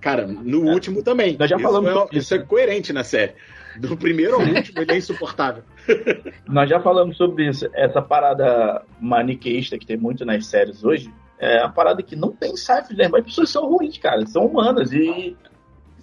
Cara, 0.00 0.26
no 0.26 0.68
é. 0.68 0.72
último 0.72 1.02
também. 1.02 1.36
Nós 1.38 1.48
já 1.48 1.58
falamos 1.58 1.90
isso, 1.90 1.98
é, 2.00 2.18
isso 2.18 2.34
é 2.34 2.38
coerente 2.38 2.92
na 2.92 3.04
série. 3.04 3.34
Do 3.78 3.96
primeiro 3.96 4.34
ao 4.34 4.40
último, 4.40 4.80
ele 4.80 4.92
é 4.92 4.96
insuportável. 4.96 5.62
Nós 6.48 6.68
já 6.68 6.80
falamos 6.80 7.16
sobre 7.16 7.48
isso. 7.48 7.68
Essa 7.72 8.02
parada 8.02 8.82
maniqueísta 9.00 9.78
que 9.78 9.86
tem 9.86 9.96
muito 9.96 10.24
nas 10.24 10.46
séries 10.46 10.82
hoje 10.82 11.12
é 11.38 11.60
uma 11.60 11.72
parada 11.72 12.02
que 12.02 12.16
não 12.16 12.32
tem 12.32 12.56
site, 12.56 12.94
né? 12.94 13.08
Mas 13.08 13.20
as 13.20 13.26
pessoas 13.26 13.50
são 13.50 13.66
ruins, 13.70 13.96
cara. 13.98 14.26
São 14.26 14.46
humanas 14.46 14.92
e 14.92 15.36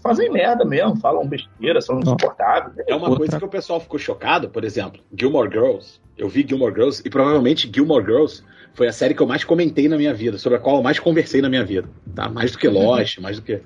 fazem 0.08 0.32
merda 0.32 0.65
mesmo, 0.65 0.96
falam 0.98 1.28
besteira, 1.28 1.82
são 1.82 2.00
insuportáveis. 2.00 2.76
É 2.88 2.96
uma 2.96 3.10
Outra. 3.10 3.17
coisa 3.17 3.39
que 3.39 3.46
o 3.46 3.50
pessoal 3.50 3.80
ficou 3.80 4.00
chocado, 4.00 4.50
por 4.50 4.63
exemplo, 4.63 5.02
Gilmore 5.17 5.50
Girls. 5.52 6.00
Eu 6.17 6.30
vi 6.30 6.46
Gilmore 6.48 6.74
Girls 6.74 7.02
e 7.06 7.10
provavelmente 7.10 7.70
Gilmore 7.74 8.04
Girls 8.04 8.43
foi 8.74 8.88
a 8.88 8.93
série 8.93 9.13
que 9.13 9.22
eu 9.22 9.28
mais 9.28 9.43
comentei 9.43 9.88
na 9.88 9.98
minha 9.98 10.13
vida, 10.13 10.38
sobre 10.38 10.58
a 10.58 10.62
qual 10.62 10.78
eu 10.78 10.84
mais 10.84 11.00
conversei 11.00 11.41
na 11.41 11.50
minha 11.50 11.65
vida. 11.65 11.89
Tá? 12.13 12.30
Mais 12.30 12.52
do 12.52 12.58
que 12.58 12.67
Lost, 12.67 13.17
mais 13.20 13.38
do 13.38 13.43
que. 13.43 13.62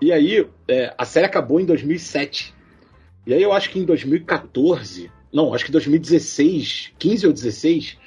E 0.00 0.12
aí, 0.12 0.46
é, 0.68 0.92
a 0.98 1.04
série 1.04 1.26
acabou 1.26 1.60
em 1.60 1.64
2007. 1.64 2.52
E 3.26 3.32
aí 3.32 3.42
eu 3.42 3.52
acho 3.52 3.70
que 3.70 3.78
em 3.78 3.84
2014, 3.84 5.10
não, 5.34 5.52
acho 5.52 5.64
que 5.64 5.72
2016, 5.72 6.92
15 6.96 7.26
ou 7.26 7.32
16, 7.32 7.98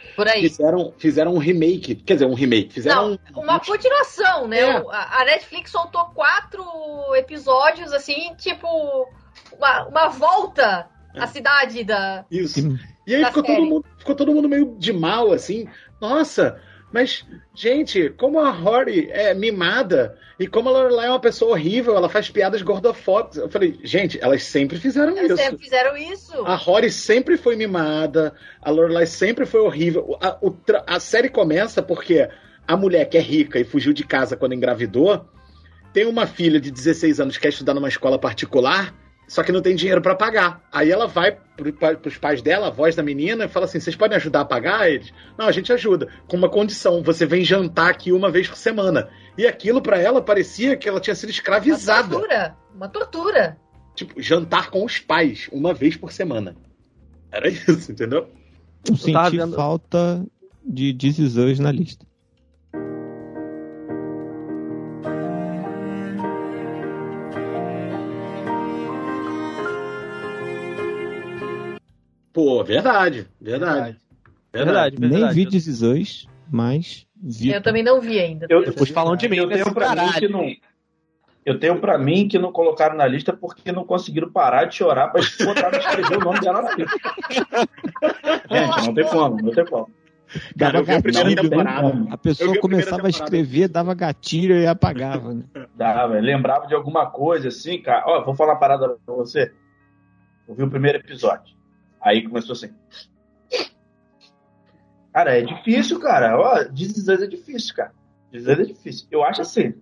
Fizeram, 0.42 0.94
fizeram 0.98 1.34
um 1.36 1.38
remake, 1.38 1.94
quer 1.94 2.16
dizer, 2.16 2.26
um 2.26 2.34
remake, 2.34 2.74
fizeram 2.74 3.20
não, 3.32 3.44
uma 3.44 3.60
continuação, 3.60 4.48
né? 4.48 4.62
É. 4.62 4.84
A 4.92 5.24
Netflix 5.26 5.70
soltou 5.70 6.06
quatro 6.06 6.64
episódios, 7.14 7.94
assim, 7.94 8.34
tipo, 8.36 8.68
uma, 9.56 9.86
uma 9.86 10.08
volta 10.08 10.90
é. 11.14 11.22
à 11.22 11.28
cidade 11.28 11.84
da. 11.84 12.26
Isso. 12.32 12.80
E 13.06 13.14
aí 13.14 13.24
ficou 13.26 13.44
todo, 13.44 13.66
mundo, 13.66 13.86
ficou 14.00 14.16
todo 14.16 14.34
mundo 14.34 14.50
meio 14.50 14.76
de 14.80 14.92
mal, 14.92 15.32
assim. 15.32 15.68
Nossa, 16.02 16.60
mas, 16.92 17.26
gente, 17.54 18.10
como 18.12 18.40
a 18.40 18.50
Rory 18.50 19.10
é 19.12 19.34
mimada 19.34 20.18
e 20.40 20.48
como 20.48 20.70
a 20.70 20.72
Lorelai 20.72 21.08
é 21.08 21.10
uma 21.10 21.20
pessoa 21.20 21.52
horrível, 21.52 21.96
ela 21.98 22.08
faz 22.08 22.30
piadas 22.30 22.62
gordofóbicas. 22.62 23.38
Eu 23.38 23.50
falei, 23.50 23.78
gente, 23.84 24.18
elas 24.22 24.44
sempre 24.44 24.78
fizeram 24.78 25.18
elas 25.18 25.32
isso. 25.32 25.38
sempre 25.38 25.64
fizeram 25.64 25.98
isso. 25.98 26.46
A 26.46 26.56
Rory 26.56 26.90
sempre 26.90 27.38
foi 27.38 27.56
mimada, 27.58 28.34
a 28.62 28.72
Lorelai 28.72 29.06
sempre 29.06 29.46
foi 29.46 29.60
horrível. 29.60 30.18
A, 30.22 30.38
o, 30.42 30.56
a 30.86 31.00
série 31.00 31.30
começa 31.30 31.82
porque 31.82 32.30
a 32.66 32.78
mulher 32.78 33.06
que 33.06 33.18
é 33.18 33.22
rica 33.22 33.60
e 33.60 33.66
fugiu 33.66 33.92
de 33.92 34.06
casa 34.06 34.38
quando 34.38 34.54
engravidou 34.54 35.26
tem 35.92 36.06
uma 36.06 36.26
filha 36.26 36.60
de 36.60 36.72
16 36.72 37.20
anos 37.20 37.36
que 37.36 37.44
quer 37.44 37.50
estudar 37.50 37.74
numa 37.74 37.90
escola 37.90 38.20
particular 38.20 38.94
só 39.28 39.44
que 39.44 39.52
não 39.52 39.62
tem 39.62 39.76
dinheiro 39.76 40.02
para 40.02 40.16
pagar. 40.16 40.62
Aí 40.72 40.90
ela 40.90 41.06
vai 41.06 41.38
para 41.58 42.08
os 42.08 42.18
pais 42.18 42.42
dela, 42.42 42.68
a 42.68 42.72
voz 42.72 42.96
da 42.96 43.04
menina, 43.04 43.46
e 43.46 43.50
fala 43.50 43.66
assim: 43.66 43.80
vocês 43.80 43.96
podem 43.96 44.16
ajudar 44.16 44.42
a 44.42 44.46
pagar? 44.46 44.90
Eles, 44.90 45.14
não, 45.38 45.48
a 45.48 45.52
gente 45.52 45.72
ajuda, 45.74 46.08
com 46.28 46.38
uma 46.38 46.50
condição: 46.50 47.04
você 47.04 47.26
vem 47.26 47.44
jantar 47.44 47.90
aqui 47.90 48.12
uma 48.12 48.32
vez 48.32 48.48
por 48.48 48.56
semana. 48.56 49.10
E 49.38 49.46
aquilo 49.46 49.82
para 49.82 50.00
ela 50.00 50.22
parecia 50.22 50.78
que 50.78 50.88
ela 50.88 51.02
tinha 51.02 51.16
sido 51.16 51.30
escravizada. 51.30 52.16
Uma 52.16 52.22
tortura, 52.22 52.58
uma 52.74 52.88
tortura. 52.88 53.58
Tipo, 53.94 54.22
jantar 54.22 54.70
com 54.70 54.86
os 54.86 55.00
pais 55.00 55.50
uma 55.52 55.74
vez 55.74 55.98
por 55.98 56.12
semana. 56.12 56.56
Era 57.32 57.50
isso, 57.50 57.92
entendeu? 57.92 58.30
Eu 58.88 58.96
senti 58.96 59.38
vendo... 59.38 59.56
falta 59.56 60.26
de 60.64 60.94
This 60.94 61.60
na 61.60 61.72
lista. 61.72 62.06
Pô, 72.38 72.64
verdade, 72.64 73.28
verdade. 73.42 73.98
Verdade, 74.54 74.96
verdade. 74.96 74.96
Nem 75.00 75.34
vi 75.34 75.48
This 75.48 76.28
mas 76.52 77.08
vi. 77.16 77.50
Eu 77.50 77.64
também 77.64 77.82
não 77.82 78.00
vi 78.00 78.20
ainda. 78.20 78.46
Eu, 78.48 78.64
Depois 78.64 78.92
falam 78.92 79.16
de 79.16 79.28
mim. 79.28 79.38
Eu 79.38 79.50
tenho 79.50 79.74
pra 79.74 79.96
mim 79.96 80.12
que 80.12 80.28
não... 80.28 80.46
Eu 81.44 81.60
tenho 81.60 81.80
pra 81.82 81.98
mim 81.98 82.28
que 82.28 82.38
não 82.38 82.52
colocaram 82.52 82.96
na 82.96 83.08
lista 83.08 83.34
porque 83.34 83.72
não 83.72 83.84
conseguiram 83.84 84.32
parar 84.32 84.66
de 84.66 84.76
chorar 84.76 85.08
pra 85.08 85.20
botar 85.44 85.70
pra 85.72 85.80
escrever 85.80 86.18
o 86.18 86.20
nome 86.20 86.40
dela 86.40 86.62
na 86.62 86.76
lista. 86.76 86.96
Gente, 88.52 88.86
não 88.86 88.94
tem 88.94 89.08
como, 89.08 89.42
não 89.42 89.52
tem 89.52 89.66
como. 89.66 89.90
Cara, 90.60 90.80
a, 90.82 91.02
primeira 91.02 91.42
temporada. 91.42 92.08
a 92.12 92.18
pessoa 92.20 92.60
começava 92.60 93.02
a, 93.02 93.08
a 93.08 93.10
escrever, 93.10 93.68
dava 93.68 93.96
gatilho 93.96 94.58
e 94.58 94.68
apagava. 94.68 95.34
Né? 95.34 95.44
Dava, 95.76 96.20
lembrava 96.20 96.68
de 96.68 96.76
alguma 96.76 97.10
coisa 97.10 97.48
assim, 97.48 97.82
cara. 97.82 98.04
Ó, 98.06 98.24
vou 98.24 98.36
falar 98.36 98.54
uma 98.54 98.60
parada 98.60 98.90
pra 98.90 99.16
você. 99.16 99.52
Eu 100.48 100.54
vi 100.54 100.62
o 100.62 100.70
primeiro 100.70 101.00
episódio. 101.00 101.57
Aí 102.08 102.26
começou 102.26 102.54
assim. 102.54 102.70
Cara, 105.14 105.38
é 105.38 105.42
difícil, 105.42 106.00
cara. 106.00 106.40
Ó, 106.40 106.64
dizer 106.64 107.22
é 107.22 107.28
difícil, 107.28 107.76
cara. 107.76 107.92
Dizer 108.32 108.62
é 108.62 108.64
difícil. 108.64 109.08
Eu 109.12 109.26
acho 109.26 109.42
assim. 109.42 109.74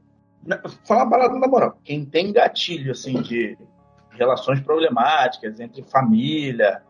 Falar 0.87 1.03
uma 1.03 1.09
parada 1.11 1.37
na 1.37 1.47
moral. 1.47 1.79
Quem 1.83 2.03
tem 2.03 2.33
gatilho, 2.33 2.91
assim, 2.91 3.21
de 3.21 3.55
relações 4.09 4.59
problemáticas 4.59 5.59
entre 5.59 5.83
família, 5.83 6.81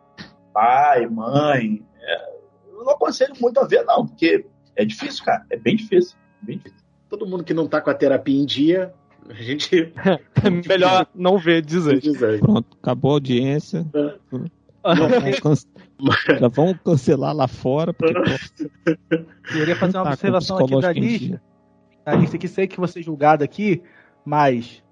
pai, 0.54 1.06
mãe, 1.06 1.86
é, 2.00 2.34
eu 2.68 2.86
não 2.86 2.92
aconselho 2.92 3.34
muito 3.42 3.60
a 3.60 3.68
ver, 3.68 3.84
não, 3.84 4.08
porque 4.08 4.46
é 4.74 4.86
difícil, 4.86 5.26
cara. 5.26 5.46
É 5.50 5.58
bem 5.58 5.76
difícil. 5.76 6.18
Bem 6.42 6.58
difícil. 6.58 6.86
Todo 7.10 7.28
mundo 7.28 7.44
que 7.44 7.54
não 7.54 7.68
tá 7.68 7.82
com 7.82 7.90
a 7.90 7.94
terapia 7.94 8.40
em 8.40 8.46
dia, 8.46 8.94
a 9.28 9.34
gente. 9.34 9.92
é 10.44 10.50
melhor 10.66 11.08
não 11.14 11.38
ver 11.38 11.62
dizer. 11.62 12.00
Pronto, 12.40 12.78
acabou 12.82 13.12
a 13.12 13.14
audiência. 13.16 13.86
É. 13.94 14.16
Já 16.40 16.48
vão 16.48 16.74
cancelar 16.74 17.34
lá 17.34 17.48
fora. 17.48 17.94
Porque, 17.94 18.70
Eu 19.10 19.26
queria 19.52 19.76
fazer 19.76 19.98
uma 19.98 20.04
tá 20.04 20.12
observação 20.12 20.58
aqui 20.58 20.80
da 20.80 20.94
lista. 20.94 21.42
A 22.06 22.16
lista 22.16 22.38
que 22.38 22.48
sei 22.48 22.68
que 22.68 22.80
você 22.80 23.02
julgado 23.02 23.44
aqui, 23.44 23.82
mas 24.24 24.84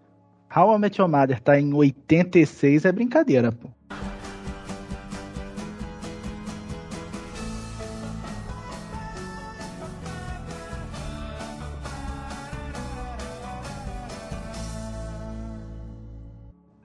How 0.55 0.75
I 0.75 0.79
Met 0.79 0.99
Your 0.99 1.09
Mother 1.09 1.39
tá 1.39 1.59
em 1.59 1.73
86 1.73 2.85
é 2.85 2.91
brincadeira, 2.91 3.51
pô. 3.51 3.69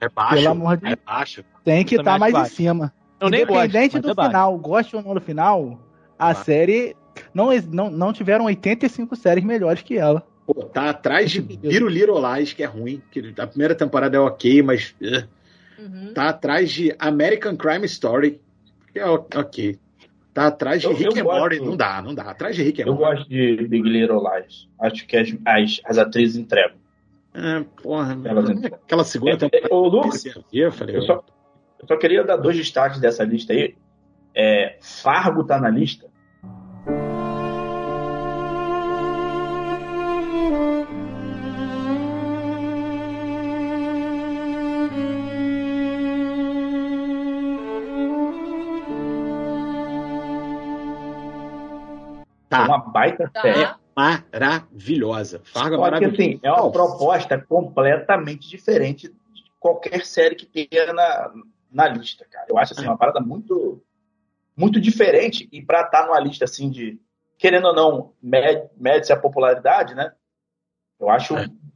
É 0.01 0.07
baixo. 0.09 0.35
Pelo 0.35 0.49
amor 0.49 0.77
de... 0.77 0.87
É 0.87 0.95
baixo. 0.95 1.43
Tem 1.63 1.83
que 1.83 1.95
estar 1.95 2.13
tá 2.13 2.19
mais 2.19 2.33
baixo. 2.33 2.53
em 2.53 2.55
cima. 2.55 2.93
Eu 3.19 3.27
Independente 3.27 3.99
gosto, 3.99 4.15
do 4.15 4.23
final, 4.23 4.57
goste 4.57 4.95
ou 4.95 5.03
não 5.03 5.13
do 5.13 5.21
final, 5.21 5.79
a 6.17 6.29
ah. 6.29 6.35
série. 6.35 6.95
Não, 7.33 7.49
não, 7.71 7.89
não 7.89 8.13
tiveram 8.13 8.45
85 8.45 9.15
séries 9.15 9.43
melhores 9.43 9.81
que 9.81 9.97
ela. 9.97 10.25
Pô, 10.45 10.53
tá 10.63 10.89
atrás 10.89 11.29
de 11.29 11.41
Biruliro 11.41 12.15
Lies, 12.17 12.53
que 12.53 12.63
é 12.63 12.65
ruim. 12.65 13.01
Que 13.11 13.33
a 13.37 13.45
primeira 13.45 13.75
temporada 13.75 14.15
é 14.17 14.19
ok, 14.19 14.61
mas. 14.63 14.95
Uh, 15.01 15.27
uhum. 15.81 16.13
Tá 16.13 16.29
atrás 16.29 16.71
de 16.71 16.95
American 16.97 17.55
Crime 17.55 17.85
Story, 17.85 18.39
que 18.91 18.99
é 18.99 19.05
ok. 19.05 19.77
Tá 20.33 20.47
atrás 20.47 20.81
de 20.81 20.87
eu, 20.87 20.93
Rick 20.93 21.19
eu 21.19 21.29
and 21.29 21.39
Morty, 21.39 21.59
não 21.59 21.75
dá, 21.75 22.01
não 22.01 22.15
dá. 22.15 22.23
Atrás 22.23 22.55
de 22.55 22.63
Rick 22.63 22.81
and 22.81 22.85
Eu 22.85 22.95
gosto 22.95 23.27
de 23.27 23.67
Big 23.67 23.87
Little 23.87 24.23
Lies. 24.23 24.67
Acho 24.79 25.05
que 25.05 25.17
as, 25.17 25.35
as, 25.45 25.81
as 25.83 25.97
atrizes 25.97 26.37
entregam. 26.37 26.77
É, 27.33 27.63
porra, 27.81 28.17
Ela- 28.23 28.51
aquela 28.51 29.03
segunda 29.03 29.33
É, 29.33 29.37
temporada. 29.37 29.67
é, 29.69 29.75
ô, 29.75 29.87
Lucas, 29.87 30.23
eu 30.51 30.71
falei, 30.71 30.95
Eu 30.95 31.01
só, 31.03 31.23
eu 31.79 31.87
só 31.87 31.97
queria 31.97 32.23
dar 32.23 32.37
dois 32.37 32.57
destaques 32.57 32.99
dessa 32.99 33.23
lista 33.23 33.53
aí. 33.53 33.75
É, 34.35 34.77
Fargo 34.81 35.43
tá 35.43 35.59
na 35.59 35.69
lista. 35.69 36.07
Tá. 52.49 52.65
Uma 52.65 52.79
baita 52.79 53.29
Tá. 53.31 53.41
série. 53.41 53.69
maravilhosa. 53.95 55.41
Fargo 55.43 55.75
é 55.75 55.77
que 55.77 55.81
maravilhosa. 55.81 56.15
assim, 56.15 56.39
é 56.41 56.51
uma 56.51 56.71
proposta 56.71 57.37
completamente 57.37 58.49
diferente 58.49 59.07
de 59.07 59.43
qualquer 59.59 60.05
série 60.05 60.35
que 60.35 60.45
tenha 60.45 60.93
na, 60.93 61.31
na 61.71 61.87
lista, 61.87 62.25
cara. 62.29 62.45
Eu 62.49 62.57
acho 62.57 62.73
assim, 62.73 62.85
uma 62.85 62.97
parada 62.97 63.19
muito, 63.19 63.83
muito 64.57 64.79
diferente. 64.79 65.47
E 65.51 65.61
pra 65.61 65.81
estar 65.81 66.05
numa 66.05 66.19
lista 66.19 66.45
assim 66.45 66.69
de, 66.69 66.99
querendo 67.37 67.67
ou 67.67 67.75
não, 67.75 68.13
med- 68.21 68.69
mede-se 68.77 69.13
a 69.13 69.19
popularidade, 69.19 69.93
né? 69.95 70.11
Eu 70.99 71.09
acho 71.09 71.35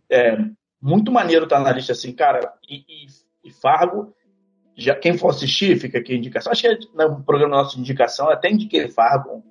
é, 0.09 0.37
muito 0.81 1.11
maneiro 1.11 1.45
estar 1.45 1.59
na 1.59 1.71
lista 1.71 1.91
assim, 1.93 2.11
cara. 2.13 2.53
E, 2.69 2.77
e- 2.87 3.47
e 3.49 3.51
Fargo, 3.51 4.13
já, 4.75 4.95
quem 4.95 5.17
for 5.17 5.29
assistir, 5.29 5.77
fica 5.79 5.99
aqui 5.99 6.13
a 6.13 6.17
indicação. 6.17 6.51
Acho 6.51 6.61
que 6.63 6.87
no 6.95 7.23
programa 7.23 7.57
nosso 7.57 7.75
de 7.75 7.81
indicação, 7.81 8.29
até 8.29 8.49
indiquei 8.49 8.87
Fargo 8.89 9.43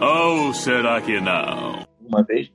Ou 0.00 0.54
será 0.54 1.00
que 1.00 1.20
não? 1.20 1.84
uma 2.00 2.22
vez. 2.22 2.50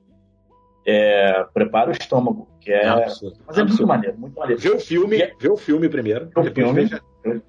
É, 0.86 1.44
prepara 1.52 1.90
o 1.90 1.92
estômago, 1.92 2.48
que 2.68 2.72
é. 2.74 2.86
Absurdo, 2.86 3.38
Mas 3.46 3.56
é 3.56 3.60
muito 3.60 3.70
absurdo. 3.72 3.88
maneiro, 3.88 4.18
muito 4.18 4.38
maneiro. 4.38 4.60
Vê 4.60 4.70
o 4.70 4.78
filme, 4.78 5.32
vê 5.40 5.48
o 5.48 5.56
filme 5.56 5.88
primeiro, 5.88 6.26
o 6.36 6.42
depois, 6.42 6.52
filme. 6.54 6.84
Veja, 6.84 7.02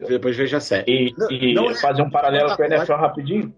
depois 0.08 0.38
veja 0.38 0.58
a 0.58 0.60
série. 0.62 1.10
E, 1.10 1.14
Não- 1.18 1.32
e 1.32 1.54
não 1.54 1.70
é- 1.70 1.76
fazer 1.76 2.02
um 2.02 2.10
paralelo 2.10 2.56
com 2.56 2.62
o 2.62 2.66
NFL 2.66 2.94
rapidinho. 2.94 3.54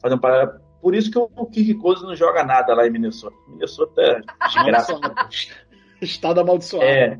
Fazer 0.00 0.14
um 0.14 0.18
paralelo. 0.18 0.52
Por 0.80 0.94
isso 0.94 1.10
que 1.10 1.18
o 1.18 1.28
Kirk 1.46 1.74
Cousins 1.74 2.06
não 2.06 2.14
joga 2.14 2.42
nada 2.44 2.72
lá 2.74 2.86
em 2.86 2.90
Minnesota. 2.90 3.34
Minnesota 3.48 4.00
é 4.00 4.20
desgraça. 4.46 4.98
Estado 6.00 6.40
amaldiçoado. 6.40 6.86
É. 6.86 7.18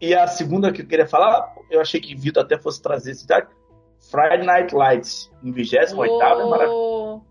E 0.00 0.14
a 0.14 0.26
segunda 0.26 0.72
que 0.72 0.80
eu 0.82 0.86
queria 0.86 1.06
falar, 1.06 1.52
eu 1.70 1.80
achei 1.80 2.00
que 2.00 2.14
Vitor 2.14 2.42
até 2.42 2.56
fosse 2.58 2.80
trazer 2.80 3.10
esse. 3.10 3.26
Friday 4.10 4.46
Night 4.46 4.74
Lights, 4.74 5.30
em 5.44 5.52
28 5.52 5.92
é 5.92 5.94
maravilhoso. 5.94 7.22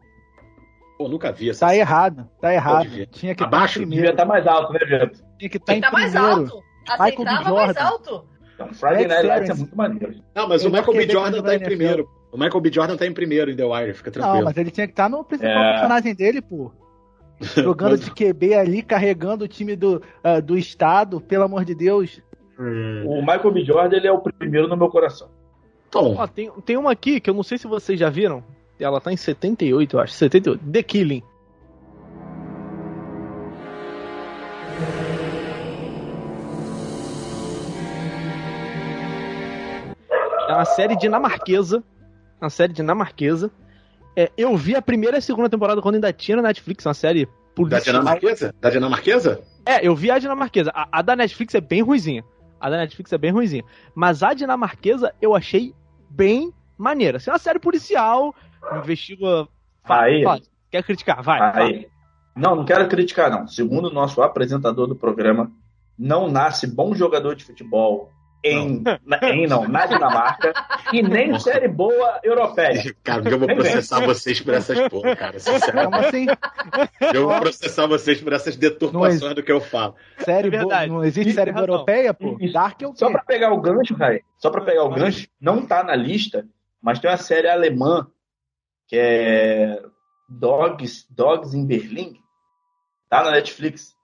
Pô, 1.00 1.08
nunca 1.08 1.32
vi 1.32 1.50
essa 1.50 1.66
Tá 1.68 1.74
errado, 1.78 2.28
tá 2.42 2.54
errado. 2.54 2.90
ver. 2.90 3.08
Tinha 3.08 3.34
que 3.34 3.42
Abaixo? 3.42 3.82
em 3.82 3.88
Devia 3.88 4.10
estar 4.12 4.26
mais 4.26 4.46
alto, 4.46 4.74
né, 4.74 4.80
Vitor? 4.80 5.12
Tinha 5.38 5.50
que 5.50 5.56
estar 5.56 5.74
em 5.74 5.80
tá 5.80 5.92
mais 5.92 6.12
primeiro. 6.12 6.36
alto. 6.42 6.56
Michael 6.90 7.00
Aceitava 7.00 7.38
B. 7.38 7.44
mais 7.44 7.48
Jordan. 7.68 7.82
alto. 7.84 8.26
Então, 8.54 8.74
Friday 8.74 9.08
Night 9.08 9.26
Lights 9.28 9.50
é 9.50 9.54
muito 9.54 9.78
maneiro. 9.78 10.16
Não, 10.36 10.50
mas 10.50 10.62
o 10.64 10.68
Eu 10.68 10.72
Michael 10.72 10.94
B. 10.98 11.10
Jordan 11.10 11.42
tá 11.42 11.56
em 11.56 11.60
primeiro. 11.62 12.10
O 12.34 12.38
Michael 12.38 12.60
B. 12.62 12.70
Jordan 12.74 12.98
tá 12.98 13.06
em 13.06 13.14
primeiro 13.14 13.50
em 13.50 13.56
The 13.56 13.64
Wire, 13.64 13.94
fica 13.94 14.10
Não, 14.10 14.14
tranquilo. 14.22 14.44
mas 14.44 14.58
ele 14.58 14.72
tinha 14.72 14.88
que 14.88 14.92
estar 14.92 15.10
no 15.10 15.24
principal 15.24 15.64
É. 15.64 15.72
personagem 15.72 16.14
dele, 16.14 16.42
pô. 16.42 16.70
Jogando 17.40 17.92
Mas- 17.92 18.02
de 18.02 18.12
QB 18.12 18.54
ali, 18.56 18.84
carregando 18.84 19.46
o 19.46 19.48
time 19.48 19.78
do, 19.78 20.02
ah, 20.22 20.42
do 20.42 20.58
estado, 20.58 21.22
pelo 21.22 21.46
amor 21.46 21.64
de 21.64 21.74
Deus. 21.74 22.22
O 23.06 23.22
Michael 23.22 23.52
B. 23.54 23.64
Jordan, 23.64 23.96
ele 23.96 24.08
é 24.08 24.12
o 24.12 24.20
primeiro 24.20 24.68
no 24.68 24.76
meu 24.76 24.90
coração. 24.90 25.30
Tom, 25.90 26.16
Ó, 26.18 26.28
tem, 26.28 26.52
tem 26.66 26.76
uma 26.76 26.92
aqui 26.92 27.22
que 27.22 27.30
eu 27.30 27.34
não 27.34 27.42
sei 27.44 27.58
se 27.58 27.66
vocês 27.68 27.98
já 27.98 28.10
viram. 28.10 28.44
Ela 28.80 29.02
tá 29.02 29.12
em 29.12 29.18
78, 29.18 29.96
eu 29.96 30.00
acho. 30.00 30.14
78. 30.14 30.64
The 30.72 30.84
Killing. 30.84 31.24
É 40.48 40.54
uma 40.54 40.66
série 40.66 40.96
dinamarquesa. 40.96 41.84
Uma 42.42 42.50
série 42.50 42.72
dinamarquesa. 42.72 43.52
É, 44.16 44.32
eu 44.38 44.56
vi 44.56 44.76
a 44.76 44.82
primeira 44.82 45.18
e 45.18 45.20
a 45.20 45.22
segunda 45.22 45.50
temporada 45.50 45.82
quando 45.82 45.96
ainda 45.96 46.12
tinha 46.14 46.38
na 46.38 46.44
Netflix, 46.44 46.86
uma 46.86 46.94
série 46.94 47.26
da 47.26 47.32
policial. 47.54 47.82
dinamarquesa? 47.84 48.56
Da 48.60 48.70
dinamarquesa? 48.70 49.42
É, 49.66 49.86
eu 49.86 49.94
vi 49.96 50.10
a 50.10 50.18
dinamarquesa. 50.18 50.72
A, 50.74 51.00
a 51.00 51.02
da 51.02 51.16
Netflix 51.16 51.54
é 51.54 51.62
bem 51.62 51.82
ruizinha. 51.82 52.24
A 52.60 52.70
da 52.70 52.78
Netflix 52.78 53.12
é 53.12 53.18
bem 53.18 53.32
ruizinha. 53.32 53.64
Mas 53.94 54.24
a 54.24 54.34
dinamarquesa 54.34 55.14
eu 55.22 55.36
achei 55.36 55.74
bem 56.10 56.54
maneira. 56.78 57.18
Assim, 57.18 57.30
é 57.30 57.34
uma 57.34 57.40
série 57.40 57.60
policial, 57.60 58.34
investiga. 58.78 59.48
Fala, 59.86 60.04
Aí. 60.04 60.24
fala. 60.24 60.42
Quer 60.72 60.84
criticar? 60.84 61.24
Vai. 61.24 61.40
fala. 61.40 61.66
Aí. 61.66 61.88
Não, 62.36 62.56
não 62.56 62.66
quero 62.66 62.88
criticar, 62.88 63.30
não. 63.30 63.48
Segundo 63.48 63.90
o 63.90 63.94
nosso 63.94 64.22
apresentador 64.22 64.88
do 64.88 64.96
programa, 64.96 65.52
não 65.98 66.30
nasce 66.30 66.66
bom 66.66 66.96
jogador 66.96 67.36
de 67.36 67.44
futebol 67.44 68.12
em, 68.44 68.82
na, 69.06 69.20
em 69.24 69.48
não, 69.48 69.68
na 69.68 69.86
Dinamarca 69.86 70.54
e 70.94 71.02
nem 71.02 71.38
série 71.40 71.68
boa 71.68 72.20
europeia. 72.24 72.96
Cara, 73.04 73.30
eu 73.30 73.38
vou 73.38 73.48
processar 73.48 74.06
vocês 74.06 74.40
por 74.40 74.54
essas 74.54 74.88
porra, 74.88 75.16
cara. 75.16 75.38
Como 75.44 75.60
Sinceramente. 75.60 76.06
assim? 76.06 76.26
Eu 77.14 77.28
vou 77.28 77.40
processar 77.42 77.88
vocês 77.88 78.22
por 78.22 78.32
essas 78.32 78.56
deturpações 78.56 79.36
do 79.36 79.44
que 79.44 79.52
eu 79.52 79.60
falo. 79.60 79.96
Série 80.20 80.48
É 80.48 80.52
boa, 80.52 80.62
verdade. 80.62 80.92
não 80.92 81.04
existe 81.04 81.30
Isso 81.30 81.36
série 81.36 81.52
boa 81.52 81.64
europeia, 81.64 82.14
pô? 82.14 82.38
Isso. 82.40 82.54
Dark 82.54 82.82
é 82.82 82.88
o 82.88 82.92
quê? 82.92 83.00
Só 83.00 83.12
pra 83.12 83.24
pegar 83.24 83.52
o 83.52 83.60
gancho, 83.60 83.94
Rai, 83.96 84.22
só 84.38 84.50
pra 84.50 84.62
pegar 84.62 84.84
o 84.84 84.90
gancho, 84.90 85.28
não 85.42 85.66
tá 85.66 85.84
na 85.84 85.96
lista, 85.96 86.48
mas 86.82 87.00
tem 87.00 87.12
uma 87.12 87.18
série 87.18 87.50
alemã 87.50 88.08
que 88.90 88.98
é 88.98 89.82
Dogs, 90.28 91.06
Dogs 91.10 91.56
in 91.56 91.66
Berlim, 91.66 92.20
tá 93.08 93.24
na 93.24 93.32
Netflix, 93.32 93.96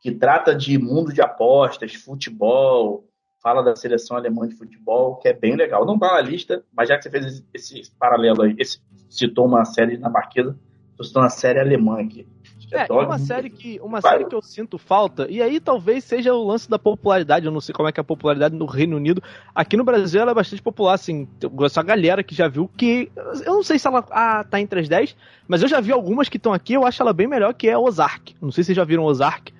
que 0.00 0.12
trata 0.12 0.54
de 0.54 0.78
mundo 0.78 1.12
de 1.12 1.20
apostas, 1.20 1.94
futebol, 1.94 3.04
fala 3.42 3.62
da 3.62 3.74
seleção 3.74 4.16
alemã 4.16 4.46
de 4.46 4.56
futebol, 4.56 5.16
que 5.16 5.28
é 5.28 5.32
bem 5.32 5.56
legal. 5.56 5.84
Não 5.84 5.98
tá 5.98 6.12
na 6.12 6.20
lista, 6.20 6.64
mas 6.72 6.88
já 6.88 6.96
que 6.96 7.02
você 7.02 7.10
fez 7.10 7.44
esse, 7.52 7.80
esse 7.80 7.94
paralelo 7.96 8.42
aí, 8.42 8.54
esse, 8.58 8.80
citou 9.10 9.46
uma 9.46 9.64
série 9.64 9.96
dinamarquesa, 9.96 10.56
tô 10.96 11.02
citando 11.02 11.24
uma 11.24 11.30
série 11.30 11.58
alemã 11.58 12.00
aqui. 12.00 12.26
É, 12.72 12.84
e 12.84 12.88
Dogs 12.88 13.06
uma 13.06 13.18
série 13.18 13.50
que 13.50 13.80
uma 13.80 14.00
Vai. 14.00 14.12
série 14.12 14.24
que 14.24 14.34
eu 14.34 14.42
sinto 14.42 14.78
falta, 14.78 15.26
e 15.28 15.42
aí 15.42 15.60
talvez 15.60 16.04
seja 16.04 16.32
o 16.32 16.44
lance 16.44 16.68
da 16.68 16.78
popularidade, 16.78 17.46
eu 17.46 17.52
não 17.52 17.60
sei 17.60 17.74
como 17.74 17.88
é 17.88 17.92
que 17.92 18.00
é 18.00 18.02
a 18.02 18.04
popularidade 18.04 18.54
no 18.54 18.66
Reino 18.66 18.96
Unido. 18.96 19.22
Aqui 19.54 19.76
no 19.76 19.84
Brasil 19.84 20.20
ela 20.20 20.30
é 20.30 20.34
bastante 20.34 20.62
popular, 20.62 20.94
assim, 20.94 21.28
eu 21.40 21.50
gosto 21.50 21.76
da 21.76 21.82
galera 21.82 22.22
que 22.22 22.34
já 22.34 22.48
viu 22.48 22.70
que. 22.76 23.10
Eu 23.44 23.54
não 23.54 23.62
sei 23.62 23.78
se 23.78 23.86
ela 23.86 24.04
ah, 24.10 24.44
tá 24.44 24.60
entre 24.60 24.80
as 24.80 24.88
10, 24.88 25.16
mas 25.46 25.62
eu 25.62 25.68
já 25.68 25.80
vi 25.80 25.92
algumas 25.92 26.28
que 26.28 26.36
estão 26.36 26.52
aqui, 26.52 26.74
eu 26.74 26.86
acho 26.86 27.02
ela 27.02 27.12
bem 27.12 27.26
melhor 27.26 27.52
que 27.54 27.68
é 27.68 27.76
Ozark. 27.76 28.34
Não 28.40 28.50
sei 28.50 28.64
se 28.64 28.68
vocês 28.68 28.76
já 28.76 28.84
viram 28.84 29.04
Ozark, 29.04 29.52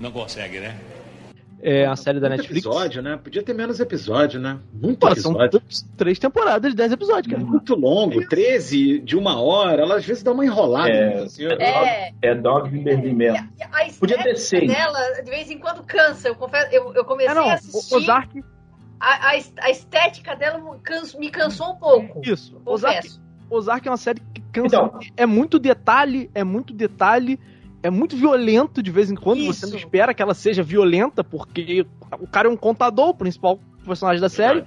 Não 0.00 0.10
consegue, 0.10 0.60
né? 0.60 0.78
É 1.68 1.84
a 1.86 1.96
série 1.96 2.20
da 2.20 2.28
Muito 2.28 2.42
Netflix. 2.42 2.64
episódio, 2.66 3.02
né? 3.02 3.16
Podia 3.22 3.42
ter 3.42 3.52
menos 3.52 3.80
episódio, 3.80 4.38
né? 4.40 4.58
Muito 4.72 4.98
Pô, 5.00 5.14
são 5.16 5.32
episódio. 5.32 5.60
t- 5.60 5.84
três 5.96 6.18
temporadas 6.18 6.70
de 6.70 6.76
10 6.76 6.92
episódios, 6.92 7.32
cara. 7.34 7.44
Muito 7.44 7.74
longo, 7.74 8.26
13 8.28 9.00
de 9.00 9.16
uma 9.16 9.40
hora, 9.40 9.82
ela 9.82 9.96
às 9.96 10.04
vezes 10.04 10.22
dá 10.22 10.30
uma 10.32 10.44
enrolada. 10.44 10.88
É. 10.90 11.14
né? 11.16 11.22
Assim, 11.24 11.44
É. 11.46 12.12
É 12.22 12.34
Dogs 12.34 12.74
in 12.76 12.82
Berlim 12.84 13.14
mesmo. 13.14 13.48
A 13.72 13.84
Podia 13.98 14.16
ter 14.22 14.34
estética 14.34 14.36
seis. 14.38 14.72
dela, 14.72 15.22
de 15.24 15.30
vez 15.30 15.50
em 15.50 15.58
quando, 15.58 15.82
cansa. 15.82 16.28
Eu 16.28 16.36
confesso, 16.36 16.72
eu, 16.72 16.94
eu 16.94 17.04
comecei 17.04 17.32
É, 17.32 17.34
não, 17.34 17.42
a 17.44 17.46
o 17.48 17.50
assistir. 17.50 17.94
Ozark, 17.96 18.44
A, 19.00 19.30
a, 19.32 19.40
a 19.62 19.70
estética 19.70 20.36
dela 20.36 20.58
me 20.58 20.78
canso- 20.80 21.18
me 21.18 21.30
cansou 21.30 21.72
um 21.72 21.76
pouco. 21.76 22.20
isso. 22.24 22.60
Ozark, 22.64 22.96
Confesso. 22.98 23.20
Ozark 23.50 23.86
é 23.86 23.90
uma 23.90 23.96
série 23.96 24.20
que 24.32 24.40
cansa. 24.52 24.66
Então, 24.76 24.98
é 25.16 25.26
muito 25.26 25.58
detalhe, 25.58 26.30
é 26.34 26.42
muito 26.44 26.72
detalhe, 26.72 27.38
é 27.86 27.90
muito 27.90 28.16
violento 28.16 28.82
de 28.82 28.90
vez 28.90 29.10
em 29.10 29.14
quando. 29.14 29.44
Você 29.46 29.64
Isso. 29.64 29.70
não 29.70 29.76
espera 29.78 30.12
que 30.14 30.22
ela 30.22 30.34
seja 30.34 30.62
violenta, 30.62 31.22
porque 31.24 31.86
o 32.20 32.26
cara 32.26 32.48
é 32.48 32.50
um 32.50 32.56
contador, 32.56 33.08
o 33.10 33.14
principal 33.14 33.58
personagem 33.84 34.20
da 34.20 34.28
série. 34.28 34.64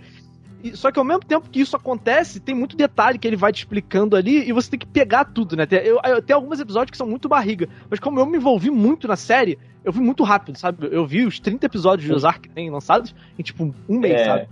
E- 0.64 0.76
só 0.76 0.92
que 0.92 1.00
ao 1.00 1.06
mesmo 1.06 1.22
tempo 1.24 1.50
que 1.50 1.62
isso 1.62 1.76
acontece, 1.76 2.40
tem 2.40 2.54
muito 2.54 2.76
detalhe 2.76 3.18
que 3.18 3.26
ele 3.28 3.38
vai 3.38 3.52
te 3.54 3.60
explicando 3.60 4.16
ali 4.16 4.48
e 4.48 4.52
você 4.52 4.72
tem 4.72 4.80
que 4.80 4.86
pegar 4.88 5.24
tudo, 5.26 5.56
né? 5.56 5.66
Tem, 5.66 5.80
eu, 5.80 6.00
eu- 6.04 6.22
tem 6.22 6.34
alguns 6.36 6.60
episódios 6.60 6.92
que 6.92 6.98
são 6.98 7.08
muito 7.08 7.30
barriga, 7.30 7.70
mas 7.90 8.00
como 8.00 8.20
eu 8.20 8.26
me 8.26 8.38
envolvi 8.38 8.70
muito 8.70 9.08
na 9.08 9.16
série, 9.16 9.58
eu 9.86 9.92
vi 9.94 10.02
muito 10.02 10.24
rápido, 10.24 10.58
sabe? 10.58 10.88
Eu 10.92 11.06
vi 11.08 11.26
os 11.26 11.40
30 11.40 11.66
episódios 11.66 12.06
de 12.08 12.14
Ozark 12.14 12.42
que 12.42 12.50
tem 12.54 12.70
lançados 12.70 13.16
em 13.38 13.42
tipo 13.44 13.74
um 13.88 14.00
mês, 14.00 14.20
É. 14.20 14.26
sabe? 14.26 14.48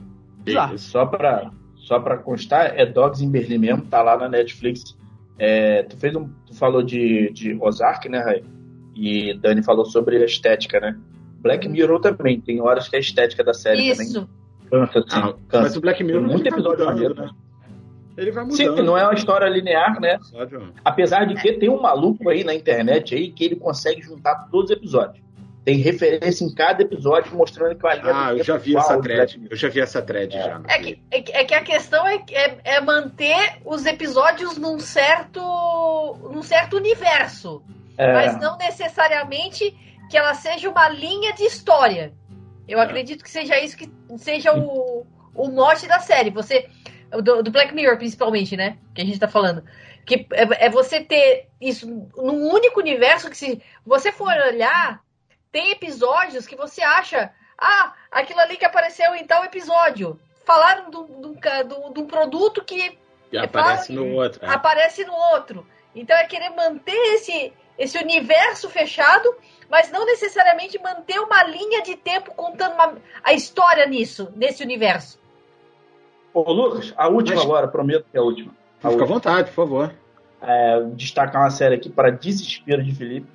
Bizarro. 0.46 0.78
Só 0.78 1.06
pra, 1.06 1.52
só 1.76 2.00
pra 2.00 2.18
constar, 2.18 2.72
é 2.80 2.86
Dogs 2.86 3.22
in 3.24 3.30
Berlim 3.30 3.58
mesmo, 3.58 3.82
tá 3.84 4.02
lá 4.02 4.18
na 4.18 4.30
Netflix. 4.30 4.96
É, 5.40 5.84
tu, 5.84 5.98
fez 5.98 6.16
um, 6.16 6.30
tu 6.48 6.56
falou 6.56 6.82
de, 6.82 7.30
de 7.34 7.54
Ozark, 7.62 8.08
né, 8.10 8.20
Ray? 8.20 8.44
E 8.98 9.34
Dani 9.36 9.62
falou 9.64 9.86
sobre 9.86 10.18
a 10.18 10.26
estética, 10.26 10.80
né? 10.80 10.98
Black 11.40 11.68
Mirror 11.70 12.00
também, 12.02 12.42
tem 12.42 12.60
horas 12.62 12.88
que 12.90 12.96
a 12.96 13.00
estética 13.00 13.44
da 13.44 13.54
série 13.54 13.92
também 13.92 14.08
Isso. 14.08 14.30
cansa, 14.72 15.00
assim, 15.00 15.08
Ah, 15.12 15.34
cansa. 15.48 15.62
mas 15.64 15.76
o 15.78 15.82
Black 15.82 16.04
Mirror 16.04 16.22
Tem 16.24 16.32
muito 16.32 16.42
ele 16.44 16.50
vai 16.50 16.60
episódio 16.60 16.80
mudando, 16.86 16.96
maneiro, 16.96 17.16
né? 17.16 17.26
né? 17.28 17.32
Ele 18.18 18.32
vai 18.32 18.44
mudando. 18.44 18.58
Sim, 18.58 18.82
não 18.84 18.98
é 18.98 19.04
uma 19.04 19.14
história 19.14 19.48
linear, 19.48 20.02
né? 20.02 20.18
Apesar 20.84 21.26
de 21.26 21.36
que 21.36 21.54
tem 21.54 21.70
um 21.70 21.80
maluco 21.80 22.28
aí 22.30 22.44
na 22.44 22.56
internet 22.56 23.14
aí 23.14 23.32
que 23.32 23.46
ele 23.46 23.56
consegue 23.56 24.02
juntar 24.02 24.48
todos 24.52 24.72
os 24.72 24.76
episódios. 24.78 25.24
Tem 25.64 25.76
referência 25.78 26.46
em 26.46 26.54
cada 26.56 26.82
episódio 26.82 27.36
mostrando 27.36 27.76
que 27.76 27.86
o 27.86 27.90
linha 27.92 28.02
Ah, 28.16 28.34
eu 28.34 28.44
já 28.44 28.56
vi 28.58 28.76
essa 28.76 28.98
thread. 29.02 29.48
Eu 29.52 29.56
já 29.58 29.68
vi 29.68 29.82
essa 29.82 30.02
thread 30.02 30.34
já. 30.34 30.62
É 30.68 30.80
que, 30.80 31.00
é, 31.12 31.22
que- 31.22 31.32
é 31.34 31.44
que 31.44 31.54
a 31.54 31.62
questão 31.62 32.08
é, 32.08 32.24
é, 32.32 32.58
é 32.64 32.82
manter 32.82 33.58
os 33.66 33.86
episódios 33.86 34.58
num 34.58 34.80
certo, 34.80 35.42
num 36.34 36.42
certo 36.42 36.78
universo. 36.78 37.62
É, 37.98 38.14
Mas 38.14 38.40
não 38.40 38.58
necessariamente 38.58 39.76
que 40.10 40.18
ela 40.18 40.34
seja 40.34 40.70
uma 40.70 40.88
linha 40.90 41.34
de 41.34 41.44
história. 41.44 42.14
Eu 42.68 42.80
acredito 42.80 43.24
que 43.24 43.30
seja 43.30 43.58
isso 43.60 43.78
que 43.78 43.90
seja 44.18 44.54
o, 44.54 45.06
o 45.34 45.50
mote 45.50 45.88
da 45.88 46.00
série. 46.00 46.30
Você. 46.30 46.70
Do, 47.24 47.42
do 47.42 47.52
Black 47.52 47.74
Mirror, 47.74 47.98
principalmente, 47.98 48.58
né? 48.58 48.78
Que 48.94 49.02
a 49.02 49.06
gente 49.06 49.20
tá 49.20 49.28
falando. 49.28 49.64
Que 50.06 50.28
é, 50.32 50.66
é 50.66 50.70
você 50.70 51.02
ter 51.02 51.48
isso 51.60 51.88
num 51.88 52.52
único 52.52 52.80
universo 52.80 53.30
que, 53.30 53.38
se 53.38 53.62
você 53.86 54.12
for 54.12 54.32
olhar, 54.32 55.02
tem 55.52 55.72
episódios 55.72 56.46
que 56.46 56.56
você 56.56 56.82
acha. 56.82 57.32
Ah, 57.58 57.94
aquilo 58.12 58.40
ali 58.42 58.58
que 58.58 58.66
apareceu 58.66 59.16
em 59.16 59.26
tal 59.26 59.44
episódio. 59.44 60.20
Falaram 60.46 60.90
de 60.90 62.00
um 62.00 62.06
produto 62.06 62.64
que. 62.64 62.98
E 63.32 63.38
aparece 63.38 63.92
no 63.92 64.14
outro. 64.14 64.46
é. 64.46 64.50
Aparece 64.50 65.04
no 65.06 65.14
outro. 65.14 65.66
Então 65.96 66.16
é 66.16 66.26
querer 66.26 66.50
manter 66.52 66.96
esse, 67.16 67.54
esse 67.78 67.98
universo 67.98 68.70
fechado, 68.70 69.34
mas 69.70 69.92
não 69.92 70.06
necessariamente 70.06 70.80
manter 70.82 71.20
uma 71.20 71.44
linha 71.44 71.82
de 71.84 71.96
tempo 71.96 72.34
contando 72.36 72.74
uma- 72.74 72.96
a 73.24 73.34
história 73.34 73.86
nisso, 73.86 74.32
nesse 74.36 74.64
universo. 74.64 75.20
Ô, 76.34 76.52
Lucas, 76.52 76.94
a 76.98 77.08
última 77.08 77.36
Mas- 77.36 77.46
agora, 77.46 77.68
prometo 77.68 78.06
que 78.12 78.18
é 78.18 78.20
a 78.20 78.24
última. 78.24 78.54
A 78.84 78.90
Fica 78.92 79.04
à 79.04 79.08
vontade, 79.08 79.50
por 79.50 79.56
favor. 79.56 79.94
É, 80.42 80.82
destacar 80.94 81.42
uma 81.42 81.50
série 81.50 81.76
aqui 81.76 81.90
para 81.90 82.12
desespero 82.12 82.84
de 82.84 82.94
Felipe. 82.94 83.28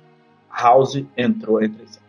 House 0.49 1.03
entrou 1.17 1.61
entre 1.61 1.83
as 1.83 1.99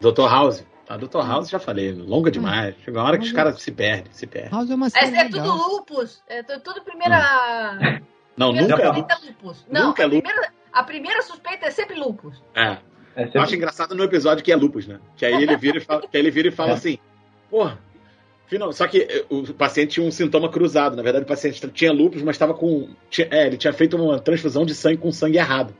Dr. 0.00 0.28
House. 0.28 0.64
A 0.94 0.96
Dr. 0.96 1.26
House 1.26 1.50
já 1.50 1.58
falei, 1.58 1.90
longa 1.92 2.30
demais. 2.30 2.76
Chega 2.84 2.98
uma 3.00 3.06
hora 3.08 3.18
que 3.18 3.24
os 3.24 3.32
caras 3.32 3.60
se 3.60 3.72
perdem, 3.72 4.12
se 4.12 4.26
perdem. 4.28 4.50
House 4.52 4.70
é 4.70 4.74
uma 4.76 4.86
É, 4.86 4.90
série 4.90 5.16
é 5.16 5.24
tudo 5.24 5.36
legal. 5.40 5.56
lupus. 5.56 6.22
É 6.28 6.42
tu- 6.42 6.60
tudo 6.60 6.82
primeira. 6.82 8.00
Não, 8.36 8.52
primeira 8.52 8.76
nunca 8.76 8.82
é 8.82 8.86
suspeita 8.94 9.14
lupus. 9.14 9.26
lupus. 9.44 9.66
Não, 9.68 9.86
Nunca 9.88 10.02
é 10.02 10.06
a, 10.06 10.08
primeira, 10.08 10.52
a 10.72 10.82
primeira 10.84 11.22
suspeita 11.22 11.66
é 11.66 11.70
sempre 11.72 11.96
lupus. 11.98 12.40
É. 12.54 12.78
É, 13.16 13.30
Eu 13.34 13.40
acho 13.42 13.54
engraçado 13.56 13.94
no 13.94 14.02
episódio 14.04 14.42
que 14.44 14.50
é 14.52 14.56
lupus, 14.56 14.86
né? 14.86 14.98
Que 15.16 15.24
aí 15.26 15.34
ele 15.42 15.56
vira 15.56 15.78
e 15.78 15.80
fala, 15.80 16.00
que 16.02 16.16
aí 16.16 16.20
ele 16.22 16.30
vira 16.30 16.48
e 16.48 16.50
fala 16.52 16.70
É. 16.70 16.74
assim, 16.74 16.98
porra, 17.50 17.78
final, 18.46 18.72
só 18.72 18.86
que 18.88 18.98
eh, 19.02 19.24
o 19.30 19.52
paciente 19.54 19.94
tinha 19.94 20.06
um 20.06 20.10
sintoma 20.12 20.48
cruzado. 20.48 20.96
Na 20.96 21.02
verdade, 21.02 21.24
o 21.24 21.28
paciente 21.28 21.60
tinha 21.70 21.92
lupus, 21.92 22.22
mas 22.22 22.34
estava 22.36 22.54
com. 22.54 22.88
tinha- 23.10 23.28
é, 23.32 23.46
ele 23.46 23.56
tinha 23.56 23.72
feito 23.72 23.96
uma 23.96 24.18
transfusão 24.20 24.64
de 24.64 24.74
sangue 24.74 24.98
com 24.98 25.10
sangue 25.12 25.38
errado. 25.38 25.74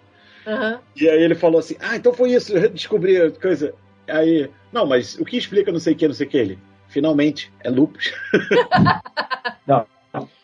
Aham. 0.46 0.80
E 0.96 1.08
aí 1.08 1.22
ele 1.22 1.34
falou 1.34 1.58
assim: 1.60 1.76
Ah, 1.80 1.96
então 1.96 2.12
foi 2.12 2.32
isso, 2.32 2.52
eu 2.56 2.68
descobri 2.68 3.20
a 3.20 3.30
coisa. 3.30 3.74
Aí, 4.09 4.50
não, 4.72 4.86
mas 4.86 5.18
o 5.18 5.24
que 5.24 5.36
explica 5.36 5.72
não 5.72 5.80
sei 5.80 5.94
o 5.94 5.96
que, 5.96 6.07
não 6.09 6.14
sei 6.14 6.26
o 6.26 6.30
que 6.30 6.36
ele? 6.36 6.59
Finalmente, 6.88 7.52
é 7.61 7.70
lupus. 7.70 8.12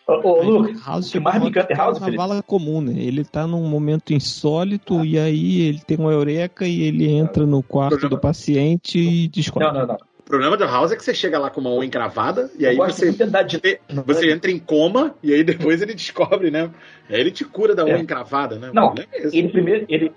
Ô, 0.07 0.29
ô, 0.29 0.43
Lucas, 0.43 0.85
House 0.85 1.07
o 1.07 1.11
que 1.13 1.19
mais 1.19 1.41
me 1.41 1.49
encanta 1.49 1.71
é 1.71 1.75
House, 1.75 1.99
na 1.99 2.05
Felipe? 2.05 2.17
vala 2.17 2.43
comum, 2.43 2.81
né? 2.81 2.93
Ele 2.97 3.23
tá 3.23 3.47
num 3.47 3.63
momento 3.67 4.13
insólito 4.13 5.05
e 5.05 5.17
aí 5.17 5.61
ele 5.61 5.79
tem 5.79 5.97
uma 5.97 6.11
eureka 6.11 6.65
e 6.65 6.83
ele 6.83 7.09
entra 7.09 7.45
no 7.45 7.63
quarto 7.63 8.09
do 8.09 8.17
paciente 8.17 8.99
e 8.99 9.27
descobre. 9.29 9.67
Não, 9.67 9.73
não, 9.73 9.87
não. 9.87 9.95
O 9.95 10.23
problema 10.31 10.55
da 10.57 10.65
House 10.65 10.91
é 10.91 10.95
que 10.95 11.03
você 11.03 11.13
chega 11.13 11.37
lá 11.37 11.49
com 11.49 11.59
uma 11.61 11.71
unha 11.71 11.85
encravada 11.85 12.49
e 12.57 12.65
aí 12.65 12.77
você, 12.77 13.11
dinâmica. 13.11 14.03
você 14.05 14.31
entra 14.31 14.49
em 14.51 14.59
coma 14.59 15.15
e 15.21 15.33
aí 15.33 15.43
depois 15.45 15.81
ele 15.81 15.93
descobre, 15.93 16.51
né? 16.51 16.69
Aí 17.09 17.19
ele 17.19 17.31
te 17.31 17.43
cura 17.43 17.75
da 17.75 17.83
unha 17.85 17.95
É. 17.95 17.99
encravada, 17.99 18.57
né? 18.57 18.71
Não, 18.73 18.87
problema 18.87 19.09
é. 19.13 19.27
Ele 19.37 19.49
primeiro, 19.49 19.85
ele, 19.89 20.11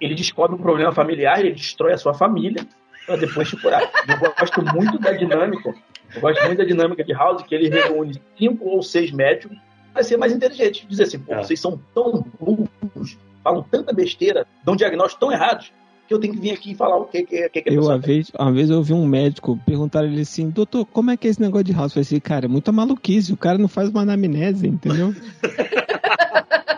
ele, 0.00 0.14
descobre 0.14 0.54
um 0.56 0.58
problema 0.58 0.92
familiar, 0.92 1.40
ele 1.40 1.52
destrói 1.52 1.92
a 1.92 1.98
sua 1.98 2.14
família 2.14 2.66
para 3.06 3.16
depois 3.16 3.48
te 3.48 3.56
curar. 3.56 3.82
Eu 3.82 4.18
gosto 4.38 4.62
muito 4.74 4.98
da 4.98 5.12
dinâmica. 5.12 5.74
Eu 6.14 6.20
gosto 6.20 6.44
muito 6.44 6.58
da 6.58 6.64
dinâmica 6.64 7.04
de 7.04 7.12
House, 7.12 7.42
que 7.42 7.54
ele 7.54 7.68
reúne 7.68 8.20
cinco 8.38 8.68
ou 8.68 8.82
seis 8.82 9.10
médicos 9.12 9.56
para 9.92 10.02
ser 10.02 10.16
mais 10.16 10.32
inteligente. 10.32 10.86
Dizer 10.88 11.04
assim, 11.04 11.18
pô, 11.18 11.34
É. 11.34 11.42
vocês 11.42 11.60
são 11.60 11.80
tão 11.94 12.24
burros, 12.40 13.16
falam 13.42 13.62
tanta 13.70 13.92
besteira, 13.92 14.46
dão 14.64 14.74
diagnósticos 14.76 15.20
tão 15.20 15.32
errados, 15.32 15.72
que 16.06 16.14
eu 16.14 16.20
tenho 16.20 16.34
que 16.34 16.40
vir 16.40 16.52
aqui 16.52 16.72
e 16.72 16.74
falar 16.74 16.96
o 16.96 17.04
que, 17.06 17.24
que, 17.24 17.48
que, 17.48 17.62
que 17.62 17.68
a 17.70 17.72
Eu, 17.72 17.78
pessoa 17.78 17.94
uma 17.94 18.00
vez, 18.00 18.30
uma 18.38 18.52
vez 18.52 18.70
eu 18.70 18.76
ouvi 18.76 18.92
um 18.92 19.06
médico 19.06 19.58
perguntar 19.66 20.04
ele 20.04 20.20
assim, 20.20 20.50
doutor, 20.50 20.84
como 20.86 21.10
é 21.10 21.16
que 21.16 21.26
é 21.26 21.30
esse 21.30 21.40
negócio 21.40 21.64
de 21.64 21.72
House? 21.72 21.86
Eu 21.92 21.94
falei 21.94 22.02
assim, 22.02 22.20
cara, 22.20 22.46
é 22.46 22.48
muita 22.48 22.70
maluquice, 22.72 23.32
o 23.32 23.36
cara 23.36 23.58
não 23.58 23.68
faz 23.68 23.88
uma 23.88 24.02
anamnese, 24.02 24.66
entendeu? 24.68 25.14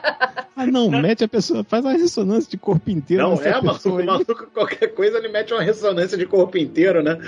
ah, 0.59 0.67
não, 0.67 0.91
mete 0.91 1.25
a 1.25 1.29
pessoa, 1.29 1.65
faz 1.65 1.85
uma 1.85 1.93
ressonância 1.93 2.51
de 2.51 2.57
corpo 2.59 2.91
inteiro 2.91 3.23
Não, 3.23 3.35
é, 3.35 3.61
pessoa 3.61 3.95
O 3.95 3.99
aí. 3.99 4.07
maluco, 4.07 4.47
qualquer 4.53 4.89
coisa, 4.89 5.19
ele 5.19 5.29
mete 5.29 5.53
uma 5.55 5.63
ressonância 5.63 6.19
de 6.19 6.27
corpo 6.27 6.59
inteiro, 6.59 7.03
né? 7.03 7.19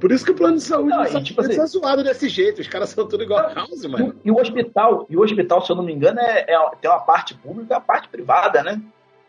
Por 0.00 0.10
isso 0.12 0.24
que 0.24 0.30
o 0.30 0.34
plano 0.34 0.56
de 0.56 0.62
saúde 0.62 0.90
Não, 0.90 0.98
não, 0.98 1.04
e 1.04 1.08
sabe 1.08 1.24
tipo 1.24 1.42
é 1.42 1.46
assim- 1.46 1.66
zoado 1.66 2.02
desse 2.02 2.28
jeito. 2.28 2.60
Os 2.60 2.68
caras 2.68 2.88
são 2.90 3.06
tudo 3.06 3.22
igual 3.22 3.40
a 3.40 3.52
House, 3.54 3.84
E 3.84 3.88
mano. 3.88 4.08
o- 4.08 4.14
E 4.24 4.30
o 4.30 4.38
hospital, 4.40 5.06
e 5.08 5.16
o 5.16 5.22
hospital, 5.22 5.64
se 5.64 5.70
eu 5.72 5.76
não 5.76 5.82
me 5.84 5.92
engano, 5.92 6.18
é, 6.20 6.46
é- 6.48 6.70
tem 6.80 6.90
uma 6.90 7.00
parte 7.00 7.34
pública 7.34 7.72
e 7.72 7.76
uma 7.76 7.80
parte 7.80 8.08
privada, 8.08 8.62
né? 8.62 8.80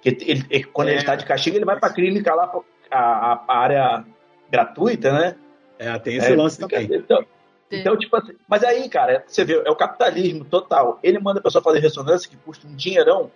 Que 0.01 0.09
ele, 0.09 0.45
ele- 0.49 0.64
quando 0.66 0.88
É. 0.88 0.91
ele 0.91 0.99
está 0.99 1.16
de 1.16 1.26
castigo, 1.26 1.55
ele 1.57 1.66
vai 1.66 1.80
para 1.80 1.89
a 1.89 1.93
clínica 1.93 2.34
lá, 2.34 2.47
pra- 2.47 2.62
a, 2.89 3.34
a- 3.47 3.57
área 3.57 4.03
gratuita, 4.49 5.12
né? 5.12 5.36
É, 5.80 5.97
tem 5.99 6.18
esse 6.18 6.32
É, 6.32 6.36
lance 6.36 6.57
fica- 6.57 6.80
também. 6.82 6.97
Então, 6.97 7.24
então, 7.72 7.97
tipo 7.97 8.16
assim, 8.16 8.34
mas 8.47 8.64
aí, 8.64 8.88
cara, 8.89 9.24
você 9.26 9.43
vê, 9.45 9.62
é 9.66 9.72
o 9.72 9.76
capitalismo 9.76 10.43
total. 10.45 10.99
Ele 11.01 11.18
manda 11.20 11.39
a 11.39 11.43
pessoa 11.43 11.64
fazer 11.64 11.80
ressonância 11.80 12.30
que 12.30 12.36
custa 12.38 12.68
um 12.68 12.76
dinheirão 12.76 13.32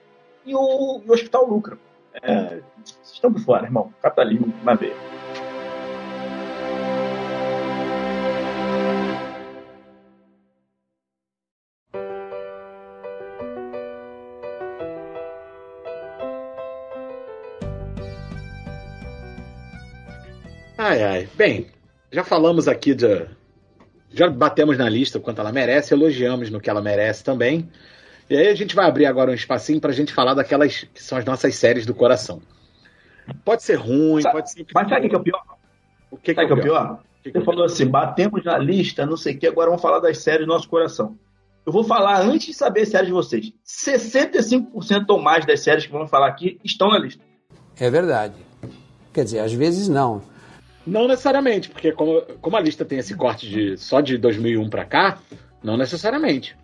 e 0.46 0.54
o, 0.54 1.02
e 1.04 1.10
o 1.10 1.14
hospital 1.14 1.46
lucra. 1.46 1.78
É, 2.22 2.62
vocês 2.84 3.14
estão 3.14 3.34
por 3.34 3.42
fora, 3.42 3.66
irmão. 3.66 3.92
Capitalismo 4.02 4.54
na 4.64 4.76
veia. 4.76 4.96
Ai, 20.78 21.04
ai. 21.04 21.30
Bem, 21.36 21.68
já 22.12 22.24
falamos 22.24 22.68
aqui 22.68 22.94
de. 22.94 23.28
Já 24.12 24.30
batemos 24.30 24.78
na 24.78 24.88
lista 24.88 25.18
o 25.18 25.22
quanto 25.22 25.42
ela 25.42 25.52
merece, 25.52 25.94
elogiamos 25.94 26.50
no 26.50 26.62
que 26.62 26.70
ela 26.70 26.82
merece 26.82 27.24
também. 27.24 27.70
E 28.30 28.36
aí 28.38 28.48
a 28.48 28.56
gente 28.56 28.76
vai 28.76 28.88
abrir 28.88 29.06
agora 29.06 29.32
um 29.32 29.36
espacinho 29.36 29.80
pra 29.80 29.92
gente 29.92 30.14
falar 30.14 30.34
daquelas 30.34 30.88
que 30.94 31.02
são 31.04 31.18
as 31.18 31.26
nossas 31.26 31.56
séries 31.56 31.86
do 31.86 31.94
coração. 31.94 32.42
Pode 33.44 33.64
ser 33.64 33.76
ruim, 33.76 34.22
Sabe- 34.22 34.34
pode 34.36 34.52
ser. 34.52 34.66
Mas 34.74 34.90
sabe 34.90 35.06
o 35.08 35.10
que 35.10 35.16
é 35.16 35.20
o 35.20 35.24
pior? 35.24 35.44
O 36.12 36.18
que, 36.18 36.34
que 36.34 36.42
Sabe 36.42 36.42
é 36.42 36.46
o 36.46 36.48
que 36.48 36.54
é 36.54 36.56
o 36.56 36.64
pior? 36.64 36.94
O 37.20 37.24
que 37.24 37.32
que 37.32 37.38
é 37.38 37.40
Você 37.40 37.44
o 37.44 37.46
falou 37.46 37.66
assim, 37.66 37.86
batemos 37.88 38.44
na 38.44 38.58
lista, 38.58 39.06
não 39.06 39.18
sei 39.18 39.36
o 39.36 39.40
que, 39.40 39.48
agora 39.48 39.70
vamos 39.70 39.82
falar 39.82 40.00
das 40.00 40.20
séries 40.20 40.46
do 40.46 40.54
nosso 40.54 40.70
coração. 40.70 41.18
Eu 41.66 41.72
vou 41.74 41.84
falar 41.84 42.22
antes 42.22 42.48
de 42.48 42.54
saber 42.54 42.82
as 42.82 42.90
séries 42.90 43.08
de 43.08 43.14
vocês. 43.14 43.52
65% 43.66 45.06
ou 45.10 45.20
mais 45.22 45.46
das 45.46 45.62
séries 45.62 45.86
que 45.86 45.92
vamos 45.92 46.10
falar 46.12 46.28
aqui 46.28 46.60
estão 46.64 46.90
na 46.90 47.00
lista. 47.00 47.24
É 47.80 47.90
verdade. 47.90 48.36
Quer 49.14 49.24
dizer, 49.24 49.40
às 49.40 49.54
vezes 49.54 49.88
não. 49.88 50.22
Não 50.86 51.08
necessariamente, 51.08 51.70
porque 51.70 51.92
como, 51.92 52.22
como 52.42 52.56
a 52.56 52.60
lista 52.60 52.86
tem 52.86 53.00
esse 53.00 53.16
corte 53.16 53.50
de 53.50 53.76
só 53.78 54.02
de 54.02 54.18
2001 54.20 54.70
pra 54.70 54.86
cá, 54.86 55.18
não 55.64 55.76
necessariamente. 55.78 56.56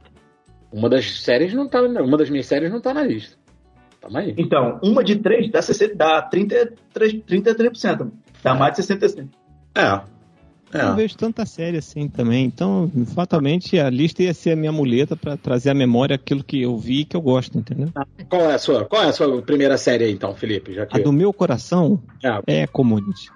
Uma 0.72 0.90
das 0.90 1.22
séries 1.22 1.54
não 1.54 1.68
tá, 1.68 1.82
uma 1.82 2.18
das 2.18 2.30
minhas 2.30 2.46
séries 2.46 2.72
não 2.72 2.80
tá 2.80 2.94
na 2.94 3.04
lista. 3.04 3.36
Tamo 4.00 4.18
aí. 4.18 4.34
Então, 4.38 4.80
uma 4.82 5.04
de 5.04 5.18
três 5.18 5.52
dá, 5.52 5.62
60, 5.62 5.96
dá 5.96 6.30
33%, 6.30 6.76
33%. 7.26 8.12
Dá 8.44 8.56
mais 8.56 8.76
de 8.76 8.82
65%. 8.82 9.28
É. 9.76 10.02
Eu 10.74 10.86
não 10.86 10.96
vejo 10.96 11.18
tanta 11.18 11.46
série 11.46 11.78
assim 11.78 12.08
também, 12.08 12.46
então 12.46 12.90
fatalmente 13.14 13.78
a 13.78 13.90
lista 13.90 14.24
ia 14.24 14.34
ser 14.34 14.52
a 14.52 14.56
minha 14.56 14.72
muleta 14.72 15.18
pra 15.18 15.36
trazer 15.36 15.70
à 15.70 15.74
memória 15.74 16.16
aquilo 16.16 16.42
que 16.42 16.62
eu 16.62 16.78
vi 16.78 17.02
e 17.02 17.06
que 17.06 17.16
eu 17.16 17.22
gosto, 17.22 17.58
entendeu? 17.58 17.90
Qual 18.30 18.50
é 18.50 18.54
a 18.54 18.58
sua, 18.58 18.86
qual 18.86 19.04
é 19.04 19.08
a 19.10 19.12
sua 19.12 19.42
primeira 19.42 19.78
série 19.78 20.06
aí, 20.06 20.12
então, 20.14 20.34
Felipe? 20.34 20.74
Já 20.74 20.86
que... 20.86 20.98
A 20.98 21.04
do 21.04 21.12
meu 21.12 21.34
coração 21.34 22.02
É. 22.48 22.62
é 22.62 22.68
Community. 22.68 23.30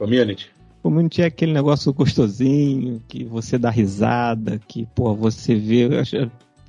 Community. 0.00 0.50
Community 0.82 1.20
é 1.20 1.26
aquele 1.26 1.52
negócio 1.52 1.92
gostosinho, 1.92 3.02
que 3.06 3.22
você 3.22 3.58
dá 3.58 3.68
risada, 3.68 4.58
que, 4.66 4.86
pô, 4.94 5.14
você 5.14 5.54
vê. 5.54 5.90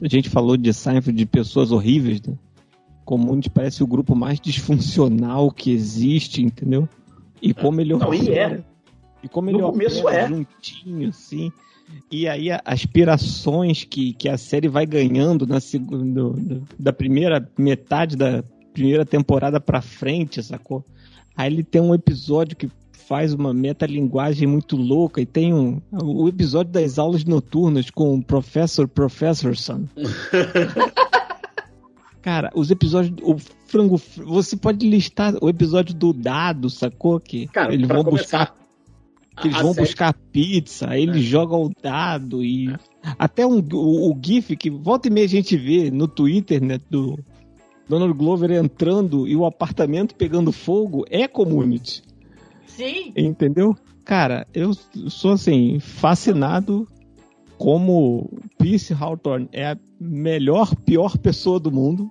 A 0.01 0.07
gente 0.09 0.29
falou 0.29 0.57
de 0.57 0.73
Seinfeld 0.73 1.17
de 1.17 1.25
pessoas 1.25 1.71
horríveis, 1.71 2.21
né? 2.21 2.33
Community 3.05 3.49
parece 3.49 3.81
o 3.81 3.87
grupo 3.87 4.17
mais 4.17 4.37
disfuncional 4.37 5.49
que 5.49 5.71
existe, 5.71 6.41
entendeu? 6.41 6.89
E 7.41 7.53
como 7.53 7.79
ele 7.79 7.95
Não, 7.95 8.13
e 8.13 8.31
é. 8.31 8.61
E 9.23 9.29
como 9.29 9.49
No 9.49 9.57
ele 9.57 9.63
começo 9.63 10.01
opera 10.01 10.23
é. 10.23 10.27
juntinho, 10.27 11.07
assim. 11.07 11.51
E 12.11 12.27
aí 12.27 12.47
aspirações 12.65 13.85
que, 13.85 14.13
que 14.13 14.27
a 14.27 14.37
série 14.37 14.67
vai 14.67 14.85
ganhando 14.85 15.47
na 15.47 15.61
segunda, 15.61 16.33
da 16.77 16.91
primeira 16.91 17.49
metade 17.57 18.17
da 18.17 18.43
primeira 18.73 19.05
temporada 19.05 19.59
pra 19.61 19.81
frente, 19.81 20.43
sacou? 20.43 20.83
Aí 21.35 21.51
ele 21.51 21.63
tem 21.63 21.81
um 21.81 21.93
episódio 21.93 22.57
que 22.57 22.69
faz 23.11 23.33
uma 23.33 23.53
metalinguagem 23.53 24.47
muito 24.47 24.77
louca 24.77 25.19
e 25.19 25.25
tem 25.25 25.53
um 25.53 25.81
o 25.91 26.29
episódio 26.29 26.71
das 26.71 26.97
aulas 26.97 27.25
noturnas 27.25 27.89
com 27.89 28.15
o 28.15 28.23
Professor 28.23 28.87
Professorson. 28.87 29.83
Cara, 32.21 32.49
os 32.55 32.71
episódios. 32.71 33.13
O 33.21 33.35
frango. 33.67 33.97
Você 33.97 34.55
pode 34.55 34.87
listar 34.87 35.33
o 35.41 35.49
episódio 35.49 35.93
do 35.93 36.13
dado, 36.13 36.69
sacou? 36.69 37.19
Que 37.19 37.47
Cara, 37.47 37.73
eles 37.73 37.85
vão 37.85 38.01
começar, 38.01 38.45
buscar. 38.45 38.55
Eles 39.43 39.61
vão 39.61 39.73
série- 39.73 39.87
buscar 39.87 40.13
pizza, 40.31 40.89
aí 40.89 41.03
eles 41.03 41.25
jogam 41.25 41.65
o 41.65 41.71
dado 41.83 42.41
e. 42.41 42.73
Até 43.19 43.45
um, 43.45 43.61
o, 43.73 44.09
o 44.09 44.17
GIF 44.23 44.55
que 44.55 44.69
volta 44.69 45.09
e 45.09 45.11
meia 45.11 45.25
a 45.25 45.29
gente 45.29 45.57
vê 45.57 45.91
no 45.91 46.07
Twitter, 46.07 46.63
né? 46.63 46.79
Do 46.89 47.19
Donald 47.89 48.13
Glover 48.13 48.51
entrando 48.51 49.27
e 49.27 49.35
o 49.35 49.45
apartamento 49.45 50.15
pegando 50.15 50.53
fogo 50.53 51.03
é 51.09 51.27
community. 51.27 52.03
Sim. 52.75 53.13
Entendeu? 53.15 53.75
Cara, 54.05 54.47
eu 54.53 54.71
sou 55.09 55.33
assim, 55.33 55.79
fascinado 55.79 56.87
como 57.57 58.29
Pierce 58.57 58.93
Hawthorne 58.93 59.47
é 59.51 59.67
a 59.71 59.77
melhor, 59.99 60.75
pior 60.75 61.17
pessoa 61.17 61.59
do 61.59 61.71
mundo, 61.71 62.09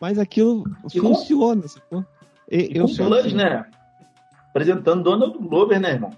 mas 0.00 0.18
aquilo 0.18 0.64
E 0.94 1.00
com- 1.00 1.08
funciona, 1.14 1.66
sacou? 1.66 2.04
E- 2.50 2.72
E 2.74 2.76
eu 2.76 2.82
com 2.86 2.88
sou 2.88 3.06
Blood, 3.06 3.26
assim. 3.28 3.36
né? 3.36 3.64
Apresentando 4.50 5.02
Donald 5.02 5.36
Glover, 5.38 5.80
né, 5.80 5.90
irmão? 5.92 6.10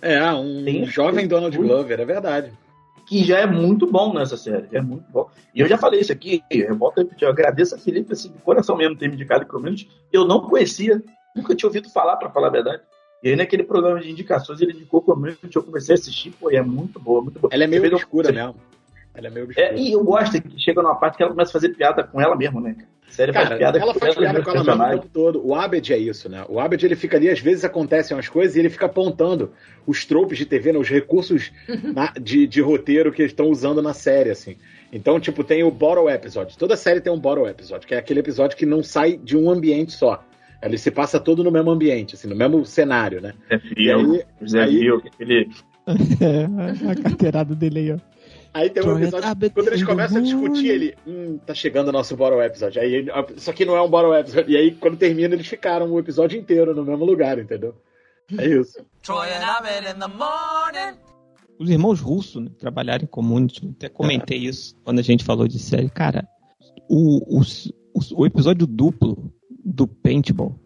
É, 0.00 0.32
um 0.32 0.64
Tem- 0.64 0.84
jovem 0.86 1.26
Donald 1.28 1.56
Glover, 1.56 2.00
é 2.00 2.04
verdade. 2.04 2.52
Que 3.08 3.24
já 3.24 3.40
é 3.40 3.46
muito 3.46 3.86
bom 3.90 4.14
nessa 4.14 4.36
série. 4.36 4.68
É 4.72 4.80
muito 4.80 5.04
bom. 5.12 5.28
E 5.54 5.60
eu 5.60 5.66
já 5.68 5.76
falei 5.76 6.00
isso 6.00 6.12
aqui, 6.12 6.42
eu 6.50 6.76
volto 6.76 6.98
a 7.00 7.02
repetir. 7.02 7.24
Eu 7.26 7.32
agradeço 7.32 7.74
a 7.74 7.78
Felipe, 7.78 8.12
assim, 8.12 8.30
de 8.30 8.38
coração 8.38 8.76
mesmo, 8.76 8.96
ter 8.96 9.08
me 9.08 9.14
indicado 9.14 9.44
Community. 9.46 9.88
Eu 10.12 10.24
não 10.24 10.40
conhecia, 10.40 11.02
nunca 11.34 11.54
tinha 11.54 11.68
ouvido 11.68 11.88
falar, 11.90 12.16
pra 12.16 12.30
falar 12.30 12.48
a 12.48 12.50
verdade. 12.50 12.82
E 13.22 13.28
aí, 13.28 13.36
naquele 13.36 13.62
programa 13.62 14.00
de 14.00 14.10
indicações, 14.10 14.60
ele 14.60 14.72
indicou 14.72 15.00
Community, 15.00 15.54
eu 15.54 15.62
comecei 15.62 15.94
a 15.94 15.98
assistir, 15.98 16.32
pô, 16.32 16.50
e 16.50 16.56
é 16.56 16.62
muito 16.62 16.98
boa, 16.98 17.22
muito 17.22 17.38
boa. 17.38 17.50
Ela 17.52 17.64
é 17.64 17.66
meio 17.66 17.86
obscura 17.86 18.32
mesmo. 18.32 18.56
Ela 19.14 19.26
é 19.28 19.30
meio 19.30 19.44
obscura. 19.44 19.66
É, 19.68 19.76
e 19.76 19.92
eu 19.92 20.02
gosto 20.02 20.40
que 20.42 20.58
chega 20.58 20.82
numa 20.82 20.96
parte 20.96 21.16
que 21.16 21.22
ela 21.22 21.30
começa 21.30 21.50
a 21.50 21.52
fazer 21.52 21.68
piada 21.70 22.02
com 22.02 22.20
ela 22.20 22.34
mesma, 22.34 22.60
né? 22.60 22.74
cara? 22.74 22.88
A 23.06 23.14
série 23.14 23.32
Cara, 23.32 23.46
faz 23.46 23.58
piada 23.58 23.78
ela 23.78 23.94
faz 23.94 24.14
piada 24.14 24.42
com 24.42 24.50
ela 24.50 24.64
mesmo 24.64 24.84
o 24.84 24.90
tempo 24.90 25.08
todo. 25.12 25.46
O 25.46 25.54
Abed 25.54 25.92
é 25.92 25.98
isso, 25.98 26.30
né? 26.30 26.46
O 26.48 26.58
Abed 26.58 26.84
ele 26.84 26.96
fica 26.96 27.18
ali, 27.18 27.28
às 27.28 27.38
vezes 27.40 27.62
acontecem 27.62 28.16
umas 28.16 28.26
coisas 28.26 28.56
e 28.56 28.58
ele 28.58 28.70
fica 28.70 28.86
apontando 28.86 29.52
os 29.86 30.06
tropes 30.06 30.38
de 30.38 30.46
TV, 30.46 30.72
né? 30.72 30.78
os 30.78 30.88
recursos 30.88 31.52
na- 31.94 32.12
de, 32.18 32.46
de 32.46 32.60
roteiro 32.62 33.12
que 33.12 33.20
eles 33.20 33.32
estão 33.32 33.48
usando 33.50 33.82
na 33.82 33.92
série, 33.92 34.30
assim. 34.30 34.56
Então, 34.90 35.20
tipo, 35.20 35.44
tem 35.44 35.62
o 35.62 35.70
Bottle 35.70 36.08
Episode. 36.08 36.56
Toda 36.56 36.74
série 36.76 37.00
tem 37.02 37.12
um 37.12 37.20
Bottle 37.20 37.46
Episode, 37.46 37.86
que 37.86 37.94
é 37.94 37.98
aquele 37.98 38.20
episódio 38.20 38.56
que 38.56 38.64
não 38.66 38.82
sai 38.82 39.16
de 39.18 39.36
um 39.36 39.50
ambiente 39.50 39.92
só. 39.92 40.24
Ele 40.62 40.78
se 40.78 40.90
passa 40.90 41.18
todo 41.18 41.42
no 41.42 41.50
mesmo 41.50 41.70
ambiente, 41.70 42.14
assim, 42.14 42.28
no 42.28 42.36
mesmo 42.36 42.64
cenário, 42.64 43.20
né? 43.20 43.34
É 43.50 44.46
Zé 44.46 44.62
aí- 44.62 44.80
Mil, 44.80 45.02
Felipe. 45.16 45.56
É, 46.20 46.90
a- 46.90 46.94
carteirada 47.02 47.54
dele 47.54 47.78
aí, 47.80 47.92
ó. 47.92 47.98
Aí 48.54 48.68
tem 48.70 48.84
um 48.86 48.98
episódio, 48.98 49.28
Abed 49.28 49.54
quando 49.54 49.68
eles 49.68 49.80
in 49.80 49.84
the 49.84 49.90
começam 49.90 50.18
a 50.18 50.20
discutir, 50.20 50.68
ele, 50.68 50.94
hum, 51.06 51.38
tá 51.44 51.54
chegando 51.54 51.88
o 51.88 51.92
nosso 51.92 52.14
Bottle 52.16 52.40
Episode. 52.42 52.78
Aí, 52.78 52.94
ele- 52.94 53.10
isso 53.36 53.50
aqui 53.50 53.64
não 53.64 53.74
é 53.74 53.82
um 53.82 53.88
Bottle 53.88 54.14
Episode. 54.14 54.52
E 54.52 54.56
aí, 54.56 54.70
quando 54.72 54.96
termina, 54.96 55.34
eles 55.34 55.46
ficaram 55.46 55.90
o 55.90 55.98
episódio 55.98 56.38
inteiro 56.38 56.74
no 56.74 56.84
mesmo 56.84 57.04
lugar, 57.04 57.38
entendeu? 57.38 57.74
É 58.38 58.46
isso. 58.46 58.78
Os 61.58 61.70
irmãos 61.70 62.00
russos 62.00 62.42
né, 62.42 62.50
trabalharam 62.58 63.04
em 63.04 63.08
community. 63.08 63.68
Até 63.76 63.88
comentei 63.88 64.38
isso 64.38 64.76
quando 64.84 64.98
a 64.98 65.02
gente 65.02 65.24
falou 65.24 65.48
de 65.48 65.58
série. 65.58 65.88
Cara, 65.88 66.26
o, 66.88 67.38
o, 67.38 67.42
o, 67.94 68.22
o 68.22 68.26
episódio 68.26 68.66
duplo 68.66 69.32
do 69.64 69.86
Paintball, 69.86 70.58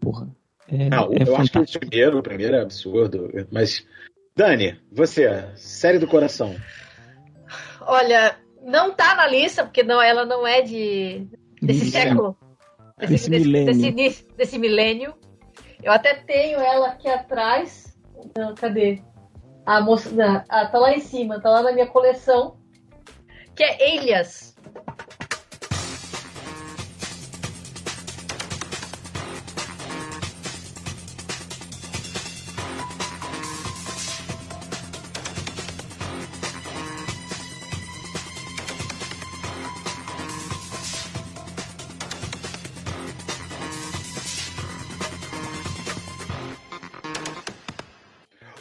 porra, 0.00 0.28
é, 0.68 0.88
Não, 0.88 1.04
é 1.12 1.22
eu 1.22 1.36
acho 1.36 1.50
que 1.50 1.58
o 1.58 1.60
fantástico. 1.60 1.86
primeiro, 1.86 2.18
o 2.18 2.22
primeiro 2.22 2.56
é 2.56 2.60
absurdo. 2.62 3.30
Mas, 3.50 3.86
Dani, 4.36 4.78
você, 4.92 5.48
série 5.56 5.98
do 5.98 6.06
coração. 6.08 6.54
Olha, 7.80 8.36
não 8.62 8.92
tá 8.92 9.14
na 9.14 9.28
lista, 9.28 9.64
porque 9.64 9.82
não, 9.82 10.00
ela 10.02 10.24
não 10.24 10.46
é 10.46 10.60
de 10.62 11.26
desse 11.62 11.80
Desse- 11.84 11.90
século. 11.92 12.36
desse 12.98 13.30
milênio. 13.30 13.66
Desse, 13.74 13.90
desse, 13.92 14.28
desse 14.36 14.58
milênio. 14.58 15.14
Eu 15.82 15.92
até 15.92 16.14
tenho 16.14 16.58
ela 16.58 16.88
aqui 16.88 17.08
atrás. 17.08 17.96
Não, 18.36 18.54
cadê? 18.54 19.02
A 19.64 19.80
moça. 19.80 20.10
não, 20.10 20.42
ah, 20.48 20.66
tá 20.66 20.78
lá 20.78 20.92
em 20.94 21.00
cima, 21.00 21.40
tá 21.40 21.48
lá 21.50 21.62
na 21.62 21.72
minha 21.72 21.86
coleção. 21.86 22.56
Que 23.54 23.62
é 23.62 23.94
Elias. 23.96 24.55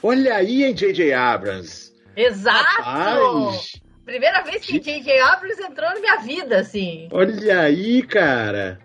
Olha 0.07 0.35
aí, 0.35 0.63
hein, 0.63 0.75
J.J. 0.75 1.13
Abrams. 1.13 1.91
Exato! 2.15 2.83
Rapaz, 2.83 3.71
Primeira 4.05 4.43
vez 4.43 4.63
que 4.63 4.79
J.J. 4.79 5.19
Abrams 5.19 5.59
entrou 5.59 5.89
na 5.89 5.99
minha 5.99 6.17
vida, 6.17 6.59
assim. 6.59 7.09
olha 7.11 7.61
aí, 7.61 8.03
cara. 8.03 8.77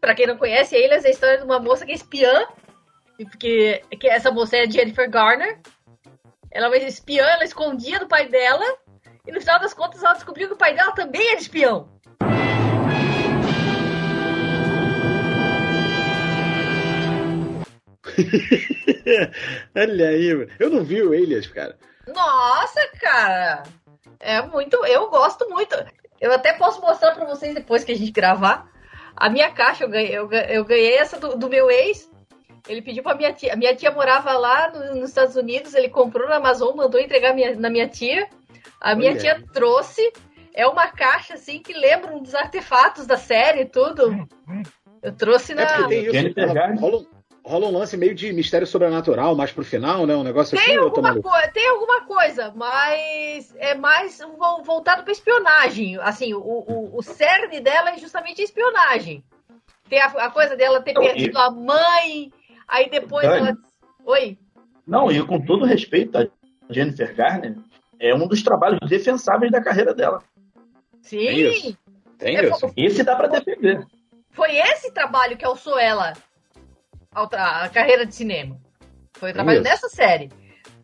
Pra 0.00 0.16
quem 0.16 0.26
não 0.26 0.36
conhece, 0.36 0.74
Elias 0.74 1.04
é 1.04 1.08
a 1.08 1.10
história 1.12 1.38
de 1.38 1.44
uma 1.44 1.60
moça 1.60 1.86
que 1.86 1.92
é 1.92 1.94
espiã. 1.94 2.44
Porque 3.16 3.82
que 4.00 4.08
essa 4.08 4.32
moça 4.32 4.56
é 4.56 4.68
Jennifer 4.68 5.08
Garner. 5.08 5.60
Ela 6.50 6.66
é 6.66 6.68
uma 6.68 6.76
espiã, 6.76 7.22
ela 7.22 7.44
escondia 7.44 8.00
do 8.00 8.08
pai 8.08 8.28
dela. 8.28 8.66
E 9.24 9.30
no 9.30 9.40
final 9.40 9.60
das 9.60 9.74
contas, 9.74 10.02
ela 10.02 10.14
descobriu 10.14 10.48
que 10.48 10.54
o 10.54 10.58
pai 10.58 10.74
dela 10.74 10.90
também 10.90 11.30
era 11.30 11.38
espião. 11.40 11.88
olha 19.76 20.08
aí, 20.08 20.34
mano. 20.34 20.50
eu 20.58 20.70
não 20.70 20.84
vi 20.84 21.02
o 21.02 21.14
Elias, 21.14 21.46
cara. 21.46 21.76
Nossa, 22.06 22.80
cara! 23.00 23.62
É 24.20 24.42
muito. 24.42 24.76
Eu 24.86 25.08
gosto 25.10 25.48
muito. 25.50 25.74
Eu 26.20 26.32
até 26.32 26.52
posso 26.54 26.80
mostrar 26.80 27.14
pra 27.14 27.24
vocês 27.24 27.54
depois 27.54 27.84
que 27.84 27.92
a 27.92 27.96
gente 27.96 28.10
gravar. 28.12 28.66
A 29.16 29.28
minha 29.28 29.50
caixa, 29.50 29.84
eu 29.84 29.88
ganhei, 29.88 30.16
eu 30.16 30.30
eu 30.32 30.64
ganhei 30.64 30.96
essa 30.96 31.18
do, 31.18 31.36
do 31.36 31.48
meu 31.48 31.70
ex. 31.70 32.10
Ele 32.68 32.80
pediu 32.82 33.02
pra 33.02 33.14
minha 33.14 33.32
tia. 33.32 33.52
A 33.52 33.56
minha 33.56 33.74
tia 33.76 33.90
morava 33.90 34.32
lá 34.32 34.70
no- 34.72 34.94
nos 35.00 35.10
Estados 35.10 35.36
Unidos. 35.36 35.74
Ele 35.74 35.88
comprou 35.88 36.28
na 36.28 36.36
Amazon, 36.36 36.74
mandou 36.74 37.00
entregar 37.00 37.34
minha- 37.34 37.54
na 37.56 37.68
minha 37.68 37.86
tia. 37.88 38.26
A 38.80 38.94
minha 38.94 39.10
Olha 39.12 39.20
tia 39.20 39.34
aí. 39.34 39.44
trouxe. 39.52 40.12
É 40.54 40.66
uma 40.66 40.86
caixa, 40.88 41.34
assim, 41.34 41.58
que 41.60 41.72
lembra 41.72 42.14
um 42.14 42.22
dos 42.22 42.34
artefatos 42.34 43.06
da 43.06 43.16
série 43.16 43.62
e 43.62 43.66
tudo. 43.66 44.26
Eu 45.02 45.12
trouxe 45.12 45.54
na. 45.54 45.62
É 45.62 45.76
porque 45.76 46.10
tem 46.10 46.26
isso. 46.28 46.40
Rola, 46.46 46.74
rola 46.80 47.04
rola 47.44 47.66
um 47.66 47.72
lance 47.78 47.96
meio 47.96 48.14
de 48.14 48.32
mistério 48.32 48.66
sobrenatural 48.66 49.36
mais 49.36 49.52
pro 49.52 49.64
final, 49.64 50.06
né? 50.06 50.16
Um 50.16 50.22
negócio 50.24 50.56
assim, 50.56 50.66
Tem 50.66 50.76
tô 50.78 50.84
alguma, 50.84 51.08
maluco? 51.10 51.28
coi- 51.28 51.48
tem 51.48 51.68
alguma 51.68 52.00
coisa, 52.06 52.52
mas 52.56 53.54
é 53.58 53.74
mais 53.74 54.18
vo- 54.18 54.62
voltado 54.62 55.02
para 55.02 55.12
espionagem. 55.12 55.98
Assim, 55.98 56.32
o, 56.34 56.40
o, 56.40 56.96
o 56.98 57.02
cerne 57.02 57.60
dela 57.60 57.90
é 57.90 57.98
justamente 57.98 58.40
a 58.40 58.44
espionagem. 58.44 59.22
Tem 59.88 60.00
a, 60.00 60.06
a 60.06 60.30
coisa 60.30 60.56
dela 60.56 60.80
ter 60.80 60.94
Não, 60.94 61.02
e- 61.02 61.06
perdido 61.06 61.38
a 61.38 61.50
mãe, 61.50 62.32
aí 62.66 62.88
depois 62.88 63.26
Dani. 63.28 63.48
ela. 63.48 63.56
Oi? 64.06 64.38
Não, 64.86 65.10
e 65.12 65.22
com 65.26 65.40
todo 65.44 65.64
respeito 65.66 66.16
a 66.18 66.26
Jennifer 66.70 67.14
Garner, 67.14 67.56
é 67.98 68.14
um 68.14 68.26
dos 68.26 68.42
trabalhos 68.42 68.78
defensáveis 68.88 69.52
da 69.52 69.62
carreira 69.62 69.94
dela. 69.94 70.22
Sim! 71.02 71.18
Tem 71.26 71.38
isso. 71.48 71.78
Tem 72.18 72.36
É, 72.38 72.48
isso. 72.48 72.72
Esse 72.76 73.02
dá 73.02 73.14
pra 73.16 73.28
defender. 73.28 73.86
Foi 74.30 74.56
esse 74.56 74.90
trabalho 74.92 75.36
que 75.36 75.44
alçou 75.44 75.78
ela 75.78 76.14
a 77.14 77.68
carreira 77.68 78.04
de 78.04 78.14
cinema. 78.14 78.58
Foi 79.16 79.30
o 79.30 79.34
trabalho 79.34 79.56
Isso. 79.60 79.64
dessa 79.64 79.88
série. 79.88 80.30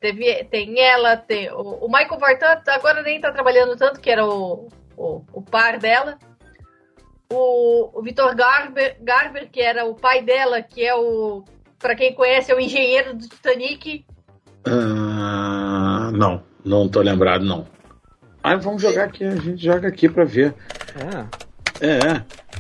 Teve, 0.01 0.45
tem 0.45 0.81
ela, 0.81 1.16
tem 1.16 1.51
o, 1.51 1.61
o 1.61 1.87
Michael 1.89 2.18
Vartan 2.18 2.62
agora 2.68 3.03
nem 3.03 3.20
tá 3.20 3.31
trabalhando 3.31 3.76
tanto, 3.76 4.01
que 4.01 4.09
era 4.11 4.24
o, 4.24 4.68
o, 4.97 5.22
o 5.33 5.43
par 5.43 5.78
dela. 5.78 6.18
O, 7.33 7.99
o 7.99 8.03
Vitor 8.03 8.35
Garber, 8.35 8.97
Garber, 9.01 9.49
que 9.51 9.61
era 9.61 9.85
o 9.85 9.95
pai 9.95 10.22
dela, 10.22 10.62
que 10.62 10.85
é 10.85 10.95
o. 10.95 11.45
Pra 11.78 11.95
quem 11.95 12.14
conhece, 12.14 12.51
é 12.51 12.55
o 12.55 12.61
engenheiro 12.61 13.14
do 13.14 13.28
Titanic. 13.28 14.05
Ah, 14.66 16.11
não, 16.12 16.43
não 16.64 16.89
tô 16.89 17.01
lembrado, 17.01 17.45
não. 17.45 17.66
Ah, 18.43 18.57
vamos 18.57 18.83
jogar 18.83 19.05
aqui, 19.05 19.24
a 19.24 19.37
gente 19.37 19.62
joga 19.62 19.89
aqui 19.89 20.09
pra 20.09 20.24
ver. 20.24 20.55
É. 20.97 21.41
É, 21.87 21.97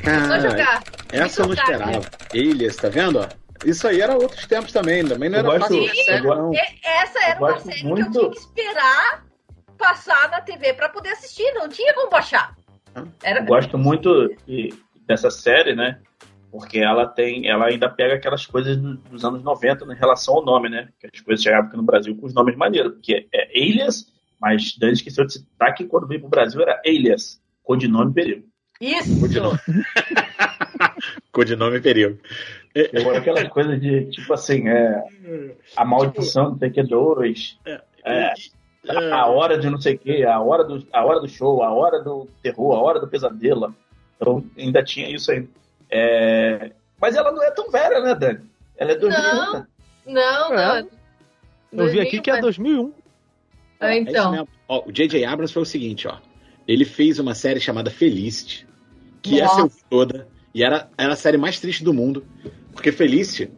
É 0.02 0.20
só 0.20 0.28
cara, 0.28 0.40
jogar. 0.40 0.82
essa 1.12 1.42
eu 1.42 1.46
não 1.46 1.54
esperava. 1.54 2.00
Elias, 2.32 2.76
tá 2.76 2.88
vendo? 2.88 3.26
Isso 3.64 3.86
aí 3.86 4.00
era 4.00 4.14
outros 4.16 4.46
tempos 4.46 4.72
também, 4.72 5.04
também 5.06 5.28
não 5.28 5.38
Eu 5.38 5.50
era 5.50 5.58
gosto- 5.58 5.86
fácil 5.86 6.04
série, 6.04 6.26
não. 6.26 6.52
E- 6.54 6.58
Essa 6.84 7.18
era 7.24 7.38
Eu 7.40 7.46
uma 7.46 7.60
série 7.60 7.84
muito- 7.84 8.10
que 8.10 8.16
eu 8.18 8.20
tinha 8.20 8.30
que 8.32 8.38
esperar 8.38 9.24
passar 9.78 10.30
na 10.30 10.40
TV 10.40 10.72
pra 10.74 10.88
poder 10.88 11.10
assistir, 11.10 11.52
não 11.54 11.68
tinha 11.68 11.92
como 11.94 12.10
baixar. 12.10 12.54
Era... 13.22 13.40
Eu 13.40 13.44
gosto 13.46 13.76
muito 13.78 14.28
de- 14.46 14.74
dessa 15.06 15.30
série, 15.30 15.74
né? 15.74 16.00
Porque 16.50 16.78
ela 16.80 17.06
tem, 17.06 17.48
ela 17.48 17.66
ainda 17.66 17.88
pega 17.88 18.14
aquelas 18.14 18.44
coisas 18.44 18.76
do- 18.76 18.96
dos 18.96 19.24
anos 19.24 19.42
90 19.42 19.84
em 19.84 19.94
relação 19.96 20.34
ao 20.34 20.44
nome, 20.44 20.68
né? 20.68 20.88
Que 20.98 21.08
as 21.14 21.20
coisas 21.20 21.42
chegavam 21.42 21.68
aqui 21.68 21.76
no 21.76 21.82
Brasil 21.84 22.16
com 22.16 22.26
os 22.26 22.34
nomes 22.34 22.56
maneiros, 22.56 22.92
porque 22.94 23.28
é 23.32 23.44
Alias, 23.56 24.06
mas 24.40 24.76
Dan 24.76 24.90
esqueceu 24.90 25.24
de 25.24 25.34
citar 25.34 25.74
que 25.74 25.84
quando 25.84 26.08
veio 26.08 26.20
pro 26.20 26.28
Brasil 26.28 26.60
era 26.60 26.80
Alias, 26.84 27.40
codinome 27.62 28.12
perigo. 28.12 28.44
Isso! 28.80 29.20
Codinome 31.32 31.80
perigo. 31.80 32.18
Agora 33.00 33.18
aquela 33.18 33.48
coisa 33.48 33.76
de, 33.76 34.06
tipo 34.10 34.32
assim, 34.32 34.68
é, 34.68 35.04
a 35.76 35.84
maldição 35.84 36.52
do 36.52 36.58
TQ2, 36.58 37.56
é, 38.04 38.32
a, 38.88 39.16
a 39.16 39.26
hora 39.26 39.58
de 39.58 39.68
não 39.68 39.80
sei 39.80 39.94
o 39.94 39.98
que, 39.98 40.24
a 40.24 40.40
hora, 40.40 40.64
do, 40.64 40.86
a 40.92 41.04
hora 41.04 41.20
do 41.20 41.28
show, 41.28 41.62
a 41.62 41.72
hora 41.72 42.00
do 42.02 42.28
terror, 42.42 42.74
a 42.76 42.80
hora 42.80 43.00
do 43.00 43.08
pesadelo. 43.08 43.74
Então 44.16 44.44
ainda 44.56 44.82
tinha 44.82 45.08
isso 45.08 45.32
aí. 45.32 45.48
É, 45.90 46.72
mas 47.00 47.16
ela 47.16 47.32
não 47.32 47.42
é 47.42 47.50
tão 47.50 47.70
velha, 47.70 48.00
né, 48.00 48.14
Dani? 48.14 48.40
Ela 48.76 48.92
é 48.92 48.96
2001. 48.96 49.22
Não, 49.34 49.52
né? 49.52 49.66
não, 50.06 50.54
É. 50.58 50.86
não. 51.72 51.84
Eu 51.84 51.90
vi 51.90 52.00
aqui 52.00 52.20
que 52.20 52.30
é 52.30 52.40
2001. 52.40 52.92
Ah, 53.80 53.94
É 53.94 53.98
isso 53.98 54.10
então. 54.10 54.46
Ó, 54.68 54.84
o 54.86 54.92
J.J. 54.92 55.24
Abrams 55.24 55.52
foi 55.52 55.62
o 55.62 55.66
seguinte, 55.66 56.06
ó. 56.06 56.18
Ele 56.68 56.84
fez 56.84 57.18
uma 57.18 57.34
série 57.34 57.58
chamada 57.58 57.90
Felicity, 57.90 58.66
que 59.22 59.40
Nossa. 59.40 59.68
ser 59.68 59.82
toda, 59.88 60.28
e 60.54 60.62
era, 60.62 60.88
era 60.96 61.12
a 61.12 61.16
série 61.16 61.36
mais 61.36 61.60
triste 61.60 61.84
do 61.84 61.94
mundo. 61.94 62.24
Porque 62.72 62.92
Felicity, 62.92 63.50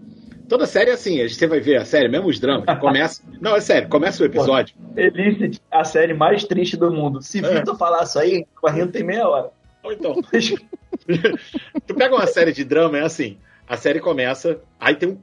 toda 0.49 0.67
série 0.67 0.91
é 0.91 0.95
assim, 0.95 1.27
você 1.27 1.47
vai 1.47 1.61
ver 1.61 1.77
a 1.77 1.85
série, 1.85 2.09
mesmo 2.09 2.29
os 2.29 2.39
dramas, 2.39 2.65
começa. 2.79 3.23
Não, 3.41 3.57
é 3.57 3.61
sério, 3.61 3.89
começa 3.89 4.23
o 4.23 4.27
episódio. 4.27 4.75
Felicity, 4.95 5.61
a 5.71 5.85
série 5.85 6.15
mais 6.15 6.45
triste 6.45 6.77
do 6.77 6.91
mundo. 6.91 7.23
Se 7.23 7.45
É. 7.45 7.59
Vitor 7.59 7.77
falar 7.77 8.05
isso 8.05 8.19
aí, 8.19 8.47
correndo 8.61 8.93
tem 8.93 9.03
meia 9.03 9.29
hora. 9.29 9.51
Ou 9.83 9.93
então. 9.93 10.15
tu 11.87 11.95
pega 11.95 12.15
uma 12.15 12.27
série 12.27 12.53
de 12.53 12.65
drama, 12.65 12.99
é 12.99 13.03
assim, 13.03 13.37
a 13.67 13.77
série 13.77 14.01
começa, 14.01 14.61
aí 14.79 14.95
tem 14.95 15.09
um 15.09 15.19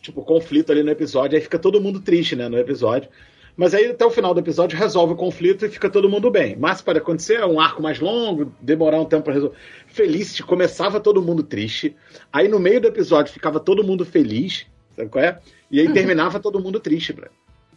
tipo, 0.00 0.22
conflito 0.22 0.72
ali 0.72 0.82
no 0.82 0.90
episódio, 0.90 1.36
aí 1.36 1.42
fica 1.42 1.58
todo 1.58 1.80
mundo 1.80 2.00
triste, 2.00 2.34
né, 2.34 2.48
no 2.48 2.58
episódio. 2.58 3.08
Mas 3.56 3.74
aí 3.74 3.86
até 3.86 4.04
o 4.04 4.10
final 4.10 4.32
do 4.32 4.40
episódio 4.40 4.78
resolve 4.78 5.14
o 5.14 5.16
conflito 5.16 5.66
e 5.66 5.68
fica 5.68 5.90
todo 5.90 6.08
mundo 6.08 6.30
bem. 6.30 6.56
Mas 6.56 6.80
pode 6.80 6.98
acontecer 6.98 7.34
é 7.34 7.46
um 7.46 7.60
arco 7.60 7.82
mais 7.82 7.98
longo, 8.00 8.52
demorar 8.60 9.00
um 9.00 9.04
tempo 9.04 9.24
pra 9.24 9.34
resolver. 9.34 9.56
Felicity 9.86 10.42
começava 10.42 11.00
todo 11.00 11.22
mundo 11.22 11.42
triste, 11.42 11.94
aí 12.32 12.48
no 12.48 12.58
meio 12.58 12.80
do 12.80 12.88
episódio 12.88 13.32
ficava 13.32 13.60
todo 13.60 13.84
mundo 13.84 14.04
feliz, 14.04 14.66
sabe 14.96 15.08
qual 15.08 15.24
é? 15.24 15.38
E 15.70 15.80
aí 15.80 15.92
terminava 15.92 16.40
todo 16.40 16.60
mundo 16.60 16.80
triste, 16.80 17.12
velho. 17.12 17.30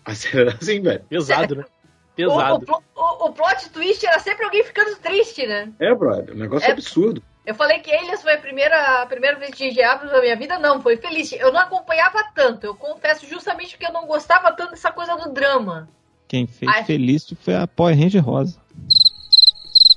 A 0.06 0.14
série 0.16 0.42
era 0.42 0.58
assim, 0.60 0.82
velho. 0.82 1.04
Pesado, 1.10 1.56
né? 1.56 1.66
O, 2.14 2.16
Pesado. 2.16 2.66
o, 2.70 3.02
o, 3.02 3.26
o 3.30 3.34
plot 3.34 3.72
twist 3.72 4.06
era 4.06 4.20
sempre 4.20 4.46
alguém 4.46 4.64
ficando 4.64 4.96
triste, 4.98 5.48
né? 5.48 5.74
É, 5.80 5.96
brother, 5.96 6.36
um 6.36 6.38
negócio 6.38 6.70
É. 6.70 6.72
absurdo. 6.72 7.24
Eu 7.46 7.54
falei 7.56 7.80
que 7.80 7.94
Alias 7.94 8.22
foi 8.22 8.34
a 8.34 8.38
primeira, 8.38 9.02
a 9.02 9.06
primeira 9.06 9.38
vez 9.38 9.52
de. 9.52 9.82
Abrams 9.82 10.14
na 10.14 10.22
minha 10.22 10.36
vida, 10.36 10.58
não, 10.60 10.82
foi 10.82 10.96
feliz. 10.98 11.32
Eu 11.34 11.52
não 11.52 11.60
acompanhava 11.60 12.24
tanto, 12.34 12.66
eu 12.66 12.76
confesso 12.76 13.26
justamente 13.28 13.72
porque 13.72 13.86
eu 13.86 13.92
não 13.92 14.06
gostava 14.06 14.52
tanto 14.54 14.72
dessa 14.72 14.92
coisa 14.92 15.16
do 15.16 15.32
drama. 15.32 15.90
Quem 16.28 16.48
fez 16.48 16.72
Ai. 16.74 16.84
Felício 16.86 17.36
foi 17.40 17.56
a 17.56 17.68
Power 17.68 17.98
Ranger 17.98 18.24
Rosa. 18.24 18.58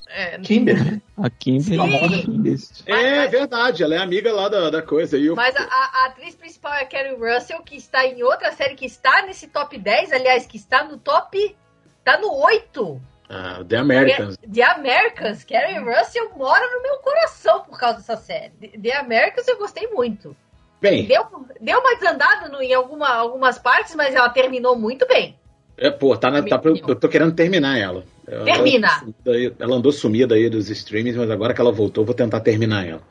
É, 0.09 0.39
Kimber. 0.39 1.01
A 1.19 1.29
Kimberly 1.29 2.23
Sim. 2.23 2.23
Felicity. 2.23 2.91
É 2.91 3.27
verdade, 3.29 3.83
ela 3.83 3.95
é 3.95 3.99
amiga 3.99 4.33
lá 4.33 4.49
da, 4.49 4.71
da 4.71 4.83
coisa. 4.83 5.19
E 5.19 5.27
eu, 5.27 5.37
Mas 5.37 5.55
a, 5.55 5.63
a- 5.63 6.07
atriz 6.07 6.35
principal 6.35 6.73
é 6.73 6.83
a 6.83 6.87
Carrie 6.87 7.15
Russell, 7.15 7.63
que 7.63 7.77
está 7.77 8.05
em 8.07 8.23
outra 8.23 8.51
série 8.53 8.75
que 8.75 8.87
está 8.87 9.23
nesse 9.23 9.47
top 9.49 9.79
10, 9.79 10.13
aliás, 10.13 10.47
que 10.47 10.57
está 10.57 10.85
no 10.85 10.97
top. 10.97 11.55
Tá 12.03 12.19
no 12.19 12.33
8. 12.35 13.01
Ah, 13.29 13.63
The 13.69 13.77
Americans. 13.77 14.37
The 14.39 14.63
Americans. 14.63 15.45
Carrie 15.45 15.79
Russell 15.79 16.31
mora 16.37 16.65
no 16.71 16.83
meu 16.83 16.97
coração 16.99 17.63
por 17.65 17.79
causa 17.79 17.97
dessa 17.99 18.17
série. 18.17 18.51
The- 18.61 18.79
The 18.79 18.97
Americans 18.97 19.49
eu 19.49 19.59
gostei 19.59 19.89
muito. 19.89 20.37
Bem, 20.81 21.07
Deu, 21.07 21.25
deu 21.61 21.81
uma 21.81 21.95
desandada 21.97 22.49
no- 22.49 22.63
em 22.63 22.73
alguma, 22.75 23.09
algumas 23.09 23.59
partes, 23.59 23.95
mas 23.95 24.15
ela 24.15 24.29
terminou 24.29 24.77
muito 24.77 25.07
bem. 25.09 25.39
é, 25.79 25.91
pô, 25.91 26.17
tá 26.17 26.31
na, 26.31 26.43
tá, 26.43 26.61
eu 26.65 26.95
tô 26.97 27.09
querendo 27.09 27.35
terminar 27.35 27.77
ela. 27.79 28.05
Termina. 28.45 28.89
Ela, 29.25 29.55
ela 29.59 29.77
andou 29.77 29.93
sumida 29.93 30.35
aí 30.35 30.49
dos 30.49 30.71
streamings, 30.71 31.17
mas 31.17 31.31
agora 31.31 31.53
que 31.55 31.61
ela 31.61 31.73
voltou, 31.73 32.03
eu 32.03 32.07
vou 32.07 32.15
tentar 32.15 32.41
terminar 32.41 32.87
ela. 32.87 33.03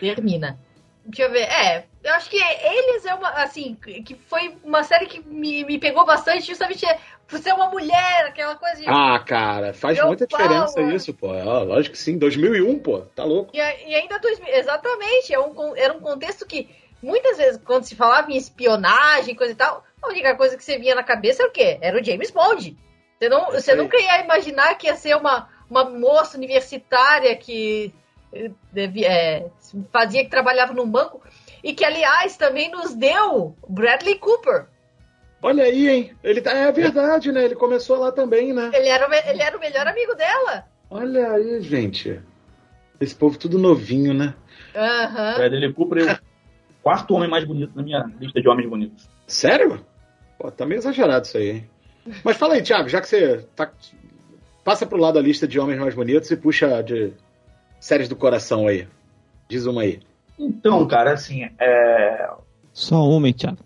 Termina. 0.00 0.58
Deixa 1.04 1.22
eu 1.22 1.30
ver. 1.30 1.42
É, 1.42 1.84
eu 2.02 2.14
acho 2.14 2.28
que 2.30 2.36
eles 2.36 3.04
é 3.04 3.14
uma, 3.14 3.28
assim, 3.30 3.76
que 4.04 4.14
foi 4.14 4.56
uma 4.64 4.82
série 4.82 5.06
que 5.06 5.20
me, 5.20 5.64
me 5.64 5.78
pegou 5.78 6.04
bastante, 6.04 6.46
justamente 6.46 6.84
é, 7.26 7.30
por 7.30 7.38
ser 7.40 7.52
uma 7.54 7.68
mulher, 7.70 8.26
aquela 8.26 8.54
coisa 8.56 8.76
de. 8.76 8.84
Ah, 8.88 9.18
cara, 9.18 9.72
faz 9.74 9.98
muita 10.08 10.26
diferença 10.26 10.80
isso, 10.94 11.14
pô. 11.14 11.30
Ah, 11.30 11.62
lógico 11.62 11.94
que 11.96 12.00
sim, 12.02 12.18
2001, 12.18 12.78
pô, 12.78 13.00
tá 13.00 13.24
louco. 13.24 13.50
E, 13.54 13.58
e 13.58 13.94
ainda 13.94 14.18
2000, 14.18 14.48
exatamente, 14.54 15.32
é 15.34 15.40
um, 15.40 15.76
era 15.76 15.92
um 15.92 16.00
contexto 16.00 16.46
que 16.46 16.68
muitas 17.02 17.36
vezes 17.36 17.60
quando 17.64 17.84
se 17.84 17.94
falava 17.94 18.30
em 18.30 18.36
espionagem, 18.36 19.34
coisa 19.34 19.52
e 19.52 19.56
tal, 19.56 19.84
a 20.02 20.08
única 20.08 20.34
coisa 20.36 20.56
que 20.56 20.64
você 20.64 20.78
via 20.78 20.94
na 20.94 21.02
cabeça 21.02 21.42
era 21.42 21.50
o 21.50 21.52
quê? 21.52 21.78
Era 21.80 22.00
o 22.00 22.04
James 22.04 22.30
Bond. 22.30 22.76
Você, 23.18 23.28
não, 23.28 23.48
É 23.48 23.60
você 23.60 23.74
nunca 23.74 23.98
ia 23.98 24.22
imaginar 24.22 24.74
que 24.76 24.86
ia 24.86 24.94
ser 24.96 25.16
uma, 25.16 25.48
uma 25.70 25.84
moça 25.84 26.36
universitária 26.36 27.34
que 27.34 27.92
eh, 28.32 28.50
devia- 28.72 29.10
é, 29.10 29.46
fazia 29.92 30.22
que 30.22 30.30
trabalhava 30.30 30.74
num 30.74 30.88
banco 30.88 31.22
e 31.64 31.72
que, 31.74 31.84
aliás, 31.84 32.36
também 32.36 32.70
nos 32.70 32.94
deu 32.94 33.56
Bradley 33.66 34.18
Cooper. 34.18 34.66
Olha 35.42 35.64
aí, 35.64 35.88
hein? 35.88 36.12
Ele 36.24 36.40
tá, 36.40 36.52
é 36.52 36.72
verdade, 36.72 37.30
né? 37.30 37.44
Ele 37.44 37.54
começou 37.54 37.98
lá 37.98 38.10
também, 38.10 38.52
né? 38.52 38.70
Ele 38.74 38.88
era, 38.88 39.06
o 39.06 39.10
me- 39.10 39.22
ele 39.26 39.42
era 39.42 39.56
o 39.56 39.60
melhor 39.60 39.86
amigo 39.86 40.14
dela. 40.14 40.64
Olha 40.90 41.32
aí, 41.32 41.60
gente. 41.62 42.20
Esse 43.00 43.14
povo 43.14 43.38
tudo 43.38 43.58
novinho, 43.58 44.14
né? 44.14 44.34
Aham. 44.74 45.34
Bradley 45.36 45.72
Cooper 45.72 46.08
é 46.08 46.12
o 46.14 46.18
quarto 46.82 47.14
homem 47.14 47.28
mais 47.28 47.44
bonito 47.44 47.72
na 47.76 47.82
minha 47.82 48.04
lista 48.18 48.40
de 48.40 48.48
homens 48.48 48.68
bonitos. 48.68 49.08
Sério? 49.26 49.84
Pô, 50.38 50.50
tá 50.50 50.64
meio 50.64 50.78
exagerado 50.78 51.26
isso 51.26 51.36
aí, 51.36 51.50
hein? 51.50 51.70
Mas 52.24 52.36
fala 52.36 52.54
aí, 52.54 52.62
Thiago, 52.62 52.88
já 52.88 53.00
que 53.00 53.08
você 53.08 53.38
tá. 53.54 53.70
Passa 54.64 54.86
pro 54.86 54.98
lado 54.98 55.14
da 55.14 55.20
lista 55.20 55.46
de 55.46 55.60
homens 55.60 55.78
mais 55.78 55.94
bonitos 55.94 56.30
e 56.30 56.36
puxa 56.36 56.82
de 56.82 57.12
séries 57.78 58.08
do 58.08 58.16
coração 58.16 58.66
aí. 58.66 58.88
Diz 59.48 59.66
uma 59.66 59.82
aí. 59.82 60.00
Então, 60.38 60.86
cara, 60.88 61.12
assim, 61.12 61.48
é, 61.58 62.30
Só 62.72 62.96
hein, 63.26 63.32
Thiago. 63.32 63.58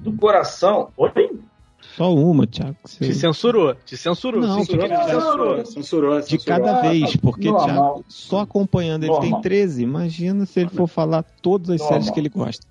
Do 0.00 0.12
coração. 0.12 0.90
Oi? 0.96 1.10
Só 1.96 2.14
uma, 2.14 2.46
Thiago. 2.46 2.76
Você- 2.84 3.04
Te 3.06 3.14
censurou, 3.14 3.74
te 3.74 3.96
censurou. 3.96 4.40
Não, 4.40 4.58
censurou, 4.64 4.86
porque- 4.88 5.04
Censurou, 5.04 5.66
censurou. 5.66 6.20
De 6.20 6.26
censurou. 6.28 6.44
cada 6.60 6.80
vez, 6.82 7.16
porque 7.16 7.50
normal. 7.50 7.66
Thiago, 7.94 8.04
só 8.08 8.40
acompanhando 8.40 9.04
ele 9.04 9.12
tem 9.12 9.20
Normal. 9.22 9.40
13. 9.40 9.82
Imagina 9.82 10.46
se 10.46 10.60
ele 10.60 10.68
for 10.70 10.86
falar 10.86 11.22
todas 11.42 11.70
as 11.70 11.80
Normal. 11.80 11.88
séries 12.00 12.10
que 12.10 12.20
ele 12.20 12.28
gosta. 12.28 12.66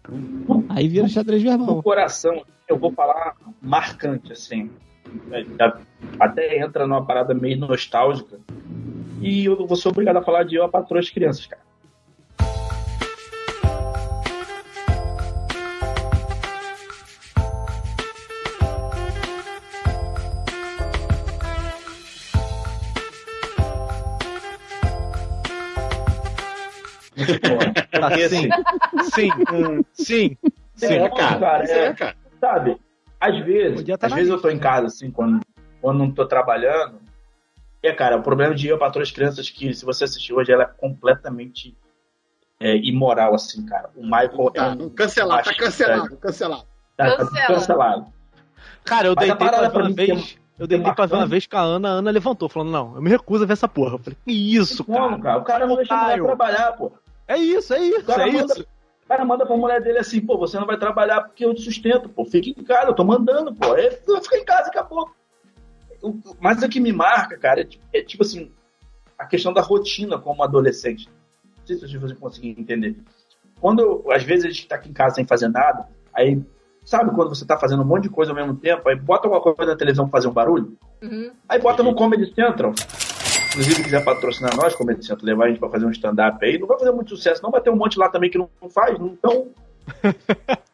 Aí 0.70 0.88
vira 0.88 1.08
xadrez 1.08 1.44
Do 1.44 1.50
verbal. 1.50 1.84
coração, 1.84 2.44
eu 2.68 2.78
vou 2.78 2.92
falar 2.92 3.36
marcante, 3.62 4.32
assim. 4.32 4.70
É, 5.32 5.44
Até 6.20 6.64
entra 6.64 6.86
numa 6.86 7.04
parada 7.04 7.34
meio 7.34 7.58
nostálgica. 7.58 8.40
E 9.22 9.46
eu 9.46 9.66
vou 9.68 9.76
ser 9.76 9.90
obrigado 9.90 10.18
a 10.18 10.22
falar 10.22 10.44
de 10.44 10.56
Eu, 10.56 10.64
a 10.64 10.70
Patroa 10.70 11.00
as 11.00 11.10
Crianças, 11.10 11.46
cara. 11.48 11.62
Tá, 27.92 28.12
sim, 28.30 28.50
sim, 29.04 29.32
sim, 29.94 30.38
sim. 30.76 30.96
É, 30.96 31.10
cara. 31.10 31.64
Isso 31.64 31.74
É, 31.74 31.86
é, 31.88 31.94
cara. 31.94 32.16
sabe? 32.40 32.78
Às 33.20 33.38
vezes, 33.46 33.84
tá 33.98 34.08
às 34.08 34.14
vezes 34.14 34.30
eu 34.30 34.42
tô 34.42 34.50
em 34.50 34.58
casa, 34.60 34.88
assim, 34.88 35.12
quando, 35.12 35.42
quando 35.82 35.98
não 36.00 36.12
tô 36.12 36.26
trabalhando. 36.26 37.00
É, 37.84 37.94
cara, 37.94 38.18
o 38.18 38.22
problema 38.24 38.54
de 38.56 38.68
Eu, 38.68 38.78
Patroa 38.78 39.04
as 39.04 39.12
Crianças, 39.12 39.50
que 39.50 39.74
se 39.74 39.86
você 39.86 40.04
assistir 40.06 40.34
hoje, 40.34 40.52
ela 40.52 40.64
é 40.64 40.66
completamente 40.66 41.76
é, 42.60 42.76
imoral, 42.78 43.34
assim, 43.36 43.66
cara. 43.66 43.90
O 43.96 44.04
Michael 44.04 44.52
Tá, 44.52 44.66
é 44.66 44.70
um 44.84 44.90
cancelado, 44.90 45.44
tá 45.44 45.54
cancelado, 45.56 46.18
cancelado. 46.18 46.64
Tá, 46.98 47.12
tá 47.12 47.18
Cancela. 47.18 47.48
cancelado. 47.48 48.06
Cara, 48.84 49.08
eu 49.08 49.14
Mas 49.16 49.28
deitei 49.28 49.48
pra 49.50 49.68
ver 49.70 49.78
uma 49.78 49.94
que 49.94 50.02
é- 50.02 50.06
vez. 50.16 50.38
Eu 50.58 50.68
deitei 50.68 50.92
pra 50.94 51.06
ver 51.06 51.16
uma 51.16 51.26
vez 51.26 51.48
com 51.48 51.56
a 51.58 51.62
Ana, 51.62 51.88
a 51.90 51.92
Ana 51.94 52.12
levantou, 52.12 52.50
falando, 52.50 52.72
não, 52.72 52.96
eu 52.96 53.02
me 53.02 53.10
recuso 53.10 53.46
a 53.46 53.48
ver 53.48 53.54
essa 53.54 53.68
porra. 53.68 53.94
Eu 53.94 54.00
falei, 54.00 54.18
que 54.26 54.32
isso, 54.58 54.84
Como, 54.84 54.98
cara? 55.12 55.22
cara? 55.22 55.38
O 55.40 55.44
cara 55.44 55.68
não 55.68 55.76
deixa 55.78 55.94
a 55.96 56.04
mulher 56.04 56.22
trabalhar, 56.22 56.74
pô. 56.74 56.92
É 57.30 57.38
isso, 57.38 57.74
é 57.74 57.80
isso, 57.80 58.00
O 58.02 58.06
cara, 58.06 58.28
é 58.28 58.32
manda, 58.32 58.54
isso. 58.54 58.62
o 59.06 59.08
cara 59.08 59.24
manda 59.24 59.46
pra 59.46 59.56
mulher 59.56 59.82
dele 59.82 60.00
assim, 60.00 60.20
pô, 60.20 60.38
você 60.38 60.60
não 60.60 60.66
vai 60.66 60.78
trabalhar 60.78 61.22
porque 61.22 61.46
eu 61.46 61.54
te 61.54 61.62
sustento, 61.62 62.10
pô. 62.10 62.26
Fica 62.26 62.50
em 62.50 62.64
casa, 62.66 62.88
eu 62.88 62.94
tô 62.96 63.04
mandando, 63.06 63.54
pô. 63.56 63.74
Aí 63.74 63.92
fica 63.92 64.38
em 64.38 64.44
casa, 64.44 64.68
acabou. 64.70 65.10
Mas 66.40 66.62
o 66.64 66.68
que 66.70 66.80
me 66.80 66.92
marca, 66.92 67.38
cara, 67.38 67.62
é, 67.62 67.64
tipo- 67.66 67.86
é 67.94 68.02
tipo 68.02 68.24
assim, 68.24 68.52
a 69.18 69.26
questão 69.26 69.54
da 69.54 69.62
rotina 69.62 70.18
como 70.18 70.44
adolescente. 70.44 71.08
Não 71.60 71.66
sei 71.68 71.78
se 71.88 71.98
vocês 71.98 72.18
conseguem 72.20 72.56
entender. 72.58 72.96
quando 73.62 74.06
às 74.10 74.24
vezes 74.24 74.46
a 74.46 74.48
gente 74.48 74.68
tá 74.68 74.76
aqui 74.76 74.90
em 74.90 74.94
casa 74.94 75.16
sem 75.16 75.26
fazer 75.26 75.50
nada, 75.50 75.86
aí 76.14 76.42
sabe 76.86 77.12
quando 77.14 77.28
você 77.36 77.46
tá 77.46 77.58
fazendo 77.60 77.82
um 77.84 77.86
monte 77.86 78.04
de 78.04 78.10
coisa 78.10 78.32
ao 78.32 78.36
mesmo 78.36 78.56
tempo, 78.56 78.88
aí 78.88 78.96
bota 78.96 79.28
alguma 79.28 79.42
coisa 79.44 79.66
na 79.74 79.78
televisão 79.78 80.06
pra 80.08 80.18
fazer 80.18 80.30
um 80.30 80.34
barulho, 80.34 80.78
Uhum. 81.04 81.30
aí 81.48 81.60
bota 81.60 81.84
no 81.84 81.94
Comedy 81.94 82.34
Central. 82.34 82.74
Inclusive, 83.60 83.84
quiser 83.84 84.06
patrocinar 84.06 84.56
nós, 84.56 84.74
Central, 85.06 85.26
levar 85.26 85.46
a 85.46 85.48
gente 85.50 85.60
pra 85.60 85.70
fazer 85.70 85.86
um 85.86 85.92
stand-up 85.92 86.46
aí, 86.46 86.58
não 86.58 86.66
vai 86.66 86.80
fazer 86.80 86.92
muito 86.94 87.10
sucesso, 87.10 87.44
não 87.44 87.52
vai 87.52 87.60
ter 87.60 87.70
um 87.70 87.76
monte 87.76 88.00
lá 88.00 88.08
também 88.08 88.30
que 88.30 88.38
não 88.38 88.50
faz, 88.74 88.98
então. 89.00 89.50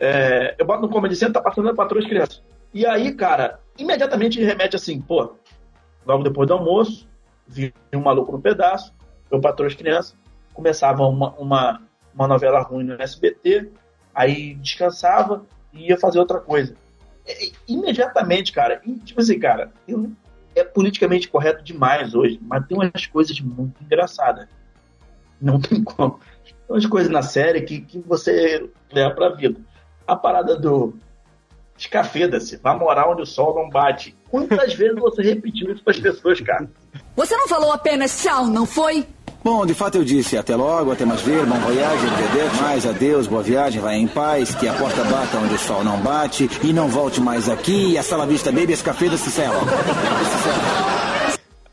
É, 0.00 0.56
eu 0.58 0.66
boto 0.66 0.82
no 0.82 0.88
Comedy 0.88 1.14
Central, 1.14 1.40
tá 1.40 1.50
passando 1.50 1.72
patroa 1.72 2.02
as 2.02 2.08
crianças. 2.08 2.42
E 2.74 2.84
aí, 2.84 3.14
cara, 3.14 3.60
imediatamente 3.78 4.42
remete 4.42 4.74
assim, 4.74 5.00
pô, 5.00 5.36
logo 6.04 6.24
depois 6.24 6.48
do 6.48 6.54
almoço, 6.54 7.08
vi 7.46 7.72
um 7.94 8.00
maluco 8.00 8.32
no 8.32 8.40
pedaço, 8.40 8.92
eu 9.30 9.40
patroa 9.40 9.68
as 9.68 9.76
crianças, 9.76 10.16
começava 10.52 11.04
uma, 11.04 11.30
uma, 11.34 11.80
uma 12.12 12.26
novela 12.26 12.60
ruim 12.60 12.82
no 12.82 13.00
SBT, 13.00 13.70
aí 14.12 14.56
descansava 14.56 15.46
e 15.72 15.90
ia 15.90 15.96
fazer 15.96 16.18
outra 16.18 16.40
coisa. 16.40 16.74
É, 17.24 17.46
é, 17.46 17.50
imediatamente, 17.68 18.50
cara, 18.50 18.80
e, 18.84 18.94
tipo 18.94 19.20
assim, 19.20 19.38
cara, 19.38 19.70
eu- 19.86 20.10
é 20.54 20.64
politicamente 20.64 21.28
correto 21.28 21.62
demais 21.62 22.14
hoje, 22.14 22.38
mas 22.42 22.66
tem 22.66 22.76
umas 22.76 23.06
coisas 23.06 23.40
muito 23.40 23.82
engraçadas. 23.82 24.48
Não 25.40 25.60
tem 25.60 25.82
como. 25.82 26.20
Tem 26.44 26.54
umas 26.68 26.86
coisas 26.86 27.10
na 27.10 27.22
série 27.22 27.62
que, 27.62 27.80
que 27.80 27.98
você 28.00 28.68
leva 28.92 29.14
pra 29.14 29.30
vida. 29.30 29.60
A 30.06 30.16
parada 30.16 30.56
do 30.56 30.94
escafeda-se, 31.78 32.56
vai 32.56 32.76
morar 32.76 33.08
onde 33.08 33.22
o 33.22 33.26
sol 33.26 33.54
não 33.54 33.70
bate. 33.70 34.16
Quantas 34.30 34.74
vezes 34.74 34.98
você 34.98 35.22
repetiu 35.22 35.72
isso 35.72 35.82
pras 35.84 36.00
pessoas, 36.00 36.40
cara? 36.40 36.68
Você 37.14 37.36
não 37.36 37.46
falou 37.46 37.72
apenas 37.72 38.20
tchau, 38.20 38.46
não 38.46 38.66
foi? 38.66 39.06
Bom, 39.50 39.64
de 39.64 39.72
fato 39.72 39.96
eu 39.96 40.04
disse 40.04 40.36
até 40.36 40.54
logo, 40.54 40.92
até 40.92 41.06
mais 41.06 41.22
ver, 41.22 41.46
bom 41.46 41.56
voyage, 41.60 42.06
arrivederci, 42.06 42.62
mais 42.62 42.86
adeus, 42.86 43.26
boa 43.26 43.42
viagem, 43.42 43.80
vai 43.80 43.96
em 43.96 44.06
paz, 44.06 44.54
que 44.54 44.68
a 44.68 44.74
porta 44.74 45.02
bata 45.04 45.38
onde 45.38 45.54
o 45.54 45.58
sol 45.58 45.82
não 45.82 45.98
bate, 46.02 46.50
e 46.62 46.70
não 46.70 46.86
volte 46.88 47.18
mais 47.18 47.48
aqui, 47.48 47.92
e 47.92 47.96
a 47.96 48.02
sala 48.02 48.26
vista 48.26 48.52
baby, 48.52 48.74
escafeda 48.74 49.16
se 49.16 49.30
sela. 49.30 49.58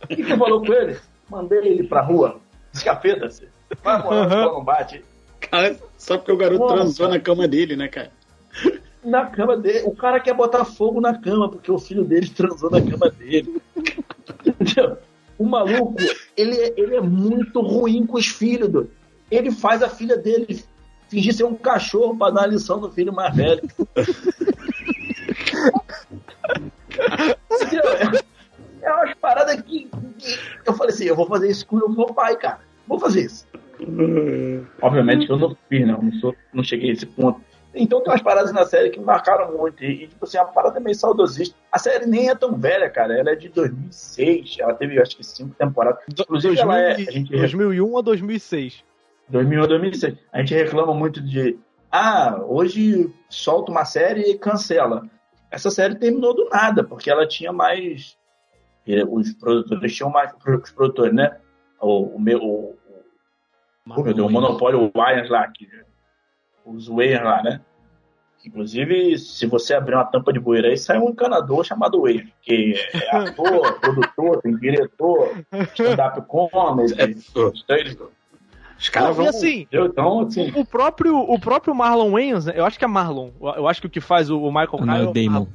O 0.02 0.08
que 0.08 0.24
você 0.24 0.38
falou 0.38 0.66
com 0.66 0.72
ele? 0.72 0.98
Mandei 1.30 1.60
ele 1.68 1.84
pra 1.84 2.00
rua, 2.00 2.38
escafeda-se, 2.74 3.50
vai 3.84 4.02
morar 4.02 4.30
sol 4.30 4.54
não 4.54 4.64
bate. 4.64 5.04
Cara, 5.42 5.76
só 5.98 6.18
porque 6.18 6.32
o 6.32 6.38
garoto 6.38 6.62
Nossa. 6.62 6.76
transou 6.76 7.10
na 7.10 7.20
cama 7.20 7.46
dele, 7.46 7.76
né, 7.76 7.90
cara? 7.90 8.10
Na 9.04 9.26
cama 9.26 9.58
dele. 9.58 9.84
O 9.86 9.94
cara 9.94 10.22
quer 10.22 10.34
botar 10.34 10.64
fogo 10.64 11.02
na 11.02 11.14
cama, 11.20 11.50
porque 11.50 11.70
o 11.70 11.78
filho 11.78 12.06
dele 12.06 12.30
transou 12.30 12.72
na 12.72 12.82
cama 12.82 13.10
dele. 13.10 13.62
Entendeu? 14.46 14.98
O 15.38 15.46
maluco, 15.46 15.96
ele, 16.38 16.56
é- 16.56 16.74
ele 16.78 16.96
é 16.96 17.02
muito 17.02 17.62
ruim 17.62 18.06
com 18.06 18.18
os 18.18 18.28
filhos. 18.28 18.70
do- 18.70 18.90
Ele 19.30 19.52
faz 19.52 19.82
a 19.84 19.90
filha 19.90 20.16
dele 20.18 20.64
fingir 21.10 21.34
ser 21.34 21.44
um 21.44 21.56
cachorro 21.56 22.16
pra 22.18 22.30
dar 22.30 22.42
uma 22.42 22.48
lição 22.48 22.80
no 22.80 22.92
filho 22.92 23.14
mais 23.14 23.36
velho. 23.36 23.62
É, 28.82 28.94
umas 28.94 29.14
paradas 29.16 29.60
que, 29.62 29.86
que 29.90 30.70
eu 30.70 30.74
falei 30.74 30.94
assim, 30.94 31.06
eu 31.06 31.16
vou 31.16 31.28
fazer 31.28 31.50
isso 31.50 31.66
com 31.66 31.78
o 31.78 31.90
meu 31.90 32.06
pai, 32.08 32.36
cara. 32.38 32.60
Vou 32.88 33.00
fazer 33.00 33.26
isso. 33.26 33.48
Obviamente 34.82 35.26
que 35.26 35.32
eu 35.32 35.38
não 35.40 35.58
fiz, 35.68 35.88
não. 35.88 36.02
Não, 36.02 36.12
sou, 36.20 36.36
não 36.54 36.64
cheguei 36.64 36.92
a 36.92 36.94
esse 36.94 37.06
ponto. 37.08 37.42
Então 37.76 38.02
tem 38.02 38.12
umas 38.12 38.22
paradas 38.22 38.52
na 38.54 38.66
série 38.66 38.90
que 38.90 39.00
me 39.00 39.06
marcaram 39.06 39.56
muito. 39.58 39.84
E, 39.84 40.08
tipo 40.08 40.26
assim, 40.26 40.38
a 40.38 40.46
parada 40.46 40.78
é 40.80 40.82
meio 40.82 40.96
saudosista. 40.96 41.56
A 41.72 41.78
série 41.78 42.06
nem 42.06 42.30
é 42.30 42.36
tão 42.36 42.56
velha, 42.56 42.90
cara. 42.90 43.18
Ela 43.18 43.32
é 43.32 43.36
de 43.36 43.50
2006. 43.50 44.58
Ela 44.60 44.74
teve, 44.74 45.02
acho 45.02 45.18
que, 45.18 45.24
cinco 45.24 45.54
temporadas. 45.56 46.02
Inclusive, 46.10 46.58
ela 46.60 46.80
é. 46.80 46.94
A 46.94 46.98
gente 47.12 47.32
2001 47.32 47.92
ou 47.92 48.02
2006? 48.02 48.84
2000 49.30 49.62
ou 49.62 49.68
2006. 49.68 50.18
A 50.32 50.40
gente 50.40 50.54
reclama 50.54 50.94
muito 50.94 51.22
de. 51.22 51.60
Ah, 51.92 52.40
hoje 52.46 53.14
solta 53.30 53.72
uma 53.72 53.86
série 53.86 54.22
e 54.32 54.38
cancela. 54.38 55.04
Essa 55.52 55.70
série 55.70 55.96
terminou 55.96 56.34
do 56.36 56.50
nada, 56.50 56.84
porque 56.84 57.10
ela 57.10 57.28
tinha 57.28 57.52
mais. 57.54 58.18
eh, 58.88 59.04
Os 59.08 59.34
produtores 59.34 59.96
tinham 59.96 60.10
mais. 60.10 60.32
Os 60.64 60.72
produtores, 60.72 61.14
né? 61.14 61.38
O, 61.80 62.16
o 62.16 62.20
meu. 62.20 62.40
O, 62.40 62.76
o, 63.88 64.04
meu 64.04 64.14
Deus, 64.14 64.28
o 64.28 64.32
Monopólio 64.32 64.92
Wayans 64.96 65.30
lá, 65.30 65.48
que, 65.48 65.68
os 66.66 66.88
Wayans 66.88 67.24
lá, 67.24 67.44
né? 67.44 67.62
Inclusive, 68.46 69.18
se 69.18 69.48
você 69.48 69.74
abrir 69.74 69.96
uma 69.96 70.06
tampa 70.06 70.32
de 70.32 70.40
bueira 70.40 70.68
aí, 70.68 70.78
sai 70.78 71.00
um 71.00 71.10
encanador 71.10 71.64
chamado 71.64 72.02
Wayans, 72.02 72.28
que 72.44 72.76
é 72.94 73.16
ator, 73.16 73.74
produtor, 73.82 74.42
tem 74.42 74.56
diretor, 74.58 75.32
stand-up 75.74 76.22
comedy. 76.28 76.94
ele- 77.02 77.16
Os 77.36 77.64
Não, 78.94 79.24
e 79.24 79.28
assim, 79.30 79.62
Entendeu? 79.62 79.86
Então, 79.88 80.20
assim. 80.20 80.52
o 80.56 80.66
próprio, 80.66 81.18
o 81.18 81.40
próprio 81.40 81.74
Marlon 81.74 82.12
Wayans, 82.12 82.46
né, 82.46 82.54
eu 82.56 82.66
acho 82.66 82.78
que 82.78 82.86
é 82.86 82.88
Marlon, 82.88 83.30
eu 83.56 83.68
acho 83.68 83.82
que 83.82 83.88
o 83.88 83.90
que 83.90 84.02
faz 84.02 84.30
o, 84.30 84.40
Michael 84.52 84.86
Não, 84.86 84.94
é 84.94 84.98
Kyle 85.00 85.10
o 85.10 85.14
Damon. 85.14 85.48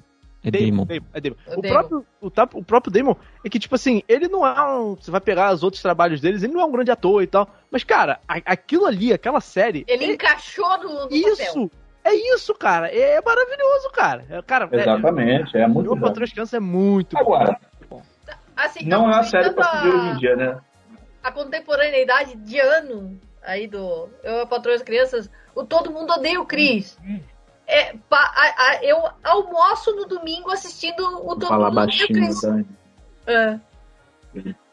É 0.43 0.51
Damon. 0.51 0.86
é 1.12 1.20
Damon. 1.20 1.36
É 1.47 1.57
O, 1.57 1.61
Damon. 1.62 1.72
próprio, 1.74 2.07
o, 2.20 2.30
tap- 2.30 2.55
o 2.55 2.64
próprio 2.64 2.93
Damon 2.93 3.14
é 3.45 3.49
que, 3.51 3.59
tipo 3.59 3.74
assim, 3.74 4.03
ele 4.09 4.26
não 4.28 4.47
é 4.47 4.78
um. 4.78 4.95
Você 4.97 5.11
vai 5.11 5.20
pegar 5.20 5.53
os 5.53 5.62
outros 5.62 5.82
trabalhos 5.82 6.20
deles, 6.20 6.43
ele 6.43 6.53
não 6.55 6.61
é 6.61 6.64
um 6.64 6.72
grande 6.72 6.91
ator 6.91 7.22
e 7.22 7.26
tal. 7.26 7.49
Mas, 7.70 7.84
cara, 7.84 8.20
a- 8.26 8.41
aquilo 8.47 8.86
ali, 8.86 9.12
aquela 9.12 9.41
série. 9.41 9.84
Ele 9.86 10.05
é- 10.07 10.12
encaixou 10.12 10.78
no, 10.78 11.05
no 11.07 11.12
Isso! 11.14 11.36
papel. 11.47 11.70
É 12.03 12.14
isso, 12.34 12.55
cara. 12.55 12.88
É 12.88 13.20
maravilhoso, 13.20 13.91
cara. 13.93 14.24
É, 14.30 14.41
cara 14.41 14.66
Exatamente, 14.72 15.55
é 15.59 15.66
muito 15.66 15.88
Meu 15.88 15.97
bom. 15.97 16.07
Patrão 16.07 16.24
de 16.24 16.32
Criança 16.32 16.57
é 16.57 16.61
muito 16.61 17.16
Agora, 17.18 17.61
Assim, 18.57 18.86
não 18.86 19.05
é 19.05 19.14
uma 19.14 19.22
série 19.22 19.51
pra 19.53 19.64
se 19.64 19.82
ver 19.82 19.95
hoje 19.95 20.09
em 20.09 20.16
dia, 20.16 20.36
né? 20.36 20.59
a 21.22 21.30
contemporaneidade 21.30 22.34
de 22.36 22.59
ano 22.59 23.18
aí 23.43 23.66
do 23.66 24.09
Eu, 24.22 24.47
das 24.47 24.82
Crianças, 24.82 25.30
o 25.55 25.62
Todo 25.64 25.91
Mundo 25.91 26.11
Odeia 26.12 26.41
o 26.41 26.47
Cris. 26.47 26.99
É, 27.73 27.95
pa- 28.09 28.33
a- 28.35 28.71
a- 28.73 28.81
eu 28.85 28.99
almoço 29.23 29.95
no 29.95 30.05
domingo 30.07 30.51
assistindo 30.51 31.03
o 31.25 31.29
Todo 31.37 31.47
Falar 31.49 31.71
baixinho. 31.71 32.35
Dani. 32.41 32.66
É. 33.27 33.59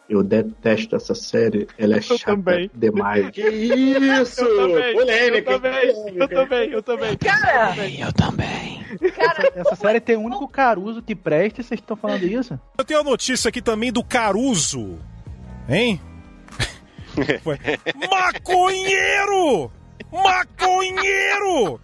Eu 0.10 0.24
detesto 0.24 0.96
essa 0.96 1.14
série, 1.14 1.68
ela 1.78 1.98
é 1.98 2.02
chata 2.02 2.70
demais. 2.74 3.30
Que 3.32 3.42
isso! 3.50 4.42
Eu 4.42 4.56
também, 4.72 4.94
Polêmica. 4.96 5.52
Eu 5.52 5.60
também, 5.60 5.90
eu 6.16 6.28
também, 6.30 6.70
eu 6.72 6.84
também. 6.84 7.18
Cara, 7.18 7.76
Eu 7.90 8.14
também. 8.14 8.84
cara, 9.16 9.52
Essa 9.54 9.76
série 9.76 10.00
tem 10.00 10.16
o 10.16 10.22
único 10.22 10.48
Caruso 10.48 11.02
que 11.02 11.14
presta 11.14 11.60
e 11.60 11.64
vocês 11.64 11.80
estão 11.82 11.98
falando 11.98 12.24
isso? 12.24 12.58
Eu 12.78 12.86
tenho 12.86 13.02
a 13.02 13.04
notícia 13.04 13.50
aqui 13.50 13.62
também 13.62 13.92
do 13.92 14.02
Caruso. 14.02 14.98
Hein? 15.68 16.00
Foi. 17.44 17.60
Maconheiro! 18.10 19.70
Maconheiro! 20.10 21.82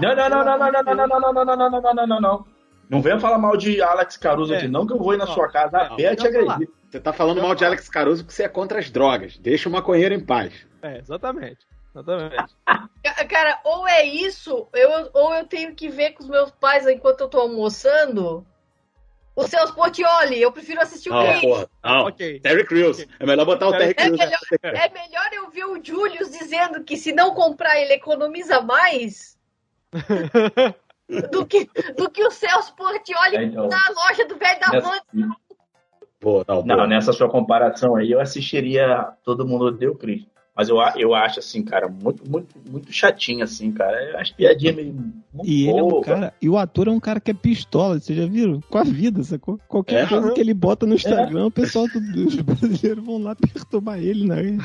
Não, 0.00 0.14
não, 0.16 0.28
não, 0.28 0.44
não, 0.44 0.58
não, 0.58 0.72
não, 0.72 0.82
não, 0.82 1.06
não, 1.06 1.18
não, 1.18 1.32
não, 1.32 1.44
não, 1.44 1.56
não, 1.56 1.70
não, 1.70 1.94
não, 1.94 2.06
não, 2.06 2.20
não. 2.20 2.44
Não 2.90 3.02
venha 3.02 3.20
falar 3.20 3.36
mal 3.38 3.56
de 3.56 3.82
Alex 3.82 4.16
Caruso 4.16 4.54
aqui, 4.54 4.66
não, 4.68 4.86
que 4.86 4.94
eu 4.94 4.98
vou 4.98 5.12
ir 5.12 5.18
na 5.18 5.26
sua 5.26 5.48
casa 5.50 5.78
a 5.78 5.94
pé 5.94 6.12
e 6.12 6.16
te 6.16 6.26
agredir. 6.26 6.68
Você 6.90 6.98
tá 6.98 7.12
falando 7.12 7.42
mal 7.42 7.54
de 7.54 7.64
Alex 7.64 7.86
Caruso 7.88 8.24
porque 8.24 8.34
você 8.34 8.44
é 8.44 8.48
contra 8.48 8.78
as 8.78 8.90
drogas. 8.90 9.36
Deixa 9.36 9.68
o 9.68 9.72
maconheiro 9.72 10.14
em 10.14 10.24
paz. 10.24 10.66
É, 10.80 10.98
exatamente. 10.98 11.58
Exatamente. 11.94 12.54
Ca- 12.64 13.24
Cara, 13.28 13.60
ou 13.64 13.86
é 13.86 14.04
isso, 14.06 14.66
eu, 14.72 15.10
ou 15.12 15.34
eu 15.34 15.44
tenho 15.46 15.74
que 15.74 15.88
ver 15.90 16.12
com 16.12 16.22
os 16.22 16.28
meus 16.30 16.50
pais 16.50 16.86
enquanto 16.86 17.20
eu 17.20 17.28
tô 17.28 17.40
almoçando. 17.40 18.46
O 19.40 19.46
Celso 19.46 19.72
Portioli, 19.72 20.42
eu 20.42 20.50
prefiro 20.50 20.80
assistir 20.80 21.10
o 21.10 21.14
Não, 21.14 21.24
Cris. 21.24 21.40
porra. 21.40 21.70
Não. 21.84 22.06
Ok. 22.08 22.40
Terry 22.40 22.64
Crews. 22.66 23.06
É 23.20 23.24
melhor 23.24 23.44
botar 23.46 23.68
o 23.68 23.70
Terry 23.72 23.90
É 23.90 23.94
Crews. 23.94 24.18
melhor, 24.18 24.38
é 24.62 24.88
melhor 24.90 25.28
eu 25.32 25.48
ver 25.48 25.64
o 25.64 25.80
Julius 25.82 26.30
dizendo 26.30 26.82
que 26.82 26.96
se 26.96 27.12
não 27.12 27.32
comprar 27.32 27.80
ele 27.80 27.92
economiza 27.92 28.60
mais 28.60 29.38
do 31.30 31.46
que, 31.46 31.70
do 31.96 32.10
que 32.10 32.24
o 32.24 32.30
Celso 32.32 32.74
Portioli 32.74 33.36
É, 33.36 33.44
então. 33.44 33.68
na 33.68 33.78
loja 33.94 34.24
do 34.26 34.36
velho 34.36 34.58
da 34.60 34.68
Nessa-. 34.70 35.02
Pô, 36.18 36.44
não, 36.48 36.64
Não, 36.64 36.86
nessa 36.88 37.12
sua 37.12 37.30
comparação 37.30 37.94
aí, 37.94 38.10
eu 38.10 38.20
assistiria 38.20 39.12
Todo 39.22 39.46
Mundo 39.46 39.66
Odeia 39.66 39.92
o 39.92 39.96
Chris. 39.96 40.26
Mas 40.58 40.68
eu, 40.68 40.76
eu 40.96 41.14
acho, 41.14 41.38
assim, 41.38 41.62
cara, 41.62 41.86
muito, 41.88 42.28
muito, 42.28 42.48
muito 42.68 42.92
chatinho, 42.92 43.44
assim, 43.44 43.70
cara. 43.70 44.20
As 44.20 44.28
piadinhas 44.28 44.74
meio. 44.74 44.92
Muito 44.92 45.48
E 45.48 45.68
ele 45.68 45.78
é 45.78 45.82
um 45.84 46.00
cara. 46.00 46.34
E 46.42 46.48
o 46.48 46.58
ator 46.58 46.88
é 46.88 46.90
um 46.90 46.98
cara 46.98 47.20
que 47.20 47.30
é 47.30 47.34
pistola, 47.34 48.00
vocês 48.00 48.18
já 48.18 48.26
viram? 48.26 48.60
Com 48.68 48.76
a 48.78 48.82
vida, 48.82 49.22
sacou? 49.22 49.60
Qualquer 49.68 50.02
É? 50.04 50.08
coisa 50.08 50.32
que 50.32 50.40
ele 50.40 50.52
bota 50.52 50.84
no 50.84 50.96
Instagram, 50.96 51.46
o 51.46 51.50
pessoal 51.52 51.86
do- 51.86 52.00
dos 52.00 52.34
brasileiros 52.42 53.04
vão 53.04 53.22
lá 53.22 53.36
perturbar 53.36 54.00
ele, 54.00 54.26
né? 54.26 54.58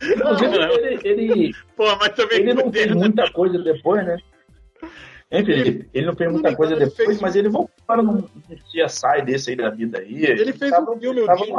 Inclusive, 0.00 0.56
ele, 0.56 1.00
ele, 1.02 1.54
Pô, 1.76 1.86
mas 1.96 2.14
também 2.14 2.38
ele 2.42 2.54
não 2.54 2.70
fez 2.70 2.84
fudeu, 2.84 2.94
né? 2.94 3.00
muita 3.00 3.32
coisa 3.32 3.58
depois, 3.58 4.06
né? 4.06 4.16
Hein, 5.28 5.44
Felipe? 5.44 5.88
Ele 5.92 6.06
não 6.06 6.14
fez 6.14 6.30
muita 6.30 6.54
coisa 6.54 6.76
depois, 6.76 7.20
mas 7.20 7.34
ele 7.34 7.48
voltou 7.48 7.70
para 7.84 8.00
um 8.00 8.22
CSI 8.70 9.22
desse 9.24 9.50
aí 9.50 9.56
da 9.56 9.70
vida 9.70 9.98
aí. 9.98 10.24
Ele 10.24 10.52
fez 10.52 10.70
tava- 10.70 10.92
um 10.92 11.00
filme, 11.00 11.20
o 11.20 11.26
tava 11.26 11.44
Jim 11.44 11.52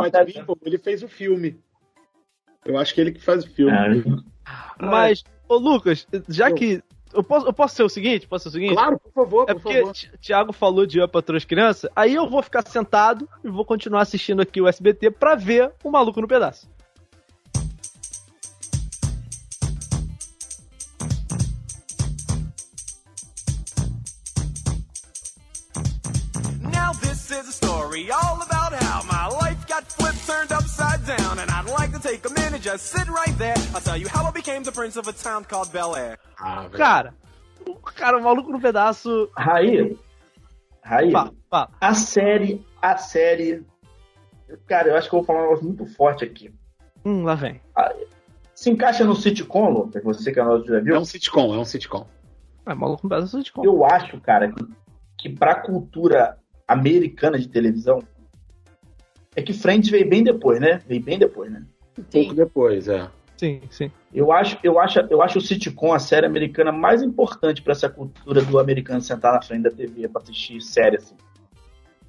ele 0.64 0.78
fez 0.78 1.04
o 1.04 1.10
filme. 1.10 1.60
Eu 2.66 2.78
acho 2.78 2.93
que 2.93 3.01
é 3.01 3.03
ele 3.03 3.11
que 3.11 3.22
faz 3.22 3.43
o 3.43 3.49
filme. 3.49 3.72
É, 3.72 4.03
Mas, 4.80 5.24
ô 5.47 5.55
Lucas, 5.55 6.07
já 6.30 6.51
que. 6.51 6.82
Eu 7.14 7.24
posso, 7.24 7.45
eu 7.45 7.53
posso 7.53 7.76
ser 7.76 7.84
o 7.84 7.89
seguinte? 7.89 8.28
Posso 8.28 8.43
ser 8.43 8.49
o 8.49 8.51
seguinte? 8.53 8.74
Claro, 8.74 8.99
por 8.99 9.14
favor, 9.14 9.45
é 9.47 9.53
porque 9.53 9.82
favor. 9.82 9.93
Thiago 10.20 10.51
falou 10.51 10.84
de 10.84 10.99
Up 10.99 11.11
Patrulha 11.11 11.39
Criança, 11.45 11.91
aí 11.95 12.16
eu 12.16 12.28
vou 12.28 12.41
ficar 12.41 12.68
sentado 12.68 13.30
e 13.43 13.49
vou 13.49 13.64
continuar 13.64 14.01
assistindo 14.01 14.41
aqui 14.41 14.59
o 14.59 14.68
SBT 14.68 15.11
pra 15.11 15.36
ver 15.36 15.72
o 15.84 15.91
Maluco 15.91 16.20
no 16.20 16.28
Pedaço. 16.28 16.68
Now 26.72 26.93
this 26.93 27.30
is 27.30 27.47
a 27.47 27.51
story 27.51 28.09
all 28.09 28.41
about 28.41 28.74
how 28.74 29.03
my 29.03 29.28
life 29.28 29.43
got 29.74 29.84
flipped, 29.91 30.21
turned 30.28 30.51
upside 30.51 31.01
down. 31.05 31.39
And 31.39 31.49
I'd 31.49 31.69
like 31.80 31.91
to 31.93 31.99
take 31.99 32.21
a 32.30 32.34
minute, 32.34 32.61
just 32.61 32.86
sit 32.93 33.07
right 33.09 33.36
there. 33.38 33.55
I'll 33.74 33.82
tell 33.82 33.97
you 33.97 34.07
how 34.07 34.24
I 34.26 34.32
became 34.32 34.63
the 34.63 34.71
prince 34.71 34.95
of 34.97 35.07
a 35.07 35.13
town 35.13 35.45
called 35.45 35.71
Bel 35.74 35.95
Air. 35.95 36.17
Cara, 36.74 37.13
o 37.67 37.76
cara, 37.76 38.17
o 38.17 38.21
maluco 38.21 38.51
no 38.51 38.59
pedaço. 38.59 39.30
Raí, 39.36 39.97
Raí, 40.84 41.11
Fala, 41.11 41.32
fala. 41.49 41.69
a 41.82 41.93
série, 41.93 42.63
a 42.82 42.97
série. 42.97 43.65
Cara, 44.67 44.89
eu 44.89 44.97
acho 44.97 45.09
que 45.09 45.15
eu 45.15 45.19
vou 45.19 45.26
falar 45.26 45.39
um 45.39 45.43
negócio 45.43 45.65
muito 45.65 45.86
forte 45.86 46.24
aqui. 46.24 46.53
Hum, 47.05 47.24
lá 47.24 47.36
vem. 47.36 47.59
Se 48.53 48.69
encaixa 48.69 49.03
no 49.03 49.15
sitcom, 49.15 49.69
Lucas, 49.69 50.03
você 50.03 50.32
que 50.32 50.39
é 50.39 50.43
nosso 50.43 50.65
já 50.67 50.80
viu? 50.80 50.95
É 50.95 50.99
um 50.99 51.05
sitcom, 51.05 51.53
é 51.53 51.57
um 51.57 51.65
sitcom. 51.65 52.05
É, 52.65 52.74
maluco 52.74 53.03
no 53.03 53.09
pedaço 53.09 53.38
é 53.38 53.39
sitcom. 53.39 53.63
Eu 53.65 53.84
acho, 53.86 54.19
cara, 54.21 54.51
que, 54.51 54.65
que 55.17 55.30
pra 55.30 55.55
cultura 55.55 56.38
americana 56.67 57.39
de 57.39 57.47
televisão, 57.47 58.03
é 59.36 59.42
que 59.42 59.54
Friends 59.54 59.90
veio 59.90 60.08
bem 60.08 60.24
depois, 60.24 60.60
né? 60.60 60.82
Veio 60.88 61.02
bem 61.02 61.18
depois, 61.18 61.52
né? 61.52 61.64
Um 61.98 62.04
pouco 62.04 62.34
depois, 62.34 62.88
é. 62.88 63.10
Sim, 63.38 63.62
sim. 63.70 63.92
Eu 64.14 64.32
acho, 64.32 64.58
eu 64.64 64.80
acho, 64.80 65.00
eu 65.10 65.22
acho 65.22 65.40
o 65.40 65.42
sitcom 65.42 65.92
a 65.92 66.00
série 66.00 66.26
americana 66.26 66.72
mais 66.72 67.02
importante 67.02 67.62
pra 67.62 67.74
essa 67.74 67.90
cultura 67.90 68.42
do 68.42 68.60
americano 68.60 69.02
sentar 69.02 69.34
na 69.34 69.42
frente 69.42 69.64
da 69.64 69.72
TV 69.72 70.08
pra 70.08 70.22
assistir 70.22 70.62
série 70.62 70.98
assim. 70.98 71.16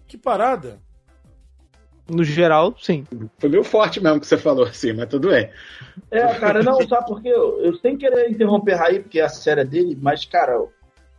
Que 0.06 0.16
parada. 0.16 0.78
No 2.08 2.22
geral, 2.22 2.76
sim. 2.78 3.04
Foi 3.38 3.48
meio 3.48 3.64
forte 3.64 4.02
mesmo 4.02 4.20
que 4.20 4.26
você 4.26 4.36
falou, 4.36 4.66
assim, 4.66 4.92
mas 4.92 5.08
tudo 5.08 5.30
bem. 5.30 5.50
É, 6.10 6.26
cara, 6.34 6.62
não, 6.62 6.86
sabe 6.86 7.06
porque 7.06 7.28
eu, 7.28 7.58
eu 7.60 7.74
sem 7.76 7.96
querer 7.96 8.30
interromper 8.30 8.74
Raí, 8.74 9.00
porque 9.00 9.20
a 9.20 9.28
série 9.28 9.62
é 9.62 9.64
dele, 9.64 9.98
mas, 10.00 10.26
cara, 10.26 10.62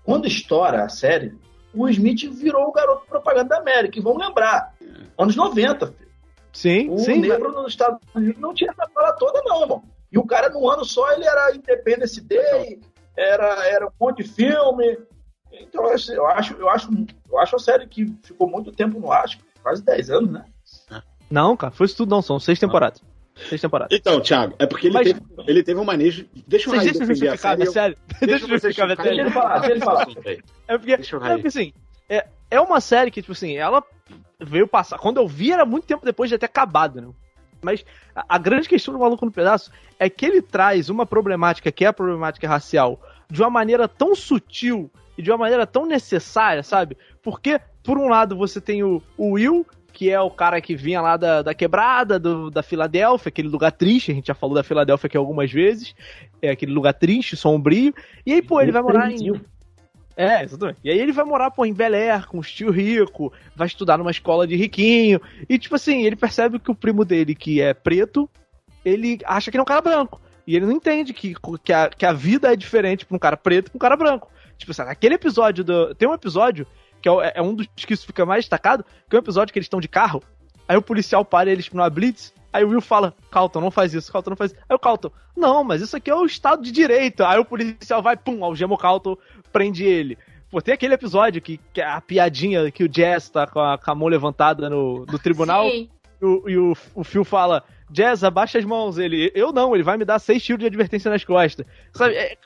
quando 0.03 0.27
estoura 0.27 0.83
a 0.83 0.89
série, 0.89 1.33
o 1.73 1.89
Smith 1.89 2.29
virou 2.31 2.67
o 2.67 2.71
garoto 2.71 3.07
propaganda 3.07 3.49
da 3.49 3.57
América. 3.57 3.97
E 3.97 4.01
vamos 4.01 4.25
lembrar, 4.25 4.74
anos 5.17 5.35
90, 5.35 5.87
filho. 5.87 6.05
Sim, 6.53 6.89
O 6.89 6.97
sim. 6.99 7.17
negro 7.19 7.51
nos 7.51 7.67
Estados 7.67 7.99
Unidos 8.15 8.39
não 8.41 8.53
tinha 8.53 8.71
essa 8.71 8.89
fala 8.93 9.11
toda, 9.13 9.41
não, 9.43 9.61
irmão. 9.63 9.83
E 10.11 10.17
o 10.17 10.25
cara, 10.25 10.49
num 10.49 10.69
ano 10.69 10.85
só, 10.85 11.11
ele 11.11 11.25
era 11.25 11.53
Independence 11.53 12.21
Day, 12.21 12.79
era, 13.17 13.67
era 13.67 13.87
um 13.87 13.91
monte 13.99 14.23
de 14.23 14.29
filme. 14.29 14.97
Então, 15.51 15.83
eu 15.85 15.91
acho, 16.27 16.53
eu 16.53 16.69
acho, 16.69 16.93
eu 17.29 17.39
acho 17.39 17.55
a 17.55 17.59
série 17.59 17.87
que 17.87 18.05
ficou 18.23 18.49
muito 18.49 18.71
tempo 18.71 18.99
no 18.99 19.11
ar, 19.11 19.25
quase 19.61 19.83
10 19.83 20.09
anos, 20.11 20.31
né? 20.31 20.45
Não, 21.29 21.57
cara, 21.57 21.71
foi 21.73 21.85
isso 21.87 21.97
tudo 21.97 22.09
não, 22.11 22.21
são 22.21 22.39
seis 22.39 22.59
temporadas. 22.59 23.01
Seis 23.49 23.59
temporadas. 23.59 23.97
Então, 23.97 24.21
Thiago, 24.21 24.55
é 24.57 24.65
porque 24.65 24.87
ele, 24.87 24.93
Mas- 24.93 25.07
teve, 25.07 25.21
ele 25.47 25.63
teve 25.63 25.79
um 25.79 25.83
manejo. 25.83 26.25
Deixa 26.47 26.69
o 26.69 26.73
Raí 26.75 26.91
defender 26.91 27.29
a 27.29 27.37
série? 27.37 27.63
eu- 27.63 28.27
Deixa 28.27 28.45
eu 28.45 28.49
justificar 28.49 28.85
minha 28.85 28.95
série. 28.95 29.09
Deixa 29.09 29.21
ele 29.21 29.29
falar, 29.31 29.59
deixa 29.59 29.71
ele 29.73 29.81
falar. 29.83 30.07
É 30.69 30.77
porque, 30.77 30.95
Deixa 30.97 31.15
eu 31.15 31.19
é 31.19 31.23
rair. 31.23 31.35
porque 31.35 31.47
assim, 31.49 31.73
é, 32.07 32.27
é 32.49 32.61
uma 32.61 32.79
série 32.79 33.11
que, 33.11 33.21
tipo 33.21 33.33
assim, 33.33 33.57
ela 33.57 33.83
veio 34.39 34.67
passar. 34.67 34.97
Quando 34.97 35.17
eu 35.17 35.27
vi, 35.27 35.51
era 35.51 35.65
muito 35.65 35.85
tempo 35.85 36.05
depois 36.05 36.29
de 36.29 36.37
ter 36.37 36.45
acabado, 36.45 37.01
né? 37.01 37.07
Mas 37.61 37.85
a, 38.15 38.37
grande 38.37 38.69
questão 38.69 38.93
do 38.93 38.99
Maluco 38.99 39.25
no 39.25 39.31
Pedaço 39.31 39.71
é 39.99 40.09
que 40.09 40.25
ele 40.25 40.41
traz 40.41 40.89
uma 40.89 41.05
problemática 41.05 41.71
que 41.71 41.83
é 41.83 41.87
a 41.87 41.93
problemática 41.93 42.47
racial 42.47 42.99
de 43.29 43.41
uma 43.41 43.49
maneira 43.49 43.87
tão 43.87 44.13
sutil 44.13 44.91
e 45.17 45.21
de 45.23 45.31
uma 45.31 45.37
maneira 45.37 45.65
tão 45.65 45.85
necessária, 45.85 46.61
sabe? 46.61 46.95
Porque, 47.23 47.59
por 47.83 47.97
um 47.97 48.07
lado, 48.07 48.35
você 48.35 48.61
tem 48.61 48.83
o, 48.83 49.01
o 49.17 49.31
Will, 49.31 49.65
que 49.91 50.11
é 50.11 50.19
o 50.19 50.29
cara 50.29 50.61
que 50.61 50.75
vinha 50.75 51.01
lá 51.01 51.17
da, 51.17 51.41
da 51.41 51.53
quebrada, 51.53 52.19
do, 52.19 52.51
da 52.51 52.61
Filadélfia, 52.61 53.29
aquele 53.29 53.47
lugar 53.47 53.71
triste, 53.71 54.11
a 54.11 54.13
gente 54.13 54.27
já 54.27 54.35
falou 54.35 54.55
da 54.55 54.63
Filadélfia 54.63 55.07
aqui 55.07 55.17
algumas 55.17 55.51
vezes, 55.51 55.95
é 56.41 56.51
aquele 56.51 56.73
lugar 56.73 56.93
triste, 56.93 57.35
sombrio, 57.35 57.95
e 58.25 58.33
aí, 58.33 58.41
pô, 58.41 58.61
ele 58.61 58.73
vai 58.73 58.81
morar 58.81 59.11
em... 59.11 59.41
É, 60.17 60.43
exatamente. 60.43 60.79
E 60.83 60.89
aí 60.89 60.97
ele 60.97 61.11
vai 61.11 61.25
morar, 61.25 61.51
pô, 61.51 61.65
em 61.65 61.73
Bel 61.73 61.93
Air, 61.93 62.27
com 62.27 62.39
os 62.39 62.51
tio 62.51 62.71
rico, 62.71 63.33
vai 63.55 63.67
estudar 63.67 63.97
numa 63.97 64.11
escola 64.11 64.47
de 64.47 64.55
riquinho. 64.55 65.19
E, 65.49 65.59
tipo 65.59 65.75
assim, 65.75 66.03
ele 66.03 66.15
percebe 66.15 66.59
que 66.59 66.71
o 66.71 66.75
primo 66.75 67.03
dele, 67.03 67.35
que 67.35 67.61
é 67.61 67.73
preto, 67.73 68.29
ele 68.83 69.19
acha 69.25 69.51
que 69.51 69.57
ele 69.57 69.61
é 69.61 69.63
um 69.63 69.65
cara 69.65 69.81
branco. 69.81 70.21
E 70.47 70.55
ele 70.55 70.65
não 70.65 70.73
entende 70.73 71.13
que, 71.13 71.35
que, 71.63 71.73
a, 71.73 71.89
que 71.89 72.05
a 72.05 72.13
vida 72.13 72.53
é 72.53 72.55
diferente 72.55 73.05
pra 73.05 73.15
um 73.15 73.19
cara 73.19 73.35
preto 73.35 73.67
e 73.67 73.69
pra 73.71 73.77
um 73.77 73.79
cara 73.79 73.97
branco. 73.97 74.29
Tipo 74.57 74.71
assim, 74.71 74.83
naquele 74.83 75.15
episódio 75.15 75.63
do. 75.63 75.93
Tem 75.95 76.07
um 76.07 76.13
episódio, 76.13 76.65
que 77.01 77.09
é, 77.09 77.33
é 77.35 77.41
um 77.41 77.53
dos 77.53 77.67
que 77.75 77.93
isso 77.93 78.05
fica 78.05 78.25
mais 78.25 78.45
destacado, 78.45 78.85
que 79.09 79.15
é 79.15 79.19
um 79.19 79.21
episódio 79.21 79.51
que 79.51 79.59
eles 79.59 79.65
estão 79.65 79.81
de 79.81 79.87
carro, 79.87 80.23
aí 80.67 80.77
o 80.77 80.81
policial 80.81 81.25
para 81.25 81.51
eles 81.51 81.69
numa 81.71 81.89
blitz, 81.89 82.33
aí 82.55 82.63
o 82.63 82.69
Will 82.69 82.81
fala, 82.81 83.13
Calton, 83.31 83.61
não 83.61 83.71
faz 83.71 83.93
isso, 83.93 84.11
Calton, 84.11 84.31
não 84.31 84.37
faz 84.37 84.51
isso. 84.51 84.61
Aí 84.69 84.75
o 84.75 84.79
Calton, 84.79 85.11
não, 85.35 85.63
mas 85.63 85.81
isso 85.81 85.95
aqui 85.95 86.09
é 86.09 86.15
o 86.15 86.25
Estado 86.25 86.63
de 86.63 86.71
Direito. 86.71 87.23
Aí 87.23 87.37
o 87.39 87.45
policial 87.45 88.01
vai, 88.01 88.15
pum, 88.15 88.43
algema 88.43 88.73
o 88.73 88.77
Calton, 88.77 89.17
prende 89.51 89.83
ele. 89.83 90.17
Pô, 90.49 90.61
tem 90.61 90.73
aquele 90.73 90.93
episódio 90.93 91.41
que, 91.41 91.59
que 91.73 91.81
é 91.81 91.85
a 91.85 91.99
piadinha 91.99 92.71
que 92.71 92.83
o 92.83 92.89
Jazz 92.89 93.29
tá 93.29 93.45
com 93.45 93.59
a, 93.59 93.77
com 93.77 93.91
a 93.91 93.95
mão 93.95 94.07
levantada 94.07 94.69
no, 94.69 95.05
no 95.05 95.19
tribunal 95.19 95.69
Sim. 95.69 95.89
e 96.21 96.25
o, 96.25 96.49
e 96.49 96.57
o, 96.57 96.73
o 96.93 97.03
Phil 97.03 97.25
fala, 97.25 97.63
Jazz, 97.89 98.23
abaixa 98.23 98.57
as 98.57 98.63
mãos. 98.65 98.97
Ele, 98.97 99.31
eu 99.35 99.51
não, 99.51 99.73
ele 99.75 99.83
vai 99.83 99.97
me 99.97 100.05
dar 100.05 100.19
seis 100.19 100.43
tiros 100.43 100.59
de 100.61 100.67
advertência 100.67 101.11
nas 101.11 101.25
costas. 101.25 101.65
Sabe, 101.91 102.15
é- 102.15 102.37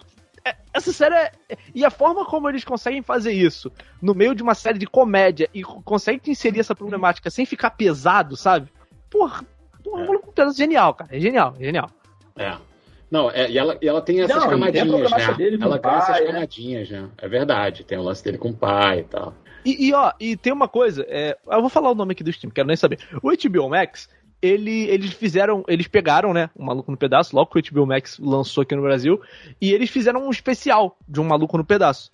é- 0.45 0.55
essa 0.73 0.91
série 0.93 1.13
é... 1.13 1.31
E 1.75 1.85
a 1.85 1.89
forma 1.91 2.25
como 2.25 2.49
eles 2.49 2.63
conseguem 2.63 3.01
fazer 3.03 3.33
isso, 3.33 3.71
no 4.01 4.15
meio 4.15 4.33
de 4.33 4.41
uma 4.41 4.55
série 4.55 4.79
de 4.79 4.87
comédia, 4.87 5.49
e 5.53 5.61
co- 5.63 5.81
conseguem 5.83 6.21
inserir 6.31 6.61
essa 6.61 6.73
problemática 6.73 7.29
sem 7.29 7.45
ficar 7.45 7.71
pesado, 7.71 8.35
sabe? 8.37 8.71
Porra, 9.09 9.45
é. 9.97 10.09
um 10.09 10.19
pedaço 10.33 10.57
genial, 10.57 10.93
cara. 10.93 11.09
É 11.15 11.19
genial, 11.19 11.55
é 11.59 11.63
genial. 11.63 11.89
É. 12.37 12.55
Não, 13.09 13.31
é, 13.31 13.49
e, 13.49 13.57
ela, 13.57 13.77
e 13.81 13.87
ela 13.87 14.01
tem 14.01 14.21
essas 14.21 14.35
Não, 14.35 14.41
tem 14.43 14.51
camadinhas, 14.51 15.11
né? 15.11 15.33
dele 15.33 15.57
Ela 15.61 15.75
o 15.75 15.79
tem 15.79 15.91
essas 15.91 16.07
pai, 16.09 16.21
né? 16.25 16.31
camadinhas, 16.33 16.89
né? 16.91 17.09
É 17.17 17.27
verdade. 17.27 17.83
Tem 17.83 17.97
o 17.97 18.03
lance 18.03 18.23
dele 18.23 18.37
com 18.37 18.49
o 18.49 18.53
pai 18.53 18.99
e 18.99 19.03
tal. 19.03 19.33
E, 19.65 19.87
e, 19.87 19.93
ó, 19.93 20.11
e 20.19 20.37
tem 20.37 20.53
uma 20.53 20.67
coisa, 20.67 21.05
é, 21.09 21.35
eu 21.51 21.59
vou 21.61 21.69
falar 21.69 21.91
o 21.91 21.95
nome 21.95 22.11
aqui 22.13 22.23
do 22.23 22.29
stream, 22.29 22.51
quero 22.51 22.67
nem 22.67 22.77
saber. 22.77 22.99
O 23.21 23.29
HBO 23.31 23.67
Max, 23.69 24.07
ele, 24.41 24.83
eles 24.85 25.11
fizeram, 25.11 25.63
eles 25.67 25.87
pegaram, 25.87 26.33
né, 26.33 26.49
um 26.57 26.63
Maluco 26.65 26.89
no 26.91 26.97
Pedaço, 26.97 27.35
logo 27.35 27.51
que 27.51 27.59
o 27.59 27.73
HBO 27.73 27.85
Max 27.87 28.17
lançou 28.19 28.61
aqui 28.61 28.73
no 28.75 28.81
Brasil, 28.83 29.19
e 29.59 29.73
eles 29.73 29.89
fizeram 29.89 30.25
um 30.25 30.29
especial 30.29 30.95
de 31.07 31.19
um 31.19 31.25
Maluco 31.25 31.57
no 31.57 31.65
Pedaço. 31.65 32.09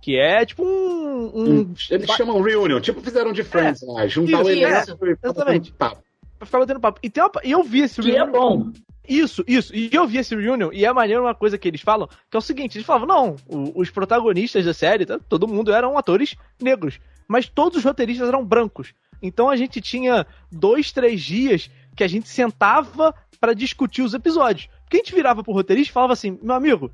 Que 0.00 0.16
é 0.18 0.46
tipo 0.46 0.64
um. 0.64 1.32
um- 1.34 1.74
Eles 1.90 2.10
chamam 2.12 2.40
reunion, 2.40 2.80
tipo 2.80 3.00
fizeram 3.00 3.32
de 3.32 3.42
Friends 3.42 3.82
lá. 3.86 4.06
Juntar 4.06 4.38
o 4.38 4.50
Isso, 4.50 4.50
elenco 4.92 5.06
e 5.06 5.10
exatamente. 5.22 5.72
papo. 5.72 6.02
Pra 6.38 6.46
ficar 6.46 6.58
batendo 6.58 6.80
papo. 6.80 7.00
E, 7.02 7.10
tem 7.10 7.22
uma- 7.22 7.30
e 7.44 7.50
eu 7.52 7.62
vi 7.62 7.80
esse 7.80 8.00
Que 8.00 8.16
é 8.16 8.26
bom. 8.26 8.70
Isso, 9.08 9.44
isso. 9.46 9.74
E 9.74 9.88
eu 9.92 10.06
vi 10.06 10.18
esse 10.18 10.34
reunion, 10.34 10.70
e 10.72 10.84
é 10.84 10.92
maneiro 10.92 11.22
uma 11.22 11.34
coisa 11.34 11.56
que 11.56 11.68
eles 11.68 11.80
falam, 11.80 12.08
que 12.30 12.36
é 12.36 12.38
o 12.38 12.42
seguinte, 12.42 12.76
eles 12.76 12.86
falavam, 12.86 13.06
não, 13.06 13.72
os 13.74 13.88
protagonistas 13.90 14.64
da 14.64 14.74
série, 14.74 15.06
tá, 15.06 15.18
todo 15.28 15.46
mundo 15.46 15.72
eram 15.72 15.96
atores 15.96 16.34
negros, 16.60 16.98
mas 17.28 17.48
todos 17.48 17.78
os 17.78 17.84
roteiristas 17.84 18.26
eram 18.28 18.44
brancos. 18.44 18.92
Então 19.22 19.48
a 19.48 19.56
gente 19.56 19.80
tinha 19.80 20.26
dois, 20.50 20.90
três 20.92 21.22
dias 21.22 21.70
que 21.94 22.02
a 22.02 22.08
gente 22.08 22.28
sentava 22.28 23.14
pra 23.40 23.52
discutir 23.54 24.02
os 24.02 24.12
episódios. 24.12 24.68
Porque 24.82 24.96
a 24.96 25.00
gente 25.00 25.14
virava 25.14 25.42
pro 25.42 25.52
roteirista 25.52 25.90
e 25.90 25.94
falava 25.94 26.12
assim, 26.12 26.38
meu 26.42 26.54
amigo, 26.54 26.90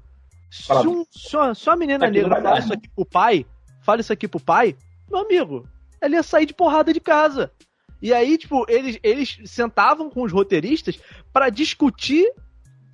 se, 0.50 0.70
um, 0.86 1.04
se, 1.10 1.34
uma, 1.36 1.54
se 1.54 1.68
uma 1.68 1.76
menina 1.76 2.06
Aqui 2.06 2.20
não 2.20 2.28
negra 2.28 2.42
fala 2.42 2.58
isso 2.58 2.72
aqui 2.74 2.88
pro 2.90 3.06
pai, 3.06 3.46
fala 3.80 4.00
isso 4.00 4.12
aqui 4.12 4.28
pro 4.28 4.38
pai, 4.40 4.76
meu 5.10 5.20
amigo, 5.20 5.66
ela 6.00 6.14
ia 6.14 6.22
sair 6.22 6.44
de 6.46 6.52
porrada 6.54 6.92
de 6.92 7.00
casa. 7.00 7.50
E 8.02 8.12
aí, 8.12 8.36
tipo, 8.36 8.66
eles, 8.68 8.98
eles 9.02 9.38
sentavam 9.46 10.10
com 10.10 10.22
os 10.22 10.32
roteiristas 10.32 10.98
pra 11.32 11.48
discutir 11.48 12.30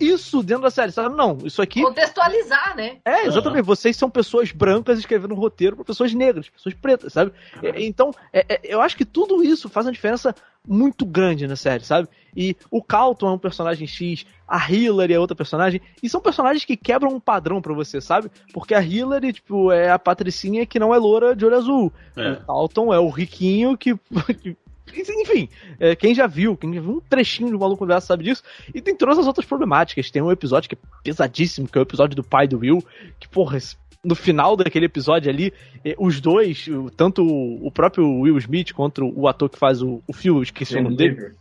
isso 0.01 0.45
dentro 0.45 0.63
da 0.63 0.71
série, 0.71 0.93
sabe? 0.93 1.17
Não, 1.17 1.39
isso 1.43 1.61
aqui. 1.61 1.83
Contextualizar, 1.83 2.77
né? 2.77 2.99
É, 3.05 3.27
exatamente. 3.27 3.65
Vocês 3.65 3.97
são 3.97 4.09
pessoas 4.09 4.53
brancas 4.53 4.97
escrevendo 4.99 5.35
um 5.35 5.37
roteiro 5.39 5.75
pra 5.75 5.85
pessoas 5.85 6.15
negras, 6.15 6.49
pessoas 6.49 6.73
pretas, 6.77 7.13
sabe? 7.13 7.33
É, 7.61 7.83
Então, 7.85 8.13
é- 8.33 8.47
é- 8.49 8.61
eu 8.63 8.81
acho 8.81 8.97
que 8.97 9.05
tudo 9.05 9.43
isso 9.43 9.69
faz 9.69 9.87
uma 9.87 9.93
diferença 9.93 10.33
muito 10.65 11.05
grande 11.05 11.49
na 11.49 11.57
série, 11.57 11.83
sabe? 11.85 12.07
E 12.37 12.55
o 12.71 12.81
Calton 12.81 13.27
é 13.29 13.33
um 13.33 13.39
personagem 13.39 13.89
X, 13.89 14.25
a 14.47 14.71
Hillary 14.71 15.15
é 15.15 15.19
outra 15.19 15.35
personagem, 15.35 15.81
e 16.01 16.09
são 16.09 16.21
personagens 16.21 16.65
que 16.65 16.77
quebram 16.77 17.11
um 17.13 17.19
padrão 17.19 17.61
pra 17.61 17.75
você, 17.75 18.01
sabe? 18.01 18.31
Porque 18.53 18.75
a 18.75 18.81
Hillary, 18.83 19.33
tipo, 19.33 19.73
é 19.73 19.91
a 19.91 19.99
patricinha 19.99 20.65
que 20.65 20.79
não 20.79 20.95
é 20.95 20.99
loura 20.99 21.35
de 21.35 21.45
olho 21.45 21.57
azul. 21.57 21.93
É. 22.17 22.33
O 22.35 22.47
Calton 22.47 22.95
é 22.95 23.01
o 23.01 23.09
riquinho 23.09 23.77
que. 23.77 23.97
que- 24.43 24.57
enfim, 24.97 25.49
é, 25.79 25.95
quem 25.95 26.15
já 26.15 26.27
viu, 26.27 26.57
quem 26.57 26.75
já 26.75 26.81
viu 26.81 26.97
um 26.97 27.01
trechinho 27.01 27.51
do 27.51 27.59
Maluco 27.59 27.87
Pedaço 27.87 28.07
sabe 28.07 28.25
disso. 28.25 28.43
E 28.75 28.81
tem 28.81 28.95
todas 28.95 29.19
as 29.19 29.27
outras 29.27 29.47
problemáticas. 29.47 30.11
Tem 30.11 30.23
um 30.23 30.33
episódio 30.33 30.69
que 30.69 30.75
é 30.75 30.79
pesadíssimo, 31.03 31.69
que 31.69 31.79
é 31.79 31.81
o 31.81 31.83
episódio 31.83 32.17
do 32.17 32.25
pai 32.25 32.47
do 32.47 32.59
Will, 32.59 32.85
que, 33.19 33.29
porra, 33.29 33.59
no 34.05 34.15
final 34.15 34.57
daquele 34.57 34.87
episódio 34.87 35.31
ali, 35.31 35.53
eh, 35.85 35.95
os 35.99 36.21
dois, 36.21 36.67
tanto 36.97 37.25
o 37.25 37.71
próprio 37.71 38.09
Will 38.21 38.39
Smith 38.39 38.73
quanto 38.73 39.13
o 39.15 39.29
ator 39.29 39.49
que 39.49 39.59
faz 39.59 39.83
o, 39.83 40.03
o 40.07 40.13
Phil, 40.13 40.43
esqueci 40.43 40.77
o 40.77 40.83
nome 40.83 40.97
dele. 40.97 41.35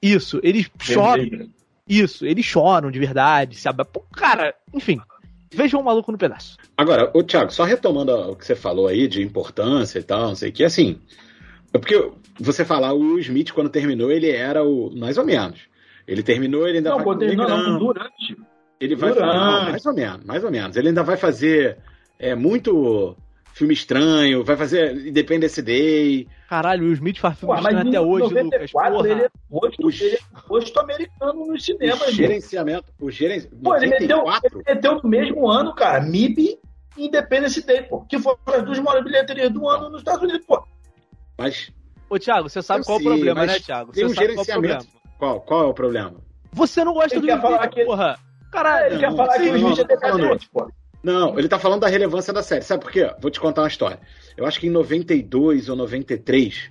Isso, 0.00 0.40
eles 0.42 0.70
choram. 0.80 1.48
Isso, 1.88 2.24
eles 2.24 2.44
choram 2.44 2.90
de 2.90 2.98
verdade, 2.98 3.56
se 3.56 3.68
abra... 3.68 3.84
Pô, 3.84 4.00
Cara, 4.12 4.54
enfim, 4.72 5.00
vejam 5.52 5.80
o 5.80 5.84
Maluco 5.84 6.12
no 6.12 6.18
Pedaço. 6.18 6.56
Agora, 6.76 7.10
o 7.14 7.22
Thiago, 7.22 7.52
só 7.52 7.64
retomando 7.64 8.12
o 8.12 8.36
que 8.36 8.46
você 8.46 8.54
falou 8.54 8.86
aí 8.86 9.08
de 9.08 9.22
importância 9.22 9.98
e 9.98 10.02
tal, 10.02 10.28
não 10.28 10.34
sei 10.34 10.50
o 10.50 10.52
que, 10.52 10.64
assim. 10.64 10.98
É 11.72 11.78
porque 11.78 12.10
você 12.38 12.64
falar 12.64 12.92
o 12.92 12.98
Will 13.00 13.18
Smith, 13.20 13.52
quando 13.52 13.70
terminou, 13.70 14.10
ele 14.10 14.30
era 14.30 14.62
o. 14.62 14.90
Mais 14.94 15.16
ou 15.18 15.24
menos. 15.24 15.60
Ele 16.06 16.22
terminou, 16.22 16.66
ele 16.68 16.78
ainda 16.78 16.90
Não, 16.90 16.96
vai. 16.96 17.04
pô, 17.04 17.16
terminou 17.16 17.48
não, 17.48 17.78
durante. 17.78 18.36
Ele 18.80 18.96
vai 18.96 19.12
Durante. 19.12 19.30
fazer. 19.32 19.70
mais 19.70 19.86
ou 19.86 19.94
menos, 19.94 20.24
mais 20.24 20.44
ou 20.44 20.50
menos. 20.50 20.76
Ele 20.76 20.88
ainda 20.88 21.02
vai 21.04 21.16
fazer 21.16 21.78
é, 22.18 22.34
muito 22.34 23.16
filme 23.54 23.72
estranho, 23.74 24.42
vai 24.42 24.56
fazer 24.56 25.06
Independence 25.06 25.62
Day. 25.62 26.26
Caralho, 26.48 26.82
o 26.82 26.84
Will 26.86 26.94
Smith 26.94 27.18
faz 27.18 27.38
filme 27.38 27.54
Pô, 27.54 27.60
estranho 27.60 27.88
até 27.88 28.00
hoje, 28.00 28.34
94 28.34 28.94
Lucas. 28.96 29.10
ele 29.12 29.22
é 29.22 29.28
rosto, 29.50 29.90
ele 30.04 30.14
é 30.16 30.18
rosto 30.34 30.80
americano 30.80 31.46
nos 31.46 31.62
O 31.62 31.64
cinemas, 31.64 32.00
gente. 32.06 32.14
gerenciamento. 32.16 32.84
O 33.00 33.10
geren... 33.10 33.40
Pô, 33.62 33.76
ele 33.76 33.86
meteu, 33.86 34.16
94? 34.18 34.50
ele 34.66 34.74
meteu 34.74 35.00
no 35.00 35.08
mesmo 35.08 35.48
ano, 35.48 35.74
cara, 35.74 36.00
MIB 36.02 36.58
e 36.98 37.06
Independence 37.06 37.64
Day, 37.64 37.82
pô. 37.84 38.00
Que 38.00 38.18
foram 38.18 38.38
as 38.48 38.64
duas 38.64 38.80
maiores 38.80 39.04
bilheterias 39.04 39.50
do 39.50 39.68
ano 39.68 39.90
nos 39.90 40.00
Estados 40.00 40.22
Unidos, 40.22 40.44
pô. 40.44 40.64
Mas 41.38 41.70
Ô, 42.10 42.18
Thiago, 42.18 42.48
você 42.48 42.60
sabe 42.60 42.80
Eu 42.80 42.84
qual 42.84 42.98
sei, 42.98 43.06
é 43.06 43.10
o 43.10 43.12
problema, 43.14 43.40
mas 43.40 43.52
né, 43.52 43.58
Thiago? 43.60 43.92
tem 43.92 44.04
Você 44.04 44.10
um 44.10 44.14
qual 44.14 44.24
é 44.24 44.28
gerenciamento. 44.28 44.84
problema. 44.86 45.02
Qual, 45.18 45.40
qual 45.40 45.62
é 45.62 45.66
o 45.66 45.74
problema? 45.74 46.14
Você 46.52 46.84
não 46.84 46.92
gosta 46.92 47.16
Ele 47.16 47.34
do 47.34 47.40
falar 47.40 47.68
que- 47.68 47.84
porra. 47.84 48.18
Caralho. 48.50 48.86
Ele 48.94 48.98
quer 49.00 49.10
não, 49.10 49.16
falar 49.16 49.32
que 49.38 49.46
não, 49.46 49.52
o 49.52 49.56
Smith 49.56 49.76
não, 49.76 49.84
é 49.84 49.86
decadente, 49.86 50.50
pô. 50.52 50.70
Não, 51.02 51.38
ele 51.38 51.48
tá 51.48 51.58
falando 51.58 51.80
da 51.80 51.88
relevância 51.88 52.32
da 52.32 52.42
série. 52.42 52.62
Sabe 52.62 52.82
por 52.84 52.92
quê? 52.92 53.10
Vou 53.20 53.30
te 53.30 53.40
contar 53.40 53.62
uma 53.62 53.68
história. 53.68 53.98
Eu 54.36 54.44
acho 54.46 54.60
que 54.60 54.66
em 54.66 54.70
92 54.70 55.68
ou 55.70 55.74
93, 55.76 56.70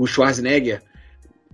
o 0.00 0.06
Schwarzenegger 0.06 0.82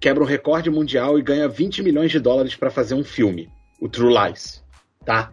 quebra 0.01 0.23
um 0.23 0.27
recorde 0.27 0.70
mundial 0.70 1.18
e 1.18 1.23
ganha 1.23 1.49
20 1.49 1.83
milhões 1.83 2.11
de 2.12 2.20
dólares 2.20 2.55
pra 2.55 2.70
fazer 2.70 2.95
um 2.95 3.05
filme, 3.05 3.49
o 3.81 3.89
True 3.89 4.14
Lies, 4.14 4.64
tá? 5.05 5.33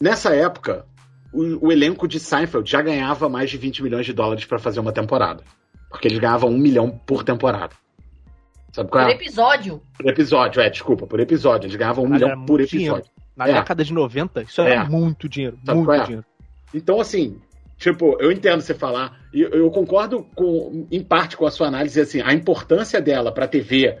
Nessa 0.00 0.34
época, 0.34 0.86
o, 1.32 1.66
o 1.68 1.72
elenco 1.72 2.06
de 2.08 2.18
Seinfeld 2.18 2.68
já 2.70 2.80
ganhava 2.80 3.28
mais 3.28 3.50
de 3.50 3.56
20 3.58 3.82
milhões 3.82 4.06
de 4.06 4.12
dólares 4.12 4.44
pra 4.44 4.58
fazer 4.58 4.80
uma 4.80 4.92
temporada. 4.92 5.42
Porque 5.92 6.08
eles 6.08 6.18
ganhavam 6.18 6.50
um 6.50 6.58
milhão 6.58 6.90
por 7.06 7.22
temporada. 7.22 7.74
Sabe 8.72 8.90
qual 8.90 9.04
Por 9.04 9.12
é? 9.12 9.14
episódio. 9.14 9.82
Por 9.96 10.08
episódio, 10.10 10.60
é, 10.62 10.70
desculpa, 10.70 11.06
por 11.06 11.20
episódio. 11.20 11.66
Eles 11.66 11.76
ganhavam 11.76 12.04
um 12.04 12.08
Caralho, 12.08 12.26
milhão 12.32 12.46
por 12.46 12.58
muito 12.58 12.70
dinheiro. 12.70 12.96
episódio. 12.96 13.12
Na 13.36 13.48
É. 13.48 13.52
década 13.52 13.84
de 13.84 13.92
90, 13.92 14.42
isso 14.42 14.60
era 14.62 14.82
É. 14.84 14.88
muito 14.88 15.28
dinheiro. 15.28 15.58
Sabe 15.64 15.76
muito 15.76 15.88
qual 15.88 16.00
é? 16.00 16.02
dinheiro. 16.04 16.24
Então, 16.74 16.98
assim, 17.00 17.36
tipo, 17.76 18.16
eu 18.18 18.32
entendo 18.32 18.60
você 18.62 18.72
falar, 18.74 19.20
e 19.32 19.42
eu, 19.42 19.50
eu 19.50 19.70
concordo 19.70 20.26
com, 20.34 20.86
em 20.90 21.02
parte 21.02 21.36
com 21.36 21.46
a 21.46 21.50
sua 21.50 21.66
análise, 21.68 22.00
assim, 22.00 22.22
a 22.22 22.32
importância 22.32 23.00
dela 23.00 23.30
pra 23.30 23.46
TV 23.46 23.98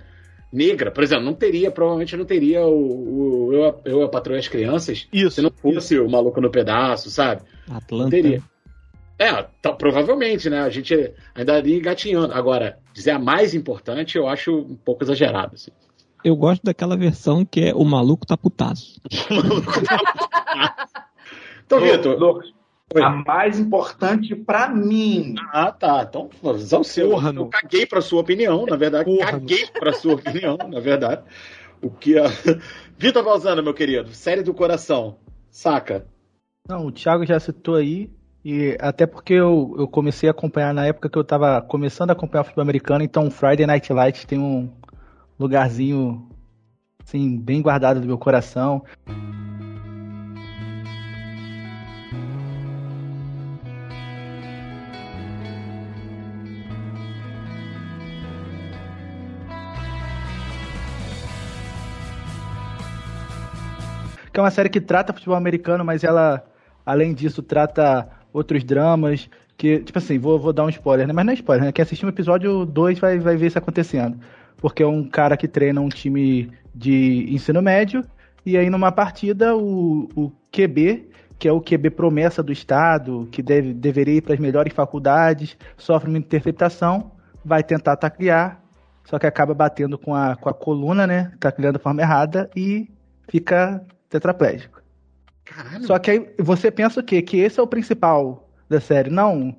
negra, 0.52 0.90
por 0.90 1.02
exemplo, 1.04 1.24
não 1.24 1.34
teria, 1.34 1.70
provavelmente 1.70 2.16
não 2.16 2.24
teria 2.26 2.62
o, 2.66 3.46
o 3.48 3.52
eu, 3.52 3.80
eu, 3.84 4.02
a 4.02 4.08
Patroa 4.08 4.36
e 4.36 4.40
as 4.40 4.48
Crianças 4.48 5.06
Isso. 5.12 5.30
se 5.36 5.42
não 5.42 5.50
fosse 5.50 5.98
o 5.98 6.08
Maluco 6.10 6.40
no 6.42 6.50
Pedaço, 6.50 7.10
sabe? 7.10 7.42
Não 7.68 7.76
Atlanta. 7.76 8.10
teria. 8.10 8.42
É, 9.18 9.42
tá- 9.60 9.72
provavelmente, 9.72 10.50
né? 10.50 10.60
A 10.60 10.70
gente 10.70 11.12
ainda 11.34 11.54
ali 11.56 11.76
engatinhando. 11.78 12.32
Agora, 12.32 12.78
dizer 12.92 13.12
a 13.12 13.18
mais 13.18 13.54
importante, 13.54 14.16
eu 14.18 14.26
acho 14.28 14.52
um 14.56 14.74
pouco 14.74 15.04
exagerado. 15.04 15.54
Assim. 15.54 15.70
Eu 16.24 16.34
gosto 16.36 16.62
daquela 16.64 16.96
versão 16.96 17.44
que 17.44 17.60
é 17.68 17.74
o 17.74 17.84
maluco 17.84 18.26
tá 18.26 18.36
putaço. 18.36 19.00
Então, 21.64 21.78
Lu- 21.78 21.84
Vitor. 21.86 22.18
Lucas, 22.18 22.52
Oi. 22.94 23.02
a 23.02 23.10
mais 23.10 23.58
importante 23.58 24.34
pra 24.34 24.68
mim. 24.68 25.34
Ah, 25.52 25.72
tá. 25.72 26.06
Então, 26.06 26.28
visão 26.54 26.84
seu. 26.84 27.10
Porra, 27.10 27.30
eu 27.30 27.32
não. 27.32 27.48
caguei 27.48 27.86
pra 27.86 28.00
sua 28.02 28.20
opinião, 28.20 28.66
na 28.66 28.76
verdade. 28.76 29.04
Porra, 29.04 29.30
caguei 29.32 29.66
pra 29.68 29.92
sua 29.92 30.14
opinião, 30.14 30.56
na 30.68 30.80
verdade. 30.80 31.22
O 31.80 31.90
que 31.90 32.18
a. 32.18 32.24
Vitor 32.98 33.24
Balzano, 33.24 33.62
meu 33.62 33.72
querido, 33.74 34.10
série 34.12 34.42
do 34.42 34.52
coração. 34.52 35.16
Saca? 35.50 36.06
Não, 36.68 36.86
o 36.86 36.92
Thiago 36.92 37.24
já 37.26 37.40
citou 37.40 37.74
aí, 37.76 38.10
e 38.44 38.76
até 38.80 39.06
porque 39.06 39.34
eu, 39.34 39.74
eu 39.78 39.86
comecei 39.86 40.28
a 40.28 40.32
acompanhar 40.32 40.74
na 40.74 40.86
época 40.86 41.08
que 41.08 41.16
eu 41.16 41.24
tava 41.24 41.60
começando 41.62 42.10
a 42.10 42.12
acompanhar 42.12 42.42
o 42.42 42.44
futebol 42.44 42.62
americano, 42.62 43.04
então 43.04 43.30
Friday 43.30 43.66
Night 43.66 43.92
Lights 43.92 44.24
tem 44.24 44.38
um 44.38 44.68
lugarzinho, 45.38 46.28
assim, 47.04 47.38
bem 47.38 47.62
guardado 47.62 48.00
do 48.00 48.06
meu 48.06 48.18
coração. 48.18 48.82
que 64.32 64.40
é 64.40 64.42
uma 64.42 64.50
série 64.50 64.70
que 64.70 64.80
trata 64.80 65.12
futebol 65.12 65.36
americano, 65.36 65.84
mas 65.84 66.02
ela, 66.02 66.42
além 66.86 67.12
disso, 67.12 67.42
trata 67.42 68.08
outros 68.32 68.64
dramas. 68.64 69.28
Que, 69.56 69.80
tipo 69.80 69.98
assim, 69.98 70.18
vou, 70.18 70.38
vou 70.38 70.52
dar 70.52 70.64
um 70.64 70.68
spoiler, 70.68 71.06
né? 71.06 71.12
Mas 71.12 71.24
não 71.24 71.32
é 71.32 71.34
spoiler, 71.34 71.66
né? 71.66 71.72
Quem 71.72 71.82
assistir 71.82 72.06
o 72.06 72.08
episódio 72.08 72.64
2 72.64 72.98
vai, 72.98 73.18
vai 73.18 73.36
ver 73.36 73.46
isso 73.46 73.58
acontecendo. 73.58 74.18
Porque 74.56 74.82
é 74.82 74.86
um 74.86 75.04
cara 75.04 75.36
que 75.36 75.46
treina 75.46 75.80
um 75.80 75.88
time 75.88 76.50
de 76.74 77.26
ensino 77.28 77.60
médio, 77.60 78.04
e 78.44 78.56
aí 78.56 78.70
numa 78.70 78.90
partida 78.90 79.54
o, 79.56 80.08
o 80.16 80.32
QB, 80.50 81.08
que 81.38 81.48
é 81.48 81.52
o 81.52 81.60
QB 81.60 81.90
promessa 81.90 82.42
do 82.42 82.52
Estado, 82.52 83.28
que 83.30 83.42
deve, 83.42 83.74
deveria 83.74 84.14
ir 84.14 84.20
para 84.22 84.34
as 84.34 84.40
melhores 84.40 84.72
faculdades, 84.72 85.56
sofre 85.76 86.08
uma 86.08 86.18
interceptação, 86.18 87.12
vai 87.44 87.62
tentar 87.62 87.96
taclear, 87.96 88.60
só 89.04 89.18
que 89.18 89.26
acaba 89.26 89.52
batendo 89.52 89.98
com 89.98 90.14
a, 90.14 90.36
com 90.36 90.48
a 90.48 90.54
coluna, 90.54 91.06
né? 91.06 91.32
Tacleando 91.38 91.78
da 91.78 91.82
forma 91.82 92.00
errada 92.00 92.48
e 92.56 92.88
fica 93.28 93.84
tetraplégico. 94.08 94.81
Caralho. 95.54 95.84
Só 95.86 95.98
que 95.98 96.10
aí 96.10 96.30
você 96.38 96.70
pensa 96.70 97.00
o 97.00 97.02
quê? 97.02 97.22
Que 97.22 97.38
esse 97.38 97.58
é 97.60 97.62
o 97.62 97.66
principal 97.66 98.48
da 98.68 98.80
série. 98.80 99.10
Não. 99.10 99.54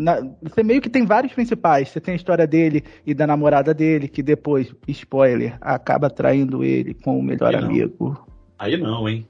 Na- 0.00 0.20
você 0.42 0.62
meio 0.62 0.80
que 0.80 0.88
tem 0.88 1.04
vários 1.04 1.32
principais. 1.32 1.88
Você 1.88 2.00
tem 2.00 2.12
a 2.12 2.16
história 2.16 2.46
dele 2.46 2.84
e 3.06 3.12
da 3.14 3.26
namorada 3.26 3.74
dele, 3.74 4.08
que 4.08 4.22
depois, 4.22 4.74
spoiler, 4.88 5.56
acaba 5.60 6.08
traindo 6.08 6.64
ele 6.64 6.94
com 6.94 7.18
o 7.18 7.22
melhor 7.22 7.54
Aí 7.54 7.60
não. 7.60 7.68
amigo. 7.68 8.26
Aí 8.58 8.76
não, 8.76 9.08
hein? 9.08 9.26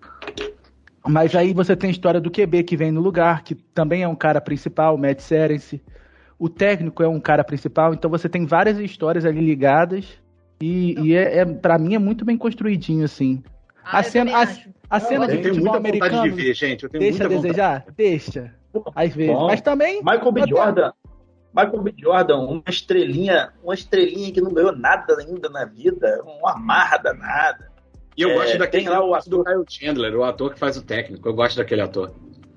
Mas 1.06 1.34
aí 1.34 1.52
você 1.52 1.74
tem 1.74 1.88
a 1.88 1.90
história 1.90 2.20
do 2.20 2.30
QB 2.30 2.62
que 2.62 2.76
vem 2.76 2.92
no 2.92 3.00
lugar, 3.00 3.42
que 3.42 3.54
também 3.54 4.02
é 4.02 4.08
um 4.08 4.14
cara 4.14 4.40
principal, 4.40 4.94
o 4.94 4.98
Matt 4.98 5.20
Serence. 5.20 5.82
O 6.38 6.48
técnico 6.48 7.02
é 7.02 7.08
um 7.08 7.20
cara 7.20 7.42
principal, 7.42 7.92
então 7.94 8.10
você 8.10 8.28
tem 8.28 8.46
várias 8.46 8.78
histórias 8.78 9.24
ali 9.24 9.40
ligadas. 9.40 10.06
E, 10.60 10.94
e 11.00 11.14
é, 11.14 11.38
é, 11.38 11.44
para 11.44 11.76
mim 11.76 11.94
é 11.94 11.98
muito 11.98 12.24
bem 12.24 12.36
construidinho, 12.36 13.04
assim. 13.04 13.42
Ah, 13.85 13.99
a 13.99 14.03
cena, 14.03 14.33
a, 14.39 14.43
a 14.97 15.01
cena 15.01 15.24
eu 15.24 15.28
de 15.28 15.43
tenho 15.43 15.55
futebol 15.55 15.72
muita 15.80 15.93
vontade 15.93 16.14
americano 16.14 16.22
de 16.22 16.30
ver, 16.30 16.55
gente. 16.55 16.85
Eu 16.85 16.91
tenho 16.91 17.03
deixa 17.03 17.24
a 17.24 17.28
muita 17.28 17.49
vontade. 17.49 17.53
desejar? 17.55 17.85
Deixa. 17.97 18.55
Às 18.95 19.14
vezes. 19.14 19.33
Bom. 19.35 19.47
Mas 19.49 19.61
também. 19.61 20.03
Michael 20.03 20.33
B. 20.33 20.43
Jordan. 20.49 20.93
Michael 21.55 21.83
B. 21.83 21.95
Jordan, 21.99 22.39
uma 22.39 22.62
estrelinha, 22.68 23.53
uma 23.62 23.74
estrelinha 23.74 24.33
que 24.33 24.41
não 24.41 24.53
ganhou 24.55 24.74
nada 24.74 25.14
ainda 25.20 25.49
na 25.51 25.64
vida, 25.66 26.22
uma 26.24 26.57
marra 26.57 26.97
danada. 26.97 27.70
E 28.16 28.22
eu 28.22 28.30
É, 28.30 28.35
gosto 28.35 28.59
daquele 28.59 28.89
lá 28.89 29.05
o 29.05 29.18
do 29.26 29.45
Kyle 29.45 29.64
Chandler, 29.68 30.14
o 30.16 30.24
ator 30.24 30.53
que 30.55 30.59
faz 30.59 30.76
o 30.76 30.83
técnico. 30.83 31.28
Eu 31.28 31.35
gosto 31.35 31.57
daquele 31.57 31.83
ator. 31.83 32.14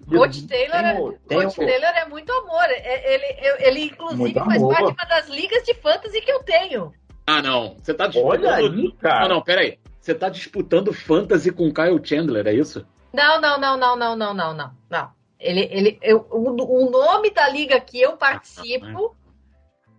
Coach 0.07 0.47
Taylor, 0.47 0.69
Tem 0.81 0.85
é, 0.85 0.93
tem 1.27 1.41
Coach 1.41 1.55
Taylor 1.55 1.89
é 1.95 2.05
muito 2.07 2.31
amor. 2.31 2.63
É- 2.69 3.13
Ele, 3.15 3.25
eu- 3.49 3.67
ele 3.67 3.85
inclusive, 3.85 4.19
Muito 4.21 4.39
faz 4.39 4.61
amor. 4.61 4.73
parte 4.75 4.85
de 4.85 4.93
uma 5.01 5.09
das 5.09 5.29
ligas 5.29 5.63
de 5.63 5.73
fantasy 5.73 6.21
que 6.21 6.31
eu 6.31 6.43
tenho. 6.43 6.93
Ah, 7.25 7.41
não. 7.41 7.75
Você 7.81 7.91
tá 7.93 8.05
disputando. 8.07 8.43
Olha 8.45 8.55
aí, 8.55 8.91
cara. 9.01 9.27
Não, 9.27 9.35
não, 9.37 9.41
peraí. 9.41 9.79
Você 10.05 10.13
tá 10.13 10.29
disputando 10.29 10.93
fantasy 10.93 11.51
com 11.51 11.73
Kyle 11.73 11.99
Chandler, 12.03 12.45
é 12.45 12.53
isso? 12.53 12.85
Não, 13.11 13.41
não, 13.41 13.59
não, 13.59 13.75
não, 13.75 13.95
não, 13.95 14.15
não, 14.15 14.33
não, 14.35 14.53
não. 14.53 14.71
não. 14.87 15.11
Ele, 15.39 15.67
ele, 15.71 15.97
eu, 15.99 16.27
o, 16.29 16.51
o 16.51 16.91
nome 16.91 17.31
da 17.31 17.49
liga 17.49 17.79
que 17.81 17.99
eu 17.99 18.15
participo 18.15 19.15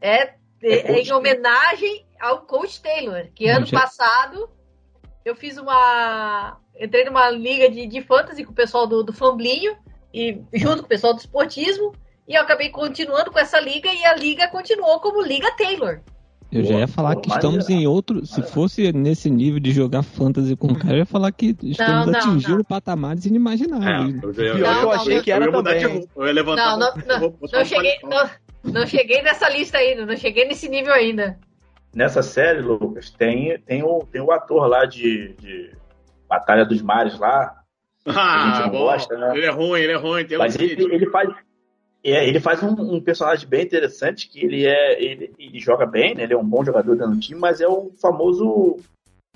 é, 0.00 0.34
é- 0.62 0.92
é 0.92 1.00
em 1.00 1.12
homenagem 1.12 2.06
ao 2.20 2.42
Coach 2.42 2.80
Taylor, 2.80 3.26
que 3.34 3.48
ano 3.48 3.66
passado 3.68 4.48
eu 5.24 5.34
fiz 5.34 5.58
uma. 5.58 6.56
Entrei 6.78 7.04
numa 7.04 7.28
liga 7.28 7.68
de, 7.68 7.88
de 7.88 8.00
fantasy 8.00 8.44
com 8.44 8.52
o 8.52 8.54
pessoal 8.54 8.86
do, 8.86 9.02
do 9.02 9.12
Famblinho, 9.12 9.76
e 10.14 10.40
junto 10.54 10.82
com 10.82 10.86
o 10.86 10.88
pessoal 10.88 11.14
do 11.14 11.18
esportismo, 11.18 11.96
e 12.28 12.36
eu 12.36 12.42
acabei 12.42 12.70
continuando 12.70 13.32
com 13.32 13.40
essa 13.40 13.58
liga 13.58 13.92
e 13.92 14.04
a 14.04 14.14
liga 14.14 14.46
continuou 14.46 15.00
como 15.00 15.20
Liga 15.20 15.50
Taylor. 15.56 16.00
Eu 16.58 16.64
já 16.64 16.78
ia 16.78 16.88
falar 16.88 17.16
que 17.16 17.28
estamos 17.28 17.68
em 17.68 17.86
outro. 17.86 18.24
Se 18.26 18.42
fosse 18.42 18.92
nesse 18.92 19.30
nível 19.30 19.60
de 19.60 19.70
jogar 19.72 20.02
fantasy 20.02 20.56
com 20.56 20.68
o 20.68 20.78
cara, 20.78 20.94
eu 20.94 20.98
ia 20.98 21.06
falar 21.06 21.30
que 21.32 21.56
estamos 21.62 22.06
não, 22.06 22.18
atingindo 22.18 22.56
não. 22.58 22.64
patamares 22.64 23.26
inimagináveis. 23.26 24.22
eu, 24.22 24.32
Pior 24.32 24.78
que 24.78 24.84
eu 24.84 24.92
achei 24.92 25.22
que 25.22 25.30
era 25.32 25.44
eu 25.44 25.50
ia 25.50 25.56
mudar 25.56 25.74
de 25.74 25.80
também. 25.82 25.98
roupa. 25.98 26.12
Eu 26.16 26.26
ia 26.26 26.32
levantar. 26.32 26.76
Não, 26.78 26.78
não, 26.78 26.88
eu 26.96 27.20
não, 27.20 27.34
não 27.52 27.64
cheguei, 27.64 27.96
não, 28.02 28.30
não 28.72 28.86
cheguei 28.86 29.22
nessa 29.22 29.48
lista 29.48 29.78
ainda, 29.78 30.06
não 30.06 30.16
cheguei 30.16 30.46
nesse 30.46 30.68
nível 30.68 30.92
ainda. 30.92 31.38
Nessa 31.94 32.22
série, 32.22 32.60
Lucas, 32.60 33.10
tem, 33.10 33.58
tem, 33.60 33.82
o, 33.82 34.00
tem 34.10 34.20
o 34.20 34.30
ator 34.30 34.66
lá 34.68 34.84
de, 34.84 35.34
de 35.40 35.70
Batalha 36.28 36.64
dos 36.64 36.82
Mares 36.82 37.18
lá. 37.18 37.54
a 38.06 38.12
Ah, 38.12 38.46
gente 38.54 38.62
não 38.66 38.70
bom. 38.70 38.84
gosta, 38.84 39.16
né? 39.16 39.32
Ele 39.36 39.46
é 39.46 39.50
ruim, 39.50 39.80
ele 39.80 39.92
é 39.92 39.96
ruim. 39.96 40.24
Tem 40.26 40.36
um 40.36 40.40
Mas 40.40 40.56
ele, 40.56 40.94
ele 40.94 41.06
faz. 41.10 41.28
É, 42.12 42.26
ele 42.28 42.38
faz 42.40 42.62
um, 42.62 42.70
um 42.96 43.00
personagem 43.00 43.48
bem 43.48 43.62
interessante, 43.64 44.28
que 44.28 44.44
ele 44.44 44.66
é. 44.66 45.02
Ele, 45.02 45.32
ele 45.38 45.58
joga 45.60 45.84
bem, 45.86 46.14
né? 46.14 46.22
Ele 46.24 46.34
é 46.34 46.38
um 46.38 46.44
bom 46.44 46.64
jogador 46.64 46.94
dentro 46.96 47.12
do 47.14 47.20
time, 47.20 47.40
mas 47.40 47.60
é 47.60 47.66
o 47.68 47.90
famoso 48.00 48.76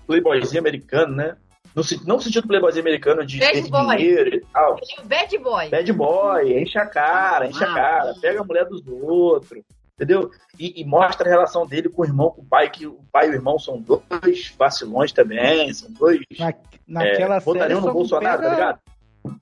playboyzinho 0.06 0.60
americano, 0.60 1.14
né? 1.14 1.36
No, 1.74 1.84
se- 1.84 2.04
não 2.06 2.16
no 2.16 2.22
sentido 2.22 2.48
playboyzinho 2.48 2.82
americano 2.82 3.24
de 3.24 3.38
Bad 3.38 3.52
ter 3.52 3.62
de 3.62 3.70
boy. 3.70 3.96
dinheiro 3.96 4.34
e 4.36 4.40
tal. 4.52 4.76
Ele 4.76 4.92
é 4.96 5.00
o 5.00 5.04
bad 5.06 5.38
boy. 5.38 5.68
Bad 5.68 5.92
boy, 5.92 6.58
enche 6.60 6.78
a 6.78 6.86
cara, 6.86 7.46
enche 7.46 7.62
a 7.64 7.70
Ah. 7.70 7.74
cara, 7.74 8.14
pega 8.20 8.40
a 8.40 8.44
mulher 8.44 8.64
dos 8.66 8.82
outros, 8.88 9.62
entendeu? 9.94 10.30
E, 10.58 10.80
e 10.80 10.84
mostra 10.84 11.28
a 11.28 11.30
relação 11.30 11.64
dele 11.66 11.88
com 11.88 12.02
o 12.02 12.04
irmão, 12.04 12.30
com 12.30 12.42
o 12.42 12.44
pai, 12.44 12.68
que 12.70 12.86
o 12.86 12.98
pai 13.12 13.28
e 13.28 13.30
o 13.30 13.34
irmão 13.34 13.56
são 13.58 13.80
dois 13.80 14.52
vacilões 14.58 15.12
também, 15.12 15.72
são 15.72 15.92
dois. 15.92 16.18
Na, 16.38 16.52
naquela 16.88 17.36
é, 17.36 17.40
série. 17.40 17.74
no 17.74 17.92
Bolsonaro, 17.92 18.38
pega- 18.42 18.48
tá 18.50 18.54
ligado? 18.56 18.78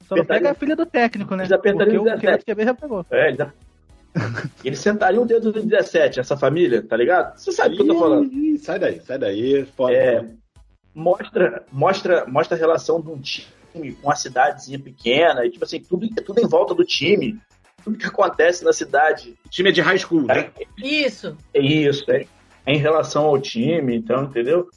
Só 0.06 0.16
não 0.16 0.24
pega 0.24 0.51
a 0.51 0.55
filha 0.55 0.74
do 0.77 0.86
técnico, 0.86 1.35
né? 1.36 1.44
Eles 1.44 1.52
apertariam 1.52 2.05
Porque 2.05 2.16
o 2.16 2.20
17. 2.20 2.44
QB 2.44 2.65
já 2.65 2.74
pegou. 2.74 3.06
É, 3.10 3.28
eles, 3.28 3.47
eles 4.65 4.78
sentariam 4.81 5.23
o 5.23 5.27
dedo 5.27 5.52
no 5.52 5.62
17, 5.62 6.20
essa 6.20 6.36
família, 6.36 6.82
tá 6.82 6.97
ligado? 6.97 7.39
Você 7.39 7.52
sabe 7.52 7.74
o 7.74 7.77
que 7.77 7.82
eu 7.82 7.86
tô 7.89 7.98
falando. 7.98 8.32
Ih, 8.32 8.59
sai 8.59 8.78
daí, 8.78 9.01
sai 9.01 9.19
daí. 9.19 9.65
Foda. 9.77 9.93
É, 9.93 10.24
mostra, 10.94 11.65
mostra, 11.70 12.24
mostra 12.27 12.56
a 12.56 12.60
relação 12.60 13.01
de 13.01 13.09
um 13.09 13.19
time 13.20 13.93
com 14.01 14.09
uma 14.09 14.16
cidadezinha 14.16 14.78
pequena, 14.78 15.44
e 15.44 15.51
tipo 15.51 15.65
assim, 15.65 15.81
tudo, 15.81 16.09
tudo 16.24 16.40
em 16.40 16.48
volta 16.48 16.74
do 16.74 16.85
time. 16.85 17.39
Tudo 17.85 17.97
que 17.97 18.06
acontece 18.06 18.65
na 18.65 18.73
cidade. 18.73 19.36
O 19.47 19.48
time 19.48 19.69
é 19.69 19.73
de 19.73 19.81
high 19.81 19.98
school, 19.98 20.23
né? 20.23 20.51
Isso. 20.82 21.36
É 21.55 21.60
isso, 21.60 22.10
é, 22.10 22.27
é 22.66 22.73
em 22.74 22.78
relação 22.78 23.24
ao 23.27 23.39
time, 23.40 23.94
então, 23.97 24.24
entendeu? 24.24 24.69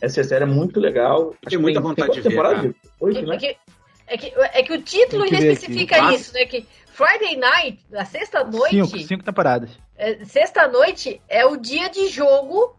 Essa 0.00 0.22
série 0.24 0.44
é 0.44 0.46
muito 0.46 0.80
legal. 0.80 1.34
Que 1.46 1.58
muita 1.58 1.80
tem- 1.80 1.88
vontade 1.88 2.12
tem 2.12 2.22
de 2.22 2.22
ver, 2.22 2.28
temporada? 2.30 2.74
Oito, 3.00 3.18
É 3.18 3.22
né? 3.22 3.54
Que, 4.06 4.26
é, 4.26 4.30
que, 4.30 4.40
é 4.58 4.62
que 4.62 4.72
o 4.72 4.82
título 4.82 5.24
que 5.24 5.36
ver 5.36 5.52
especifica 5.52 5.96
aqui. 6.04 6.14
isso, 6.16 6.32
né? 6.34 6.44
Que 6.46 6.66
Friday 6.86 7.36
Night, 7.36 7.84
a 7.94 8.04
sexta-noite, 8.04 8.70
Cinco, 8.86 8.98
cinco 8.98 9.24
temporadas. 9.24 9.70
é, 9.96 10.24
sexta-noite 10.24 11.20
é 11.28 11.44
o 11.44 11.56
dia 11.56 11.88
de 11.90 12.08
jogo 12.08 12.76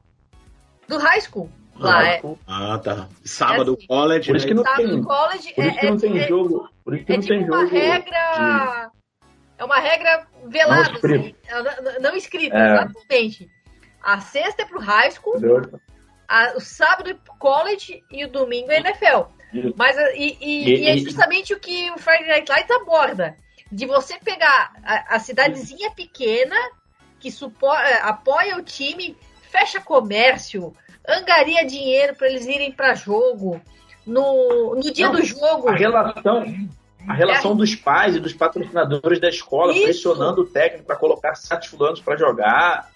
do 0.88 0.98
high 0.98 1.22
school. 1.22 1.50
Lá, 1.76 2.08
é, 2.08 2.22
Ah, 2.48 2.80
tá. 2.84 3.08
Sábado, 3.24 3.74
É 3.74 3.78
assim. 3.78 3.88
college. 3.88 4.28
Por 4.28 4.36
isso 4.38 4.48
que 4.48 4.54
né? 4.54 4.58
não 4.58 4.64
sábado 4.64 4.90
tem- 4.90 5.04
college 5.04 5.54
Por 5.54 5.64
isso 5.66 5.80
que 5.80 5.86
é, 5.86 5.90
não 5.92 5.98
tem 5.98 6.18
é, 6.18 6.28
jogo. 6.28 6.70
Por 6.84 6.96
isso 6.96 7.06
que 7.06 7.12
é 7.12 7.16
não 7.16 7.22
tipo 7.22 7.34
tem 7.36 7.44
uma 7.50 7.60
jogo. 7.66 7.76
regra. 7.76 8.92
É 9.60 9.64
uma 9.66 9.80
regra 9.80 10.28
velada, 10.48 10.84
Não 10.90 10.94
escrita. 10.96 11.20
assim, 11.20 11.36
é, 11.48 11.82
não, 11.82 12.00
não 12.02 12.16
escrita, 12.16 12.56
É. 12.58 12.74
exatamente. 12.74 13.50
A 14.04 14.20
sexta 14.22 14.62
é 14.62 14.66
pro 14.66 14.80
high 14.80 15.12
school, 15.12 15.36
a- 16.28 16.54
o 16.56 16.60
sábado 16.60 17.10
é 17.10 17.14
pro 17.14 17.36
college 17.38 18.04
e 18.12 18.24
o 18.26 18.30
domingo 18.32 18.72
é 18.72 18.78
NFL. 18.80 19.26
Mas 19.76 19.96
e, 20.16 20.38
e- 20.42 20.70
E- 20.70 20.84
e 20.84 20.90
é 20.90 20.98
justamente 20.98 21.54
o 21.54 21.60
que 21.60 21.90
o 21.92 21.98
Friday 21.98 22.28
Night 22.28 22.50
Lights 22.52 22.72
aborda. 22.72 23.36
De 23.72 23.86
você 23.86 24.18
pegar 24.20 24.74
a, 24.84 25.16
a 25.16 25.20
cidadezinha 25.20 25.92
pequena 25.92 26.56
que 27.20 27.32
supo- 27.32 27.74
eh, 27.74 28.00
apoia 28.04 28.58
o 28.58 28.62
time, 28.62 29.18
fecha 29.52 29.82
comércio, 29.82 30.74
angaria 31.08 31.66
dinheiro 31.66 32.16
para 32.16 32.28
eles 32.28 32.46
irem 32.46 32.72
para 32.72 32.94
jogo. 32.96 33.62
No, 34.06 34.76
no 34.76 34.82
dia 34.94 35.08
Não, 35.08 35.16
do 35.16 35.24
jogo. 35.26 35.68
A 35.70 35.76
relação, 35.76 36.46
a 37.08 37.14
relação 37.14 37.56
dos 37.58 37.76
pais 37.76 38.16
e 38.16 38.20
dos 38.22 38.34
patrocinadores 38.34 39.20
da 39.20 39.28
escola 39.28 39.74
Isso. 39.74 39.84
pressionando 39.84 40.42
o 40.44 40.46
técnico 40.46 40.86
para 40.86 40.96
colocar 40.96 41.36
certos 41.36 41.68
fulanos 41.68 42.00
para 42.00 42.16
jogar. 42.18 42.90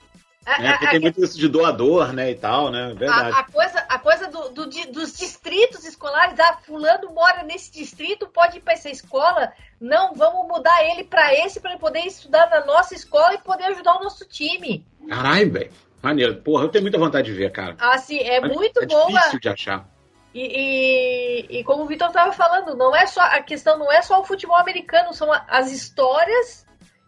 A- 0.46 0.62
É, 0.64 0.68
a- 0.68 0.72
porque 0.72 0.86
a- 0.88 0.90
tem 0.92 1.00
muito 1.00 1.24
isso 1.24 1.38
de 1.38 1.48
doador, 1.48 2.14
né, 2.14 2.32
e 2.32 2.36
tal, 2.36 2.72
né? 2.72 2.94
Verdade. 2.96 3.36
A, 3.36 3.40
a 3.40 3.44
coisa, 3.44 3.80
a 3.88 4.00
coisa 4.00 4.28
do, 4.28 4.50
do 4.50 4.66
dos 4.92 5.14
distritos 5.18 5.86
escolares, 5.86 6.40
ah, 6.40 6.58
fulano 6.66 7.12
mora 7.12 7.44
nesse 7.44 7.72
distrito, 7.72 8.28
pode 8.28 8.58
ir 8.58 8.62
para 8.62 8.74
essa 8.74 8.90
escola, 8.90 9.52
não, 9.80 10.14
vamos 10.14 10.48
mudar 10.48 10.84
ele 10.86 11.04
para 11.04 11.34
esse 11.34 11.60
para 11.60 11.72
ele 11.72 11.80
poder 11.80 12.00
estudar 12.02 12.50
na 12.50 12.66
nossa 12.66 12.94
escola 12.96 13.34
e 13.36 13.38
poder 13.40 13.66
ajudar 13.66 13.98
o 13.98 14.04
nosso 14.04 14.26
time. 14.28 14.86
Caralho, 15.08 15.52
velho. 15.52 15.72
Maneiro. 16.02 16.36
Porra, 16.38 16.64
eu 16.64 16.70
tenho 16.70 16.84
muita 16.84 16.98
vontade 16.98 17.28
de 17.32 17.38
ver, 17.38 17.52
cara. 17.52 17.76
Assim, 17.80 18.18
é 18.20 18.40
Mas 18.40 18.52
muito 18.54 18.82
é 18.82 18.86
boa. 18.88 19.06
difícil 19.08 19.40
de 19.40 19.50
achar. 19.50 19.88
E, 20.34 21.46
e, 21.52 21.60
e 21.60 21.64
como 21.64 21.84
o 21.84 21.88
Vitor 21.88 22.08
estava 22.08 22.32
falando, 22.32 22.76
não 22.76 22.96
é 22.96 23.06
só 23.06 23.22
a 23.22 23.42
questão 23.44 23.78
não 23.78 23.92
é 23.92 24.02
só 24.02 24.20
o 24.20 24.24
futebol 24.24 24.56
americano, 24.56 25.14
são 25.14 25.30
as 25.48 25.72
histórias 25.72 26.66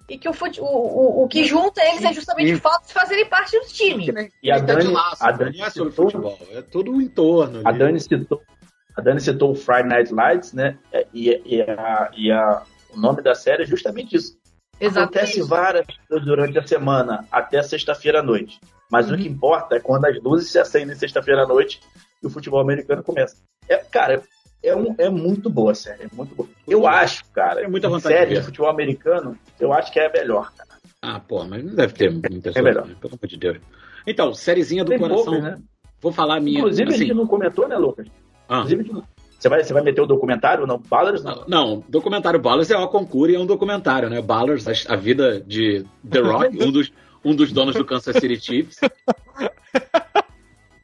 e 0.09 0.17
que 0.17 0.27
o, 0.27 0.34
fute, 0.34 0.59
o, 0.61 0.65
o, 0.65 1.23
o 1.23 1.27
que 1.27 1.45
junta 1.45 1.81
eles 1.84 2.03
é 2.03 2.13
justamente 2.13 2.49
Sim. 2.49 2.53
o 2.55 2.59
fato 2.59 2.88
de 2.88 2.93
fazerem 2.93 3.25
parte 3.27 3.57
do 3.59 3.65
time. 3.67 4.30
E 4.41 4.51
a 4.51 4.55
Tá 4.59 4.73
Dani, 4.73 4.91
laço, 4.91 5.23
a 5.25 5.31
Dani 5.31 5.57
não 5.57 5.65
é 5.65 5.69
sobre 5.69 5.89
citou- 5.91 6.05
futebol, 6.09 6.39
é 6.51 6.61
tudo 6.61 6.91
o 6.95 7.01
entorno. 7.01 7.61
A. 7.65 7.71
Dani 7.71 7.99
citou, 7.99 8.41
a 8.97 9.01
Dani 9.01 9.21
citou 9.21 9.51
o 9.51 9.55
Friday 9.55 9.88
Night 9.88 10.13
Lights, 10.13 10.53
né? 10.53 10.77
E, 11.13 11.30
e, 11.45 11.61
a, 11.61 12.11
e 12.15 12.31
a, 12.31 12.63
o 12.93 12.99
nome 12.99 13.21
da 13.21 13.34
série 13.34 13.63
é 13.63 13.65
justamente 13.65 14.15
isso. 14.15 14.38
Acontece 14.81 15.41
várias 15.41 15.85
coisas 16.07 16.25
durante 16.27 16.59
a 16.59 16.67
semana, 16.67 17.25
até 17.31 17.61
sexta-feira 17.61 18.19
à 18.19 18.23
noite. 18.23 18.59
Mas 18.91 19.09
o 19.09 19.15
que 19.17 19.27
importa 19.27 19.75
é 19.75 19.80
quando 19.80 20.05
as 20.05 20.21
luzes 20.21 20.51
se 20.51 20.59
acendem 20.59 20.95
sexta-feira 20.95 21.43
à 21.43 21.47
noite 21.47 21.80
e 22.21 22.27
o 22.27 22.30
futebol 22.30 22.59
americano 22.59 23.01
começa. 23.01 23.38
É, 23.69 23.77
cara, 23.77 24.21
é, 24.64 24.76
um, 24.76 24.95
é 24.98 25.10
muito 25.10 25.49
boa 25.49 25.72
a 25.72 25.76
série, 25.76 26.03
é 26.03 26.07
muito 26.14 26.34
boa. 26.35 26.48
Eu 26.68 26.88
acho, 26.88 27.23
cara, 27.31 27.61
Tem 27.61 27.69
muita 27.69 27.90
vontade 27.90 28.14
de 28.15 28.19
série 28.22 28.35
de 28.35 28.41
futebol 28.45 28.69
americano, 28.69 29.38
eu 29.60 29.73
acho 29.73 29.91
que 29.91 29.99
é 29.99 30.07
a 30.07 30.11
melhor, 30.11 30.52
cara. 30.53 30.69
Ah, 31.02 31.19
pô, 31.19 31.44
mas 31.44 31.64
não 31.64 31.76
deve 31.76 31.94
ter 31.94 32.10
muita 32.10 32.52
É 32.56 32.61
melhor. 32.61 32.85
né? 32.88 32.95
Pelo 32.99 33.14
amor 33.15 33.27
de 33.27 33.38
Deus. 33.38 33.57
Então, 34.07 34.34
sériezinha 34.34 34.84
do 34.84 34.90
Tem 34.90 34.99
coração. 34.99 35.26
poucas, 35.26 35.44
né? 35.44 35.60
Vou 36.02 36.11
falar 36.11 36.38
a 36.38 36.40
minha. 36.40 36.60
Inclusive, 36.60 36.90
a 36.90 36.95
assim, 36.95 37.06
gente 37.06 37.14
não 37.14 37.27
comentou, 37.27 37.68
né, 37.68 37.77
Lucas? 37.77 38.07
Ah. 38.48 38.57
Inclusive, 38.57 38.81
a 38.81 38.84
gente 38.85 38.94
não- 38.95 39.03
você, 39.40 39.49
vai, 39.49 39.61
você 39.64 39.73
vai 39.73 39.84
meter 39.84 39.99
o 40.02 40.06
documentário, 40.06 40.65
não? 40.65 40.77
Ballers, 40.80 41.22
não? 41.23 41.44
Não, 41.48 41.84
documentário 41.90 42.40
Ballers 42.40 42.72
é 42.72 42.77
o 42.77 42.88
concurso 42.88 43.34
e 43.34 43.35
é 43.35 43.40
um 43.40 43.45
documentário, 43.45 44.10
né? 44.10 44.22
Ballers, 44.22 44.65
a, 44.68 44.94
a 44.94 44.95
vida 44.95 45.41
de 45.41 45.85
The 46.10 46.19
Rock, 46.19 46.64
um 46.64 46.72
dos, 46.72 46.94
um 47.26 47.35
dos 47.35 47.52
donos 47.52 47.76
do 47.76 47.84
Kansas 47.84 48.15
City 48.15 48.40
Chiefs. 48.40 48.80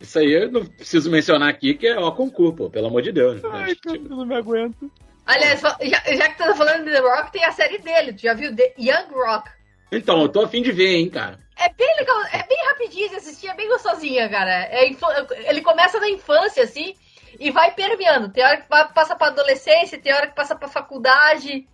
Isso 0.10 0.18
aí 0.18 0.34
eu 0.34 0.52
não 0.52 0.66
preciso 0.66 1.12
mencionar 1.12 1.50
aqui 1.50 1.76
que 1.76 1.86
é 1.86 1.96
o 1.96 2.12
concurso, 2.12 2.56
pô, 2.56 2.68
pelo 2.68 2.88
amor 2.88 3.04
de 3.04 3.12
Deus. 3.12 3.46
Ai, 3.46 3.76
cara, 3.76 3.96
eu 3.96 4.04
não 4.06 4.26
me 4.26 4.36
aguento. 4.36 4.92
Aliás, 5.24 5.62
já, 5.62 5.78
já 6.16 6.30
que 6.30 6.36
tu 6.36 6.46
tá 6.46 6.56
falando 6.56 6.86
de 6.86 6.92
The 6.92 7.00
Rock, 7.00 7.32
tem 7.32 7.46
a 7.46 7.52
série 7.52 7.78
dele. 7.78 8.14
Tu 8.14 8.24
já 8.24 8.34
viu 8.34 8.56
The 8.56 8.74
Young 8.76 9.14
Rock? 9.14 9.52
Então, 9.92 10.20
eu 10.20 10.28
tô 10.28 10.42
afim 10.42 10.64
de 10.64 10.72
ver, 10.72 10.96
hein, 10.96 11.12
cara. 11.12 11.38
É 11.56 11.72
bem 11.72 11.96
legal, 12.00 12.20
é 12.34 12.42
bem 12.42 12.58
rapidinho 12.70 13.08
de 13.10 13.18
assistir, 13.18 13.50
é 13.50 13.54
bem 13.54 13.70
gostosinha, 13.70 14.28
cara. 14.28 14.50
É 14.72 14.84
ele 14.84 15.62
começa 15.62 16.00
na 16.00 16.10
infância, 16.10 16.64
assim, 16.64 16.96
e 17.40 17.52
vai 17.52 17.76
permeando. 17.76 18.30
Tem 18.30 18.44
hora 18.44 18.58
que 18.58 18.68
passa 18.68 19.16
pra 19.16 19.28
adolescência, 19.28 20.02
tem 20.02 20.12
hora 20.12 20.26
que 20.26 20.36
passa 20.36 20.56
pra 20.56 20.68
faculdade. 20.68 21.68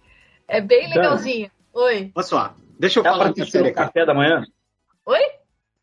É 0.46 0.60
bem 0.60 0.90
legalzinho. 0.90 1.50
Oi. 1.72 2.12
Olha 2.14 2.26
só, 2.26 2.54
deixa 2.78 3.00
eu 3.00 3.04
Dá 3.04 3.12
falar 3.12 3.24
pra 3.24 3.32
assistir 3.32 3.52
série 3.52 3.70
no 3.70 3.74
café 3.74 4.06
da 4.06 4.14
manhã? 4.14 4.44
Oi? 5.06 5.22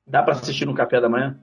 Dá 0.06 0.22
pra 0.22 0.34
assistir 0.34 0.66
no 0.66 0.74
café 0.74 1.00
da 1.00 1.08
manhã? 1.08 1.42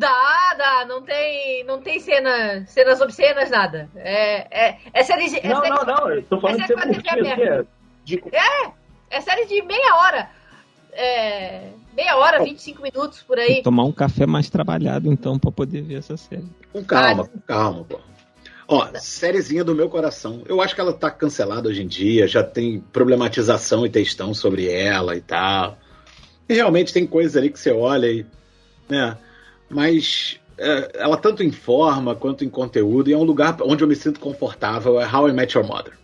Dá, 0.00 0.54
dá, 0.56 0.84
não 0.86 1.02
tem, 1.02 1.62
não 1.64 1.78
tem 1.78 2.00
cena, 2.00 2.64
cenas 2.66 3.02
obscenas, 3.02 3.50
nada. 3.50 3.86
É, 3.94 4.68
é, 4.68 4.78
é 4.94 5.02
série 5.04 5.28
de. 5.28 5.38
é 5.40 5.48
Não, 5.48 5.60
série- 5.60 5.74
não, 5.74 5.84
não, 5.84 6.10
eu 6.10 6.22
tô 6.22 6.40
falando 6.40 6.58
é 6.58 6.62
de 6.62 6.66
série 6.68 6.80
curtir, 6.94 7.02
TV 7.14 7.28
assim, 7.32 7.42
é, 7.42 7.64
de- 8.02 8.22
É, 8.32 8.70
é 9.10 9.20
série 9.20 9.44
de 9.44 9.60
meia 9.60 9.94
hora. 9.96 10.30
É, 10.92 11.68
meia 11.94 12.16
hora, 12.16 12.42
25 12.42 12.82
minutos 12.82 13.22
por 13.22 13.38
aí. 13.38 13.62
Tomar 13.62 13.84
um 13.84 13.92
café 13.92 14.24
mais 14.24 14.48
trabalhado, 14.48 15.06
então, 15.12 15.38
pra 15.38 15.52
poder 15.52 15.82
ver 15.82 15.98
essa 15.98 16.16
série. 16.16 16.48
Com 16.72 16.82
calma, 16.82 17.26
com 17.28 17.38
calma, 17.40 17.84
pô. 17.84 18.00
Ó, 18.66 18.88
sériezinha 18.94 19.62
do 19.62 19.74
meu 19.74 19.90
coração. 19.90 20.42
Eu 20.46 20.62
acho 20.62 20.74
que 20.74 20.80
ela 20.80 20.94
tá 20.94 21.10
cancelada 21.10 21.68
hoje 21.68 21.82
em 21.82 21.86
dia, 21.86 22.26
já 22.26 22.42
tem 22.42 22.80
problematização 22.80 23.84
e 23.84 23.90
textão 23.90 24.32
sobre 24.32 24.66
ela 24.70 25.14
e 25.14 25.20
tal. 25.20 25.76
E 26.48 26.54
realmente 26.54 26.90
tem 26.90 27.06
coisas 27.06 27.36
ali 27.36 27.50
que 27.50 27.58
você 27.60 27.70
olha 27.70 28.06
e. 28.06 28.24
né? 28.88 29.18
Mas 29.70 30.40
é, 30.58 30.90
ela 30.94 31.16
tanto 31.16 31.42
informa 31.42 32.14
quanto 32.14 32.44
em 32.44 32.50
conteúdo, 32.50 33.08
e 33.08 33.14
é 33.14 33.16
um 33.16 33.22
lugar 33.22 33.56
onde 33.62 33.82
eu 33.82 33.88
me 33.88 33.96
sinto 33.96 34.20
confortável, 34.20 35.00
é 35.00 35.10
How 35.10 35.28
I 35.28 35.32
Met 35.32 35.56
Your 35.56 35.66
Mother. 35.66 35.94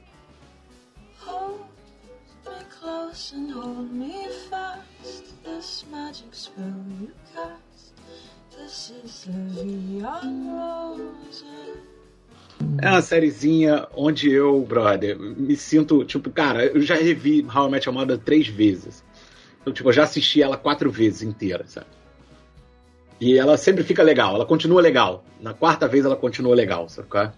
É 12.79 12.89
uma 12.89 13.03
sériezinha 13.03 13.87
onde 13.95 14.31
eu, 14.31 14.61
brother, 14.63 15.19
me 15.19 15.57
sinto, 15.57 16.05
tipo, 16.05 16.31
cara, 16.31 16.65
eu 16.65 16.81
já 16.81 16.95
revi 16.95 17.47
How 17.55 17.69
I 17.69 17.71
Met 17.73 17.89
Your 17.89 17.95
Mother 17.95 18.19
três 18.19 18.47
vezes. 18.47 19.05
Então, 19.61 19.73
tipo, 19.73 19.89
eu 19.89 19.93
já 19.93 20.05
assisti 20.05 20.41
ela 20.41 20.57
quatro 20.57 20.91
vezes 20.91 21.23
inteira, 21.23 21.65
sabe? 21.67 21.87
E 23.21 23.39
ela 23.39 23.57
sempre 23.57 23.83
fica 23.83 24.03
legal, 24.03 24.35
ela 24.35 24.45
continua 24.45 24.81
legal. 24.81 25.25
Na 25.41 25.55
quarta 25.55 25.89
vez 25.89 26.05
ela 26.05 26.17
continua 26.17 26.55
legal, 26.55 26.89
sabe 26.89 27.09
é? 27.15 27.33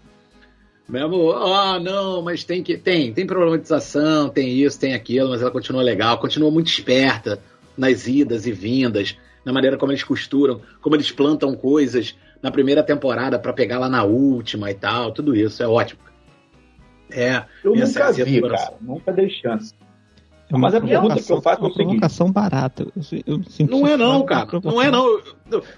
Mesmo, 0.89 1.33
ah, 1.33 1.79
não, 1.79 2.23
mas 2.23 2.45
tem 2.45 2.63
que. 2.63 2.79
Tem, 2.79 3.13
tem 3.13 3.27
problematização, 3.27 4.31
tem 4.31 4.49
isso, 4.49 4.81
tem 4.81 4.95
aquilo, 4.95 5.29
mas 5.29 5.43
ela 5.43 5.51
continua 5.51 5.83
legal, 5.83 6.19
continua 6.19 6.51
muito 6.51 6.69
esperta 6.69 7.39
nas 7.77 8.09
idas 8.09 8.47
e 8.47 8.53
vindas, 8.53 9.17
na 9.45 9.53
maneira 9.53 9.77
como 9.77 9.93
eles 9.93 10.03
costuram, 10.03 10.63
como 10.81 10.97
eles 10.97 11.13
plantam 11.13 11.55
coisas 11.55 12.17
na 12.43 12.51
primeira 12.51 12.83
temporada 12.83 13.39
pra 13.39 13.53
pegar 13.53 13.79
lá 13.79 13.89
na 13.89 14.03
última 14.03 14.71
e 14.71 14.75
tal, 14.75 15.13
tudo 15.13 15.37
isso, 15.37 15.63
é 15.63 15.69
ótimo. 15.69 16.01
É, 17.11 17.45
Eu 17.63 17.73
minha 17.73 17.87
nunca 17.87 18.13
vi, 18.13 18.41
cara. 18.43 18.75
Nunca 18.81 19.13
dei 19.13 19.31
chance. 19.31 19.75
É 20.51 20.57
uma 20.57 20.69
Mas 20.69 20.75
a 20.75 20.81
pergunta 20.81 21.23
que 21.23 21.33
eu 21.33 21.43
faço 21.43 21.61
é 21.61 21.65
o 21.65 21.67
uma 21.67 21.75
provocação 21.75 22.33
barata. 22.33 22.87
Eu, 22.97 23.03
eu 23.27 23.43
sinto 23.45 23.71
Não 23.71 23.87
é 23.87 23.97
não, 23.97 24.25
cara. 24.25 24.49
Não 24.65 24.81
é 24.81 24.91
não. 24.91 25.21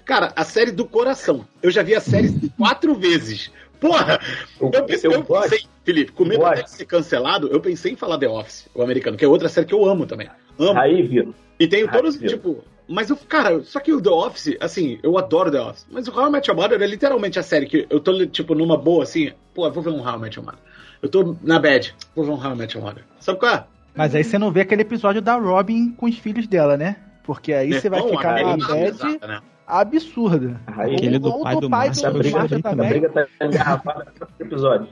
Cara, 0.05 0.31
a 0.35 0.45
série 0.45 0.71
do 0.71 0.85
coração. 0.85 1.45
Eu 1.61 1.69
já 1.69 1.83
vi 1.83 1.93
a 1.93 1.99
série 1.99 2.31
quatro 2.57 2.95
vezes. 2.95 3.51
Porra! 3.81 4.19
Eu, 4.59 4.83
pensei, 4.83 5.13
eu 5.13 5.23
pensei, 5.23 5.63
Felipe, 5.83 6.11
com 6.11 6.23
medo 6.23 6.43
de 6.53 6.69
ser 6.69 6.85
cancelado, 6.85 7.47
eu 7.47 7.59
pensei 7.59 7.93
em 7.93 7.95
falar 7.95 8.19
The 8.19 8.29
Office, 8.29 8.69
o 8.75 8.81
americano, 8.83 9.17
que 9.17 9.25
é 9.25 9.27
outra 9.27 9.49
série 9.49 9.65
que 9.65 9.73
eu 9.73 9.83
amo 9.83 10.05
também. 10.05 10.29
Amo. 10.59 10.79
Aí, 10.79 11.01
Vitor. 11.01 11.33
E 11.59 11.67
tenho 11.67 11.87
Aí, 11.87 11.91
todos, 11.91 12.15
Vitor. 12.15 12.29
tipo, 12.29 12.63
Mas 12.87 13.09
eu, 13.09 13.17
cara, 13.17 13.63
só 13.63 13.79
que 13.79 13.91
o 13.91 13.99
The 13.99 14.09
Office, 14.09 14.55
assim, 14.59 14.99
eu 15.01 15.17
adoro 15.17 15.51
The 15.51 15.59
Office. 15.59 15.87
Mas 15.89 16.07
o 16.07 16.11
How 16.15 16.27
I 16.27 16.31
Met 16.31 16.49
Your 16.49 16.59
Mother 16.59 16.79
é 16.79 16.85
literalmente 16.85 17.39
a 17.39 17.43
série 17.43 17.65
que 17.65 17.87
eu 17.89 17.99
tô, 17.99 18.25
tipo, 18.27 18.53
numa 18.53 18.77
boa, 18.77 19.03
assim, 19.03 19.31
pô, 19.53 19.65
eu 19.65 19.71
vou 19.71 19.81
ver 19.81 19.89
um 19.89 20.07
How 20.07 20.15
I 20.15 20.19
Met 20.19 20.37
Your 20.37 20.45
Mother. 20.45 20.61
Eu 21.01 21.09
tô 21.09 21.35
na 21.41 21.59
bad, 21.59 21.95
vou 22.15 22.23
ver 22.23 22.31
um 22.31 22.35
How 22.35 22.53
I 22.53 22.55
Met 22.55 22.77
Your 22.77 22.85
Mother. 22.85 23.03
Sabe 23.19 23.39
qual 23.39 23.51
é? 23.51 23.65
Mas 23.95 24.15
aí 24.15 24.23
você 24.23 24.37
não 24.37 24.51
vê 24.51 24.61
aquele 24.61 24.81
episódio 24.81 25.21
da 25.21 25.35
Robin 25.35 25.91
com 25.91 26.05
os 26.05 26.17
filhos 26.17 26.47
dela, 26.47 26.77
né? 26.77 26.95
Porque 27.23 27.53
aí 27.53 27.73
você 27.73 27.89
vai 27.89 28.01
Bom, 28.01 28.09
ficar 28.09 28.35
aí 28.35 28.43
não, 28.43 28.67
bad 28.67 28.83
exato, 28.83 29.27
né? 29.27 29.41
absurda. 29.67 30.59
Aquele 30.67 31.19
do 31.19 31.39
pai 31.41 31.55
do 31.55 31.69
pai 31.69 31.87
Márcio, 31.87 32.11
do 32.11 32.17
a 32.17 32.19
briga 32.19 32.61
também. 32.61 32.89
briga 32.89 33.09
tá 33.09 33.27
engarrafada 33.45 34.03
há 34.03 34.19
quantos 34.19 34.39
episódios? 34.39 34.89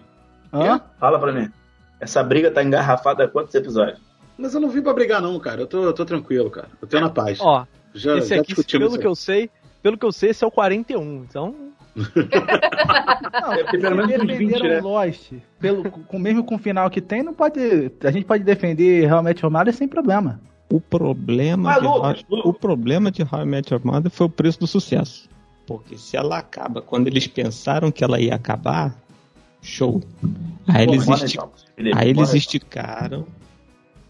Hã? 0.54 0.82
Fala 1.00 1.20
pra 1.20 1.32
mim. 1.32 1.52
Essa 2.00 2.24
briga 2.24 2.52
tá 2.52 2.64
engarrafada 2.64 3.24
há 3.26 3.28
quantos 3.28 3.54
episódios? 3.56 4.00
Mas 4.38 4.54
eu 4.54 4.62
não 4.62 4.70
vim 4.70 4.82
pra 4.82 4.94
brigar, 4.94 5.22
não, 5.22 5.38
cara. 5.40 5.62
Eu 5.62 5.68
tô, 5.68 5.84
eu 5.84 5.94
tô 5.94 6.06
tranquilo, 6.06 6.50
cara. 6.50 6.70
Eu 6.82 6.88
tô 6.88 7.00
na 7.00 7.10
paz. 7.10 7.40
Ó, 7.42 7.66
já, 7.94 8.18
esse 8.18 8.30
já 8.30 8.42
aqui, 8.42 8.56
pelo 8.56 8.88
isso 8.88 9.00
que 9.00 9.08
eu 9.08 9.16
sei, 9.16 9.50
pelo 9.84 9.98
que 9.98 10.06
eu 10.06 10.12
sei, 10.12 10.30
esse 10.30 10.44
é 10.44 10.48
o 10.48 10.52
41. 10.52 11.26
Então, 11.28 11.56
Não, 12.00 13.72
ter 13.72 13.80
pelo 13.82 13.96
menos 13.96 14.12
uns 14.12 14.20
20, 14.20 14.28
defenderam 14.28 14.68
né? 14.68 14.82
Lost, 14.82 15.34
pelo, 15.60 15.92
com, 15.92 16.20
mesmo 16.20 16.44
com 16.44 16.56
o 16.56 16.60
final 16.60 16.90
que 16.90 17.02
tem, 17.02 17.24
não 17.24 17.34
pode. 17.34 17.60
A 18.04 18.12
gente 18.12 18.26
pode 18.26 18.44
defender 18.44 19.06
realmente 19.06 19.46
Mother 19.46 19.74
sem 19.74 19.88
problema. 19.88 20.40
O 20.72 20.80
problema, 20.80 21.64
Mas, 21.64 21.82
de 21.82 21.88
Lucas, 21.88 22.26
o 22.46 22.54
problema 22.54 23.10
de 23.10 23.24
How 23.24 23.42
I 23.42 23.46
Met 23.46 23.74
Your 23.74 23.82
Mother 23.84 24.12
foi 24.12 24.28
o 24.28 24.30
preço 24.30 24.60
do 24.60 24.68
sucesso. 24.68 25.28
Porque 25.66 25.98
se 25.98 26.16
ela 26.16 26.38
acaba 26.38 26.82
quando 26.82 27.08
eles 27.08 27.28
pensaram 27.28 27.92
que 27.92 28.04
ela 28.04 28.20
ia 28.20 28.36
acabar, 28.36 28.96
show. 29.62 30.02
Aí 30.68 30.86
Pô, 30.86 30.94
eles, 30.94 31.08
esti- 31.08 31.38
então, 31.38 31.52
Felipe, 31.76 31.98
aí 31.98 32.10
eles 32.10 32.34
esticaram, 32.34 33.26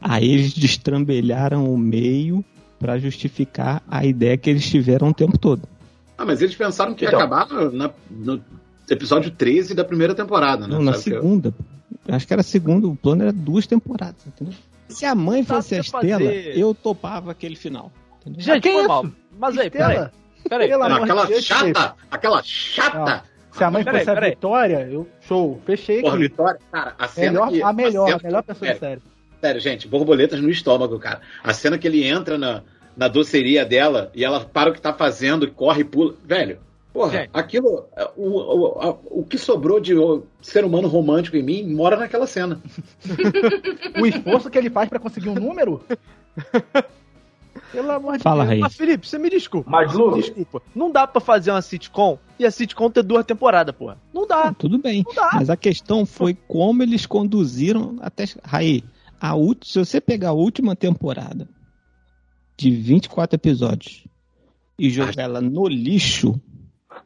aí 0.01 0.31
eles 0.31 0.53
destrambelharam 0.53 1.73
o 1.73 1.77
meio 1.77 2.43
pra 2.77 2.97
justificar 2.97 3.81
a 3.89 4.05
ideia 4.05 4.37
que 4.37 4.49
eles 4.49 4.69
tiveram 4.69 5.09
o 5.09 5.13
tempo 5.13 5.37
todo. 5.37 5.61
Ah, 6.19 6.25
mas 6.25 6.41
eles 6.41 6.53
pensaram 6.55 6.93
que 6.93 7.05
ia 7.05 7.07
Então. 7.07 7.19
acabar 7.19 7.47
na- 7.71 7.91
no 8.11 8.43
episódio 8.89 9.31
13 9.31 9.73
da 9.73 9.85
primeira 9.85 10.13
temporada, 10.13 10.67
né? 10.67 10.75
Não, 10.75 10.81
na 10.83 10.91
Sabe 10.93 11.03
que 11.05 11.09
eu- 11.11 11.21
segunda. 11.21 11.53
Acho 12.09 12.27
que 12.27 12.33
era 12.33 12.41
a 12.41 12.43
segunda, 12.43 12.87
o 12.87 12.95
plano 12.95 13.23
era 13.23 13.31
duas 13.31 13.65
temporadas, 13.65 14.25
entendeu? 14.27 14.53
Se 14.89 15.05
a 15.05 15.15
mãe 15.15 15.43
fosse 15.45 15.75
a 15.75 15.79
Estela, 15.79 16.01
fazer- 16.19 16.57
eu 16.57 16.73
topava 16.75 17.31
aquele 17.31 17.55
final. 17.55 17.91
entendeu? 18.21 18.41
gente, 18.41 18.61
que 18.63 18.69
foi 18.71 18.79
isso? 18.79 18.87
mal. 18.87 19.05
Mas 19.39 19.57
aí, 19.57 19.69
peraí. 19.69 19.91
Estela, 19.91 20.11
Peraí, 20.49 20.67
Pelo 20.69 20.83
peraí. 20.83 21.03
Aquela 21.03 21.25
Deus, 21.25 21.43
chata, 21.45 21.95
aquela 22.09 22.41
chata. 22.43 23.23
se 23.51 23.63
a 23.63 23.69
mãe 23.71 23.83
Peraí, 23.83 23.99
fosse 23.99 24.09
a 24.09 24.13
peraí. 24.13 24.29
Vitória, 24.31 24.87
eu 24.89 25.07
show, 25.21 25.61
fechei 25.65 26.01
Porra, 26.01 26.13
aqui. 26.15 26.23
Vitória, 26.23 26.59
cara, 26.71 26.95
a 26.97 27.07
cena 27.07 27.31
Melhor, 27.31 27.49
que, 27.49 27.61
a 27.61 27.73
melhor, 27.73 28.05
cena- 28.07 28.17
a 28.19 28.23
melhor 28.23 28.43
pessoa 28.43 28.67
da 28.73 28.79
Sério, 28.79 29.01
série. 29.01 29.01
Sério, 29.41 29.61
gente, 29.61 29.87
borboletas 29.87 30.41
no 30.41 30.49
estômago, 30.49 30.97
cara. 30.99 31.21
A 31.43 31.53
cena 31.53 31.77
que 31.77 31.87
ele 31.87 32.03
entra 32.05 32.37
na, 32.37 32.61
na 32.99 33.07
doceria 33.07 33.65
dela 33.65 34.11
e 34.13 34.25
ela 34.25 34.41
para 34.41 34.69
o 34.69 34.73
que 34.73 34.81
tá 34.81 34.93
fazendo 34.93 35.45
e 35.45 35.49
corre 35.51 35.81
e 35.81 35.85
pula. 35.85 36.15
Velho, 36.25 36.59
porra, 36.91 37.11
Gente. 37.11 37.29
aquilo. 37.31 37.85
O, 38.17 38.27
o, 38.27 38.81
a- 38.81 38.97
o 39.05 39.23
que 39.23 39.37
sobrou 39.37 39.79
de 39.79 39.93
ser 40.41 40.65
humano 40.65 40.89
romântico 40.89 41.37
em 41.37 41.41
mim 41.43 41.63
mora 41.73 41.95
naquela 41.95 42.27
cena. 42.27 42.61
O 44.01 44.05
esforço 44.05 44.49
que 44.49 44.57
ele 44.57 44.69
faz 44.69 44.89
pra 44.89 44.99
conseguir 44.99 45.29
um 45.29 45.35
número. 45.35 45.81
Pelo 47.71 47.91
amor 47.91 48.17
de 48.17 48.23
Fala, 48.23 48.39
Deus. 48.43 48.49
Raí. 48.49 48.59
Mas, 48.59 48.75
Felipe, 48.75 49.07
você 49.07 49.17
me 49.17 49.29
desculpa. 49.29 49.69
Mas, 49.69 49.93
Lucas, 49.93 50.25
Desculpa. 50.25 50.61
Não 50.75 50.91
dá 50.91 51.05
pra 51.07 51.21
fazer 51.21 51.51
uma 51.51 51.61
sitcom 51.61 52.17
e 52.37 52.45
a 52.45 52.51
sitcom 52.51 52.89
ter 52.89 53.03
duas 53.03 53.25
temporadas, 53.25 53.75
porra. 53.75 53.97
Não 54.13 54.25
dá. 54.27 54.53
Tudo 54.53 54.77
bem. 54.77 55.03
Não 55.07 55.13
dá. 55.13 55.29
Mas 55.33 55.49
a 55.49 55.55
questão 55.57 56.05
foi 56.05 56.35
como 56.47 56.81
eles 56.83 57.05
conduziram 57.05 57.95
até. 58.01 58.25
Raí, 58.43 58.83
a 59.21 59.35
ult... 59.35 59.67
se 59.67 59.77
você 59.79 60.01
pegar 60.01 60.29
a 60.29 60.33
última 60.33 60.75
temporada 60.75 61.47
de 62.59 62.71
24 62.71 63.35
episódios 63.35 64.03
e 64.77 64.89
jogar 64.89 65.17
ela 65.23 65.39
no 65.41 65.67
lixo, 65.67 66.39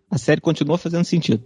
a 0.09 0.17
série 0.17 0.41
continua 0.41 0.77
fazendo 0.77 1.03
sentido. 1.05 1.43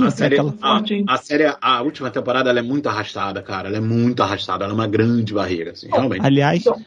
A 0.00 0.10
série, 0.10 0.36
Aquela- 0.40 0.54
a, 0.62 1.14
a 1.14 1.16
série, 1.18 1.44
a 1.60 1.82
última 1.82 2.10
temporada, 2.10 2.48
ela 2.48 2.58
é 2.60 2.62
muito 2.62 2.88
arrastada, 2.88 3.42
cara. 3.42 3.68
Ela 3.68 3.76
é 3.76 3.80
muito 3.80 4.22
arrastada. 4.22 4.64
Ela 4.64 4.72
é 4.72 4.74
uma 4.74 4.86
grande 4.86 5.34
barriga, 5.34 5.72
assim, 5.72 5.88
realmente. 5.88 6.24
Aliás, 6.24 6.60
Então, 6.62 6.80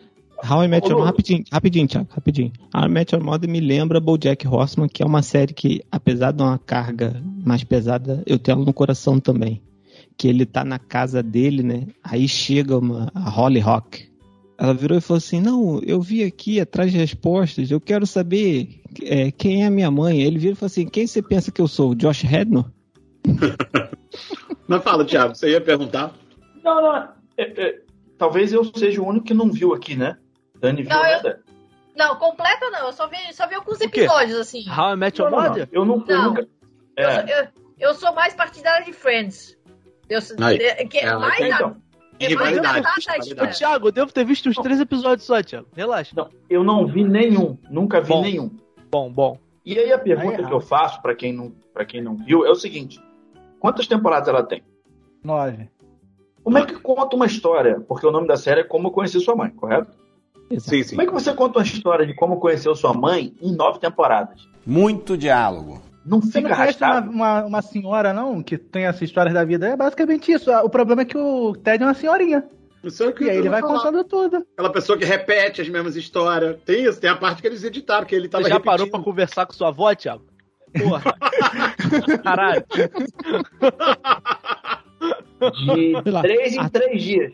How 0.50 0.64
I 0.64 0.68
Met 0.68 0.88
Your 0.90 1.00
Lu- 1.00 1.06
rapidinho, 1.06 1.44
rapidinho, 1.52 1.88
Thiago, 1.88 2.08
rapidinho. 2.10 2.52
How 2.76 2.86
I 2.86 2.90
Met 2.90 3.14
Your 3.14 3.24
Mother 3.24 3.48
me 3.50 3.60
lembra 3.60 4.00
BoJack 4.00 4.48
Horseman, 4.48 4.88
que 4.90 5.04
é 5.04 5.06
uma 5.06 5.22
série 5.22 5.54
que, 5.54 5.84
apesar 5.92 6.32
de 6.32 6.42
uma 6.42 6.58
carga 6.58 7.22
mais 7.46 7.64
pesada, 7.64 8.24
eu 8.26 8.40
tenho 8.40 8.56
ela 8.58 8.66
no 8.66 8.74
coração 8.74 9.20
também. 9.20 9.62
Que 10.18 10.28
ele 10.28 10.46
tá 10.48 10.64
na 10.64 10.80
casa 10.80 11.22
dele, 11.22 11.62
né? 11.62 11.86
Aí 12.04 12.28
chega 12.28 12.78
uma 12.80 13.12
a 13.14 13.30
Holly 13.30 13.60
Rock. 13.60 14.08
Ela 14.58 14.74
virou 14.74 14.98
e 14.98 15.02
falou 15.02 15.18
assim: 15.20 15.40
Não, 15.42 15.80
eu 15.84 16.02
vi 16.02 16.24
aqui 16.24 16.60
atrás 16.60 16.92
de 16.92 16.98
respostas, 16.98 17.70
eu 17.70 17.80
quero 17.80 18.08
saber 18.08 18.82
é, 19.04 19.30
quem 19.32 19.64
é 19.64 19.68
a 19.68 19.72
minha 19.72 19.92
mãe. 19.92 20.22
Ele 20.22 20.40
vira 20.40 20.54
e 20.54 20.56
falou 20.56 20.68
assim: 20.68 20.88
Quem 20.88 21.06
você 21.06 21.22
pensa 21.22 21.52
que 21.52 21.62
eu 21.62 21.68
sou? 21.68 21.94
Josh 21.94 22.22
Rednor? 22.24 22.66
Mas 24.68 24.84
fala, 24.84 25.06
Thiago, 25.06 25.36
você 25.36 25.52
ia 25.52 25.62
perguntar? 25.62 26.14
não, 26.64 26.82
não. 26.82 26.96
é, 26.96 27.08
é, 27.38 27.82
talvez 28.18 28.52
eu 28.52 28.64
seja 28.76 29.02
o 29.02 29.08
único 29.08 29.26
que 29.28 29.34
não 29.34 29.52
viu 29.52 29.74
aqui, 29.74 29.96
né? 29.96 30.18
Dani 30.60 30.82
viu, 30.84 30.90
Não, 30.90 31.04
né, 31.04 31.18
eu- 31.18 31.24
Dani? 31.24 31.36
Não, 31.96 32.16
completa 32.18 32.70
não. 32.70 32.88
Eu 32.88 32.94
só 32.94 33.08
vi, 33.08 33.16
só 33.34 33.48
vi 33.48 33.56
alguns 33.56 33.82
episódios, 33.82 34.38
assim. 34.38 34.64
How 34.70 34.94
I 34.94 34.96
Met 34.96 35.20
Your. 35.20 35.32
Mother? 35.32 35.68
Eu, 35.72 35.84
não, 35.84 36.04
eu 36.08 36.22
nunca. 36.24 36.42
Eu, 36.96 37.10
É, 37.10 37.26
eu, 37.80 37.90
eu 37.90 37.94
sou 37.96 38.14
mais 38.14 38.36
partidária 38.36 38.86
de 38.86 38.94
Friends. 38.94 39.58
Eu, 40.08 40.20
Aí. 40.42 40.58
é, 40.58 40.86
que 40.86 41.00
é 41.00 41.06
É, 41.06 41.16
mais 41.16 41.40
então. 41.40 41.76
A 42.26 42.30
Rivalidade. 42.30 42.88
Ô. 43.40 43.48
Thiago, 43.48 43.88
eu 43.88 43.92
devo 43.92 44.12
ter 44.12 44.26
visto 44.26 44.50
uns 44.50 44.58
três 44.58 44.80
episódios 44.80 45.26
só, 45.26 45.42
Thiago. 45.42 45.68
Relaxa. 45.76 46.16
não, 46.16 46.30
eu 46.50 46.64
não 46.64 46.86
vi 46.86 47.04
nenhum. 47.04 47.58
Nunca 47.70 48.02
vi 48.02 48.10
Bom. 48.10 48.22
nenhum. 48.22 48.52
Bom, 48.90 49.12
bom. 49.12 49.38
E 49.66 49.78
aí 49.78 49.92
a 49.92 50.00
pergunta 50.00 50.38
Aí 50.38 50.44
é 50.44 50.48
que 50.48 50.54
eu 50.54 50.62
faço 50.62 51.02
pra 51.02 51.14
quem 51.14 51.34
não 51.34 51.52
para 51.74 51.86
quem 51.86 52.02
não 52.02 52.16
viu 52.16 52.46
é 52.46 52.50
o 52.50 52.56
seguinte: 52.56 53.00
quantas 53.60 53.86
temporadas 53.86 54.28
ela 54.30 54.44
tem? 54.44 54.64
Nove. 55.24 55.70
Como 56.44 56.58
é 56.58 56.66
que 56.66 56.76
conta 56.76 57.16
uma 57.16 57.26
história? 57.26 57.82
Porque 57.82 58.08
o 58.08 58.12
nome 58.12 58.28
da 58.28 58.38
série 58.38 58.62
é 58.62 58.64
Como 58.64 58.88
Eu 58.88 58.92
Conheci 58.92 59.20
Sua 59.20 59.36
Mãe, 59.36 59.50
correto? 59.50 59.92
Sim, 60.58 60.82
sim. 60.84 60.90
Como 60.96 61.02
é 61.02 61.06
que 61.06 61.12
você 61.12 61.34
conta 61.34 61.60
uma 61.60 61.66
história 61.66 62.06
de 62.06 62.14
como 62.14 62.40
conheceu 62.40 62.74
sua 62.74 62.94
mãe 62.94 63.36
em 63.42 63.54
nove 63.54 63.80
temporadas? 63.80 64.48
Muito 64.66 65.18
diálogo. 65.18 65.82
Não 66.08 66.22
Você 66.22 66.32
fica 66.42 66.50
não 66.50 66.56
conhece 66.56 66.78
uma, 66.82 66.88
arrastado? 66.88 67.12
uma, 67.12 67.46
uma 67.46 67.62
senhora, 67.62 68.14
não, 68.14 68.42
que 68.42 68.58
tem 68.58 68.86
essas 68.86 69.02
histórias 69.02 69.34
da 69.34 69.44
vida? 69.44 69.68
É 69.68 69.76
basicamente 69.76 70.32
isso. 70.32 70.50
O 70.52 70.70
problema 70.70 71.02
é 71.02 71.06
que 71.06 71.18
o 71.18 71.54
Ted 71.56 71.84
é 71.84 71.86
uma 71.86 71.94
senhorinha. 71.94 72.46
Isso 72.84 73.04
é 73.04 73.08
o 73.08 73.14
que 73.14 73.26
E 73.26 73.30
aí 73.30 73.38
ele 73.38 73.50
vai 73.50 73.60
falar. 73.60 73.80
contando 73.80 74.04
tudo. 74.06 74.38
Aquela 74.54 74.72
pessoa 74.72 74.98
que 74.98 75.04
repete 75.04 75.62
as 75.62 75.68
mesmas 75.68 75.96
histórias. 75.98 76.58
Tem 76.64 76.86
isso, 76.86 77.02
tem 77.02 77.10
a 77.10 77.16
parte 77.18 77.42
que 77.42 77.48
eles 77.48 77.64
editaram, 77.64 78.06
que 78.06 78.16
ele 78.16 78.30
tava 78.30 78.44
Você 78.46 78.50
já 78.50 78.60
parou 78.60 78.86
repetindo. 78.86 78.92
pra 78.92 79.04
conversar 79.12 79.46
com 79.46 79.52
sua 79.54 79.68
avó, 79.68 79.94
Thiago? 79.94 80.24
Porra. 80.80 81.02
Caralho. 82.24 82.64
De 85.66 85.94
três 86.22 86.54
em 86.56 86.70
três 86.70 87.04
dias. 87.04 87.34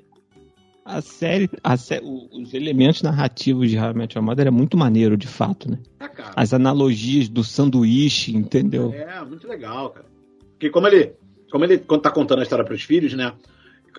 A 0.86 1.02
série, 1.02 1.50
a 1.64 1.76
o- 2.02 2.42
os 2.42 2.54
elementos 2.54 3.02
narrativos 3.02 3.70
de 3.70 3.78
How 3.78 3.92
I 3.92 3.94
Met 3.94 4.18
Your 4.18 4.26
Mother 4.26 4.48
é 4.48 4.52
muito 4.52 4.78
maneiro, 4.78 5.16
de 5.16 5.28
fato, 5.28 5.72
né? 5.72 5.80
Ah. 6.00 6.34
As 6.36 6.54
analogias 6.54 7.30
do 7.30 7.44
sanduíche, 7.44 8.36
entendeu? 8.36 8.94
É, 8.94 9.24
muito 9.24 9.48
legal, 9.48 9.92
cara. 9.92 10.06
Porque 10.52 10.70
como 10.70 10.88
ele, 10.88 11.14
como 11.50 11.64
ele 11.64 11.78
quando 11.78 12.02
tá 12.02 12.12
contando 12.12 12.40
a 12.40 12.44
história 12.44 12.66
pros 12.66 12.84
filhos, 12.84 13.14
né? 13.14 13.32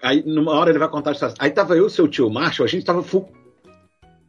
Aí 0.02 0.22
numa 0.26 0.52
hora 0.52 0.70
ele 0.70 0.78
vai 0.78 0.88
contar 0.88 1.10
a 1.10 1.12
história. 1.14 1.34
Aí 1.38 1.50
tava 1.50 1.74
eu 1.74 1.84
e 1.84 1.86
o 1.86 1.90
seu 1.90 2.06
tio 2.06 2.28
Marshall, 2.28 2.66
a 2.66 2.70
gente 2.70 2.84
tava 2.84 3.02
full. 3.02 3.28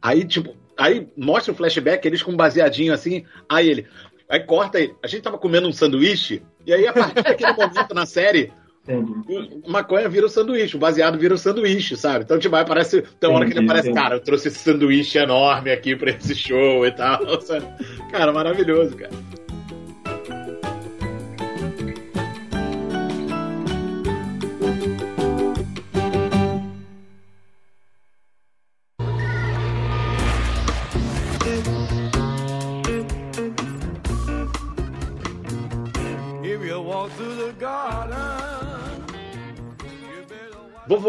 Aí, 0.00 0.24
tipo, 0.24 0.54
aí 0.78 1.08
mostra 1.16 1.52
o 1.52 1.56
flashback, 1.56 2.06
eles 2.06 2.22
com 2.22 2.32
um 2.32 2.36
baseadinho 2.36 2.92
assim, 2.94 3.24
aí 3.48 3.68
ele. 3.68 3.86
Aí 4.28 4.40
corta 4.40 4.80
ele. 4.80 4.94
A 5.02 5.06
gente 5.06 5.22
tava 5.22 5.36
comendo 5.36 5.68
um 5.68 5.72
sanduíche, 5.72 6.42
e 6.66 6.72
aí 6.72 6.86
a 6.86 6.92
partir 6.92 7.22
daquele 7.22 7.52
momento 7.52 7.94
na 7.94 8.06
série, 8.06 8.50
Entendi. 8.88 9.60
o 9.64 9.70
maconha 9.70 10.08
vira 10.08 10.26
o 10.26 10.28
sanduíche, 10.28 10.76
o 10.76 10.78
baseado 10.78 11.18
vira 11.18 11.34
o 11.34 11.38
sanduíche, 11.38 11.96
sabe? 11.96 12.24
Então, 12.24 12.38
tipo, 12.38 12.54
aí 12.54 12.64
parece. 12.64 13.02
Tem 13.18 13.28
uma 13.28 13.38
hora 13.38 13.46
que 13.46 13.52
ele 13.52 13.64
aparece, 13.64 13.88
entendi. 13.88 14.02
cara, 14.02 14.16
eu 14.16 14.20
trouxe 14.20 14.48
esse 14.48 14.58
sanduíche 14.58 15.18
enorme 15.18 15.72
aqui 15.72 15.96
pra 15.96 16.10
esse 16.10 16.34
show 16.34 16.86
e 16.86 16.92
tal. 16.92 17.18
sabe? 17.42 17.66
Cara, 18.10 18.32
maravilhoso, 18.32 18.96
cara. 18.96 19.12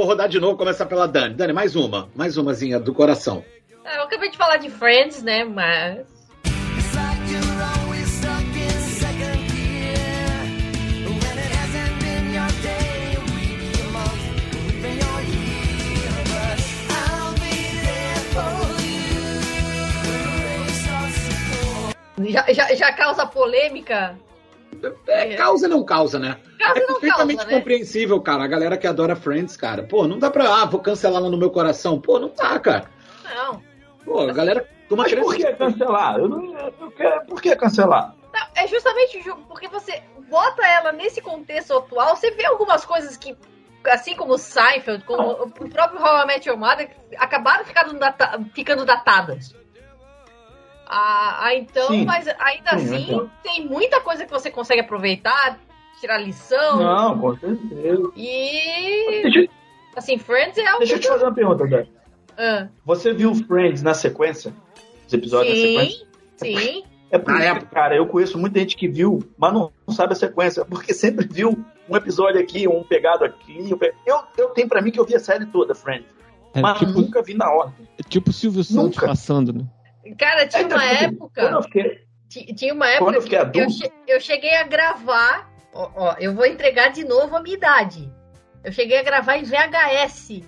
Rodar 0.08 0.30
de 0.30 0.40
novo, 0.40 0.56
começar 0.56 0.86
pela 0.86 1.06
Dani. 1.06 1.36
Dani, 1.36 1.52
mais 1.52 1.76
uma. 1.76 2.10
Mais 2.16 2.38
umazinha 2.38 2.80
do 2.80 2.94
coração. 2.94 3.44
É, 3.84 3.98
Eu 3.98 4.04
acabei 4.04 4.32
de 4.32 4.38
falar 4.38 4.56
de 4.56 4.70
Friends, 4.70 5.22
né? 5.22 5.44
Mas. 5.44 6.08
Já, 22.30 22.52
já, 22.52 22.76
já 22.76 22.94
causa 22.94 23.26
polêmica? 23.26 24.18
É, 25.08 25.36
causa 25.36 25.66
e 25.66 25.70
não 25.70 25.84
causa, 25.84 26.20
né? 26.20 26.38
Causa 26.60 26.80
é 26.80 26.82
não 26.82 26.88
perfeitamente 27.00 27.38
causa, 27.38 27.52
né? 27.52 27.58
compreensível, 27.60 28.22
cara. 28.22 28.44
A 28.44 28.48
galera 28.48 28.78
que 28.78 28.88
adora 28.88 29.16
Friends, 29.16 29.56
cara. 29.58 29.84
Pô, 29.84 30.08
não 30.08 30.18
dá 30.20 30.30
pra. 30.30 30.62
Ah, 30.62 30.66
vou 30.66 30.80
cancelar 30.80 31.22
ela 31.22 31.30
no 31.30 31.38
meu 31.38 31.50
coração. 31.50 32.00
Pô, 32.00 32.20
não 32.20 32.32
dá, 32.36 32.60
cara. 32.60 32.90
Não. 33.36 33.62
Pô, 34.06 34.22
a 34.22 34.34
galera. 34.34 34.68
Uma 34.90 35.04
Mas 35.04 35.14
por 35.16 35.36
que 35.36 35.54
cancelar? 35.54 36.18
Eu 36.18 36.30
não, 36.30 36.58
eu 36.80 36.92
quero, 36.92 37.26
por 37.26 37.42
que 37.42 37.54
cancelar? 37.58 38.16
Não, 38.34 38.48
é 38.56 38.66
justamente 38.68 39.22
Ju, 39.22 39.36
porque 39.48 39.68
você 39.68 40.02
bota 40.30 40.66
ela 40.66 40.94
nesse 40.94 41.20
contexto 41.22 41.74
atual, 41.78 42.16
você 42.16 42.32
vê 42.32 42.46
algumas 42.46 42.86
coisas 42.86 43.18
que, 43.18 43.36
assim 43.86 44.16
como 44.16 44.36
o 44.36 44.38
Seinfeld, 44.38 45.04
como 45.04 45.30
o 45.44 45.50
próprio 45.70 46.02
How 46.02 46.24
I 46.24 46.26
Met 46.26 46.48
Your 46.48 46.58
Mother, 46.58 46.90
acabaram 47.18 47.66
ficando, 47.66 48.00
data- 48.00 48.40
ficando 48.54 48.86
datadas. 48.86 49.54
Ah, 50.90 51.40
ah, 51.48 51.56
então, 51.56 51.88
Sim. 51.90 52.06
mas 52.06 52.28
ainda 52.40 52.78
Sim, 52.80 52.96
assim, 52.96 53.04
então. 53.14 53.30
tem 53.44 53.66
muita 53.68 54.00
coisa 54.02 54.26
que 54.26 54.32
você 54.32 54.50
consegue 54.50 54.82
aproveitar, 54.82 55.60
tirar 56.00 56.18
lição. 56.18 56.78
Não, 56.80 57.20
com 57.20 57.36
certeza. 57.38 58.12
E. 58.16 59.50
Assim, 59.96 60.18
Friends 60.18 60.58
é 60.58 60.66
algo. 60.68 60.80
deixa 60.80 60.96
eu 60.96 61.00
te 61.00 61.08
fazer 61.08 61.24
uma 61.26 61.34
pergunta, 61.34 61.68
Dani. 61.68 61.92
Ah, 62.38 62.68
Você 62.86 63.14
viu 63.14 63.34
Friends 63.34 63.82
na 63.82 63.94
sequência? 63.94 64.54
Os 65.08 65.14
episódios 65.14 65.56
na 65.58 65.62
sequência? 65.68 66.08
sim, 66.38 66.58
sim. 66.58 66.84
É 67.10 67.18
por 67.18 67.34
isso, 67.40 67.66
cara, 67.68 67.96
eu 67.96 68.06
conheço 68.06 68.38
muita 68.38 68.60
gente 68.60 68.76
que 68.76 68.86
viu, 68.88 69.20
mas 69.38 69.54
não, 69.54 69.72
não 69.88 69.94
sabe 69.96 70.12
a 70.12 70.16
sequência, 70.16 70.66
porque 70.66 70.94
sempre 70.94 71.26
viu 71.26 71.58
um 71.90 71.96
episódio 71.96 72.40
aqui, 72.40 72.68
um 72.68 72.84
pegado 72.84 73.24
aqui. 73.24 73.74
um 73.74 73.78
pe- 73.78 73.94
Eu, 74.06 74.20
eu 74.38 74.50
tenho 74.50 74.68
pra 74.68 74.82
mim 74.82 74.92
que 74.92 75.00
eu 75.00 75.06
vi 75.06 75.16
a 75.16 75.20
série 75.20 75.46
toda, 75.46 75.74
Friends, 75.74 76.06
É 76.54 76.62
mas 76.62 76.78
tipo- 76.80 76.92
nunca 76.92 77.22
vi 77.24 77.34
na 77.34 77.50
ordem. 77.50 77.88
É 77.98 78.04
tipo 78.04 78.30
o 78.30 78.34
Silvio 78.34 78.62
Santos 78.64 79.00
passando, 79.00 79.54
né? 79.54 79.66
Cara, 80.16 80.48
tinha 80.48 80.64
Então, 80.64 80.78
uma 80.78 80.88
tipo, 80.90 81.04
época. 81.06 81.42
Quando 81.42 81.54
eu 81.56 81.64
fiquei, 81.64 82.08
Ti- 82.30 82.54
Tinha 82.54 82.74
uma 82.74 82.88
época 82.90 83.04
Quando 83.06 83.16
eu 83.16 83.22
fiquei 83.22 83.40
que 83.40 83.44
eu, 83.44 83.64
adulto- 83.64 83.72
che- 83.84 83.92
eu 84.08 84.20
cheguei 84.20 84.56
a 84.56 84.64
gravar. 84.64 85.50
Ó, 85.74 85.90
ó, 85.96 86.16
eu 86.20 86.34
vou 86.36 86.46
entregar 86.46 86.90
de 86.90 87.04
novo 87.06 87.36
a 87.38 87.42
minha 87.42 87.56
idade. 87.56 88.12
Eu 88.64 88.72
cheguei 88.72 88.98
a 89.00 89.04
gravar 89.04 89.38
em 89.38 89.44
VHS. 89.44 90.44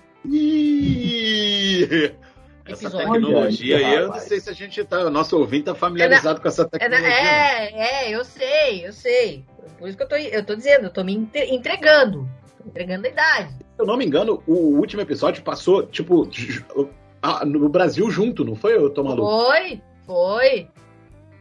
Essa 2.66 2.84
Episódio. 2.86 3.12
tecnologia 3.12 3.76
aí, 3.78 3.94
eu 3.94 4.08
não 4.08 4.18
sei 4.18 4.38
se 4.40 4.50
a 4.50 4.52
gente 4.52 4.84
tá. 4.84 5.00
O 5.06 5.10
nosso 5.10 5.36
ouvinte 5.38 5.64
tá 5.64 5.74
familiarizado 5.74 6.40
com 6.40 6.46
essa 6.48 6.62
É, 6.62 6.66
tecnologia. 6.66 7.08
né? 7.08 7.70
é, 7.72 8.06
é, 8.06 8.10
eu 8.14 8.24
sei, 8.24 8.86
eu 8.86 8.92
sei. 8.92 9.44
Por 9.78 9.88
isso 9.88 9.96
que 9.96 10.04
eu 10.04 10.08
tô, 10.08 10.14
eu 10.16 10.44
tô 10.44 10.54
dizendo, 10.54 10.84
eu 10.84 10.90
tô 10.92 11.02
me 11.02 11.14
entre- 11.14 11.46
entregando. 11.52 12.28
Tô 12.62 12.68
entregando 12.68 13.06
a 13.06 13.10
idade. 13.10 13.48
Se 13.54 13.64
eu 13.78 13.86
não 13.86 13.96
me 13.96 14.04
engano, 14.04 14.42
o 14.46 14.76
último 14.76 15.00
episódio 15.02 15.42
passou, 15.42 15.84
tipo, 15.86 16.28
ah, 17.22 17.44
no 17.44 17.68
Brasil 17.68 18.10
junto, 18.10 18.44
não 18.44 18.54
foi, 18.54 18.76
eu 18.76 18.90
tô 18.90 19.02
maluco? 19.04 19.28
Foi, 19.46 19.80
foi. 20.06 20.68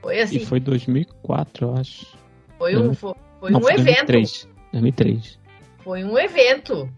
Foi 0.02 0.20
assim, 0.22 0.38
E 0.38 0.46
foi 0.46 0.60
2004, 0.60 1.68
eu 1.68 1.76
acho. 1.76 2.06
foi 2.58 2.76
um, 2.78 2.94
foi, 2.94 3.14
foi 3.40 3.52
Não, 3.52 3.60
um 3.60 3.64
foi 3.64 3.74
evento. 3.74 4.08
2003. 4.12 4.48
2003. 4.72 5.40
Foi 5.84 6.04
um 6.04 6.18
evento. 6.18 6.90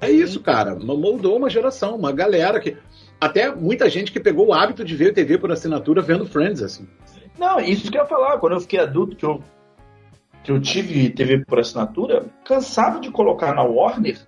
É 0.00 0.10
isso, 0.10 0.40
cara. 0.40 0.74
Moldou 0.74 1.36
uma 1.36 1.48
geração, 1.48 1.96
uma 1.96 2.12
galera 2.12 2.60
que. 2.60 2.76
Até 3.20 3.54
muita 3.54 3.88
gente 3.88 4.12
que 4.12 4.20
pegou 4.20 4.48
o 4.48 4.52
hábito 4.52 4.84
de 4.84 4.94
ver 4.94 5.14
TV 5.14 5.38
por 5.38 5.50
assinatura 5.50 6.02
vendo 6.02 6.26
Friends, 6.26 6.62
assim. 6.62 6.86
Não, 7.38 7.58
isso 7.58 7.90
que 7.90 7.96
eu 7.96 8.02
ia 8.02 8.08
falar. 8.08 8.38
Quando 8.38 8.52
eu 8.54 8.60
fiquei 8.60 8.80
adulto, 8.80 9.16
que 9.16 9.24
eu, 9.24 9.42
que 10.42 10.52
eu 10.52 10.60
tive 10.60 11.08
TV 11.10 11.44
por 11.44 11.58
assinatura, 11.58 12.26
cansava 12.44 13.00
de 13.00 13.10
colocar 13.10 13.54
na 13.54 13.62
Warner, 13.62 14.18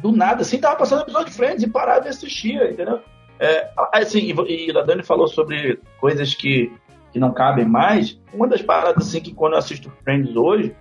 do 0.00 0.12
nada, 0.12 0.42
assim, 0.42 0.58
tava 0.58 0.76
passando 0.76 1.02
episódio 1.02 1.28
de 1.30 1.36
Friends 1.36 1.62
e 1.62 1.68
parava 1.68 2.06
e 2.06 2.08
assistia, 2.10 2.70
entendeu? 2.70 3.00
É, 3.38 3.70
assim, 3.92 4.20
e, 4.20 4.66
e 4.66 4.76
a 4.76 4.82
Dani 4.82 5.02
falou 5.02 5.26
sobre 5.26 5.80
coisas 5.98 6.34
que, 6.34 6.72
que 7.12 7.18
não 7.18 7.32
cabem 7.32 7.64
mais. 7.64 8.18
Uma 8.32 8.46
das 8.46 8.62
paradas, 8.62 9.06
assim, 9.08 9.20
que 9.20 9.32
quando 9.34 9.52
eu 9.54 9.58
assisto 9.58 9.90
Friends 10.04 10.36
hoje, 10.36 10.74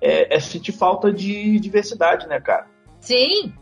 é, 0.00 0.34
é 0.34 0.40
sentir 0.40 0.72
falta 0.72 1.12
de 1.12 1.58
diversidade, 1.60 2.26
né, 2.26 2.40
cara? 2.40 2.66
Sim, 3.00 3.52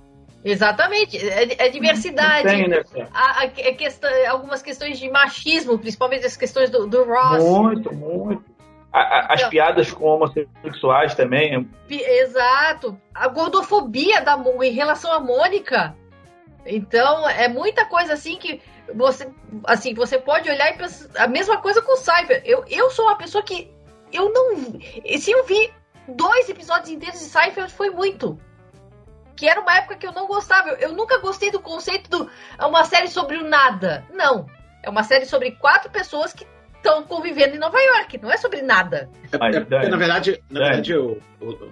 exatamente. 0.44 1.16
É, 1.16 1.66
é 1.66 1.68
diversidade. 1.68 2.48
Tem, 2.48 2.68
né, 2.68 2.82
cara? 2.84 3.08
A- 3.12 3.40
a- 3.42 3.44
é 3.44 3.72
questão, 3.72 4.10
algumas 4.28 4.62
questões 4.62 4.98
de 4.98 5.10
machismo, 5.10 5.78
principalmente 5.78 6.24
as 6.24 6.36
questões 6.36 6.70
do, 6.70 6.86
do 6.86 7.04
Ross. 7.04 7.42
Muito, 7.44 7.94
muito. 7.94 8.57
A- 8.92 9.00
a- 9.00 9.34
as 9.34 9.44
piadas 9.44 9.92
com 9.92 10.06
homossexuais 10.06 11.14
também. 11.14 11.68
Exato. 11.90 12.98
A 13.14 13.28
gordofobia 13.28 14.20
da 14.22 14.36
em 14.62 14.72
relação 14.72 15.12
à 15.12 15.20
Mônica. 15.20 15.94
Então, 16.64 17.28
é 17.28 17.48
muita 17.48 17.84
coisa 17.86 18.14
assim 18.14 18.36
que 18.36 18.60
você, 18.94 19.28
assim, 19.64 19.94
você 19.94 20.18
pode 20.18 20.50
olhar 20.50 20.70
e 20.70 20.78
pensar 20.78 21.08
a 21.22 21.26
mesma 21.26 21.58
coisa 21.58 21.82
com 21.82 21.92
o 21.92 21.96
Cyber. 21.96 22.42
Eu, 22.44 22.64
eu 22.68 22.90
sou 22.90 23.06
uma 23.06 23.16
pessoa 23.16 23.42
que 23.42 23.70
eu 24.12 24.32
não, 24.32 24.78
se 25.18 25.30
eu 25.30 25.44
vi 25.44 25.72
dois 26.08 26.48
episódios 26.48 26.88
inteiros 26.90 27.18
de 27.18 27.26
Seinfeld 27.26 27.72
foi 27.72 27.90
muito. 27.90 28.38
Que 29.36 29.48
era 29.48 29.60
uma 29.60 29.76
época 29.76 29.96
que 29.96 30.06
eu 30.06 30.12
não 30.12 30.26
gostava. 30.26 30.70
Eu, 30.70 30.76
eu 30.76 30.92
nunca 30.94 31.18
gostei 31.18 31.50
do 31.50 31.60
conceito 31.60 32.10
do 32.10 32.30
é 32.58 32.64
uma 32.66 32.84
série 32.84 33.08
sobre 33.08 33.36
o 33.36 33.44
nada. 33.44 34.04
Não. 34.12 34.46
É 34.82 34.90
uma 34.90 35.02
série 35.04 35.26
sobre 35.26 35.52
quatro 35.52 35.90
pessoas 35.90 36.32
que 36.32 36.46
estão 36.78 37.02
convivendo 37.04 37.54
em 37.56 37.58
Nova 37.58 37.78
York. 37.78 38.18
Não 38.18 38.30
é 38.30 38.36
sobre 38.36 38.62
nada. 38.62 39.08
É, 39.30 39.38
Mas, 39.38 39.56
é 39.56 39.60
porque, 39.60 39.88
na 39.88 39.96
verdade, 39.96 40.42
na 40.50 40.60
verdade 40.60 40.92
eu, 40.92 41.20
eu. 41.40 41.70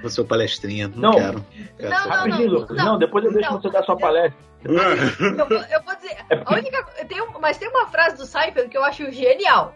Vou 0.00 0.10
ser 0.10 0.20
o 0.20 0.24
palestrinha, 0.24 0.88
não, 0.88 0.96
Não. 0.96 1.12
quero. 1.12 1.46
quero 1.78 1.90
Não, 1.90 2.08
não, 2.08 2.26
não, 2.26 2.66
não, 2.66 2.84
Não, 2.84 2.98
depois 2.98 3.24
eu 3.24 3.32
deixo 3.32 3.52
não. 3.52 3.60
você 3.60 3.70
dar 3.70 3.82
sua 3.84 3.96
palestra. 3.96 4.36
Eu, 4.64 5.46
vou- 5.48 5.58
eu 5.58 5.82
vou 5.82 5.94
dizer, 5.96 6.16
É 6.30 6.36
porque- 6.36 6.54
a 6.54 6.56
única, 6.58 6.82
tem 7.06 7.18
mas 7.40 7.58
tem 7.58 7.68
uma 7.68 7.86
frase 7.86 8.16
do 8.16 8.24
Seinfeld 8.26 8.68
que 8.68 8.76
eu 8.76 8.84
acho 8.84 9.10
genial. 9.12 9.74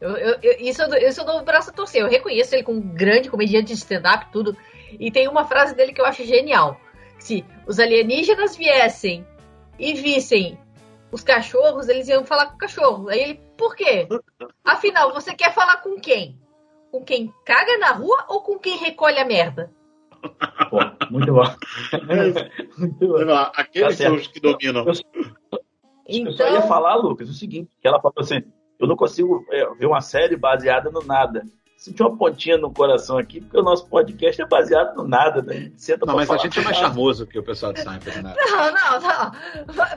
Eu, 0.00 0.16
eu- 0.16 0.38
eu- 0.42 0.56
isso, 0.60 0.80
eu, 0.82 1.08
isso 1.08 1.20
eu 1.20 1.24
dou 1.24 1.40
o 1.40 1.44
braço 1.44 1.70
a 1.70 1.72
torcer. 1.72 2.02
Eu 2.02 2.08
reconheço 2.08 2.54
ele 2.54 2.62
como 2.62 2.78
um 2.78 2.94
grande 2.94 3.28
comediante 3.30 3.66
de 3.68 3.72
stand-up 3.74 4.26
e 4.28 4.32
tudo. 4.32 4.56
E 5.00 5.10
tem 5.10 5.26
uma 5.28 5.44
frase 5.44 5.74
dele 5.74 5.92
que 5.92 6.00
eu 6.00 6.04
acho 6.06 6.24
genial. 6.24 6.80
Se 7.18 7.44
os 7.66 7.80
alienígenas 7.80 8.56
viessem 8.56 9.26
e 9.78 9.94
vissem 9.94 10.58
os 11.14 11.22
cachorros, 11.22 11.88
eles 11.88 12.08
iam 12.08 12.24
falar 12.24 12.46
com 12.46 12.56
o 12.56 12.58
cachorro. 12.58 13.08
Aí 13.08 13.20
ele, 13.20 13.40
por 13.56 13.76
quê? 13.76 14.08
Afinal, 14.64 15.12
você 15.14 15.32
quer 15.32 15.54
falar 15.54 15.76
com 15.78 15.98
quem? 16.00 16.38
Com 16.90 17.04
quem 17.04 17.32
caga 17.44 17.78
na 17.78 17.92
rua 17.92 18.24
ou 18.28 18.42
com 18.42 18.58
quem 18.58 18.76
recolhe 18.76 19.18
a 19.18 19.24
merda? 19.24 19.72
Pô, 20.70 20.78
muito 21.10 21.32
bom. 21.32 21.44
muito 22.78 23.06
bom. 23.06 23.24
Não, 23.24 23.50
Aqueles 23.54 23.96
Tá 23.96 24.04
são 24.04 24.16
os 24.16 24.26
que 24.26 24.40
dominam. 24.40 24.84
Eu 24.84 24.94
só 24.94 25.02
Então, 26.06 26.52
ia 26.52 26.62
falar, 26.62 26.96
Lucas, 26.96 27.28
o 27.28 27.34
seguinte, 27.34 27.70
que 27.80 27.86
ela 27.86 28.00
falou 28.00 28.16
assim, 28.18 28.42
eu 28.78 28.86
não 28.88 28.96
consigo 28.96 29.44
é, 29.50 29.66
ver 29.74 29.86
uma 29.86 30.00
série 30.00 30.36
baseada 30.36 30.90
no 30.90 31.02
nada. 31.04 31.44
Senti 31.84 32.00
uma 32.02 32.16
pontinha 32.16 32.56
no 32.56 32.72
coração 32.72 33.18
aqui, 33.18 33.42
porque 33.42 33.58
o 33.58 33.62
nosso 33.62 33.86
podcast 33.88 34.40
é 34.40 34.46
baseado 34.46 34.96
no 34.96 35.06
nada, 35.06 35.42
né? 35.42 35.54
A 35.54 35.60
gente 35.60 35.82
Senta 35.82 36.06
Não, 36.06 36.14
mas 36.14 36.24
a 36.24 36.26
falar. 36.28 36.42
gente 36.42 36.58
é 36.58 36.62
mais 36.62 36.78
charmoso 36.78 37.26
que 37.26 37.38
o 37.38 37.42
pessoal 37.42 37.74
de 37.74 37.82
Seinfeld, 37.82 38.22
né? 38.22 38.34
Não, 38.40 38.72
não, 38.72 39.00
não. 39.02 39.32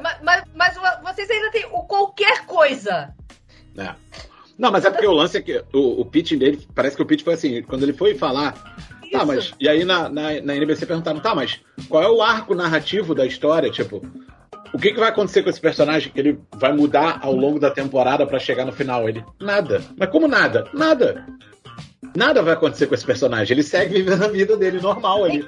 Mas, 0.02 0.22
mas- 0.22 0.44
mas 0.54 0.78
vocês 1.02 1.32
ainda 1.32 1.50
têm 1.50 1.66
o 1.72 1.84
qualquer 1.84 2.46
coisa. 2.46 3.14
É. 3.78 3.96
Não, 4.58 4.70
mas 4.70 4.84
é 4.84 4.90
porque 4.90 5.08
o 5.08 5.14
lance 5.14 5.38
é 5.38 5.42
que 5.42 5.64
o, 5.72 6.02
o 6.02 6.06
pitch 6.06 6.34
dele, 6.34 6.68
parece 6.76 6.98
que 6.98 7.02
o 7.02 7.06
pitch 7.06 7.24
foi 7.24 7.36
assim, 7.36 7.64
quando 7.64 7.84
ele 7.84 7.94
foi 7.94 8.16
falar. 8.16 8.54
Tá, 9.10 9.26
mas. 9.26 9.54
E 9.58 9.70
aí 9.70 9.86
na, 9.86 10.10
na, 10.10 10.42
na 10.42 10.56
NBC 10.58 10.86
perguntaram, 10.86 11.22
tá, 11.22 11.34
mas 11.34 11.62
qual 11.88 12.04
é 12.04 12.10
o 12.10 12.22
arco 12.22 12.54
narrativo 12.54 13.16
da 13.16 13.26
história? 13.26 13.72
Tipo, 13.72 14.02
o 14.74 14.78
que, 14.78 14.92
que 14.92 15.00
vai 15.00 15.08
acontecer 15.08 15.42
com 15.42 15.50
esse 15.50 15.62
personagem 15.62 16.12
que 16.12 16.20
ele 16.20 16.38
vai 16.58 16.74
mudar 16.74 17.20
ao 17.22 17.34
longo 17.34 17.62
da 17.62 17.72
temporada 17.72 18.28
pra 18.28 18.40
chegar 18.40 18.66
no 18.66 18.74
final? 18.74 19.08
Ele, 19.08 19.24
nada. 19.40 19.82
Mas 19.98 20.10
como 20.10 20.28
nada? 20.28 20.68
Nada. 20.74 21.26
Nada 22.16 22.42
vai 22.44 22.54
acontecer 22.54 22.88
com 22.88 22.96
esse 22.96 23.06
personagem. 23.06 23.54
Ele 23.56 23.64
segue 23.64 23.96
vivendo 23.96 24.24
a 24.24 24.28
vida 24.28 24.56
dele 24.56 24.80
normal 24.80 25.24
ali. 25.26 25.48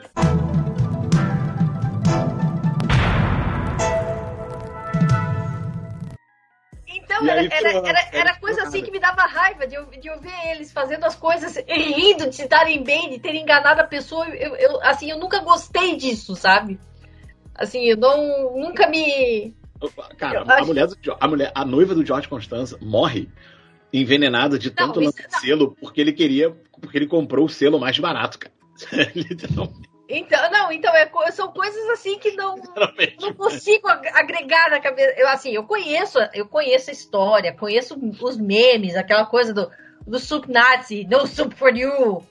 Então 6.87 7.27
era, 7.27 7.41
aí 7.41 7.49
era, 7.51 7.69
era, 7.69 7.87
era 7.89 8.09
era 8.11 8.35
coisa 8.39 8.63
assim 8.63 8.81
que 8.83 8.91
me 8.91 8.99
dava 8.99 9.21
raiva 9.23 9.67
de 9.67 9.75
eu, 9.75 9.85
de 9.85 10.07
eu 10.07 10.19
ver 10.19 10.33
eles 10.51 10.71
fazendo 10.71 11.05
as 11.05 11.15
coisas 11.15 11.55
rindo 11.67 12.27
de 12.29 12.35
se 12.35 12.47
darem 12.47 12.83
bem, 12.83 13.09
de 13.09 13.19
terem 13.19 13.43
enganado 13.43 13.81
a 13.81 13.83
pessoa. 13.83 14.27
Eu, 14.29 14.55
eu- 14.55 14.81
assim, 14.83 15.09
eu 15.11 15.19
nunca 15.19 15.39
gostei 15.39 15.95
disso, 15.95 16.35
sabe? 16.35 16.79
Assim, 17.53 17.83
eu 17.85 17.97
não. 17.97 18.57
Nunca 18.57 18.87
me. 18.87 19.53
Cara, 20.17 20.39
Eu 20.39 20.49
a 20.49 20.55
acho- 20.55 20.65
mulher, 20.65 20.87
do, 20.87 20.97
a 21.19 21.27
mulher, 21.27 21.51
a 21.53 21.63
noiva 21.63 21.93
do 21.93 22.05
George 22.05 22.27
Constanza 22.27 22.77
morre 22.81 23.29
envenenada 23.91 24.57
de 24.59 24.69
tanto 24.71 25.01
isso 25.01 25.13
lançar 25.23 25.39
selo 25.39 25.75
porque 25.79 25.99
ele 26.01 26.13
queria, 26.13 26.51
porque 26.81 26.97
ele 26.97 27.07
comprou 27.07 27.45
o 27.45 27.49
selo 27.49 27.79
mais 27.79 27.97
barato, 27.99 28.39
cara. 28.39 28.53
Literalmente. 29.15 29.89
Então, 30.11 30.49
não, 30.51 30.71
então 30.71 30.91
é, 30.95 31.07
são 31.31 31.51
coisas 31.51 31.87
assim 31.89 32.17
que 32.17 32.31
não, 32.31 32.55
não 33.21 33.33
consigo 33.35 33.87
ag- 33.87 34.07
agregar 34.15 34.71
na 34.71 34.79
cabeça. 34.79 35.13
Eu, 35.19 35.27
assim, 35.27 35.51
eu 35.51 35.63
conheço, 35.63 36.17
eu 36.33 36.47
conheço 36.47 36.89
a 36.89 36.93
história, 36.93 37.53
conheço 37.55 37.95
os 38.21 38.35
memes, 38.37 38.95
aquela 38.95 39.25
coisa 39.27 39.53
do, 39.53 39.69
do 40.07 40.17
soup 40.17 40.47
nazi, 40.51 41.05
no 41.09 41.27
soup 41.27 41.53
for 41.53 41.75
you. 41.77 42.23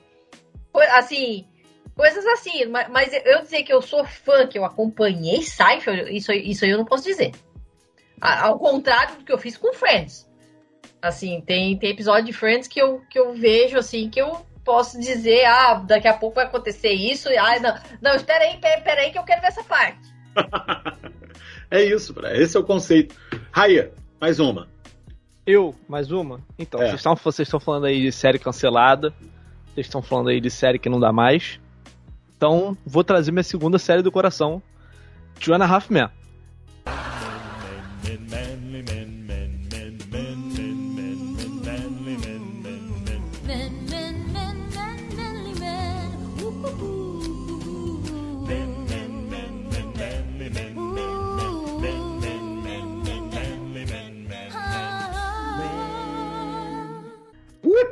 Assim, 0.96 1.46
coisas 1.94 2.26
assim. 2.26 2.64
ma- 2.66 2.88
Mas 2.88 3.12
eu 3.12 3.42
dizer 3.42 3.62
que 3.62 3.72
eu 3.72 3.80
sou 3.80 4.04
fã, 4.04 4.44
que 4.48 4.58
eu 4.58 4.64
acompanhei 4.64 5.42
Seinfeld, 5.42 6.16
isso, 6.16 6.32
isso 6.32 6.64
aí 6.64 6.72
eu 6.72 6.78
não 6.78 6.84
posso 6.84 7.04
dizer. 7.04 7.30
Ao 8.20 8.58
contrário 8.58 9.18
do 9.18 9.24
que 9.24 9.32
eu 9.32 9.38
fiz 9.38 9.56
com 9.56 9.72
Friends. 9.72 10.27
Assim, 11.00 11.40
tem, 11.40 11.76
tem 11.78 11.90
episódio 11.90 12.24
de 12.26 12.32
Friends 12.32 12.66
que 12.66 12.80
eu, 12.80 13.00
que 13.08 13.18
eu 13.18 13.32
vejo, 13.34 13.78
assim, 13.78 14.10
que 14.10 14.20
eu 14.20 14.44
posso 14.64 14.98
dizer, 15.00 15.44
ah, 15.46 15.74
daqui 15.74 16.08
a 16.08 16.14
pouco 16.14 16.36
vai 16.36 16.44
acontecer 16.44 16.90
isso, 16.92 17.28
e, 17.30 17.38
ah, 17.38 17.58
não, 17.60 17.74
não, 18.02 18.16
espera 18.16 18.44
aí, 18.44 18.58
pera, 18.58 18.80
pera 18.82 19.00
aí 19.02 19.10
que 19.10 19.18
eu 19.18 19.22
quero 19.22 19.40
ver 19.40 19.46
essa 19.48 19.64
parte. 19.64 20.00
É 21.70 21.84
isso, 21.84 22.14
esse 22.32 22.56
é 22.56 22.60
o 22.60 22.64
conceito. 22.64 23.14
Raia, 23.52 23.92
mais 24.18 24.40
uma. 24.40 24.68
Eu, 25.46 25.74
mais 25.86 26.10
uma? 26.10 26.40
Então, 26.58 26.80
É. 26.80 26.86
vocês 26.86 27.00
estão 27.00 27.14
vocês 27.14 27.46
estão 27.46 27.60
falando 27.60 27.84
aí 27.84 28.00
de 28.00 28.10
série 28.10 28.38
cancelada, 28.38 29.12
vocês 29.74 29.86
estão 29.86 30.00
falando 30.00 30.30
aí 30.30 30.40
de 30.40 30.50
série 30.50 30.78
que 30.78 30.88
não 30.88 30.98
dá 30.98 31.12
mais. 31.12 31.60
Então, 32.34 32.74
vou 32.86 33.04
trazer 33.04 33.32
minha 33.32 33.42
segunda 33.42 33.78
série 33.78 34.00
do 34.00 34.10
coração, 34.10 34.62
Two 35.38 35.54
and 35.54 35.66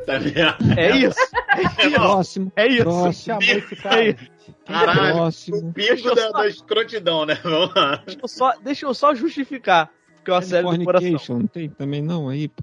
Men. 0.07 0.21
Puta 0.21 0.21
merda. 0.21 0.81
É 0.81 0.97
isso. 0.97 1.19
Próximo. 1.95 2.53
É 2.57 2.67
isso. 2.67 2.83
Próximo. 2.85 3.43
Chamou 3.43 3.59
esse 3.59 3.77
cara. 3.77 4.05
É 4.05 4.09
isso. 4.11 4.37
Caralho, 4.65 5.15
Próximo. 5.15 5.57
o 5.59 5.63
bicho 5.73 6.15
da, 6.15 6.31
da 6.31 6.47
escrotidão, 6.47 7.27
né? 7.27 7.39
Vamos 7.43 7.75
lá. 7.75 8.03
Deixa 8.05 8.21
eu 8.23 8.29
só, 8.29 8.53
deixa 8.63 8.87
eu 8.87 8.95
só 8.95 9.15
justificar 9.15 9.91
que 10.25 10.31
é 10.31 10.35
uma 10.35 10.43
série 10.43 10.63
do 10.63 10.85
coração. 10.85 10.85
Californication, 10.85 11.39
não 11.39 11.47
tem 11.47 11.69
também 11.71 12.03
não 12.03 12.29
aí, 12.29 12.49
pô. 12.49 12.63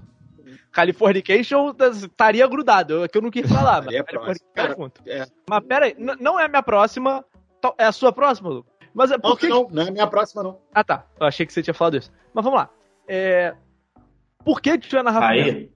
Californication 0.70 1.74
estaria 1.88 2.46
grudado, 2.46 3.04
é 3.04 3.08
que 3.08 3.16
eu 3.16 3.22
não 3.22 3.30
quis 3.30 3.50
falar. 3.50 3.82
mas. 3.82 4.02
Californication 4.04 4.44
Cara, 4.54 4.76
é. 5.06 5.26
Mas 5.48 5.64
pera 5.64 5.86
aí, 5.86 5.96
não 5.98 6.38
é 6.38 6.44
a 6.44 6.48
minha 6.48 6.62
próxima, 6.62 7.24
é 7.78 7.84
a 7.84 7.92
sua 7.92 8.12
próxima, 8.12 8.50
Lu? 8.50 8.66
Mas 8.92 9.10
é 9.10 9.14
Não, 9.14 9.20
por 9.22 9.38
que... 9.38 9.48
não, 9.48 9.68
não 9.70 9.82
é 9.82 9.88
a 9.88 9.90
minha 9.90 10.06
próxima, 10.06 10.42
não. 10.42 10.58
Ah, 10.72 10.84
tá. 10.84 11.04
Eu 11.18 11.26
achei 11.26 11.44
que 11.44 11.52
você 11.52 11.62
tinha 11.62 11.74
falado 11.74 11.96
isso. 11.96 12.12
Mas 12.32 12.44
vamos 12.44 12.60
lá. 12.60 12.70
É... 13.08 13.54
Por 14.44 14.60
que 14.60 14.78
Two 14.78 15.00
and 15.00 15.08
a 15.08 15.10
Half 15.10 15.30
Men? 15.30 15.42
Aí. 15.42 15.70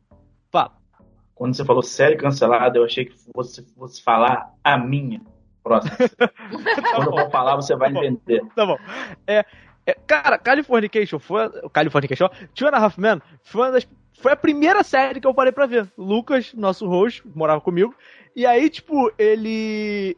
Quando 1.39 1.55
você 1.55 1.65
falou 1.65 1.83
série 1.85 2.17
cancelada, 2.17 2.79
eu 2.79 2.85
achei 2.85 3.05
que 3.05 3.15
você 3.33 3.63
fosse 3.63 4.03
falar 4.03 4.53
a 4.63 4.77
minha 4.77 5.21
próxima. 5.63 5.97
quando 6.97 7.07
eu 7.07 7.13
for 7.13 7.31
falar, 7.31 7.55
você 7.55 7.77
vai 7.77 7.91
entender. 7.91 8.45
Tá 8.57 8.67
bom. 8.67 8.77
É, 9.25 9.45
é, 9.87 9.95
cara, 10.05 10.37
Californication 10.37 11.21
foi. 11.21 11.49
Californication, 11.73 12.29
Two 12.57 12.67
and 12.67 12.73
a 12.73 12.79
Half 12.79 12.99
Men 12.99 13.23
foi 13.45 13.63
uma 13.63 13.71
das. 13.71 13.89
Foi 14.21 14.33
a 14.33 14.37
primeira 14.37 14.83
série 14.83 15.21
que 15.21 15.29
eu 15.29 15.33
parei 15.33 15.53
pra 15.53 15.65
ver. 15.65 15.89
Lucas, 15.97 16.53
nosso 16.55 16.89
host, 16.89 17.23
morava 17.37 17.61
comigo. 17.61 17.95
E 18.35 18.45
aí, 18.45 18.69
tipo, 18.69 19.13
ele. 19.17 20.17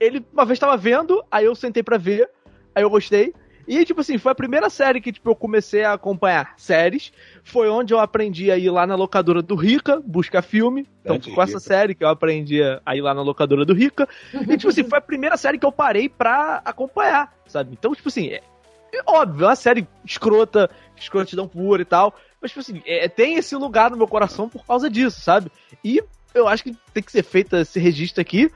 Ele 0.00 0.24
uma 0.32 0.46
vez 0.46 0.58
tava 0.58 0.78
vendo, 0.78 1.22
aí 1.30 1.44
eu 1.44 1.54
sentei 1.54 1.82
pra 1.82 1.98
ver, 1.98 2.28
aí 2.74 2.82
eu 2.82 2.90
gostei. 2.90 3.34
E, 3.66 3.84
tipo 3.84 4.00
assim, 4.00 4.18
foi 4.18 4.32
a 4.32 4.34
primeira 4.34 4.68
série 4.68 5.00
que 5.00 5.12
tipo, 5.12 5.30
eu 5.30 5.34
comecei 5.34 5.84
a 5.84 5.92
acompanhar 5.94 6.54
séries. 6.56 7.12
Foi 7.42 7.68
onde 7.68 7.92
eu 7.94 7.98
aprendi 7.98 8.50
a 8.50 8.58
ir 8.58 8.70
lá 8.70 8.86
na 8.86 8.94
locadora 8.94 9.42
do 9.42 9.54
Rica, 9.54 10.02
buscar 10.04 10.42
filme. 10.42 10.88
Então, 11.00 11.16
Grande 11.16 11.34
com 11.34 11.42
essa 11.42 11.58
Rica. 11.58 11.60
série 11.60 11.94
que 11.94 12.04
eu 12.04 12.08
aprendi 12.08 12.60
a 12.84 12.96
ir 12.96 13.00
lá 13.00 13.14
na 13.14 13.22
locadora 13.22 13.64
do 13.64 13.74
Rica. 13.74 14.08
E, 14.32 14.56
tipo 14.56 14.68
assim, 14.68 14.84
foi 14.84 14.98
a 14.98 15.02
primeira 15.02 15.36
série 15.36 15.58
que 15.58 15.66
eu 15.66 15.72
parei 15.72 16.08
pra 16.08 16.62
acompanhar, 16.64 17.34
sabe? 17.46 17.72
Então, 17.72 17.94
tipo 17.94 18.08
assim, 18.08 18.28
é, 18.28 18.42
é 18.92 19.02
óbvio, 19.06 19.44
é 19.44 19.48
uma 19.48 19.56
série 19.56 19.86
escrota, 20.04 20.70
escrotidão 20.96 21.48
pura 21.48 21.82
e 21.82 21.86
tal. 21.86 22.14
Mas, 22.40 22.50
tipo 22.50 22.60
assim, 22.60 22.82
é, 22.86 23.08
tem 23.08 23.36
esse 23.36 23.56
lugar 23.56 23.90
no 23.90 23.96
meu 23.96 24.06
coração 24.06 24.48
por 24.48 24.66
causa 24.66 24.90
disso, 24.90 25.20
sabe? 25.20 25.50
E 25.82 26.02
eu 26.34 26.48
acho 26.48 26.64
que 26.64 26.76
tem 26.92 27.02
que 27.02 27.12
ser 27.12 27.22
feito 27.22 27.56
esse 27.56 27.78
registro 27.78 28.20
aqui. 28.20 28.50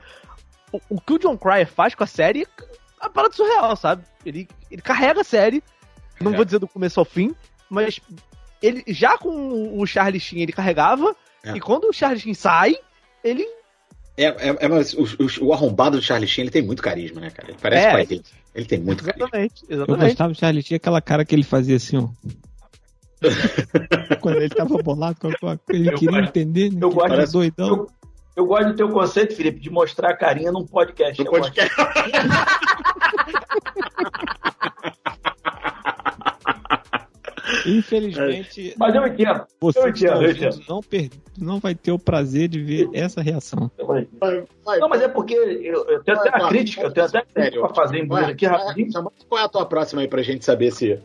O, 0.71 0.79
o 0.89 1.01
que 1.01 1.13
o 1.13 1.19
John 1.19 1.37
Cryer 1.37 1.67
faz 1.67 1.95
com 1.95 2.03
a 2.03 2.07
série 2.07 2.43
é 2.43 2.78
uma 3.01 3.09
parada 3.09 3.33
surreal, 3.33 3.75
sabe? 3.75 4.03
Ele, 4.25 4.47
ele 4.69 4.81
carrega 4.81 5.21
a 5.21 5.23
série, 5.23 5.63
não 6.19 6.33
É. 6.33 6.35
vou 6.35 6.45
dizer 6.45 6.59
do 6.59 6.67
começo 6.67 6.99
ao 6.99 7.05
fim, 7.05 7.33
mas 7.69 7.99
ele 8.61 8.83
já 8.87 9.17
com 9.17 9.79
o 9.79 9.85
Charlie 9.85 10.19
Sheen 10.19 10.41
ele 10.41 10.51
carregava, 10.51 11.15
É. 11.43 11.51
e 11.55 11.59
quando 11.59 11.85
o 11.85 11.93
Charlie 11.93 12.19
Sheen 12.19 12.33
sai, 12.33 12.75
ele 13.23 13.45
É, 14.17 14.25
é, 14.25 14.57
é, 14.59 14.67
mas 14.67 14.93
o, 14.93 15.03
o- 15.03 15.45
o 15.47 15.53
arrombado 15.53 15.97
do 15.97 16.03
Charlie 16.03 16.27
Sheen, 16.27 16.43
ele 16.43 16.51
tem 16.51 16.61
muito 16.61 16.81
carisma, 16.83 17.21
né, 17.21 17.29
cara? 17.29 17.49
Ele 17.51 17.57
parece 17.61 17.85
É. 17.87 17.91
pai 17.91 18.05
dele. 18.05 18.23
Ele 18.53 18.65
tem 18.65 18.79
muito 18.79 19.03
carisma. 19.03 19.27
Exatamente, 19.27 19.63
Eu 19.69 19.75
exatamente. 19.77 20.05
gostava 20.09 20.33
do 20.33 20.39
Charlie 20.39 20.63
tinha 20.63 20.75
aquela 20.77 21.01
cara 21.01 21.23
que 21.23 21.33
ele 21.33 21.43
fazia 21.43 21.77
assim, 21.77 21.97
ó. 21.97 22.09
Quando 24.21 24.37
ele 24.37 24.49
tava 24.49 24.77
bolado 24.83 25.17
com 25.19 25.27
alguma 25.27 25.57
coisa, 25.57 25.81
ele 25.81 25.89
Eu 25.89 25.97
queria 25.97 26.19
gosto- 26.19 26.29
entender, 26.29 26.69
né? 26.71 26.79
eu 26.81 26.89
que 26.89 26.95
gosto- 26.95 27.07
ele 27.13 27.21
era 27.21 27.31
doidão. 27.31 27.67
Eu, 27.67 27.87
eu 28.35 28.45
gosto 28.45 28.67
do 28.69 28.75
teu 28.75 28.89
conceito, 28.89 29.35
Felipe, 29.35 29.59
de 29.59 29.69
mostrar 29.69 30.09
a 30.11 30.17
carinha 30.17 30.51
num 30.51 30.65
podcast. 30.65 31.21
Gosto. 31.23 31.41
podcast. 31.53 31.75
Infelizmente, 37.65 38.73
Mas 38.77 38.95
eu 38.95 39.07
entendo. 39.07 39.41
você 39.59 39.79
eu 39.79 39.87
entendo, 39.89 40.23
eu 40.23 40.31
entendo. 40.31 40.61
não, 40.67 40.81
per- 40.81 41.09
não 41.37 41.59
vai 41.59 41.73
ter 41.75 41.91
o 41.91 41.99
prazer 41.99 42.47
de 42.47 42.61
ver 42.61 42.89
essa 42.93 43.21
reação. 43.21 43.71
Vai, 43.85 44.07
vai. 44.19 44.79
Não, 44.79 44.87
mas 44.89 45.01
é 45.01 45.07
porque 45.07 45.33
eu, 45.33 45.85
eu 45.87 46.03
tenho 46.03 46.17
até 46.19 46.29
uma 46.29 46.39
vai. 46.39 46.49
crítica, 46.49 46.83
eu 46.83 46.91
tenho 46.91 47.05
até 47.07 47.23
Sério. 47.33 47.61
pra 47.61 47.73
fazer 47.73 47.97
em 47.99 48.13
aqui 48.17 48.45
rapidinho. 48.45 48.89
Qual 49.27 49.41
é 49.41 49.45
a 49.45 49.49
tua 49.49 49.65
próxima 49.65 50.01
aí 50.01 50.07
pra 50.07 50.21
gente 50.21 50.45
saber 50.45 50.71
se. 50.71 50.99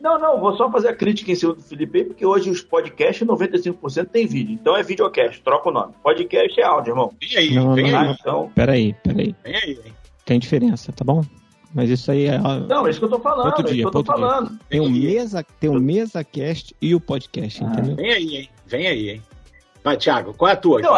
Não, 0.00 0.16
não, 0.16 0.38
vou 0.38 0.56
só 0.56 0.70
fazer 0.70 0.90
a 0.90 0.94
crítica 0.94 1.32
em 1.32 1.34
cima 1.34 1.54
do 1.54 1.60
Felipe 1.60 1.98
aí, 1.98 2.04
porque 2.04 2.24
hoje 2.24 2.48
os 2.48 2.62
podcasts 2.62 3.26
95% 3.26 4.06
tem 4.08 4.28
vídeo. 4.28 4.54
Então 4.54 4.76
é 4.76 4.82
videocast, 4.84 5.42
troca 5.42 5.68
o 5.68 5.72
nome. 5.72 5.92
Podcast 6.04 6.60
é 6.60 6.64
áudio, 6.64 6.92
irmão. 6.92 7.12
Vem 7.20 7.36
aí, 7.36 7.54
Não, 7.56 7.74
vem 7.74 7.90
não, 7.90 7.98
aí. 7.98 8.06
não. 8.06 8.12
Então, 8.20 8.52
Peraí, 8.54 8.94
peraí. 9.02 9.34
Vem 9.42 9.56
aí, 9.56 9.70
hein? 9.84 9.92
Tem 10.28 10.38
diferença, 10.38 10.92
tá 10.92 11.02
bom? 11.02 11.24
Mas 11.74 11.88
isso 11.88 12.10
aí 12.10 12.26
é. 12.26 12.36
não, 12.36 12.86
é 12.86 12.90
isso 12.90 12.98
que 12.98 13.06
eu 13.06 13.08
tô 13.08 13.18
falando, 13.18 13.46
Outro 13.46 13.62
é 13.62 13.64
isso 13.64 13.74
dia, 13.74 13.82
que 13.82 13.86
eu 13.86 13.90
tô 13.90 13.98
outro 13.98 14.14
dia. 14.14 14.26
falando. 14.26 14.58
Tem 14.68 14.78
o 14.78 14.90
mesa, 14.90 15.46
tem 15.58 15.70
o 15.70 15.80
mesa 15.80 16.22
cast 16.22 16.76
e 16.82 16.94
o 16.94 17.00
podcast, 17.00 17.64
entendeu? 17.64 17.96
Vem 17.96 18.12
aí, 18.12 18.36
hein? 18.36 18.50
Vem 18.66 18.86
aí, 18.86 19.08
hein? 19.08 19.22
Vai, 19.82 19.96
Thiago, 19.96 20.34
qual 20.34 20.50
é 20.50 20.52
a 20.52 20.56
tua? 20.56 20.80
Então? 20.80 20.94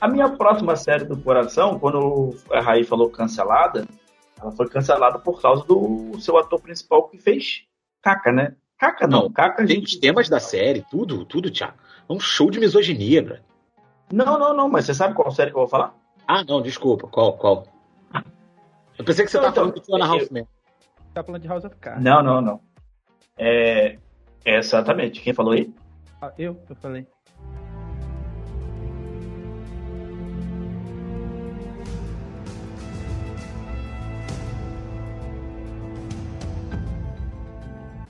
A 0.00 0.08
minha 0.08 0.26
próxima 0.30 0.74
série 0.74 1.04
do 1.04 1.18
coração, 1.18 1.78
quando 1.78 2.34
a 2.50 2.62
Raí 2.62 2.82
falou 2.82 3.10
cancelada, 3.10 3.86
ela 4.40 4.52
foi 4.52 4.66
cancelada 4.70 5.18
por 5.18 5.42
causa 5.42 5.62
do 5.66 6.18
seu 6.18 6.38
ator 6.38 6.58
principal 6.58 7.08
que 7.08 7.18
fez 7.18 7.64
Caca, 8.00 8.32
né? 8.32 8.54
Caca 8.78 9.06
não, 9.06 9.24
Não, 9.24 9.32
Caca 9.32 9.64
a 9.64 9.66
Tem 9.66 9.76
gente... 9.76 9.96
os 9.96 9.96
temas 9.96 10.30
da 10.30 10.40
série, 10.40 10.82
tudo, 10.90 11.26
tudo, 11.26 11.50
Thiago. 11.50 11.74
É 12.08 12.12
um 12.12 12.18
show 12.18 12.50
de 12.50 12.58
misoginia, 12.58 13.22
bro. 13.22 13.36
Não, 14.10 14.38
não, 14.38 14.56
não, 14.56 14.66
mas 14.70 14.86
você 14.86 14.94
sabe 14.94 15.14
qual 15.14 15.30
série 15.30 15.50
que 15.50 15.58
eu 15.58 15.60
vou 15.60 15.68
falar? 15.68 15.94
Ah, 16.26 16.42
não, 16.42 16.62
desculpa. 16.62 17.06
Qual, 17.06 17.34
qual? 17.34 17.66
Eu 18.98 19.04
pensei 19.04 19.24
que 19.24 19.30
você 19.30 19.38
Não, 19.38 19.44
tava 19.52 19.52
então, 19.52 19.62
falando 19.64 19.80
de 19.80 19.86
Fiona 19.86 20.06
eu- 20.06 20.12
Hoffman. 20.22 20.48
Tá 21.14 21.22
falando 21.24 21.42
de 21.42 21.48
House 21.48 21.64
of 21.64 21.76
Cards. 21.76 22.02
Não, 22.02 22.22
não, 22.22 22.40
não. 22.40 22.60
É, 23.36 23.98
é 24.44 24.56
exatamente. 24.58 25.20
Quem 25.20 25.32
falou 25.34 25.52
aí? 25.52 25.72
Ah, 26.20 26.32
Eu, 26.38 26.58
eu 26.68 26.76
falei. 26.76 27.06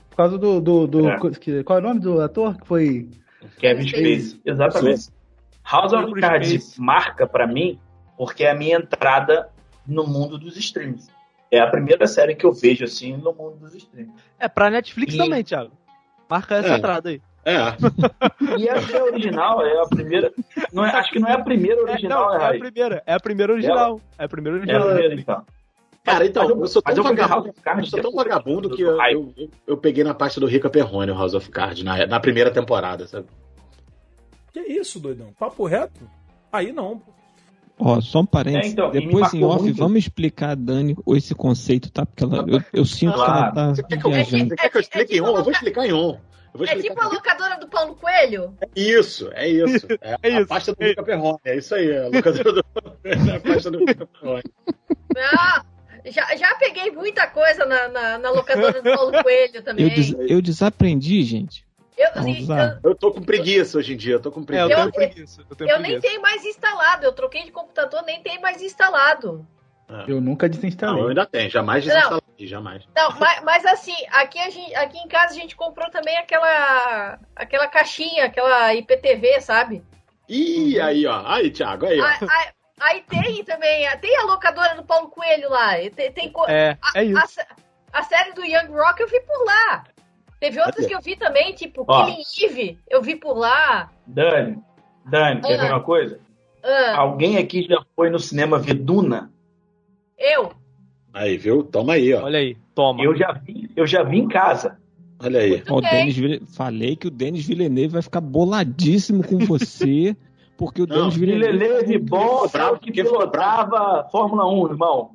Por 0.09 0.17
causa 0.17 0.37
do. 0.37 0.61
do, 0.61 0.87
do- 0.87 1.09
É. 1.09 1.19
que- 1.39 1.63
qual 1.63 1.79
é 1.79 1.81
o 1.81 1.85
nome 1.85 1.99
do 1.99 2.21
ator 2.21 2.57
que 2.57 2.67
foi. 2.67 3.09
Kevin 3.57 3.87
Spacey. 3.87 4.41
Exatamente. 4.45 5.09
House 5.69 5.93
of 5.93 6.11
Cards 6.19 6.77
marca 6.77 7.25
pra 7.27 7.47
mim 7.47 7.79
porque 8.17 8.43
é 8.43 8.51
a 8.51 8.55
minha 8.55 8.77
entrada 8.77 9.49
no 9.87 10.05
mundo 10.07 10.37
dos 10.37 10.57
streams. 10.57 11.07
É 11.51 11.59
a 11.59 11.67
primeira 11.67 12.07
série 12.07 12.35
que 12.35 12.45
eu 12.45 12.51
vejo 12.51 12.83
assim 12.85 13.15
no 13.17 13.33
mundo 13.33 13.57
dos 13.57 13.75
streams. 13.75 14.11
É 14.39 14.47
pra 14.47 14.69
Netflix 14.69 15.13
E- 15.13 15.17
também, 15.17 15.43
Thiago. 15.43 15.71
Marca 16.29 16.55
essa 16.55 16.73
É. 16.73 16.77
entrada 16.77 17.09
aí. 17.09 17.21
É. 17.45 17.57
E 18.57 18.67
essa 18.69 18.97
é 18.97 18.99
a 18.99 19.03
original, 19.03 19.65
é 19.65 19.81
a 19.81 19.85
primeira. 19.87 20.31
Não 20.71 20.85
é, 20.85 20.91
acho 20.95 21.11
que 21.11 21.19
não 21.19 21.27
é 21.27 21.33
a 21.33 21.43
primeira 21.43 21.81
É, 21.81 21.83
original, 21.83 22.31
não, 22.31 22.37
né, 22.39 22.43
é 22.45 22.47
a 22.55 22.59
primeira. 22.59 23.03
É 23.05 23.13
a 23.13 23.19
primeira 23.19 23.53
original. 23.53 24.01
É 24.17 24.23
a 24.23 24.29
primeira 24.29 24.57
É 24.57 24.59
a 24.59 24.63
original. 24.63 24.87
primeira, 24.87 25.15
então. 25.15 25.45
Cara, 26.03 26.25
então, 26.25 26.43
Mas 26.43 26.51
eu- 26.51 26.59
eu 26.61 26.67
sou 26.67 26.81
mas 26.85 26.95
tão 26.95 27.03
eu 27.03 27.09
vagabundo, 27.09 27.33
House 27.33 27.47
of 27.49 27.61
Cards 27.61 27.83
eu 27.85 27.89
sou 27.89 28.01
tão 28.01 28.11
depois 28.11 28.27
vagabundo 28.27 28.69
do- 28.69 28.75
que 28.75 28.81
eu, 28.81 29.01
eu, 29.01 29.33
eu- 29.37 29.49
eu 29.67 29.77
peguei 29.77 30.03
na 30.03 30.13
parte 30.13 30.39
do 30.39 30.45
Rica 30.45 30.69
Perrone, 30.69 31.11
o 31.11 31.15
House 31.15 31.33
of 31.33 31.49
Cards, 31.49 31.81
na, 31.83 32.05
na 32.05 32.19
primeira 32.19 32.51
temporada, 32.51 33.07
sabe? 33.07 33.27
Que 34.51 34.59
isso, 34.61 34.99
doidão? 34.99 35.33
Papo 35.39 35.65
reto? 35.65 36.01
Aí 36.51 36.71
não. 36.71 36.99
pô. 36.99 37.11
Ó, 37.79 37.99
só 38.01 38.19
um 38.21 38.25
parênteses. 38.25 38.67
É, 38.69 38.73
então, 38.73 38.91
Depois 38.91 39.33
em 39.33 39.43
off, 39.43 39.63
muito. 39.63 39.77
vamos 39.77 39.97
explicar 39.99 40.51
a 40.51 40.55
Dani 40.55 40.95
esse 41.15 41.33
conceito, 41.35 41.91
tá? 41.91 42.05
Porque 42.05 42.23
ela, 42.23 42.45
eu, 42.47 42.61
eu 42.71 42.85
sinto 42.85 43.13
que 43.13 43.19
ela 43.19 43.25
Claro. 43.25 43.55
tá 43.55 43.69
Você 43.75 43.83
quer 43.83 43.97
que 43.99 44.05
eu, 44.07 44.11
viajando. 44.11 44.47
você 44.49 44.55
quer 44.55 44.69
que 44.69 44.77
eu 44.77 44.81
explique 44.81 45.17
em 45.17 45.21
on? 45.21 45.37
Eu 45.37 45.43
vou 45.43 45.51
explicar 45.51 45.85
em 45.87 45.93
on. 45.93 46.17
É 46.67 46.75
tipo 46.75 47.01
a 47.01 47.07
locadora 47.07 47.57
do 47.59 47.67
Paulo 47.67 47.95
Coelho? 47.95 48.55
Isso, 48.75 49.27
é 49.33 49.49
isso. 49.49 49.87
É, 50.01 50.15
É 50.21 50.35
a 50.35 50.39
isso. 50.41 50.47
pasta 50.47 50.73
do 50.75 50.83
Rica 50.85 51.01
Perrone, 51.03 51.39
é 51.45 51.57
isso 51.57 51.73
aí. 51.73 51.97
A 51.97 52.05
locadora 52.09 52.53
do... 52.53 52.63
é 53.03 53.35
a 53.35 53.39
pasta 53.39 53.71
do 53.71 53.79
Rica 53.79 54.05
Perrone. 54.05 54.43
Ah, 55.17 55.63
já, 56.05 56.35
já 56.35 56.53
peguei 56.55 56.91
muita 56.91 57.25
coisa 57.27 57.65
na, 57.65 57.87
na, 57.89 58.17
na 58.19 58.29
locadora 58.29 58.81
do 58.83 58.95
Paulo 58.95 59.23
Coelho 59.23 59.63
também. 59.63 59.85
Eu, 59.87 59.95
des- 59.95 60.15
eu 60.29 60.41
desaprendi, 60.43 61.23
gente. 61.23 61.65
Eu, 61.97 62.09
eu-. 62.15 62.79
Eu 62.83 62.95
tô 62.95 63.11
com 63.11 63.21
preguiça 63.21 63.77
hoje 63.77 63.93
em 63.93 63.97
dia, 63.97 64.13
eu 64.15 64.19
tô 64.21 64.31
com 64.31 64.43
preguiça. 64.43 65.41
eu- 65.59 65.67
eu 65.67 65.79
nem 65.79 65.99
tenho 65.99 66.21
mais 66.21 66.43
instalado. 66.45 67.05
Eu 67.05 67.13
troquei 67.13 67.43
de 67.43 67.51
computador, 67.51 68.03
nem 68.03 68.21
tem 68.21 68.39
mais 68.41 68.61
instalado. 68.61 69.45
Eu 70.07 70.19
nunca 70.19 70.49
desinstalei. 70.49 70.95
Não, 70.95 71.03
eu 71.03 71.09
ainda 71.09 71.25
tenho, 71.25 71.49
jamais 71.51 71.85
Não. 71.85 71.93
desinstalei, 71.93 72.47
jamais. 72.47 72.83
Não, 72.95 73.11
mas, 73.19 73.43
mas 73.43 73.65
assim, 73.65 73.95
aqui, 74.11 74.39
a 74.39 74.49
gente, 74.49 74.73
aqui 74.75 74.97
em 74.97 75.07
casa 75.07 75.33
a 75.35 75.37
gente 75.37 75.55
comprou 75.55 75.89
também 75.91 76.17
aquela, 76.17 77.19
aquela 77.35 77.67
caixinha, 77.67 78.25
aquela 78.25 78.73
IPTV, 78.73 79.39
sabe? 79.41 79.83
Ih, 80.27 80.79
aí, 80.79 81.05
ó. 81.05 81.21
Aí, 81.27 81.51
Thiago, 81.51 81.85
aí, 81.85 81.99
ó. 81.99 82.05
Aí, 82.05 82.17
aí- 82.21 82.51
aí 82.79 83.01
tem 83.07 83.43
também, 83.43 83.85
tem 83.99 84.17
a 84.17 84.23
locadora 84.23 84.73
do 84.75 84.83
Paulo 84.83 85.09
Coelho 85.09 85.49
lá. 85.49 85.73
Tem, 85.95 86.11
tem 86.11 86.33
É, 86.47 86.77
a, 86.81 86.99
é 86.99 87.03
isso. 87.03 87.39
A, 87.39 87.99
a 87.99 88.03
série 88.03 88.31
do 88.33 88.43
Young 88.43 88.71
Rock 88.71 88.99
eu 89.01 89.07
vi 89.07 89.19
por 89.21 89.45
lá. 89.45 89.83
Teve 90.43 90.59
outras 90.59 90.85
que 90.85 90.93
eu 90.93 90.99
vi 90.99 91.15
também, 91.15 91.53
tipo 91.53 91.85
Ó. 91.87 92.05
Killing 92.05 92.23
Eve, 92.43 92.77
eu 92.89 93.01
vi 93.01 93.15
por 93.15 93.37
lá. 93.37 93.89
Dani, 94.05 94.57
Dani, 95.05 95.39
quer 95.41 95.57
ver 95.57 95.67
Ah. 95.67 95.75
uma 95.75 95.79
coisa? 95.83 96.19
Ah, 96.61 96.97
Alguém 96.97 97.37
aqui 97.37 97.63
já 97.65 97.81
foi 97.95 98.09
no 98.09 98.19
cinema 98.19 98.59
ver 98.59 98.73
Duna? 98.73 99.31
eu. 100.17 100.51
Aí, 101.13 101.37
viu? 101.37 101.63
Toma 101.63 101.93
aí, 101.93 102.13
ó. 102.13 102.23
Olha 102.23 102.39
aí, 102.39 102.57
toma. 102.75 103.01
Eu 103.03 103.15
já 103.15 103.31
vi, 103.31 103.69
eu 103.75 103.85
já 103.87 104.03
vi 104.03 104.17
em 104.19 104.27
casa. 104.27 104.77
Olha 105.21 105.39
aí. 105.39 105.63
Ó, 105.69 105.77
o 105.77 105.81
Denis 105.81 106.17
Ville- 106.17 106.41
Falei 106.47 106.95
que 106.97 107.07
o 107.07 107.11
Denis 107.11 107.45
Villeneuve 107.45 107.93
vai 107.93 108.01
ficar 108.01 108.19
boladíssimo 108.19 109.25
com 109.25 109.37
você, 109.39 110.13
porque 110.57 110.81
o 110.81 110.85
Denis 110.87 111.15
Villeneuve. 111.15 111.57
Villeneuve 111.57 111.97
bom, 111.99 112.47
sabe 112.49 112.79
que 112.79 112.91
pilotava 112.91 114.09
Fórmula 114.11 114.45
1, 114.51 114.71
irmão. 114.71 115.11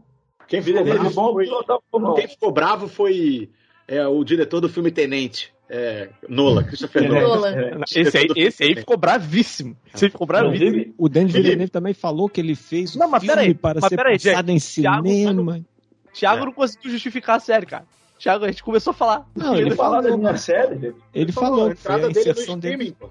Quem 0.46 0.62
ficou 0.62 0.82
Villeneuve 0.82 1.00
bravo 1.10 1.14
bom, 1.14 1.32
foi, 1.34 1.44
pilotava 1.44 1.80
Fórmula 1.90 2.12
1. 2.12 2.16
quem 2.16 2.28
ficou 2.28 2.50
bravo 2.52 2.88
foi 2.88 3.50
é, 3.88 4.06
o 4.06 4.22
diretor 4.22 4.60
do 4.60 4.68
filme 4.68 4.90
Tenente, 4.90 5.52
é, 5.68 6.08
Nola, 6.28 6.62
Christopher 6.64 7.04
É. 7.04 7.08
Nola. 7.08 7.84
Esse 7.94 8.16
aí, 8.18 8.26
esse 8.36 8.62
aí 8.64 8.74
ficou 8.76 8.96
bravíssimo. 8.96 9.76
Esse 9.94 10.04
aí 10.06 10.10
ficou 10.10 10.26
bravíssimo. 10.26 10.94
O 10.96 11.08
Denis 11.08 11.32
Felipe. 11.32 11.48
Villeneuve 11.48 11.70
também 11.72 11.94
falou 11.94 12.28
que 12.28 12.40
ele 12.40 12.54
fez 12.54 12.94
um 12.94 13.00
Não, 13.00 13.08
mas 13.10 13.22
filme 13.22 13.34
peraí, 13.34 13.54
para 13.54 13.80
mas 13.80 13.88
ser 13.88 13.96
peraí, 13.96 14.18
passado 14.18 14.46
gente. 14.46 14.56
em 14.56 14.58
cinema. 14.60 15.60
Thiago 16.12 16.44
não 16.46 16.52
conseguiu 16.52 16.90
justificar 16.90 17.36
a 17.36 17.40
série, 17.40 17.66
cara. 17.66 17.84
Thiago, 18.18 18.44
a 18.44 18.48
gente 18.48 18.62
começou 18.64 18.90
a 18.90 18.94
falar. 18.94 19.26
Não, 19.36 19.54
ele 19.56 19.70
da 19.70 19.76
falou. 19.76 20.18
minha 20.18 20.36
série, 20.36 20.78
gente. 20.78 20.96
Ele 21.14 21.32
falou 21.32 21.58
foi 21.60 21.68
a 21.68 21.72
entrada 21.72 22.00
dele 22.08 22.14
no 22.14 22.20
inserção 22.20 22.58
dele. 22.58 22.74
streaming, 22.74 22.96
pô. 22.98 23.10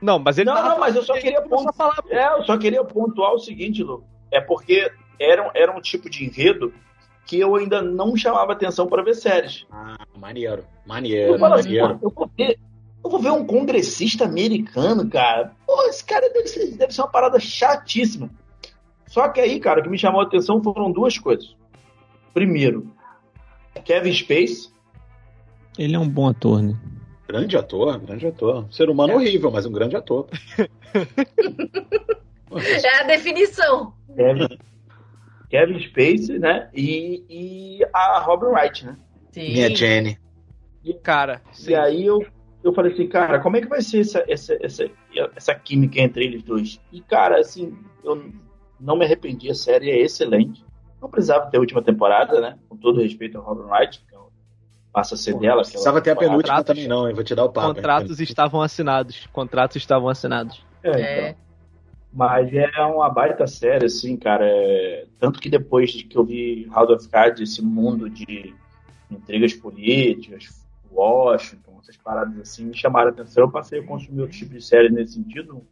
Não, 0.00 0.18
mas 0.18 0.38
ele 0.38 0.48
Não, 0.48 0.62
não, 0.62 0.78
mas 0.78 0.96
eu 0.96 1.02
só 1.02 1.12
que 1.14 1.20
queria 1.20 1.38
ele 1.40 1.48
pontuar. 1.48 1.74
falar. 1.74 1.96
É, 2.08 2.38
eu 2.38 2.44
só 2.44 2.56
queria 2.56 2.82
pontuar 2.84 3.34
o 3.34 3.38
seguinte, 3.38 3.82
Lu. 3.82 4.02
É 4.32 4.40
porque 4.40 4.90
era, 5.20 5.50
era 5.54 5.76
um 5.76 5.80
tipo 5.80 6.08
de 6.08 6.24
enredo 6.24 6.72
que 7.26 7.38
eu 7.38 7.54
ainda 7.54 7.80
não 7.80 8.16
chamava 8.16 8.52
atenção 8.52 8.86
para 8.86 9.02
ver 9.02 9.14
séries. 9.14 9.64
Ah, 9.70 10.04
maneiro, 10.18 10.64
maneiro, 10.86 11.34
Eu 11.34 11.38
falo 11.38 11.54
assim, 11.54 11.78
maneiro. 11.78 11.98
pô, 11.98 12.06
eu 12.06 12.10
vou 12.10 12.30
ver, 12.36 12.58
eu 13.04 13.10
vou 13.10 13.20
ver 13.20 13.30
um 13.30 13.46
congressista 13.46 14.24
americano, 14.24 15.08
cara. 15.08 15.52
Pô, 15.66 15.82
esse 15.84 16.04
cara 16.04 16.28
deve 16.30 16.48
ser, 16.48 16.70
deve 16.76 16.92
ser 16.92 17.02
uma 17.02 17.08
parada 17.08 17.38
chatíssima. 17.38 18.30
Só 19.06 19.28
que 19.28 19.40
aí, 19.40 19.58
cara, 19.60 19.80
o 19.80 19.82
que 19.82 19.88
me 19.88 19.98
chamou 19.98 20.20
a 20.20 20.24
atenção 20.24 20.62
foram 20.62 20.90
duas 20.90 21.18
coisas. 21.18 21.56
Primeiro, 22.32 22.86
Kevin 23.84 24.12
Space. 24.12 24.70
Ele 25.78 25.96
é 25.96 25.98
um 25.98 26.08
bom 26.08 26.28
ator, 26.28 26.62
né? 26.62 26.76
Grande 27.26 27.56
ator, 27.56 27.98
grande 27.98 28.26
ator. 28.26 28.64
Um 28.64 28.72
ser 28.72 28.90
humano 28.90 29.14
horrível, 29.14 29.50
mas 29.50 29.64
um 29.66 29.72
grande 29.72 29.96
ator. 29.96 30.26
É 32.52 33.00
a 33.00 33.04
definição. 33.04 33.92
Kevin, 34.16 34.58
Kevin 35.50 35.80
Space, 35.80 36.38
né? 36.38 36.68
E, 36.72 37.24
e 37.28 37.86
a 37.92 38.20
Robin 38.20 38.46
Wright, 38.46 38.86
né? 38.86 38.96
Sim. 39.32 39.52
Minha 39.52 39.74
Jenny. 39.74 40.18
Cara, 41.02 41.42
E 41.68 41.74
aí 41.74 42.06
eu, 42.06 42.24
eu 42.64 42.72
falei 42.72 42.92
assim, 42.92 43.06
cara, 43.06 43.38
como 43.40 43.56
é 43.56 43.60
que 43.60 43.68
vai 43.68 43.82
ser 43.82 44.00
essa, 44.00 44.24
essa, 44.26 44.56
essa, 44.64 44.90
essa 45.36 45.54
química 45.54 46.00
entre 46.00 46.24
eles 46.24 46.42
dois? 46.42 46.80
E, 46.90 47.00
cara, 47.02 47.38
assim, 47.38 47.76
eu 48.02 48.30
não 48.78 48.96
me 48.96 49.04
arrependi, 49.04 49.50
a 49.50 49.54
série 49.54 49.90
é 49.90 50.00
excelente. 50.00 50.64
Não 51.02 51.10
precisava 51.10 51.50
ter 51.50 51.56
a 51.58 51.60
última 51.60 51.82
temporada, 51.82 52.40
né? 52.40 52.58
Com 52.68 52.76
todo 52.76 53.00
respeito 53.02 53.36
ao 53.38 53.44
Robin 53.44 53.70
Wright, 53.70 54.02
que 54.08 54.14
é 54.14 54.18
o- 54.18 54.30
passa 54.92 55.14
a 55.14 55.18
ser 55.18 55.34
dela. 55.38 55.56
Não 55.56 55.70
precisava 55.70 56.00
ter 56.00 56.10
a 56.10 56.16
penúltima 56.16 56.64
também, 56.64 56.88
não, 56.88 57.08
hein? 57.08 57.14
Vou 57.14 57.24
te 57.24 57.34
dar 57.34 57.44
o 57.44 57.48
papo. 57.50 57.68
hein? 57.68 57.74
Contratos 57.74 58.20
estavam 58.20 58.62
assinados. 58.62 59.26
Contratos 59.32 59.76
estavam 59.76 60.08
assinados. 60.08 60.64
É, 60.82 60.90
então. 60.90 61.49
Mas 62.12 62.52
é 62.52 62.68
uma 62.82 63.08
baita 63.08 63.46
série, 63.46 63.86
assim, 63.86 64.16
cara. 64.16 64.44
é- 64.44 65.06
Tanto 65.18 65.40
que 65.40 65.48
depois 65.48 65.90
de 65.92 66.04
que 66.04 66.16
eu 66.16 66.24
vi 66.24 66.66
House 66.72 66.90
of 66.90 67.08
Cards, 67.08 67.40
esse 67.40 67.62
mundo 67.62 68.10
de 68.10 68.54
intrigas 69.10 69.54
políticas, 69.54 70.66
Washington, 70.90 71.78
essas 71.80 71.96
paradas 71.96 72.38
assim, 72.40 72.64
me 72.64 72.76
chamaram 72.76 73.10
a 73.10 73.12
atenção. 73.12 73.44
Eu 73.44 73.50
passei 73.50 73.80
a 73.80 73.86
consumir 73.86 74.22
outro 74.22 74.36
tipo 74.36 74.52
de 74.52 74.60
série 74.60 74.90
nesse 74.90 75.14
sentido. 75.14 75.62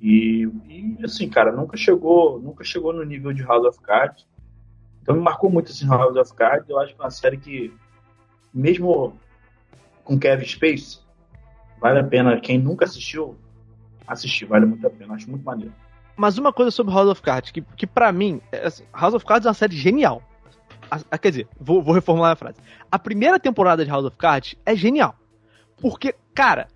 E, 0.00 0.48
e, 0.68 0.98
assim, 1.04 1.28
cara, 1.28 1.52
nunca 1.52 1.76
chegou, 1.76 2.38
nunca 2.40 2.64
chegou 2.64 2.92
no 2.92 3.02
nível 3.04 3.32
de 3.32 3.42
House 3.42 3.66
of 3.66 3.80
Cards. 3.80 4.26
Então 5.02 5.14
me 5.14 5.22
marcou 5.22 5.50
muito 5.50 5.70
esse 5.70 5.86
House 5.86 6.16
of 6.16 6.34
Cards. 6.34 6.68
Eu 6.68 6.78
acho 6.78 6.94
que 6.94 7.00
é 7.00 7.04
uma 7.04 7.10
série 7.10 7.36
que, 7.38 7.72
mesmo 8.52 9.18
com 10.04 10.18
Kevin 10.18 10.46
Space, 10.46 11.00
vale 11.80 11.98
a 11.98 12.04
pena. 12.04 12.40
Quem 12.40 12.58
nunca 12.58 12.84
assistiu, 12.84 13.36
assistir, 14.12 14.44
vale 14.46 14.66
muito 14.66 14.86
a 14.86 14.90
pena. 14.90 15.14
Acho 15.14 15.28
muito 15.30 15.44
maneiro. 15.44 15.72
Mas 16.16 16.36
uma 16.38 16.52
coisa 16.52 16.70
sobre 16.70 16.92
House 16.92 17.08
of 17.08 17.22
Cards, 17.22 17.50
que, 17.50 17.62
que 17.62 17.86
para 17.86 18.12
mim, 18.12 18.40
é 18.52 18.66
assim, 18.66 18.84
House 18.92 19.14
of 19.14 19.24
Cards 19.24 19.46
é 19.46 19.48
uma 19.48 19.54
série 19.54 19.76
genial. 19.76 20.22
A- 20.90 21.00
a- 21.10 21.18
quer 21.18 21.30
dizer, 21.30 21.48
vou, 21.58 21.82
vou 21.82 21.94
reformular 21.94 22.32
a 22.32 22.36
frase. 22.36 22.58
A 22.90 22.98
primeira 22.98 23.38
temporada 23.40 23.84
de 23.84 23.90
House 23.90 24.04
of 24.04 24.16
Cards 24.16 24.54
é 24.66 24.74
genial. 24.76 25.14
Porque, 25.80 26.14
cara, 26.34 26.68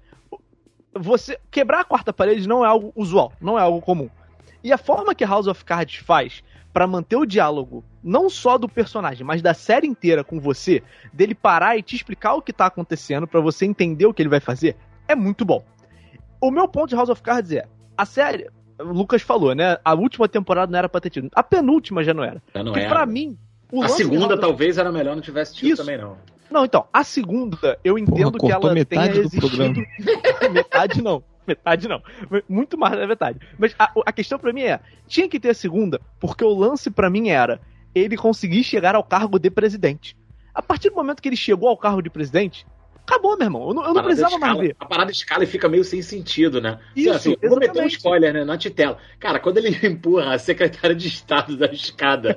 você 0.96 1.38
quebrar 1.50 1.80
a 1.80 1.84
quarta 1.84 2.12
parede 2.12 2.48
não 2.48 2.64
é 2.64 2.68
algo 2.68 2.92
usual, 2.96 3.32
não 3.40 3.58
é 3.58 3.62
algo 3.62 3.80
comum. 3.80 4.08
E 4.62 4.72
a 4.72 4.78
forma 4.78 5.14
que 5.14 5.24
House 5.24 5.46
of 5.46 5.64
Cards 5.64 5.96
faz 5.96 6.42
pra 6.72 6.86
manter 6.86 7.16
o 7.16 7.26
diálogo, 7.26 7.84
não 8.02 8.28
só 8.30 8.56
do 8.58 8.68
personagem, 8.68 9.24
mas 9.26 9.42
da 9.42 9.54
série 9.54 9.86
inteira 9.86 10.24
com 10.24 10.40
você, 10.40 10.82
dele 11.12 11.34
parar 11.34 11.76
e 11.76 11.82
te 11.82 11.94
explicar 11.94 12.34
o 12.34 12.42
que 12.42 12.52
tá 12.52 12.66
acontecendo 12.66 13.26
pra 13.26 13.40
você 13.40 13.64
entender 13.66 14.06
o 14.06 14.14
que 14.14 14.22
ele 14.22 14.28
vai 14.28 14.40
fazer, 14.40 14.76
é 15.06 15.14
muito 15.14 15.44
bom. 15.44 15.62
O 16.44 16.50
meu 16.50 16.68
ponto 16.68 16.90
de 16.90 16.94
House 16.94 17.08
of 17.08 17.22
Cards 17.22 17.52
é, 17.52 17.64
a 17.96 18.04
série, 18.04 18.50
o 18.78 18.92
Lucas 18.92 19.22
falou, 19.22 19.54
né? 19.54 19.78
A 19.82 19.94
última 19.94 20.28
temporada 20.28 20.70
não 20.70 20.78
era 20.78 20.90
pra 20.90 21.00
ter 21.00 21.08
tido. 21.08 21.30
A 21.34 21.42
penúltima 21.42 22.04
já 22.04 22.12
não 22.12 22.22
era. 22.22 22.42
Já 22.54 22.62
não 22.62 22.70
Porque 22.70 22.84
era. 22.84 22.94
pra 22.94 23.06
mim, 23.06 23.38
o 23.72 23.78
A 23.78 23.86
lance 23.86 23.96
de 23.96 24.10
segunda 24.10 24.38
talvez 24.38 24.76
era 24.76 24.92
melhor 24.92 25.14
não 25.14 25.22
tivesse 25.22 25.54
tido 25.54 25.68
Isso. 25.68 25.82
também, 25.82 25.96
não. 25.96 26.18
Não, 26.50 26.66
então, 26.66 26.86
a 26.92 27.02
segunda, 27.02 27.78
eu 27.82 27.98
entendo 27.98 28.32
que 28.32 28.40
cortou 28.40 28.50
ela 28.50 28.60
tenha 28.60 28.74
metade 28.74 29.12
do 29.14 29.20
existido. 29.20 29.48
programa. 29.48 29.86
metade 30.52 31.00
não. 31.00 31.24
Metade 31.46 31.88
não. 31.88 32.02
Muito 32.46 32.76
mais 32.76 32.92
da 32.94 33.06
metade. 33.06 33.38
Mas 33.58 33.74
a, 33.78 33.90
a 34.04 34.12
questão 34.12 34.38
pra 34.38 34.52
mim 34.52 34.64
é: 34.64 34.80
tinha 35.06 35.26
que 35.26 35.40
ter 35.40 35.48
a 35.48 35.54
segunda, 35.54 35.98
porque 36.20 36.44
o 36.44 36.52
lance 36.54 36.90
pra 36.90 37.08
mim 37.08 37.30
era 37.30 37.58
ele 37.94 38.18
conseguir 38.18 38.62
chegar 38.64 38.94
ao 38.94 39.02
cargo 39.02 39.38
de 39.38 39.50
presidente. 39.50 40.14
A 40.54 40.60
partir 40.60 40.90
do 40.90 40.96
momento 40.96 41.22
que 41.22 41.28
ele 41.30 41.36
chegou 41.36 41.70
ao 41.70 41.76
cargo 41.78 42.02
de 42.02 42.10
presidente, 42.10 42.66
acabou, 43.06 43.36
meu 43.36 43.46
irmão. 43.46 43.68
Eu 43.68 43.74
não, 43.74 43.84
eu 43.86 43.94
não 43.94 44.02
precisava 44.02 44.38
mais 44.38 44.52
escala- 44.52 44.62
ver. 44.62 44.76
A 44.80 44.86
parada 44.86 45.10
escala 45.10 45.44
e 45.44 45.46
fica 45.46 45.68
meio 45.68 45.84
sem 45.84 46.02
sentido, 46.02 46.60
né? 46.60 46.78
Isso, 46.96 47.10
assim, 47.12 47.36
vou 47.42 47.50
meter 47.58 47.68
um 47.68 47.72
exatamente. 47.72 47.96
spoiler, 47.96 48.32
né? 48.34 48.44
Na 48.44 48.56
titela. 48.58 48.98
Cara, 49.20 49.38
quando 49.38 49.58
ele 49.58 49.70
empurra 49.86 50.34
a 50.34 50.38
secretária 50.38 50.94
de 50.96 51.08
Estado 51.08 51.56
da 51.56 51.66
escada, 51.66 52.36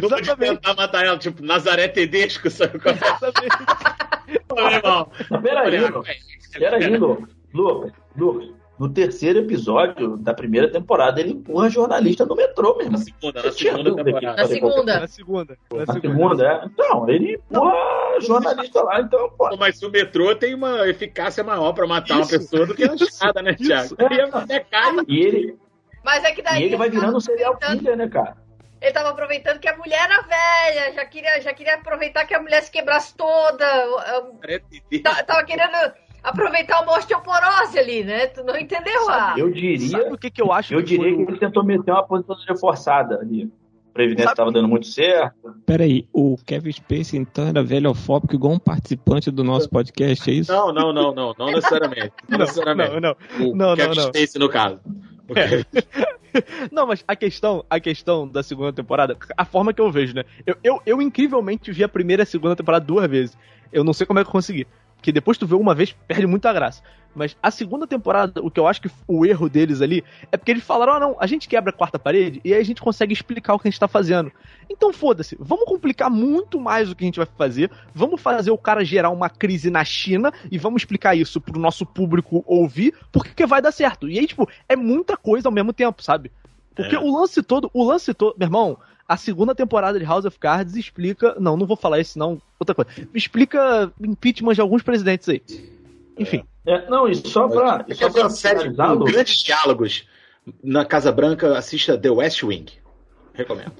não 0.00 0.08
vou 0.08 0.20
tentar 0.20 0.74
matar 0.74 1.04
ela, 1.04 1.18
tipo, 1.18 1.42
Nazaré 1.42 1.88
Tedesco, 1.88 2.50
sabe? 2.50 2.78
qual 2.78 2.94
é? 2.94 2.98
Ô, 4.50 4.54
meu 4.54 4.70
irmão. 4.70 5.12
Peraí. 5.42 6.18
Peraí, 6.52 6.96
Lu. 6.96 7.28
Lu, 7.54 7.90
Lu, 8.16 8.54
no 8.80 8.88
terceiro 8.88 9.40
episódio 9.40 10.16
da 10.16 10.32
primeira 10.32 10.72
temporada, 10.72 11.20
ele 11.20 11.32
empurra 11.32 11.68
jornalista 11.68 12.24
no 12.24 12.34
metrô, 12.34 12.74
mesmo. 12.78 12.92
Na 12.92 12.98
segunda, 12.98 13.42
na 13.42 13.52
segunda 13.52 14.04
temporada. 14.04 14.36
Na 14.42 14.48
segunda. 14.48 15.00
Na 15.00 15.06
segunda. 15.06 15.58
Na 15.70 15.92
segunda, 15.92 16.46
é. 16.46 16.64
Então, 16.64 17.06
ele 17.10 17.34
empurra 17.34 17.74
a 17.74 18.20
jornalista 18.20 18.82
lá, 18.82 19.02
então, 19.02 19.28
pô. 19.36 19.50
Pô, 19.50 19.56
Mas 19.58 19.82
o 19.82 19.90
metrô 19.90 20.34
tem 20.34 20.54
uma 20.54 20.88
eficácia 20.88 21.44
maior 21.44 21.74
pra 21.74 21.86
matar 21.86 22.16
uma 22.16 22.26
pessoa 22.26 22.64
do 22.64 22.74
que 22.74 22.84
a 22.84 22.94
escada, 22.94 23.42
né, 23.42 23.52
Thiago? 23.52 23.96
E 24.00 24.20
até 24.32 24.60
cai. 24.60 24.94
E 25.06 25.20
ele, 25.20 25.58
Mas 26.02 26.24
é 26.24 26.32
que 26.32 26.40
daí. 26.40 26.62
e 26.62 26.64
ele 26.64 26.76
vai 26.76 26.88
virando 26.88 27.18
um 27.18 27.20
serial 27.20 27.58
killer, 27.58 27.98
né, 27.98 28.08
cara? 28.08 28.34
Ele 28.80 28.92
tava 28.92 29.10
aproveitando 29.10 29.58
que 29.58 29.68
a 29.68 29.76
mulher 29.76 30.00
era 30.04 30.22
velha, 30.22 30.94
já 30.94 31.04
queria, 31.04 31.38
já 31.42 31.52
queria 31.52 31.74
aproveitar 31.74 32.24
que 32.24 32.32
a 32.32 32.40
mulher 32.40 32.62
se 32.62 32.70
quebrasse 32.70 33.14
toda. 33.14 33.66
Tava 35.26 35.44
querendo 35.44 35.92
aproveitar 36.22 36.82
uma 36.82 36.96
osteoporose 36.98 37.78
ali, 37.78 38.04
né? 38.04 38.26
Tu 38.26 38.42
não 38.44 38.56
entendeu? 38.56 39.08
Ah, 39.10 39.34
Eu 39.36 39.50
diria. 39.50 39.88
Sabe 39.88 40.12
o 40.14 40.18
que, 40.18 40.30
que 40.30 40.42
eu 40.42 40.52
acho 40.52 40.74
Eu 40.74 40.82
que 40.82 40.96
foi 40.96 41.06
diria 41.10 41.22
o- 41.22 41.26
que 41.26 41.32
ele 41.32 41.38
tentou 41.40 41.64
meter 41.64 41.90
uma 41.90 42.00
aposentadoria 42.00 42.56
forçada 42.56 43.18
ali. 43.20 43.50
A 43.90 43.92
Previdência 43.92 44.30
estava 44.30 44.52
dando 44.52 44.68
muito 44.68 44.86
certo. 44.86 45.34
Peraí, 45.66 46.06
o 46.12 46.36
Kevin 46.46 46.70
Spacey 46.70 47.18
então 47.18 47.48
era 47.48 47.60
velhofóbico 47.62 48.34
igual 48.34 48.52
um 48.54 48.58
participante 48.58 49.30
do 49.32 49.42
nosso 49.42 49.68
podcast, 49.68 50.30
é 50.30 50.34
isso? 50.34 50.52
Não, 50.52 50.72
não, 50.72 50.92
não, 50.92 51.12
não, 51.12 51.34
não 51.36 51.46
necessariamente. 51.52 52.12
Não, 52.28 52.38
Não, 52.38 52.46
necessariamente. 52.46 52.90
não, 52.92 53.00
não. 53.00 53.48
O 53.50 53.56
Não, 53.56 53.74
Kevin 53.76 53.96
não. 53.96 54.02
Spacey, 54.04 54.38
no 54.40 54.48
caso. 54.48 54.80
Não, 56.70 56.86
mas 56.86 57.04
a 57.08 57.16
questão, 57.16 57.64
a 57.68 57.80
questão 57.80 58.26
da 58.28 58.42
segunda 58.42 58.72
temporada, 58.72 59.16
a 59.36 59.44
forma 59.44 59.72
que 59.72 59.80
eu 59.80 59.90
vejo, 59.90 60.14
né? 60.14 60.24
Eu, 60.46 60.56
eu, 60.62 60.82
eu 60.86 61.02
incrivelmente 61.02 61.72
vi 61.72 61.82
a 61.82 61.88
primeira 61.88 62.22
e 62.22 62.24
a 62.24 62.26
segunda 62.26 62.54
temporada 62.54 62.84
duas 62.84 63.08
vezes. 63.10 63.36
Eu 63.72 63.82
não 63.84 63.92
sei 63.92 64.06
como 64.06 64.18
é 64.20 64.22
que 64.22 64.28
eu 64.28 64.32
consegui. 64.32 64.66
Que 65.00 65.12
depois 65.12 65.38
tu 65.38 65.46
vê 65.46 65.54
uma 65.54 65.74
vez, 65.74 65.92
perde 66.06 66.26
muita 66.26 66.52
graça. 66.52 66.82
Mas 67.14 67.36
a 67.42 67.50
segunda 67.50 67.88
temporada, 67.88 68.40
o 68.40 68.50
que 68.50 68.60
eu 68.60 68.68
acho 68.68 68.82
que 68.82 68.90
o 69.08 69.26
erro 69.26 69.48
deles 69.48 69.80
ali 69.82 70.04
é 70.30 70.36
porque 70.36 70.52
eles 70.52 70.62
falaram: 70.62 70.92
ah, 70.92 71.00
não, 71.00 71.16
a 71.18 71.26
gente 71.26 71.48
quebra 71.48 71.70
a 71.70 71.72
quarta 71.72 71.98
parede 71.98 72.40
e 72.44 72.54
aí 72.54 72.60
a 72.60 72.64
gente 72.64 72.80
consegue 72.80 73.12
explicar 73.12 73.54
o 73.54 73.58
que 73.58 73.66
a 73.66 73.70
gente 73.70 73.80
tá 73.80 73.88
fazendo. 73.88 74.30
Então 74.70 74.92
foda-se, 74.92 75.36
vamos 75.40 75.64
complicar 75.64 76.08
muito 76.08 76.60
mais 76.60 76.88
o 76.88 76.94
que 76.94 77.02
a 77.02 77.06
gente 77.06 77.16
vai 77.18 77.26
fazer, 77.36 77.68
vamos 77.92 78.20
fazer 78.20 78.52
o 78.52 78.58
cara 78.58 78.84
gerar 78.84 79.10
uma 79.10 79.28
crise 79.28 79.70
na 79.70 79.84
China 79.84 80.32
e 80.52 80.56
vamos 80.56 80.82
explicar 80.82 81.16
isso 81.16 81.40
pro 81.40 81.58
nosso 81.58 81.84
público 81.84 82.44
ouvir, 82.46 82.94
porque 83.10 83.44
vai 83.44 83.60
dar 83.60 83.72
certo. 83.72 84.08
E 84.08 84.16
aí, 84.16 84.26
tipo, 84.28 84.48
é 84.68 84.76
muita 84.76 85.16
coisa 85.16 85.48
ao 85.48 85.52
mesmo 85.52 85.72
tempo, 85.72 86.02
sabe? 86.04 86.30
Porque 86.76 86.94
É. 86.94 86.98
o 87.00 87.12
lance 87.12 87.42
todo, 87.42 87.68
o 87.74 87.82
lance 87.82 88.14
todo, 88.14 88.36
meu 88.38 88.46
irmão, 88.46 88.78
a 89.10 89.16
segunda 89.16 89.56
temporada 89.56 89.98
de 89.98 90.04
House 90.04 90.24
of 90.24 90.38
Cards 90.38 90.76
explica. 90.76 91.34
Não, 91.40 91.56
não 91.56 91.66
vou 91.66 91.76
falar 91.76 91.98
isso, 91.98 92.16
não. 92.16 92.40
Outra 92.60 92.76
coisa. 92.76 92.92
Explica 93.12 93.92
impeachment 94.00 94.54
de 94.54 94.60
alguns 94.60 94.84
presidentes 94.84 95.28
aí. 95.28 95.42
Enfim. 96.16 96.44
É, 96.64 96.88
não, 96.88 97.08
e 97.08 97.16
só 97.16 97.48
pra, 97.48 97.84
e 97.88 97.94
só 97.96 98.08
pra 98.08 98.30
série 98.30 98.60
finalizar, 98.60 98.96
com 98.96 99.04
grandes 99.04 99.42
diálogos 99.42 100.06
na 100.62 100.84
Casa 100.84 101.10
Branca, 101.10 101.58
assista 101.58 101.98
The 101.98 102.08
West 102.08 102.40
Wing. 102.44 102.66
Recomendo. 103.34 103.72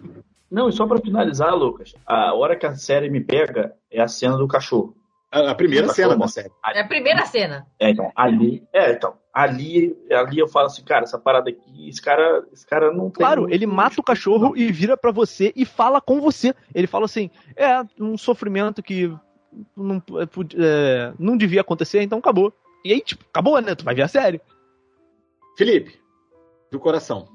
Não, 0.51 0.69
e 0.69 0.73
só 0.73 0.85
pra 0.85 0.99
finalizar, 0.99 1.55
Lucas, 1.55 1.95
a 2.05 2.35
hora 2.35 2.57
que 2.57 2.67
a 2.67 2.75
série 2.75 3.09
me 3.09 3.21
pega 3.21 3.73
é 3.89 4.03
a 4.03 4.09
cena 4.09 4.37
do 4.37 4.49
cachorro. 4.49 4.97
A, 5.31 5.53
a 5.53 5.55
primeira 5.55 5.87
cena 5.91 6.17
da 6.17 6.27
série. 6.27 6.51
É 6.75 6.81
a 6.81 6.89
primeira 6.89 7.25
cena. 7.25 7.69
É, 7.79 7.91
então, 7.91 8.11
ali, 8.17 8.65
é, 8.73 8.91
então, 8.91 9.15
ali, 9.33 9.97
ali 10.11 10.39
eu 10.39 10.49
falo 10.49 10.67
assim, 10.67 10.83
cara, 10.83 11.05
essa 11.05 11.19
parada 11.19 11.51
aqui, 11.51 11.89
esse 11.89 12.03
cara, 12.03 12.45
esse 12.53 12.67
cara 12.67 12.93
não 12.93 13.11
tem 13.11 13.25
Claro, 13.25 13.53
ele 13.53 13.67
mata 13.67 14.01
o 14.01 14.05
cachorro 14.05 14.57
e 14.57 14.71
vira 14.73 14.97
pra 14.97 15.13
você 15.13 15.53
e 15.55 15.65
fala 15.65 16.01
com 16.01 16.21
você. 16.21 16.55
Ele 16.75 16.87
fala 16.87 17.05
assim: 17.05 17.31
é 17.57 17.83
um 17.99 18.19
sofrimento 18.19 18.83
que 18.83 19.15
não, 19.77 19.97
é, 19.97 20.25
é, 20.57 21.13
não 21.19 21.37
devia 21.37 21.61
acontecer, 21.61 22.03
então 22.03 22.19
acabou. 22.19 22.53
E 22.85 22.93
aí, 22.93 23.01
tipo, 23.01 23.25
acabou, 23.29 23.61
né? 23.61 23.75
Tu 23.75 23.85
vai 23.85 23.95
ver 23.95 24.03
a 24.03 24.09
série. 24.09 24.41
Felipe, 25.57 26.01
do 26.71 26.81
coração. 26.81 27.29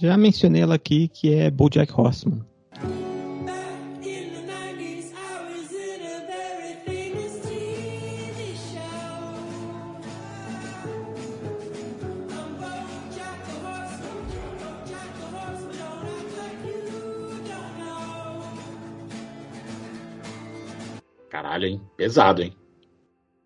Já 0.00 0.16
mencionei 0.16 0.62
ela 0.62 0.76
aqui, 0.76 1.08
que 1.08 1.34
é 1.34 1.50
BoJack 1.50 1.92
Horseman. 1.92 2.47
Caralho, 21.58 21.66
hein? 21.66 21.80
Pesado, 21.96 22.42
hein? 22.42 22.52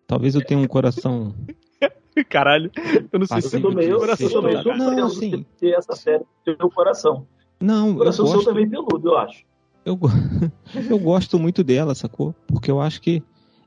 Talvez 0.07 0.35
eu 0.35 0.45
tenha 0.45 0.59
um 0.59 0.67
coração. 0.67 1.33
Caralho, 2.29 2.71
eu 3.11 3.19
não 3.19 3.25
sei 3.25 3.41
se 3.41 3.55
Eu 3.55 3.61
tô 3.61 3.71
meio, 3.71 3.97
eu 3.97 4.31
tô 4.31 4.41
meio 4.43 4.63
Não, 4.75 5.07
de 5.09 5.43
ter 5.59 5.71
essa 5.71 5.95
série 5.95 6.23
no 6.45 6.55
teu 6.55 6.69
coração. 6.69 7.27
Não, 7.59 7.87
O 7.87 7.91
eu 7.93 7.97
coração 7.97 8.25
seu 8.27 8.35
gosto, 8.35 8.49
também 8.49 8.69
peludo, 8.69 9.09
eu 9.09 9.17
acho. 9.17 9.43
eu, 9.83 9.97
eu 10.89 10.99
gosto 10.99 11.39
muito 11.39 11.63
dela, 11.63 11.95
sacou? 11.95 12.35
Porque 12.47 12.69
eu 12.69 12.79
acho 12.79 13.01
que 13.01 13.23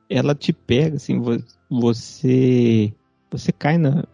ela 0.08 0.32
te 0.34 0.52
pega, 0.52 0.96
assim, 0.96 1.18
vo- 1.18 1.42
você. 1.68 2.92
Você 3.32 3.50
cai 3.50 3.76
na. 3.76 4.04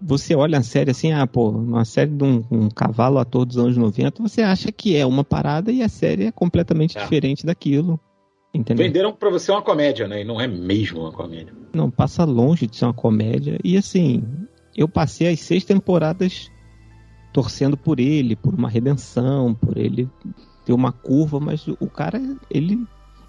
Você 0.00 0.34
olha 0.34 0.58
a 0.58 0.62
série 0.62 0.90
assim, 0.90 1.12
ah, 1.12 1.26
pô, 1.26 1.50
uma 1.50 1.84
série 1.84 2.10
de 2.10 2.24
um, 2.24 2.42
um 2.50 2.68
cavalo 2.70 3.18
ator 3.18 3.44
dos 3.44 3.58
anos 3.58 3.76
90, 3.76 4.22
você 4.22 4.40
acha 4.40 4.72
que 4.72 4.96
é 4.96 5.04
uma 5.04 5.22
parada 5.22 5.70
e 5.70 5.82
a 5.82 5.88
série 5.90 6.24
é 6.24 6.32
completamente 6.32 6.96
diferente 6.98 7.44
daquilo. 7.44 8.00
Entendeu? 8.54 8.84
Venderam 8.86 9.12
pra 9.14 9.30
você 9.30 9.50
uma 9.50 9.62
comédia, 9.62 10.06
né? 10.06 10.20
E 10.20 10.24
não 10.24 10.40
é 10.40 10.46
mesmo 10.46 11.00
uma 11.00 11.12
comédia. 11.12 11.54
Não, 11.72 11.90
passa 11.90 12.24
longe 12.24 12.66
de 12.66 12.76
ser 12.76 12.84
uma 12.84 12.92
comédia. 12.92 13.58
E 13.64 13.76
assim, 13.78 14.22
eu 14.76 14.86
passei 14.86 15.28
as 15.28 15.40
seis 15.40 15.64
temporadas 15.64 16.50
torcendo 17.32 17.76
por 17.78 17.98
ele, 17.98 18.36
por 18.36 18.54
uma 18.54 18.68
redenção, 18.68 19.54
por 19.54 19.78
ele 19.78 20.06
ter 20.66 20.72
uma 20.74 20.92
curva, 20.92 21.40
mas 21.40 21.66
o 21.66 21.88
cara, 21.88 22.20
ele, 22.50 22.78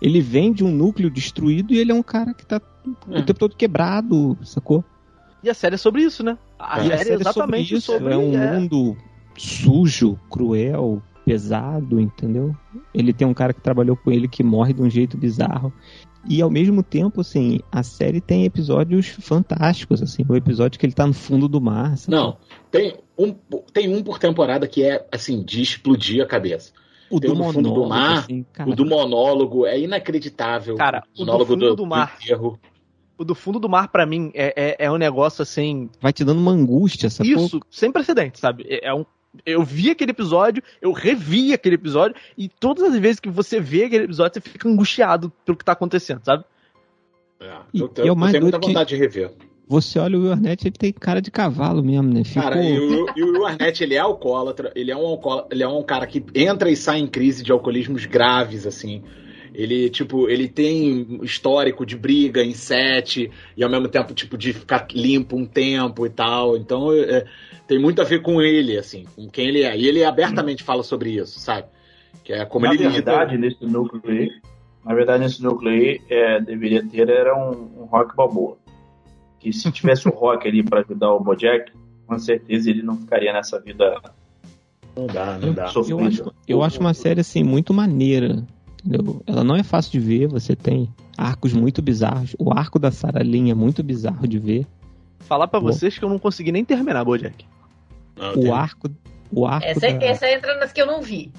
ele 0.02 0.20
vem 0.20 0.52
de 0.52 0.64
um 0.64 0.72
núcleo 0.72 1.10
destruído 1.10 1.74
e 1.74 1.80
ele 1.80 1.92
é 1.92 1.96
um 1.96 2.04
cara 2.04 2.34
que 2.34 2.46
tá 2.46 2.62
É. 3.10 3.20
o 3.20 3.26
tempo 3.26 3.40
todo 3.40 3.56
quebrado, 3.56 4.38
sacou? 4.44 4.84
E 5.42 5.50
a 5.50 5.54
série 5.54 5.76
é 5.76 5.78
sobre 5.78 6.04
isso, 6.04 6.22
né? 6.22 6.38
A 6.60 6.82
E 6.84 6.90
série 6.98 7.12
é 7.12 7.14
exatamente 7.14 7.80
sobre, 7.80 8.14
é 8.14 8.18
um 8.18 8.34
é, 8.38 8.60
mundo 8.60 8.98
sujo, 9.38 10.20
cruel, 10.30 11.02
pesado, 11.26 12.00
entendeu? 12.00 12.56
Ele 12.94 13.14
tem 13.14 13.28
um 13.28 13.34
cara 13.34 13.54
que 13.54 13.62
trabalhou 13.62 13.96
com 13.96 14.12
ele 14.12 14.28
que 14.28 14.44
morre 14.44 14.74
de 14.74 14.82
um 14.82 14.90
jeito 14.90 15.18
bizarro. 15.18 15.74
E 16.28 16.42
ao 16.42 16.50
mesmo 16.50 16.82
tempo, 16.82 17.22
assim, 17.22 17.60
a 17.72 17.84
série 17.84 18.22
tem 18.22 18.46
episódios 18.46 19.08
fantásticos, 19.08 20.02
assim, 20.02 20.26
o 20.28 20.36
episódio 20.36 20.80
que 20.80 20.86
ele 20.86 20.94
tá 20.94 21.06
no 21.06 21.14
fundo 21.14 21.50
do 21.50 21.60
mar. 21.60 21.98
sabe? 21.98 22.16
Não, 22.16 22.38
tem 22.72 22.96
um, 23.18 23.34
tem 23.74 23.94
um 23.94 24.02
por 24.02 24.20
temporada 24.20 24.68
que 24.68 24.84
é, 24.84 25.06
assim, 25.12 25.44
de 25.44 25.62
explodir 25.62 26.24
a 26.24 26.26
cabeça. 26.26 26.72
O 27.10 27.20
tem 27.20 27.30
do 27.30 27.36
do 27.36 27.44
fundo 27.44 27.74
do 27.74 27.88
mar, 27.88 28.20
assim, 28.20 28.46
o 28.66 28.74
do 28.74 28.86
monólogo, 28.86 29.66
é 29.66 29.78
inacreditável. 29.80 30.76
Cara, 30.76 31.04
o 31.14 31.20
do 31.20 31.26
monólogo 31.26 31.52
fundo 31.52 31.76
do 31.76 31.86
mar. 31.86 32.18
enterro. 32.22 32.60
O 33.18 33.24
do 33.24 33.36
fundo 33.36 33.60
do 33.60 33.70
mar, 33.70 33.90
pra 33.90 34.06
mim, 34.06 34.32
é, 34.34 34.54
é, 34.56 34.86
é 34.86 34.92
um 34.92 34.98
negócio 34.98 35.42
assim. 35.44 35.90
Vai 36.02 36.12
te 36.12 36.24
dando 36.26 36.40
uma 36.40 36.52
angústia, 36.52 37.10
sacou? 37.10 37.46
Isso, 37.46 37.60
sem 37.70 37.92
precedentes, 37.92 38.42
sabe? 38.42 38.66
É, 38.68 38.88
é 38.88 38.94
um. 38.94 39.06
Eu 39.46 39.64
vi 39.64 39.90
aquele 39.90 40.12
episódio, 40.12 40.62
eu 40.82 40.92
revi 40.92 41.54
aquele 41.54 41.76
episódio, 41.76 42.16
e 42.38 42.48
todas 42.48 42.84
as 42.84 43.00
vezes 43.00 43.20
que 43.20 43.30
você 43.30 43.60
vê 43.60 43.86
aquele 43.86 44.06
episódio, 44.06 44.36
você 44.42 44.50
fica 44.50 44.70
angustiado 44.70 45.32
pelo 45.44 45.58
que 45.58 45.66
tá 45.66 45.72
acontecendo, 45.72 46.24
sabe? 46.24 46.44
É, 47.40 47.52
eu, 47.74 47.92
e 47.98 48.02
é 48.02 48.10
eu 48.10 48.16
mais 48.16 48.32
tenho 48.32 48.44
muita 48.44 48.58
doido 48.58 48.62
que- 48.62 48.68
vontade 48.74 48.90
de 48.90 48.96
rever. 48.96 49.32
Você 49.66 49.98
olha 49.98 50.18
o 50.18 50.22
Will 50.24 50.32
Arnett, 50.34 50.68
ele 50.68 50.76
tem 50.78 50.92
cara 50.92 51.22
de 51.22 51.32
cavalo 51.32 51.82
mesmo, 51.82 52.14
né? 52.14 52.24
Ficou... 52.24 52.44
Cara, 52.44 52.62
e 52.64 52.78
o, 52.78 53.06
e 53.16 53.24
o 53.24 53.32
Will 53.32 53.46
Arnett, 53.46 53.82
ele 53.82 53.96
é 53.96 54.00
alcoólatra, 54.00 54.72
ele 54.76 54.92
é 54.92 54.96
um 54.96 55.06
alcoólatra, 55.06 55.56
ele 55.56 55.64
é 55.64 55.68
um 55.68 55.82
cara 55.82 56.06
que 56.06 56.24
entra 56.36 56.70
e 56.70 56.76
sai 56.76 57.00
em 57.00 57.08
crise 57.08 57.42
de 57.44 57.52
alcoolismos 57.52 58.06
graves, 58.06 58.68
assim. 58.68 59.02
Ele, 59.54 59.90
tipo, 59.90 60.28
ele 60.28 60.48
tem 60.48 61.20
histórico 61.22 61.86
de 61.86 61.96
briga 61.96 62.44
em 62.44 62.54
set, 62.54 63.30
e 63.56 63.64
ao 63.64 63.70
mesmo 63.70 63.88
tempo, 63.88 64.14
tipo, 64.14 64.38
de 64.38 64.52
ficar 64.52 64.88
limpo 64.92 65.36
um 65.36 65.46
tempo 65.46 66.06
e 66.06 66.10
tal. 66.10 66.58
Então, 66.58 66.92
é, 66.92 67.26
tem 67.68 67.80
muito 67.80 68.02
a 68.02 68.06
ver 68.06 68.22
com 68.22 68.42
ele, 68.42 68.78
assim, 68.78 69.06
com 69.16 69.30
quem 69.30 69.50
ele 69.50 69.62
é. 69.62 69.78
E 69.78 69.88
ele 69.88 70.04
abertamente 70.04 70.64
fala 70.64 70.82
sobre 70.82 71.12
isso, 71.12 71.40
sabe? 71.40 71.68
Que 72.24 72.34
é 72.34 72.46
como 72.46 72.66
na 72.66 72.74
ele 72.74 72.88
verdade, 72.88 73.36
lida. 73.36 73.48
nesse 73.48 73.66
núcleo 73.66 74.02
aí, 74.06 74.30
na 74.84 74.94
verdade, 74.94 75.24
nesse 75.24 75.42
núcleo 75.42 75.72
aí, 75.72 76.02
é, 76.10 76.42
deveria 76.42 76.86
ter 76.86 77.10
era 77.10 77.36
um, 77.36 77.82
um 77.82 77.86
rock 77.86 78.16
balboa. 78.16 78.58
Que 79.40 79.54
se 79.54 79.72
tivesse 79.72 80.08
o 80.08 80.12
rock 80.12 80.48
ali 80.48 80.64
pra 80.64 80.80
ajudar 80.80 81.14
o 81.14 81.20
Bojack, 81.20 81.72
com 82.08 82.18
certeza 82.18 82.70
ele 82.70 82.82
não 82.82 82.98
ficaria 82.98 83.32
nessa 83.32 83.60
vida 83.60 84.02
Não 84.96 85.08
dá, 85.08 85.38
não 85.38 85.54
dá. 85.54 85.72
Eu 85.88 86.00
acho, 86.00 86.34
eu 86.48 86.64
acho 86.64 86.80
uma 86.80 86.94
série 86.94 87.22
assim 87.22 87.44
muito 87.44 87.74
maneira. 87.74 88.44
Entendeu? 88.86 89.22
Ela 89.26 89.44
não 89.44 89.56
é 89.56 89.64
fácil 89.64 89.92
de 89.94 90.00
ver, 90.00 90.28
você 90.28 90.56
tem 90.56 90.90
arcos 91.18 91.54
muito 91.54 91.82
bizarros. 91.82 92.36
O 92.38 92.52
arco 92.52 92.78
da 92.78 92.92
Sarah 92.92 93.24
Lynn 93.24 93.50
é 93.50 93.54
muito 93.54 93.82
bizarro 93.84 94.28
de 94.28 94.38
ver. 94.40 94.66
Falar 95.20 95.48
pra 95.48 95.60
Pô. 95.62 95.68
vocês 95.68 95.98
que 95.98 96.04
eu 96.04 96.10
não 96.10 96.20
consegui 96.20 96.52
nem 96.52 96.66
terminar, 96.66 97.04
Bojack. 97.06 97.46
Não, 98.18 98.32
O 98.32 98.42
tem- 98.42 98.52
arco, 98.52 98.90
o 99.32 99.46
arco, 99.46 99.66
Essa, 99.66 99.80
da, 99.80 99.88
essa 100.06 100.30
entra 100.30 100.58
nas 100.60 100.74
que 100.74 100.82
eu 100.82 100.86
não 100.86 101.02
vi. 101.02 101.32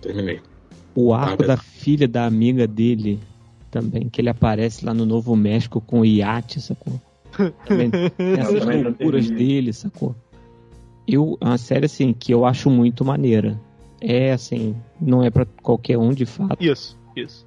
Terminei. 0.00 0.40
o 0.94 1.12
arco 1.12 1.42
Ah, 1.42 1.46
da 1.48 1.56
filha 1.56 2.06
da 2.08 2.24
amiga 2.24 2.66
dele 2.66 3.18
também, 3.70 4.08
que 4.08 4.20
ele 4.20 4.28
aparece 4.30 4.84
lá 4.86 4.94
no 4.94 5.04
Novo 5.04 5.34
México 5.36 5.80
com 5.80 6.00
o 6.00 6.04
iate, 6.04 6.60
sacou? 6.60 7.00
Também 7.66 7.90
tem 8.16 8.38
essas 8.38 8.64
loucuras 8.84 9.28
dele, 9.28 9.72
sacou? 9.72 10.14
Eu, 11.06 11.36
é 11.40 11.44
uma 11.46 11.58
série 11.58 11.84
assim 11.86 12.12
que 12.14 12.32
eu 12.32 12.46
acho 12.46 12.70
muito 12.70 13.04
maneira. 13.04 13.60
É 14.00 14.32
assim, 14.32 14.76
não 15.00 15.22
é 15.22 15.30
pra 15.30 15.46
qualquer 15.62 15.96
um 15.98 16.10
de 16.10 16.26
fato, 16.26 16.62
Isso, 16.62 16.98
isso. 17.16 17.46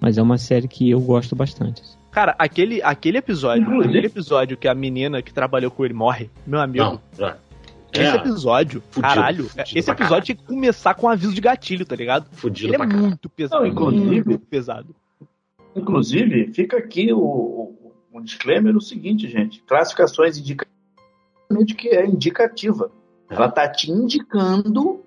mas 0.00 0.16
é 0.18 0.22
uma 0.22 0.38
série 0.38 0.66
que 0.68 0.88
eu 0.90 1.00
gosto 1.00 1.34
bastante. 1.36 1.82
Cara, 2.10 2.34
aquele, 2.38 2.80
aquele 2.82 3.18
episódio, 3.18 3.80
aquele 3.82 4.06
episódio 4.06 4.56
que 4.56 4.68
a 4.68 4.74
menina 4.74 5.20
que 5.20 5.32
trabalhou 5.34 5.70
com 5.70 5.84
ele 5.84 5.94
morre, 5.94 6.30
meu 6.46 6.60
amigo. 6.60 6.84
Não, 6.84 7.00
já. 7.18 7.36
Esse 7.92 8.02
É, 8.02 8.14
episódio, 8.16 8.82
fudido, 8.90 9.02
caralho, 9.14 9.44
fudido 9.48 9.78
esse 9.78 9.90
episódio 9.90 10.24
tinha 10.24 10.36
que 10.36 10.44
começar 10.44 10.94
com 10.94 11.06
um 11.06 11.10
aviso 11.10 11.32
de 11.34 11.40
gatilho, 11.40 11.84
tá 11.84 11.94
ligado? 11.94 12.26
fudido 12.32 12.72
Ele 12.74 12.82
é 12.82 12.86
muito 12.86 13.28
pesado. 13.28 13.62
Não, 13.62 13.66
inclusive- 13.70 14.24
muito 14.24 14.46
pesado. 14.46 14.94
Inclusive, 15.76 16.52
fica 16.52 16.76
aqui 16.78 17.12
o, 17.12 17.18
o, 17.18 17.92
o 18.12 18.20
disclaimer 18.20 18.76
o 18.76 18.80
seguinte, 18.80 19.28
gente. 19.28 19.62
Classificações 19.62 20.38
indicativamente 20.38 21.74
que 21.76 21.88
é 21.88 22.06
indicativa. 22.06 22.90
Ela 23.28 23.48
tá 23.48 23.68
te 23.68 23.90
indicando 23.90 25.03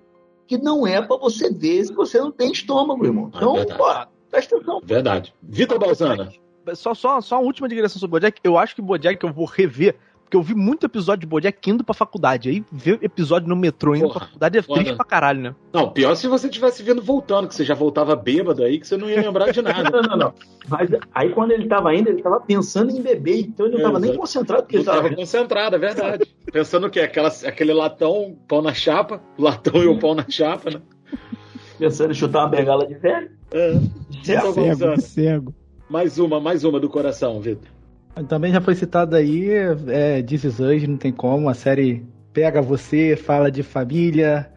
que 0.48 0.58
não 0.58 0.86
é 0.86 1.00
pra 1.02 1.16
você 1.16 1.52
ver 1.52 1.84
se 1.84 1.92
você 1.92 2.18
não 2.18 2.32
tem 2.32 2.50
estômago, 2.50 3.04
irmão. 3.04 3.30
É 3.32 3.36
Então, 3.36 3.54
verdade. 3.54 3.78
pô, 3.78 4.10
presta 4.30 4.56
atenção. 4.56 4.80
Verdade. 4.82 5.34
Vitor 5.42 5.78
Balzana. 5.78 6.32
Só, 6.74 6.92
só, 6.94 7.20
só 7.20 7.36
uma 7.36 7.44
última 7.46 7.68
digressão 7.68 7.98
sobre 8.00 8.16
o 8.16 8.20
Bojack. 8.20 8.40
Eu 8.42 8.58
acho 8.58 8.74
que 8.74 8.80
o 8.80 8.84
Bojack 8.84 9.22
eu 9.24 9.32
vou 9.32 9.44
rever 9.46 9.96
Porque 10.28 10.36
eu 10.36 10.42
vi 10.42 10.54
muito 10.54 10.84
episódio 10.84 11.20
de 11.22 11.26
Bojack 11.26 11.70
indo 11.70 11.82
pra 11.82 11.94
faculdade. 11.94 12.50
Aí 12.50 12.62
ver 12.70 12.98
episódio 13.00 13.48
no 13.48 13.56
metrô 13.56 13.94
indo 13.96 14.02
Porra, 14.08 14.18
pra 14.18 14.26
faculdade 14.26 14.58
é 14.58 14.62
foda. 14.62 14.80
triste 14.80 14.94
pra 14.94 15.06
caralho, 15.06 15.40
né? 15.40 15.54
Não, 15.72 15.90
pior 15.90 16.14
se 16.16 16.28
você 16.28 16.50
tivesse 16.50 16.82
vindo 16.82 17.00
voltando, 17.00 17.48
que 17.48 17.54
você 17.54 17.64
já 17.64 17.74
voltava 17.74 18.14
bêbado 18.14 18.62
aí, 18.62 18.78
que 18.78 18.86
você 18.86 18.98
não 18.98 19.08
ia 19.08 19.22
lembrar 19.22 19.50
de 19.50 19.62
nada. 19.62 19.90
Não, 19.90 20.02
não, 20.02 20.16
não. 20.18 20.34
Mas 20.68 20.90
aí 21.14 21.30
quando 21.30 21.52
ele 21.52 21.66
tava 21.66 21.94
indo, 21.94 22.10
ele 22.10 22.20
tava 22.22 22.38
pensando 22.40 22.90
em 22.90 23.00
beber, 23.00 23.40
então 23.40 23.64
ele 23.64 23.76
não 23.76 23.82
tava 23.84 23.98
nem 23.98 24.10
Exato. 24.10 24.20
concentrado 24.20 24.62
no 24.64 24.68
que 24.68 24.74
Não 24.74 24.80
ele 24.80 24.84
tava 24.84 24.96
tava 24.98 25.08
vendo. 25.08 25.18
concentrado, 25.18 25.76
é 25.76 25.78
verdade. 25.78 26.34
Pensando 26.52 26.86
o 26.86 26.90
quê? 26.90 27.00
Aquela, 27.00 27.28
aquele 27.28 27.72
latão, 27.72 28.36
pão 28.46 28.60
na 28.60 28.74
chapa, 28.74 29.22
o 29.38 29.42
latão 29.42 29.82
e 29.82 29.86
o 29.86 29.98
pão 29.98 30.14
na 30.14 30.26
chapa, 30.28 30.70
né? 30.70 30.82
Pensando 31.78 32.10
em 32.10 32.14
chutar 32.14 32.40
uma 32.40 32.48
bengala 32.48 32.86
de 32.86 32.94
velho. 32.94 33.30
É. 33.50 33.70
Então, 33.72 34.22
Cego, 34.22 34.52
Gonzalo, 34.54 35.00
cego. 35.00 35.54
mais 35.88 36.18
uma, 36.18 36.38
mais 36.38 36.64
uma 36.64 36.78
do 36.78 36.88
coração, 36.90 37.40
Vitor. 37.40 37.66
Também 38.26 38.52
já 38.52 38.60
foi 38.60 38.74
citado 38.74 39.14
aí, 39.16 39.48
é, 39.88 40.22
This 40.22 40.44
Is 40.44 40.60
Us, 40.60 40.88
não 40.88 40.96
tem 40.96 41.12
como, 41.12 41.48
a 41.48 41.54
série 41.54 42.04
pega 42.32 42.60
você, 42.62 43.16
fala 43.16 43.50
de 43.50 43.62
família, 43.62 44.50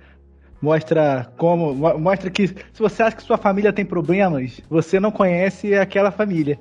mostra 0.62 1.32
como, 1.38 1.74
mo- 1.74 1.98
mostra 1.98 2.30
que 2.30 2.48
se 2.48 2.56
você 2.80 3.04
acha 3.04 3.16
que 3.16 3.24
sua 3.24 3.38
família 3.38 3.74
tem 3.74 3.86
problemas, 3.86 4.62
você 4.70 5.00
não 5.00 5.12
conhece 5.12 5.74
aquela 5.76 6.12
família 6.12 6.60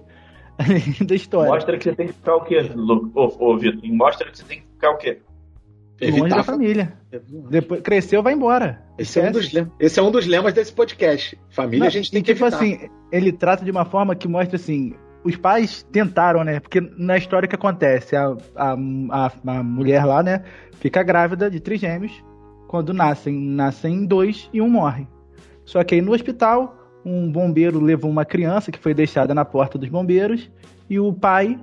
da 1.07 1.15
história. 1.15 1.53
Mostra 1.53 1.77
que 1.79 1.85
você 1.85 1.95
tem 1.95 2.07
que 2.09 2.13
ficar 2.13 2.37
o 2.37 2.45
quê, 2.45 2.61
Lu? 2.75 3.11
Ô, 3.15 3.51
ô 3.53 3.57
Vitor? 3.59 3.81
Mostra 3.93 4.31
que 4.31 4.39
você 4.39 4.45
tem 4.45 4.59
que 4.61 4.67
ficar 4.75 4.91
o 4.91 4.97
quê? 4.99 5.19
longe 6.03 6.35
da 6.35 6.43
família. 6.43 6.95
Depois 7.51 7.83
cresceu, 7.83 8.23
vai 8.23 8.33
embora. 8.33 8.83
Esse 8.99 9.21
é, 9.21 9.29
um 9.29 9.33
dos, 9.33 9.53
esse 9.79 10.01
é 10.01 10.03
um 10.03 10.11
dos 10.11 10.27
lemas 10.27 10.55
desse 10.55 10.73
podcast. 10.73 11.39
Família 11.51 11.81
Não, 11.81 11.87
a 11.87 11.91
gente 11.91 12.11
tem 12.11 12.21
e 12.21 12.23
que 12.23 12.33
tipo 12.33 12.47
evitar. 12.47 12.57
assim, 12.57 12.89
ele 13.13 13.31
trata 13.33 13.65
de 13.65 13.71
uma 13.71 13.85
forma 13.85 14.15
que 14.15 14.27
mostra 14.27 14.57
assim, 14.57 14.95
os 15.23 15.37
pais 15.37 15.83
tentaram, 15.93 16.45
né? 16.45 16.61
Porque 16.61 16.81
na 16.97 17.17
história 17.17 17.49
que 17.49 17.55
acontece, 17.55 18.17
a, 18.17 18.37
a, 18.57 18.73
a, 18.73 19.33
a 19.47 19.63
mulher 19.63 20.05
lá, 20.05 20.23
né, 20.23 20.43
fica 20.75 21.03
grávida 21.03 21.51
de 21.51 21.61
trigêmeos, 21.61 22.13
quando 22.69 22.95
nascem, 22.95 23.39
nascem 23.39 24.07
dois 24.07 24.49
e 24.53 24.61
um 24.61 24.71
morre. 24.71 25.07
Só 25.65 25.85
que 25.85 25.95
aí 25.95 26.01
no 26.01 26.13
hospital, 26.13 26.77
um 27.05 27.31
bombeiro 27.31 27.81
levou 27.81 28.11
uma 28.11 28.25
criança 28.25 28.71
que 28.71 28.79
foi 28.79 28.95
deixada 28.95 29.35
na 29.35 29.45
porta 29.45 29.79
dos 29.79 29.89
bombeiros 29.89 30.51
e 30.89 30.99
o 30.99 31.13
pai 31.13 31.59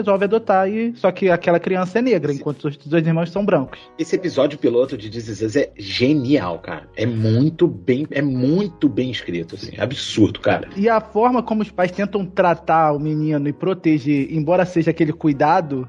resolve 0.00 0.24
adotar 0.24 0.68
e 0.68 0.94
só 0.96 1.10
que 1.10 1.30
aquela 1.30 1.60
criança 1.60 1.98
é 1.98 2.02
negra, 2.02 2.32
enquanto 2.32 2.64
os 2.64 2.76
dois 2.76 3.06
irmãos 3.06 3.30
são 3.30 3.44
brancos. 3.44 3.78
Esse 3.98 4.16
episódio 4.16 4.58
piloto 4.58 4.96
de 4.96 5.10
This 5.10 5.56
é 5.56 5.70
genial, 5.76 6.58
cara. 6.58 6.88
É 6.96 7.06
muito 7.06 7.66
bem, 7.66 8.06
é 8.10 8.22
muito 8.22 8.88
bem 8.88 9.10
escrito, 9.10 9.54
assim. 9.54 9.72
Absurdo, 9.78 10.40
cara. 10.40 10.68
E 10.76 10.88
a 10.88 11.00
forma 11.00 11.42
como 11.42 11.62
os 11.62 11.70
pais 11.70 11.90
tentam 11.90 12.24
tratar 12.26 12.92
o 12.92 12.98
menino 12.98 13.48
e 13.48 13.52
proteger, 13.52 14.32
embora 14.32 14.64
seja 14.64 14.90
aquele 14.90 15.12
cuidado, 15.12 15.88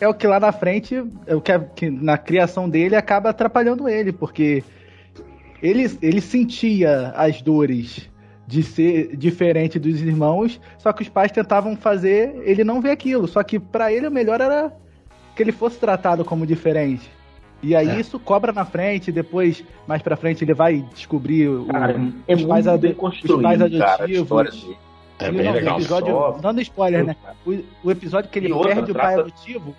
é 0.00 0.08
o 0.08 0.14
que 0.14 0.26
lá 0.26 0.38
na 0.38 0.52
frente, 0.52 1.02
é 1.26 1.34
o 1.34 1.40
que, 1.40 1.58
que 1.74 1.90
na 1.90 2.18
criação 2.18 2.68
dele 2.68 2.96
acaba 2.96 3.30
atrapalhando 3.30 3.88
ele, 3.88 4.12
porque 4.12 4.62
ele, 5.62 5.90
ele 6.02 6.20
sentia 6.20 7.12
as 7.16 7.40
dores 7.40 8.08
de 8.46 8.62
ser 8.62 9.16
diferente 9.16 9.78
dos 9.78 10.00
irmãos, 10.00 10.60
só 10.78 10.92
que 10.92 11.02
os 11.02 11.08
pais 11.08 11.32
tentavam 11.32 11.76
fazer 11.76 12.40
ele 12.44 12.62
não 12.62 12.80
ver 12.80 12.90
aquilo. 12.90 13.26
Só 13.26 13.42
que 13.42 13.58
pra 13.58 13.92
ele 13.92 14.06
o 14.06 14.10
melhor 14.10 14.40
era 14.40 14.72
que 15.34 15.42
ele 15.42 15.52
fosse 15.52 15.78
tratado 15.78 16.24
como 16.24 16.46
diferente. 16.46 17.10
E 17.62 17.74
aí 17.74 17.88
É. 17.88 18.00
isso 18.00 18.18
cobra 18.20 18.52
na 18.52 18.64
frente, 18.64 19.10
depois, 19.10 19.64
mais 19.86 20.00
pra 20.02 20.14
frente, 20.16 20.44
ele 20.44 20.54
vai 20.54 20.84
descobrir 20.94 21.48
o- 21.48 21.64
Cara, 21.66 21.92
é 22.28 22.34
os, 22.34 22.42
muito 22.44 22.48
pais 22.48 22.66
bem 22.80 22.90
os 22.92 23.42
pais 23.42 23.60
adotivos. 23.62 24.66
É 25.18 25.30
bem 25.32 25.42
não, 25.44 25.52
legal. 25.52 25.74
O 25.76 25.80
episódio, 25.80 26.12
Só- 26.14 26.30
dando 26.32 26.60
spoiler, 26.60 27.04
né? 27.04 27.16
O, 27.46 27.58
o 27.84 27.90
episódio 27.90 28.30
que 28.30 28.38
ele 28.38 28.52
outra, 28.52 28.74
perde 28.74 28.90
o 28.92 28.94
pai 28.94 29.14
trata- 29.14 29.20
adotivo, 29.22 29.74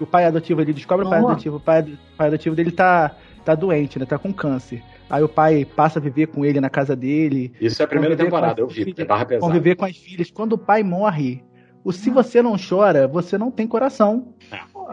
o 0.00 0.06
pai 0.06 0.24
adotivo, 0.24 0.60
ele 0.62 0.72
descobre 0.72 1.06
o 1.06 1.10
pai 1.10 1.18
adotivo, 1.20 1.56
o 1.56 1.60
pai, 1.60 1.82
o 1.82 2.16
pai 2.16 2.26
adotivo 2.28 2.56
dele 2.56 2.70
tá, 2.72 3.14
tá 3.44 3.54
doente, 3.54 3.98
né? 3.98 4.06
Tá 4.06 4.18
com 4.18 4.32
câncer. 4.32 4.82
Aí 5.10 5.22
o 5.24 5.28
pai 5.28 5.64
passa 5.64 5.98
a 5.98 6.02
viver 6.02 6.28
com 6.28 6.44
ele 6.44 6.60
na 6.60 6.70
casa 6.70 6.94
dele. 6.94 7.52
Isso 7.60 7.82
é 7.82 7.84
a 7.84 7.88
primeira 7.88 8.16
temporada, 8.16 8.60
eu 8.60 8.68
vi. 8.68 8.84
filhas, 8.84 8.98
É 9.00 9.04
barra 9.04 9.24
pesada. 9.26 9.46
Conviver 9.52 9.74
com 9.76 9.84
as 9.84 9.96
filhas. 9.96 10.30
Quando 10.30 10.52
o 10.52 10.58
pai 10.58 10.82
morre, 10.84 11.42
o 11.82 11.90
se 11.92 12.10
você 12.10 12.40
não 12.40 12.54
chora, 12.56 13.08
você 13.08 13.36
não 13.36 13.50
tem 13.50 13.66
coração. 13.66 14.34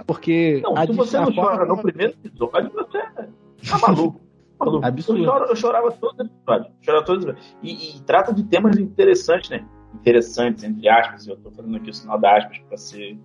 Porque 0.08 0.60
Não, 0.64 0.76
a 0.78 0.86
se 0.86 0.92
você 0.94 1.20
não 1.20 1.32
chora 1.34 1.66
no 1.66 1.78
primeiro 1.82 2.14
episódio, 2.24 2.72
você 2.74 3.00
tá 3.00 3.78
maluco. 3.82 4.22
maluco. 4.60 4.86
Absurdo. 4.86 5.22
Eu, 5.22 5.26
choro- 5.26 5.46
eu 5.46 5.56
chorava 5.56 5.92
todos 5.92 6.20
os 6.20 6.26
episódios. 6.26 6.74
Chorava 6.82 7.06
todos 7.06 7.24
os 7.26 7.30
episódios. 7.32 7.58
E, 7.62 7.98
e 7.98 8.02
trata 8.02 8.34
de 8.34 8.44
temas 8.44 8.78
interessantes, 8.78 9.50
né? 9.52 9.66
Interessantes, 9.96 10.64
entre 10.64 10.90
aspas. 10.90 11.28
Eu 11.28 11.38
tô 11.38 11.52
fazendo 11.52 11.78
aqui 11.78 11.90
o 11.92 11.94
sinal 11.94 12.20
da 12.20 12.38
aspas 12.38 12.58
pra 12.68 12.78
ser 12.78 13.20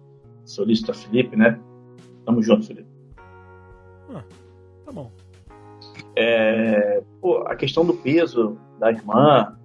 solícito 0.45 0.91
a 0.91 0.95
Felipe, 0.95 1.37
né? 1.37 1.59
Tamo 2.27 2.43
junto, 2.43 2.67
Felipe. 2.67 2.89
Tá 4.85 4.93
bom. 4.93 5.11
É, 6.17 7.03
pô, 7.21 7.39
a 7.47 7.55
questão 7.57 7.85
do 7.85 7.95
peso 7.95 8.59
da 8.79 8.91
irmã, 8.91 9.57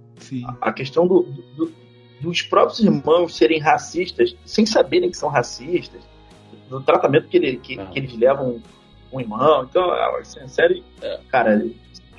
a 0.61 0.71
questão 0.71 1.05
do- 1.07 1.23
do- 1.55 1.71
dos 2.21 2.41
próprios 2.41 2.79
irmãos 2.79 3.35
serem 3.35 3.59
racistas, 3.59 4.35
sem 4.45 4.65
saberem 4.65 5.09
que 5.11 5.17
são 5.17 5.29
racistas, 5.29 6.01
do 6.69 6.81
tratamento 6.81 7.27
que, 7.27 7.37
ele- 7.37 7.57
que- 7.57 7.77
que 7.77 7.99
eles 7.99 8.17
levam 8.17 8.61
com 9.11 9.17
o 9.17 9.21
irmão. 9.21 9.63
Então, 9.69 9.93
é, 9.93 10.19
assim, 10.19 10.39
a 10.39 10.47
série, 10.47 10.83
é, 11.01 11.19
cara, 11.29 11.63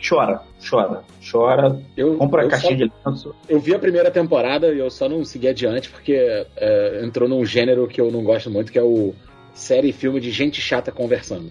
chora, 0.07 0.43
chora, 0.71 1.03
chora, 1.31 1.83
compra 2.17 2.43
a 2.43 2.45
eu 2.45 2.51
caixinha 2.51 2.71
só- 2.71 2.77
de 2.77 2.93
lenço. 3.11 3.35
Eu 3.49 3.59
vi 3.61 3.75
a 3.75 3.79
primeira 3.79 4.11
temporada 4.11 4.73
e 4.73 4.79
eu 4.79 4.91
só 4.91 5.09
não 5.09 5.25
segui 5.25 5.49
adiante 5.49 5.89
porque 5.91 6.15
é, 6.57 7.01
entrou 7.05 7.29
num 7.29 7.45
gênero 7.45 7.87
que 7.89 8.01
eu 8.01 8.11
não 8.11 8.23
gosto 8.23 8.51
muito, 8.51 8.71
que 8.71 8.79
é 8.79 8.83
o 8.83 9.15
série 9.53 9.89
e 9.89 9.93
filme 9.93 10.21
de 10.21 10.31
gente 10.31 10.61
chata 10.61 10.93
conversando. 10.93 11.51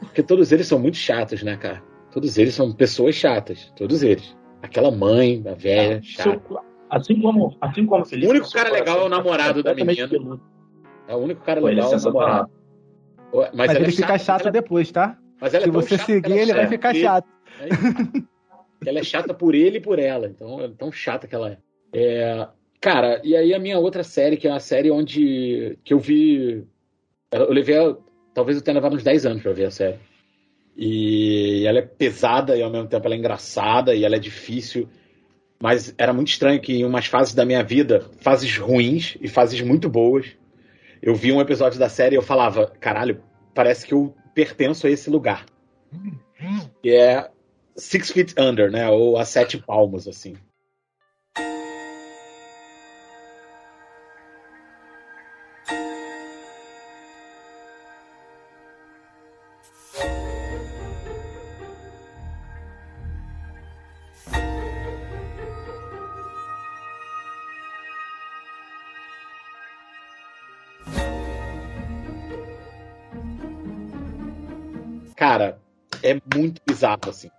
Porque 0.00 0.22
todos 0.22 0.52
eles 0.52 0.66
são 0.66 0.78
muito 0.78 0.96
chatos, 0.96 1.42
né, 1.42 1.56
cara? 1.56 1.82
Todos 2.10 2.38
eles 2.38 2.54
são 2.54 2.72
pessoas 2.72 3.14
chatas, 3.14 3.72
todos 3.76 4.02
eles. 4.02 4.36
Aquela 4.62 4.90
mãe, 4.90 5.42
a 5.46 5.54
velha, 5.54 6.00
chata. 6.02 6.40
Assim 6.90 7.20
como, 7.20 7.56
assim 7.60 7.84
como 7.84 8.02
o 8.02 8.06
Felipe. 8.06 8.28
O 8.28 8.30
único 8.30 8.50
cara 8.50 8.70
legal 8.70 9.00
é 9.00 9.04
o 9.04 9.08
namorado 9.08 9.62
da 9.62 9.74
menina. 9.74 10.08
peludo. 10.08 10.40
É 11.08 11.14
o 11.14 11.18
único 11.18 11.42
cara 11.42 11.60
é 11.60 11.64
legal 11.64 11.92
é 11.92 11.96
o 11.96 12.00
namorado. 12.00 12.50
Mas, 13.54 13.70
ela 13.70 13.80
ele 13.80 13.88
é 13.88 13.92
fica 13.92 14.18
chata, 14.18 14.44
chato 14.44 14.50
depois, 14.52 14.90
tá? 14.90 15.18
Mas 15.40 15.52
ela 15.52 15.64
é 15.64 15.66
Se 15.66 15.72
você 15.72 15.98
chata 15.98 16.04
seguir, 16.04 16.32
ela 16.32 16.40
ele 16.42 16.54
vai 16.54 16.64
é 16.64 16.68
ficar 16.68 16.88
por 16.90 16.96
ele. 16.96 17.04
chato. 17.04 17.28
É 17.60 18.88
ela 18.88 18.98
é 18.98 19.02
chata 19.02 19.34
por 19.34 19.54
ele 19.54 19.78
e 19.78 19.80
por 19.80 19.98
ela. 19.98 20.28
Então, 20.28 20.60
é 20.60 20.68
tão 20.68 20.90
chata 20.92 21.26
que 21.26 21.34
ela 21.34 21.50
é. 21.50 21.58
É, 21.92 22.48
Cara, 22.80 23.20
e 23.24 23.34
aí 23.36 23.54
a 23.54 23.58
minha 23.58 23.78
outra 23.78 24.04
série, 24.04 24.36
que 24.36 24.46
é 24.46 24.50
uma 24.50 24.60
série 24.60 24.90
onde. 24.90 25.78
que 25.82 25.92
eu 25.92 25.98
vi. 25.98 26.64
Eu 27.32 27.52
levei. 27.52 27.76
Talvez 28.36 28.58
eu 28.58 28.62
tenha 28.62 28.74
levado 28.74 28.94
uns 28.94 29.02
10 29.02 29.24
anos 29.24 29.42
pra 29.42 29.54
ver 29.54 29.64
a 29.64 29.70
série. 29.70 29.98
E 30.76 31.64
ela 31.66 31.78
é 31.78 31.82
pesada 31.82 32.54
e 32.54 32.62
ao 32.62 32.70
mesmo 32.70 32.86
tempo 32.86 33.06
ela 33.06 33.14
é 33.14 33.18
engraçada 33.18 33.94
e 33.94 34.04
ela 34.04 34.16
é 34.16 34.18
difícil. 34.18 34.90
Mas 35.58 35.94
era 35.96 36.12
muito 36.12 36.28
estranho 36.28 36.60
que 36.60 36.74
em 36.74 36.84
umas 36.84 37.06
fases 37.06 37.32
da 37.32 37.46
minha 37.46 37.62
vida, 37.64 38.10
fases 38.20 38.58
ruins 38.58 39.16
e 39.22 39.26
fases 39.26 39.62
muito 39.62 39.88
boas, 39.88 40.26
eu 41.00 41.14
vi 41.14 41.32
um 41.32 41.40
episódio 41.40 41.78
da 41.78 41.88
série 41.88 42.14
e 42.14 42.18
eu 42.18 42.22
falava, 42.22 42.66
caralho, 42.78 43.22
parece 43.54 43.86
que 43.86 43.94
eu 43.94 44.14
pertenço 44.34 44.86
a 44.86 44.90
esse 44.90 45.08
lugar. 45.08 45.46
Que 46.82 46.90
é 46.90 47.30
Six 47.74 48.10
Feet 48.10 48.34
Under, 48.38 48.70
né? 48.70 48.86
Ou 48.90 49.16
a 49.16 49.24
Sete 49.24 49.56
Palmos, 49.56 50.06
assim. 50.06 50.34
Cara, 75.16 75.58
é 76.02 76.14
muito 76.34 76.60
bizarro, 76.66 77.08
assim. 77.08 77.30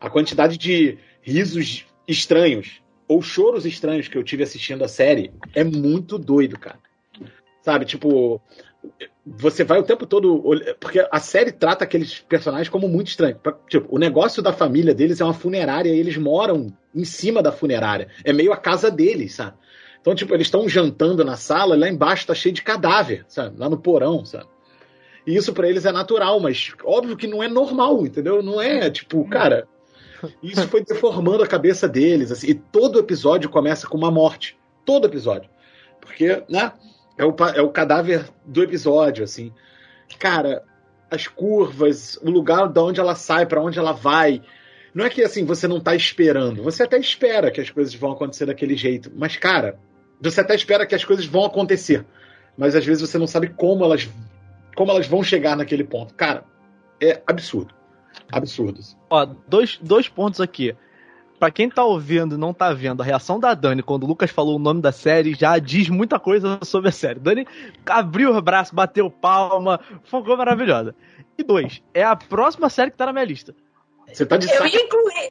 A 0.00 0.08
quantidade 0.08 0.56
de 0.56 0.98
risos 1.20 1.84
estranhos 2.06 2.82
ou 3.08 3.20
choros 3.20 3.66
estranhos 3.66 4.08
que 4.08 4.16
eu 4.16 4.22
tive 4.22 4.42
assistindo 4.42 4.84
a 4.84 4.88
série 4.88 5.32
é 5.54 5.64
muito 5.64 6.16
doido, 6.18 6.58
cara. 6.58 6.78
Sabe, 7.62 7.84
tipo, 7.86 8.40
você 9.24 9.64
vai 9.64 9.78
o 9.78 9.82
tempo 9.82 10.06
todo. 10.06 10.42
Porque 10.78 11.06
a 11.10 11.18
série 11.18 11.50
trata 11.50 11.84
aqueles 11.84 12.20
personagens 12.20 12.68
como 12.68 12.88
muito 12.88 13.08
estranhos. 13.08 13.38
Tipo, 13.68 13.94
o 13.94 13.98
negócio 13.98 14.42
da 14.42 14.52
família 14.52 14.94
deles 14.94 15.20
é 15.20 15.24
uma 15.24 15.34
funerária 15.34 15.90
e 15.90 15.98
eles 15.98 16.16
moram 16.16 16.72
em 16.94 17.04
cima 17.04 17.42
da 17.42 17.50
funerária. 17.50 18.08
É 18.22 18.32
meio 18.32 18.52
a 18.52 18.56
casa 18.56 18.90
deles, 18.90 19.34
sabe? 19.34 19.56
Então, 20.00 20.14
tipo, 20.14 20.34
eles 20.34 20.46
estão 20.46 20.68
jantando 20.68 21.24
na 21.24 21.36
sala 21.36 21.74
e 21.74 21.78
lá 21.78 21.88
embaixo 21.88 22.26
tá 22.26 22.34
cheio 22.34 22.54
de 22.54 22.62
cadáver, 22.62 23.24
sabe? 23.26 23.58
Lá 23.58 23.70
no 23.70 23.78
porão, 23.78 24.24
sabe? 24.24 24.46
E 25.26 25.36
isso 25.36 25.52
pra 25.52 25.68
eles 25.68 25.86
é 25.86 25.92
natural, 25.92 26.38
mas 26.40 26.72
óbvio 26.84 27.16
que 27.16 27.26
não 27.26 27.42
é 27.42 27.48
normal, 27.48 28.04
entendeu? 28.04 28.42
Não 28.42 28.60
é, 28.60 28.90
tipo, 28.90 29.26
cara. 29.28 29.66
Isso 30.42 30.66
foi 30.68 30.82
deformando 30.82 31.42
a 31.42 31.46
cabeça 31.46 31.86
deles, 31.86 32.32
assim. 32.32 32.48
E 32.48 32.54
todo 32.54 32.98
episódio 32.98 33.50
começa 33.50 33.86
com 33.86 33.98
uma 33.98 34.10
morte. 34.10 34.56
Todo 34.84 35.06
episódio. 35.06 35.50
Porque, 36.00 36.42
né? 36.48 36.72
é 37.16 37.24
o, 37.24 37.34
é 37.54 37.62
o 37.62 37.70
cadáver 37.70 38.28
do 38.44 38.62
episódio, 38.62 39.24
assim. 39.24 39.52
Cara, 40.18 40.62
as 41.10 41.26
curvas, 41.26 42.18
o 42.22 42.30
lugar 42.30 42.68
de 42.68 42.80
onde 42.80 43.00
ela 43.00 43.14
sai, 43.14 43.46
pra 43.46 43.62
onde 43.62 43.78
ela 43.78 43.92
vai. 43.92 44.42
Não 44.92 45.04
é 45.04 45.10
que 45.10 45.22
assim 45.22 45.44
você 45.44 45.66
não 45.66 45.80
tá 45.80 45.94
esperando, 45.94 46.62
você 46.62 46.84
até 46.84 46.98
espera 46.98 47.50
que 47.50 47.60
as 47.60 47.68
coisas 47.68 47.92
vão 47.94 48.12
acontecer 48.12 48.46
daquele 48.46 48.76
jeito, 48.76 49.10
mas 49.16 49.36
cara, 49.36 49.76
você 50.20 50.40
até 50.40 50.54
espera 50.54 50.86
que 50.86 50.94
as 50.94 51.04
coisas 51.04 51.26
vão 51.26 51.44
acontecer, 51.44 52.04
mas 52.56 52.76
às 52.76 52.86
vezes 52.86 53.00
você 53.08 53.18
não 53.18 53.26
sabe 53.26 53.48
como 53.48 53.84
elas 53.84 54.08
como 54.74 54.90
elas 54.90 55.06
vão 55.06 55.22
chegar 55.22 55.56
naquele 55.56 55.84
ponto. 55.84 56.14
Cara, 56.14 56.44
é 57.00 57.22
absurdo. 57.26 57.74
Absurdo. 58.30 58.80
Ó, 59.10 59.26
dois, 59.48 59.78
dois 59.82 60.08
pontos 60.08 60.40
aqui. 60.40 60.74
Pra 61.38 61.50
quem 61.50 61.68
tá 61.68 61.84
ouvindo 61.84 62.36
e 62.36 62.38
não 62.38 62.54
tá 62.54 62.72
vendo, 62.72 63.02
a 63.02 63.04
reação 63.04 63.38
da 63.38 63.52
Dani 63.54 63.82
quando 63.82 64.04
o 64.04 64.06
Lucas 64.06 64.30
falou 64.30 64.56
o 64.56 64.58
nome 64.58 64.80
da 64.80 64.92
série 64.92 65.34
já 65.34 65.58
diz 65.58 65.88
muita 65.88 66.18
coisa 66.18 66.58
sobre 66.62 66.88
a 66.88 66.92
série. 66.92 67.18
Dani 67.18 67.46
abriu 67.86 68.34
o 68.34 68.40
braço, 68.40 68.74
bateu 68.74 69.10
palma, 69.10 69.80
foi 70.04 70.22
maravilhosa. 70.36 70.94
E 71.36 71.42
dois, 71.42 71.82
é 71.92 72.04
a 72.04 72.14
próxima 72.14 72.70
série 72.70 72.90
que 72.90 72.96
tá 72.96 73.06
na 73.06 73.12
minha 73.12 73.24
lista. 73.24 73.54
Você 74.06 74.24
tá 74.24 74.36
de 74.36 74.46
Eu 74.46 74.52
saca... 74.52 74.68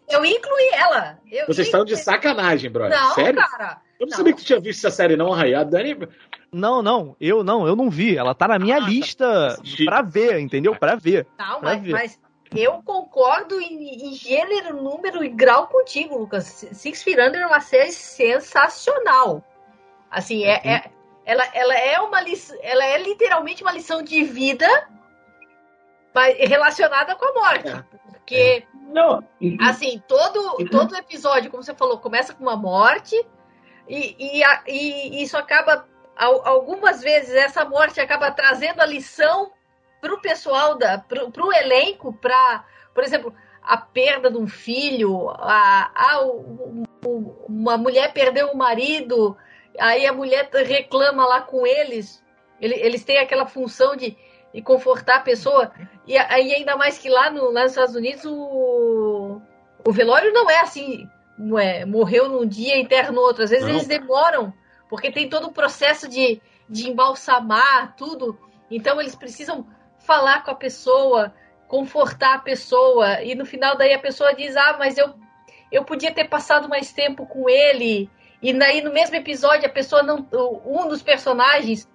eu 0.10 0.26
ia 0.26 0.38
incluir 0.38 0.74
ela. 0.74 1.20
Eu 1.32 1.48
Vocês 1.48 1.68
estão 1.68 1.86
de 1.86 1.96
sacanagem, 1.96 2.70
brother. 2.70 3.00
Não, 3.00 3.14
Sério? 3.14 3.40
cara. 3.40 3.82
Eu 4.04 4.10
não, 4.10 4.18
sabia 4.18 4.34
que 4.34 4.42
tu 4.42 4.46
tinha 4.46 4.60
visto 4.60 4.86
essa 4.86 4.96
série, 4.96 5.16
não, 5.16 5.32
Ray. 5.32 5.56
A 5.56 5.64
Dani. 5.64 6.08
Não, 6.52 6.82
não, 6.82 7.16
eu 7.20 7.44
não, 7.44 7.66
eu 7.66 7.76
não 7.76 7.90
vi. 7.90 8.18
Ela 8.18 8.36
tá 8.36 8.48
na 8.48 8.60
minha 8.60 8.78
lista 8.78 9.58
pra 9.86 10.02
ver, 10.02 10.40
entendeu? 10.40 10.76
Pra 10.76 10.96
ver. 10.96 11.26
Não, 11.40 11.60
pra 11.60 11.70
mas, 11.70 11.82
ver. 11.82 11.92
mas 11.92 12.20
eu 12.56 12.84
concordo 12.84 13.60
em, 13.60 14.10
em 14.10 14.14
gênero, 14.14 14.82
número 14.82 15.24
e 15.24 15.30
grau 15.30 15.68
contigo, 15.68 16.18
Lucas. 16.18 16.68
Six 16.72 17.02
Feet 17.02 17.18
Under 17.18 17.42
é 17.42 17.48
uma 17.48 17.62
série 17.62 17.92
sensacional. 17.92 19.44
Assim, 20.12 20.44
é, 20.44 20.62
é- 20.64 20.92
ela, 21.26 21.44
ela 21.54 21.74
é 21.74 22.00
uma 22.02 22.22
lição, 22.22 22.58
ela 22.62 22.86
é 22.86 23.02
literalmente 23.02 23.64
uma 23.64 23.72
lição 23.72 24.04
de 24.04 24.24
vida 24.24 24.68
mas 26.14 26.38
relacionada 26.38 27.16
com 27.16 27.26
a 27.26 27.34
morte. 27.34 27.86
Porque, 28.12 28.64
Não, 28.74 29.24
assim, 29.62 30.02
todo, 30.08 30.66
todo 30.70 30.96
episódio, 30.96 31.50
como 31.50 31.64
você 31.64 31.74
falou, 31.74 31.98
começa 31.98 32.34
com 32.34 32.44
uma 32.44 32.56
morte 32.56 33.16
e, 33.88 34.38
e, 34.40 34.44
a- 34.44 34.64
e 34.68 35.22
isso 35.24 35.38
acaba, 35.38 35.86
al- 36.16 36.46
algumas 36.48 37.02
vezes, 37.02 37.34
essa 37.34 37.66
morte 37.66 38.00
acaba 38.00 38.32
trazendo 38.32 38.82
a 38.82 38.86
lição 38.86 39.52
pro 40.02 40.22
pessoal, 40.22 40.76
da, 40.78 40.98
pro, 40.98 41.32
pro 41.32 41.54
elenco, 41.54 42.14
pra, 42.14 42.66
por 42.94 43.04
exemplo, 43.04 43.34
a 43.62 43.78
perda 43.78 44.30
de 44.30 44.38
um 44.38 44.48
filho, 44.48 45.30
a, 45.30 45.92
a, 45.96 46.22
o- 46.26 46.84
o- 47.06 47.46
uma 47.48 47.78
mulher 47.78 48.12
perdeu 48.14 48.50
o 48.52 48.58
marido, 48.58 49.38
aí 49.80 50.06
a 50.06 50.14
mulher 50.14 50.50
reclama 50.52 51.26
lá 51.26 51.42
com 51.42 51.66
eles, 51.66 52.24
ele- 52.60 52.76
eles 52.80 53.04
têm 53.04 53.18
aquela 53.18 53.46
função 53.46 53.96
de, 53.96 54.18
de 54.54 54.62
confortar 54.62 55.18
a 55.18 55.22
pessoa, 55.22 55.72
e 56.06 56.18
aí 56.18 56.54
ainda 56.54 56.76
mais 56.76 56.98
que 56.98 57.10
lá, 57.10 57.30
no, 57.30 57.52
nos 57.54 57.72
Estados 57.72 57.96
Unidos 57.96 58.26
o, 58.26 59.42
o 59.88 59.92
velório 59.92 60.32
não 60.34 60.50
é 60.50 60.60
assim, 60.60 61.10
é, 61.60 61.86
morreu 61.86 62.30
num 62.30 62.46
dia 62.46 62.76
e 62.76 62.82
enterra 62.82 63.12
no 63.12 63.22
outro, 63.22 63.44
às 63.44 63.50
vezes 63.50 63.66
Não. 63.66 63.74
eles 63.74 63.88
demoram, 63.88 64.54
porque 64.90 65.12
tem 65.12 65.28
todo 65.28 65.48
o 65.48 65.54
processo 65.54 66.08
de, 66.08 66.42
de 66.70 66.90
embalsamar 66.90 67.96
tudo, 67.96 68.38
então 68.70 69.00
eles 69.02 69.16
precisam 69.16 69.66
falar 70.00 70.44
com 70.44 70.52
a 70.52 70.56
pessoa, 70.56 71.34
confortar 71.68 72.36
a 72.36 72.40
pessoa, 72.40 73.22
e 73.24 73.36
no 73.36 73.46
final 73.46 73.78
daí 73.78 73.94
a 73.94 74.00
pessoa 74.00 74.34
diz, 74.36 74.56
ah, 74.56 74.76
mas 74.78 74.98
eu, 74.98 75.14
eu 75.72 75.84
podia 75.84 76.14
ter 76.14 76.28
passado 76.28 76.70
mais 76.70 76.92
tempo 76.92 77.26
com 77.26 77.50
ele, 77.50 78.10
e 78.42 78.54
daí 78.54 78.82
no 78.82 78.94
mesmo 78.94 79.16
episódio 79.16 79.68
a 79.68 79.72
pessoa 79.72 80.04
não, 80.04 80.28
um 80.66 80.88
dos 80.88 81.02
personagens 81.02 81.90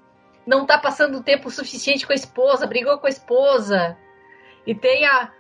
não 0.47 0.65
tá 0.65 0.79
passando 0.79 1.23
tempo 1.23 1.51
suficiente 1.51 2.07
com 2.07 2.13
a 2.13 2.17
esposa, 2.17 2.67
brigou 2.67 2.99
com 2.99 3.07
a 3.07 3.11
esposa, 3.11 3.97
e 4.67 4.75
tem 4.75 5.07
a 5.07 5.31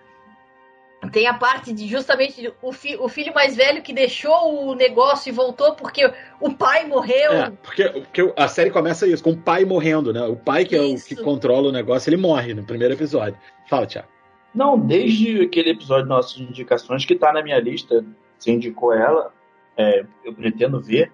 tem 1.12 1.26
a 1.26 1.34
parte 1.34 1.72
de 1.72 1.86
justamente 1.86 2.52
o, 2.60 2.72
fi, 2.72 2.96
o 2.96 3.08
filho 3.08 3.32
mais 3.32 3.54
velho 3.54 3.82
que 3.82 3.92
deixou 3.92 4.68
o 4.68 4.74
negócio 4.74 5.30
e 5.30 5.32
voltou 5.32 5.74
porque 5.74 6.12
o 6.40 6.52
pai 6.52 6.86
morreu. 6.86 7.32
É, 7.32 7.50
porque, 7.50 7.88
porque 7.88 8.32
a 8.36 8.48
série 8.48 8.70
começa 8.70 9.06
isso, 9.06 9.22
com 9.22 9.30
o 9.30 9.36
pai 9.36 9.64
morrendo, 9.64 10.12
né? 10.12 10.22
O 10.22 10.36
pai 10.36 10.64
que 10.64 10.74
é 10.74 10.80
o 10.80 10.96
que 10.96 11.14
controla 11.14 11.68
o 11.68 11.72
negócio, 11.72 12.10
ele 12.10 12.16
morre 12.16 12.52
no 12.52 12.64
primeiro 12.64 12.94
episódio. 12.94 13.38
Fala, 13.68 13.86
Thiago. 13.86 14.08
Não, 14.54 14.78
desde 14.78 15.42
aquele 15.42 15.70
episódio 15.70 16.04
de 16.04 16.08
nossas 16.08 16.40
indicações 16.40 17.04
que 17.04 17.14
tá 17.14 17.32
na 17.32 17.42
minha 17.42 17.60
lista, 17.60 18.04
você 18.36 18.50
indicou 18.50 18.92
ela, 18.92 19.32
é, 19.76 20.04
eu 20.24 20.34
pretendo 20.34 20.80
ver. 20.80 21.12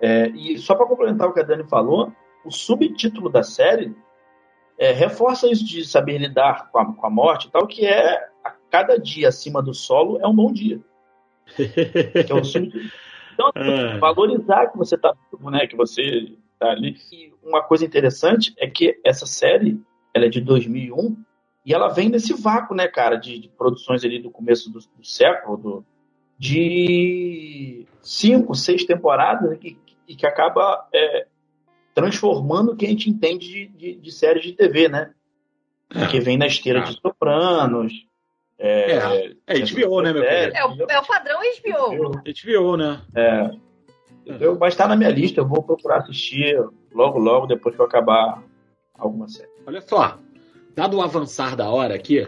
É, 0.00 0.28
e 0.28 0.56
só 0.58 0.74
para 0.74 0.86
complementar 0.86 1.28
o 1.28 1.32
que 1.32 1.40
a 1.40 1.44
Dani 1.44 1.64
falou, 1.64 2.12
o 2.44 2.50
subtítulo 2.50 3.28
da 3.28 3.42
série 3.42 3.94
é, 4.78 4.92
reforça 4.92 5.46
isso 5.46 5.64
de 5.64 5.84
saber 5.84 6.18
lidar 6.18 6.70
com 6.70 6.78
a, 6.78 6.94
com 6.94 7.06
a 7.06 7.10
morte 7.10 7.48
e 7.48 7.50
tal, 7.50 7.66
que 7.66 7.86
é 7.86 8.33
cada 8.74 8.98
dia 8.98 9.28
acima 9.28 9.62
do 9.62 9.72
solo 9.72 10.18
é 10.20 10.26
um 10.26 10.34
bom 10.34 10.52
dia. 10.52 10.80
Que 11.54 11.62
é. 11.62 12.82
Então, 13.34 13.50
É. 13.56 13.98
valorizar 13.98 14.68
que 14.68 14.78
você 14.78 14.96
tá, 14.96 15.12
né, 15.40 15.66
que 15.66 15.74
você 15.74 16.36
tá 16.56 16.70
ali. 16.70 16.96
E 17.12 17.32
uma 17.42 17.60
coisa 17.60 17.84
interessante 17.84 18.54
é 18.56 18.68
que 18.68 19.00
essa 19.04 19.26
série, 19.26 19.80
ela 20.14 20.26
é 20.26 20.28
de 20.28 20.40
2001 20.40 21.16
e 21.66 21.74
ela 21.74 21.88
vem 21.88 22.08
nesse 22.08 22.32
vácuo, 22.32 22.76
né, 22.76 22.86
cara, 22.86 23.16
de, 23.16 23.40
de 23.40 23.48
produções 23.48 24.04
ali 24.04 24.20
do 24.20 24.30
começo 24.30 24.70
do, 24.70 24.78
do 24.78 25.04
século, 25.04 25.56
do, 25.56 25.84
de 26.38 27.86
cinco, 28.00 28.54
seis 28.54 28.84
temporadas 28.84 29.50
né, 29.50 29.56
que, 29.56 29.76
e 30.06 30.14
que 30.14 30.26
acaba 30.26 30.88
é, 30.94 31.26
transformando 31.92 32.70
o 32.72 32.76
que 32.76 32.86
a 32.86 32.88
gente 32.88 33.10
entende 33.10 33.48
de, 33.48 33.66
de, 33.66 33.94
de 33.96 34.12
séries 34.12 34.44
de 34.44 34.52
TV, 34.52 34.88
né? 34.88 35.12
Que 36.08 36.20
vem 36.20 36.38
na 36.38 36.46
esteira 36.46 36.82
de 36.82 36.92
Sopranos. 37.00 37.92
É, 38.64 38.92
É, 38.92 39.58
é 39.58 39.60
HBO, 39.60 40.00
né, 40.00 40.12
meu 40.14 40.22
querido? 40.22 40.56
É, 40.56 40.64
o, 40.64 40.86
é 40.88 40.98
o 40.98 41.06
padrão 41.06 41.38
HBO. 41.38 42.22
HBO, 42.22 42.76
né? 42.78 43.02
É. 43.14 43.50
Eu, 44.24 44.58
mas 44.58 44.74
tá 44.74 44.88
na 44.88 44.96
minha 44.96 45.10
lista, 45.10 45.42
eu 45.42 45.46
vou 45.46 45.62
procurar 45.62 45.98
assistir 45.98 46.58
logo, 46.94 47.18
logo, 47.18 47.46
depois 47.46 47.74
que 47.74 47.80
eu 47.82 47.84
acabar 47.84 48.42
alguma 48.94 49.28
série. 49.28 49.50
Olha 49.66 49.82
só, 49.82 50.16
dado 50.74 50.96
o 50.96 51.02
avançar 51.02 51.54
da 51.54 51.68
hora 51.68 51.94
aqui, 51.94 52.26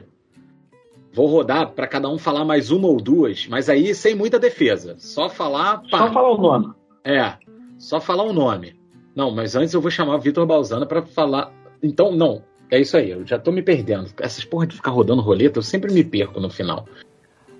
vou 1.10 1.26
rodar 1.26 1.70
para 1.70 1.86
cada 1.86 2.10
um 2.10 2.18
falar 2.18 2.44
mais 2.44 2.70
uma 2.70 2.86
ou 2.86 2.98
duas, 2.98 3.46
mas 3.46 3.70
aí 3.70 3.94
sem 3.94 4.14
muita 4.14 4.38
defesa. 4.38 4.94
Só 4.98 5.30
falar. 5.30 5.82
pá. 5.90 5.98
Só 5.98 6.12
falar 6.12 6.32
o 6.32 6.38
nome. 6.38 6.74
É, 7.02 7.32
só 7.78 7.98
falar 7.98 8.24
o 8.24 8.34
nome. 8.34 8.78
Não, 9.14 9.30
mas 9.30 9.56
antes 9.56 9.72
eu 9.72 9.80
vou 9.80 9.90
chamar 9.90 10.16
o 10.16 10.20
Vitor 10.20 10.44
Balzana 10.44 10.84
para 10.84 11.00
falar. 11.00 11.50
Então, 11.82 12.12
não, 12.12 12.42
é 12.70 12.80
isso 12.80 12.96
aí, 12.96 13.10
eu 13.10 13.26
já 13.26 13.38
tô 13.38 13.50
me 13.52 13.62
perdendo. 13.62 14.10
Essas 14.20 14.44
porra 14.44 14.66
de 14.66 14.76
ficar 14.76 14.90
rodando 14.90 15.22
roleta, 15.22 15.58
eu 15.58 15.62
sempre 15.62 15.92
me 15.92 16.02
perco 16.04 16.40
no 16.40 16.50
final. 16.50 16.86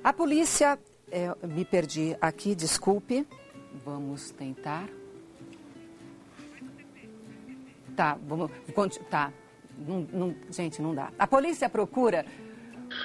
A 0.03 0.13
polícia. 0.13 0.79
é, 1.11 1.33
me 1.47 1.65
perdi 1.65 2.17
aqui, 2.21 2.55
desculpe. 2.55 3.27
Vamos 3.85 4.31
tentar. 4.33 4.89
Tá, 7.95 8.19
vamos. 8.27 8.51
Tá. 9.11 9.33
Não- 9.87 10.07
não- 10.13 10.35
gente, 10.51 10.81
não 10.83 10.95
dá. 10.95 11.11
A 11.19 11.27
polícia 11.27 11.69
procura. 11.69 12.25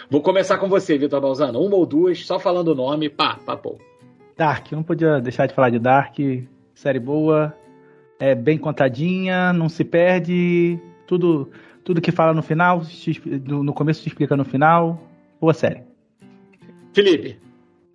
Vou 0.10 0.22
começar 0.22 0.58
com 0.58 0.68
você, 0.70 0.98
Vitor 0.98 1.22
Balzana. 1.22 1.58
Uma 1.58 1.76
ou 1.76 1.86
duas, 1.86 2.26
só 2.26 2.40
falando 2.40 2.70
o 2.70 2.76
nome, 2.76 3.10
pá, 3.10 3.38
papou. 3.46 3.80
Dark, 4.36 4.72
eu 4.72 4.76
não 4.78 4.84
podia 4.84 5.20
deixar 5.20 5.46
de 5.48 5.54
falar 5.54 5.70
de 5.70 5.80
Dark. 5.80 6.18
Série 6.74 7.00
boa, 7.00 7.56
é 8.20 8.34
bem 8.34 8.58
contadinha, 8.58 9.54
não 9.54 9.70
se 9.70 9.84
perde. 9.84 10.80
Tudo, 11.06 11.52
tudo 11.84 12.02
que 12.02 12.12
fala 12.12 12.34
no 12.34 12.42
final, 12.42 12.84
no 13.48 13.74
começo 13.74 14.02
se 14.02 14.10
explica 14.10 14.36
no 14.36 14.46
final. 14.46 15.02
Boa 15.40 15.54
série. 15.54 15.82
Felipe. 16.94 17.38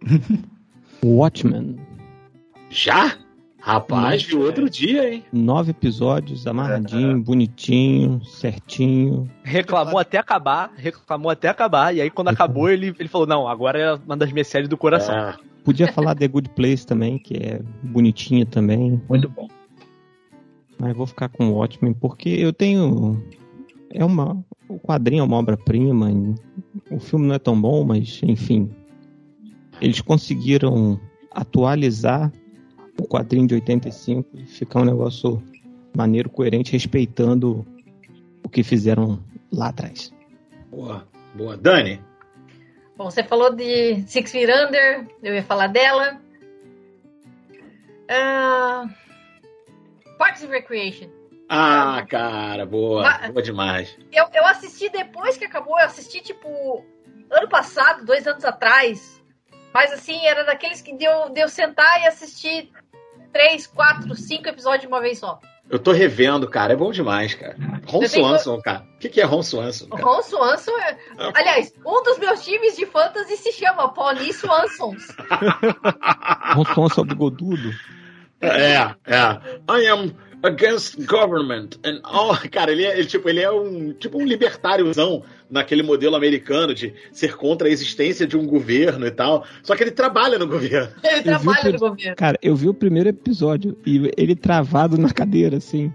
Watchmen. 1.05 1.79
Já? 2.71 3.17
Rapaz, 3.67 4.23
de 4.23 4.37
outro 4.37 4.71
dia, 4.71 5.13
hein? 5.13 5.25
Nove 5.33 5.73
episódios, 5.73 6.47
amarradinho, 6.47 7.21
bonitinho, 7.21 8.25
certinho. 8.25 9.29
Reclamou 9.43 9.99
até 9.99 10.19
acabar, 10.19 10.73
reclamou 10.77 11.33
até 11.33 11.49
acabar, 11.49 11.93
e 11.93 12.01
aí 12.01 12.09
quando 12.09 12.29
acabou 12.29 12.71
ele, 12.71 12.95
ele 12.97 13.09
falou, 13.09 13.27
não, 13.27 13.49
agora 13.49 13.77
é 13.77 13.95
uma 13.95 14.17
das 14.17 14.31
minhas 14.31 14.47
séries 14.47 14.69
do 14.69 14.77
coração. 14.77 15.35
Podia 15.65 15.93
falar 15.93 16.15
The 16.15 16.29
Good 16.29 16.51
Place 16.51 16.87
também, 16.87 17.19
que 17.19 17.35
é 17.35 17.61
bonitinha 17.83 18.47
também. 18.47 19.03
Muito 19.09 19.29
bom. 19.29 19.49
Mas 20.79 20.97
vou 20.97 21.07
ficar 21.07 21.29
com 21.29 21.49
o 21.49 21.55
Watchmen 21.55 21.93
porque 21.93 22.29
eu 22.29 22.53
tenho. 22.53 23.21
É 23.91 24.05
uma. 24.05 24.45
O 24.69 24.79
quadrinho 24.79 25.21
é 25.21 25.25
uma 25.25 25.37
obra-prima. 25.37 26.11
O 26.91 26.99
filme 26.99 27.27
não 27.27 27.35
é 27.35 27.39
tão 27.39 27.61
bom, 27.61 27.85
mas 27.85 28.21
enfim. 28.23 28.71
Eles 29.81 30.01
conseguiram 30.01 31.01
atualizar 31.31 32.33
o 32.99 33.05
quadrinho 33.07 33.47
de 33.47 33.55
85 33.55 34.29
e 34.35 34.47
ficar 34.47 34.81
um 34.81 34.85
negócio 34.87 35.43
maneiro, 35.95 36.31
coerente, 36.31 36.73
respeitando 36.73 37.67
o 38.43 38.49
que 38.49 38.63
fizeram 38.63 39.23
lá 39.53 39.69
atrás. 39.69 40.13
Boa, 40.71 41.07
boa. 41.35 41.57
Dani? 41.57 42.01
Bom, 42.97 43.11
você 43.11 43.23
falou 43.23 43.55
de 43.55 44.03
Six 44.07 44.31
Feet 44.31 44.51
Under, 44.51 45.07
eu 45.23 45.35
ia 45.35 45.43
falar 45.43 45.67
dela. 45.67 46.19
Ah, 48.09 48.89
Parks 50.19 50.43
and 50.45 50.49
Recreation. 50.49 51.09
Ah, 51.49 52.05
cara, 52.09 52.67
boa. 52.67 53.03
Mas- 53.03 53.31
Boa 53.31 53.43
demais. 53.43 53.97
Eu, 54.13 54.27
eu 54.35 54.45
assisti 54.47 54.89
depois 54.89 55.37
que 55.37 55.45
acabou, 55.45 55.79
eu 55.79 55.87
assisti, 55.87 56.21
tipo, 56.21 56.85
ano 57.31 57.49
passado, 57.49 58.05
dois 58.05 58.27
anos 58.27 58.45
atrás. 58.45 59.23
Mas 59.73 59.93
assim, 59.93 60.25
era 60.27 60.43
daqueles 60.45 60.81
que 60.81 60.95
deu, 60.95 61.29
deu 61.31 61.49
sentar 61.49 62.01
e 62.03 62.07
assistir 62.07 62.71
três, 63.33 63.67
quatro, 63.67 64.15
cinco 64.15 64.49
episódios 64.49 64.83
de 64.83 64.87
uma 64.89 65.01
vez 65.01 65.19
só. 65.19 65.39
Eu 65.69 65.79
tô 65.81 65.91
revendo, 65.93 66.49
cara. 66.49 66.73
É 66.73 66.77
bom 66.77 66.93
demais, 66.93 67.35
cara. 67.35 67.57
Ron 67.87 68.07
Swanson, 68.07 68.61
cara. 68.63 68.85
O 68.95 68.99
que, 68.99 69.09
que 69.09 69.21
é 69.21 69.25
Ron 69.25 69.43
Swanson? 69.43 69.89
Cara? 69.89 70.03
Ron 70.05 70.23
Swanson 70.23 70.71
é. 70.79 70.97
Aliás, 71.35 71.75
um 71.85 72.03
dos 72.05 72.19
meus 72.19 72.45
times 72.45 72.77
de 72.77 72.87
fantasy 72.87 73.37
se 73.37 73.51
chama 73.53 73.93
Pauli 73.93 74.33
Swansons. 74.33 75.09
Ron 76.55 76.65
Swanson 76.73 77.01
é 77.01 77.05
o 77.05 77.07
bigodudo. 77.07 77.71
É, 78.41 78.75
é. 79.07 79.41
I 79.69 79.87
am 79.89 80.15
against 80.43 81.05
government 81.07 81.79
and 81.85 82.01
all. 82.05 82.37
Cara, 82.51 82.71
ele 82.73 82.85
é, 82.85 82.99
ele, 82.99 83.07
tipo, 83.07 83.29
ele 83.29 83.41
é 83.41 83.51
um 83.51 83.93
tipo 83.93 84.19
um 84.21 84.25
libertáriozão 84.27 85.23
naquele 85.51 85.83
modelo 85.83 86.17
americano 86.17 86.75
de 86.75 86.93
ser 87.13 87.37
contra 87.37 87.69
a 87.69 87.71
existência 87.71 88.27
de 88.27 88.37
um 88.37 88.47
governo 88.47 89.07
e 89.07 89.11
tal. 89.11 89.45
Só 89.63 89.77
que 89.77 89.83
ele 89.83 89.91
trabalha 89.93 90.39
no 90.39 90.47
governo. 90.47 90.93
Ele 91.05 91.19
Eu 91.19 91.23
trabalha 91.23 91.73
no 91.73 91.79
governo. 91.79 92.17
Cara, 92.17 92.39
eu 92.43 92.57
vi 92.57 92.69
o 92.69 92.75
primeiro 92.75 93.09
episódio 93.09 93.79
e 93.87 94.11
ele 94.17 94.35
travado 94.35 94.99
na 94.99 95.13
cadeira, 95.13 95.57
assim. 95.59 95.93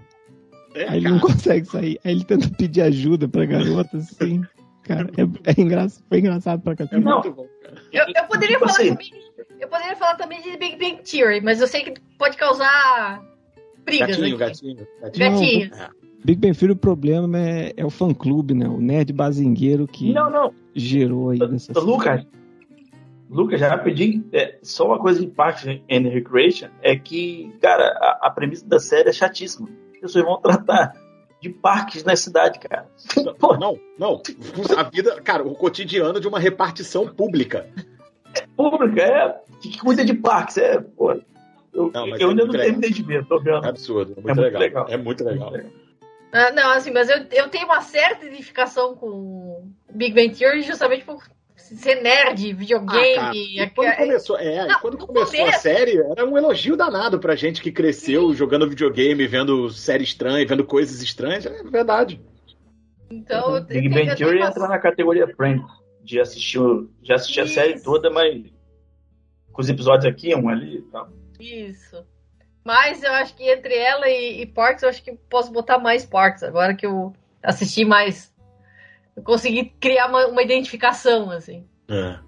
É, 0.74 0.88
Aí 0.88 0.96
ele 0.98 1.10
não 1.10 1.18
consegue 1.20 1.66
sair. 1.66 2.00
Aí 2.02 2.12
ele 2.12 2.24
tenta 2.24 2.48
pedir 2.56 2.80
ajuda 2.80 3.28
pra 3.28 3.44
garota, 3.44 3.98
assim. 3.98 4.42
Cara, 4.84 5.08
é, 5.18 5.50
é 5.50 5.60
engra... 5.60 5.86
foi 6.08 6.18
engraçado 6.18 6.62
pra 6.62 6.72
É 6.72 6.76
caramba. 6.76 7.14
muito 7.14 7.30
bom. 7.32 7.46
Eu, 7.92 8.04
eu 8.16 8.24
poderia 8.24 8.56
Tipo 8.56 8.68
falar 8.68 8.78
assim. 8.80 8.88
também. 8.94 9.10
Eu 9.60 9.68
poderia 9.68 9.96
falar 9.96 10.14
também 10.16 10.40
de 10.42 10.56
Big 10.56 10.76
Bang 10.76 11.02
Theory, 11.08 11.40
mas 11.42 11.60
eu 11.60 11.68
sei 11.68 11.82
que 11.82 11.94
pode 12.18 12.36
causar 12.36 13.22
brigas 13.84 14.16
Gatinho, 14.16 14.26
aqui. 14.28 14.36
gatinho, 14.36 14.86
gatinho. 15.00 15.30
Gatinho. 15.30 15.70
Big 16.24 16.38
Ben 16.38 16.54
Filho, 16.54 16.74
o 16.74 16.76
problema 16.76 17.38
é, 17.38 17.72
é 17.76 17.84
o 17.84 17.90
fã-clube, 17.90 18.54
né? 18.54 18.68
O 18.68 18.80
nerd 18.80 19.12
bazingueiro 19.12 19.86
que 19.88 20.12
Não, 20.12 20.30
não. 20.30 20.54
gerou 20.74 21.30
aí 21.30 21.38
nessa 21.38 21.78
Lucas, 21.80 22.24
Lucas, 23.28 23.58
já 23.58 23.68
rapidinho, 23.68 24.24
é, 24.32 24.58
só 24.62 24.86
uma 24.86 24.98
coisa 24.98 25.18
de 25.20 25.26
Parks 25.26 25.66
and 25.66 26.08
Recreation 26.10 26.68
é 26.82 26.94
que, 26.96 27.50
cara, 27.62 27.84
a, 27.86 28.26
a 28.26 28.30
premissa 28.30 28.66
da 28.68 28.78
série 28.78 29.08
é 29.08 29.12
chatíssima. 29.12 29.68
As 29.94 30.00
pessoas 30.00 30.24
vão 30.24 30.38
tratar 30.40 30.92
de 31.40 31.48
parques 31.48 32.04
na 32.04 32.14
cidade, 32.14 32.58
cara. 32.60 32.86
Não, 33.58 33.78
não. 33.98 34.22
A 34.76 34.82
vida, 34.84 35.20
cara, 35.22 35.42
o 35.42 35.54
cotidiano 35.54 36.20
de 36.20 36.28
uma 36.28 36.38
repartição 36.38 37.06
pública. 37.08 37.68
Pública, 38.56 39.02
é. 39.02 39.40
Que, 39.60 39.70
que 39.70 39.78
cuida 39.78 40.04
de 40.04 40.14
parques, 40.14 40.58
é, 40.58 40.80
pô. 40.80 41.20
Eu, 41.72 41.90
Não, 41.92 42.06
eu 42.06 42.14
é 42.14 42.30
ainda 42.30 42.44
não 42.44 42.52
legal. 42.52 42.66
terminei 42.66 42.90
de 42.90 43.02
ver, 43.02 43.24
tô 43.26 43.38
vendo. 43.40 43.64
É 43.64 43.68
absurdo. 43.68 44.12
É 44.16 44.20
muito, 44.20 44.28
É 44.30 44.34
muito 44.34 44.40
legal. 44.42 44.60
legal. 44.60 44.86
É 44.88 44.96
muito 44.96 45.24
legal. 45.24 45.52
Ah, 46.32 46.50
não, 46.52 46.70
assim, 46.70 46.90
mas 46.90 47.08
eu, 47.10 47.18
eu 47.30 47.48
tenho 47.48 47.66
uma 47.66 47.80
certa 47.82 48.24
identificação 48.26 48.94
com 48.94 49.70
Big 49.94 50.14
Bang 50.14 50.34
Theory 50.36 50.62
justamente 50.62 51.04
por 51.04 51.22
ser 51.56 52.02
nerd, 52.02 52.52
videogame. 52.54 53.18
Ah, 53.60 53.70
quando 53.74 53.88
é- 53.88 53.96
começou, 53.96 54.38
é, 54.38 54.66
Não, 54.66 54.80
quando 54.80 54.98
começou 54.98 55.44
a 55.46 55.52
série, 55.52 55.98
era 55.98 56.24
um 56.26 56.36
elogio 56.36 56.76
danado 56.76 57.18
pra 57.18 57.34
gente 57.36 57.60
que 57.62 57.70
cresceu 57.72 58.34
jogando 58.34 58.68
videogame, 58.68 59.26
vendo 59.26 59.70
série 59.70 60.04
estranha, 60.04 60.46
vendo 60.46 60.64
coisas 60.64 61.02
estranhas. 61.02 61.44
É 61.46 61.62
verdade. 61.64 62.20
Então, 63.10 63.56
eu 63.56 63.62
Big 63.64 63.88
tenho- 63.88 63.90
Bang 63.94 64.16
Theory 64.16 64.18
tenho 64.36 64.42
uma- 64.42 64.48
entra 64.48 64.68
na 64.68 64.78
categoria 64.78 65.26
Friends. 65.36 65.64
De 66.02 66.18
assistir, 66.18 66.58
o- 66.58 66.90
já 67.02 67.14
assisti 67.14 67.40
a 67.40 67.46
série 67.46 67.80
toda, 67.80 68.10
mas 68.10 68.42
com 69.52 69.60
os 69.62 69.68
episódios 69.68 70.04
aqui, 70.06 70.34
um 70.34 70.48
ali 70.48 70.78
e 70.78 70.82
tal. 70.90 71.08
Isso. 71.42 72.06
Mas 72.64 73.02
eu 73.02 73.12
acho 73.12 73.34
que 73.34 73.50
entre 73.50 73.76
ela 73.76 74.08
e, 74.08 74.42
e 74.42 74.46
Parks, 74.46 74.82
eu 74.82 74.88
acho 74.88 75.02
que 75.02 75.12
posso 75.12 75.52
botar 75.52 75.78
mais 75.78 76.06
Parks, 76.06 76.42
agora 76.42 76.74
que 76.74 76.86
eu 76.86 77.12
assisti 77.42 77.84
mais. 77.84 78.32
Eu 79.16 79.22
consegui 79.22 79.74
criar 79.80 80.06
uma, 80.06 80.26
uma 80.28 80.42
identificação, 80.42 81.30
assim. 81.30 81.66
É. 81.88 82.18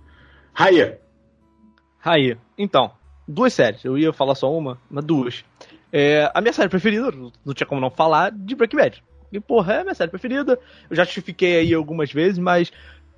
Raia. 1.99 2.39
Então, 2.59 2.93
duas 3.27 3.53
séries. 3.55 3.85
Eu 3.85 3.97
ia 3.97 4.13
falar 4.13 4.35
só 4.35 4.53
uma, 4.53 4.79
mas 4.91 5.05
duas. 5.05 5.45
É, 5.93 6.31
a 6.35 6.41
minha 6.41 6.53
série 6.53 6.69
preferida, 6.69 7.11
não 7.13 7.55
tinha 7.55 7.67
como 7.67 7.81
não 7.81 7.91
falar, 7.91 8.33
de 8.33 8.55
Breaking 8.57 8.77
Bad. 8.77 9.05
E, 9.33 9.41
porra, 9.41 9.75
é 9.75 9.81
a 9.81 9.83
minha 9.85 9.95
série 9.95 10.11
preferida. 10.11 10.59
Eu 10.91 10.97
já 10.97 11.05
justifiquei 11.05 11.57
aí 11.57 11.73
algumas 11.73 12.13
vezes, 12.13 12.39
mas 12.39 12.73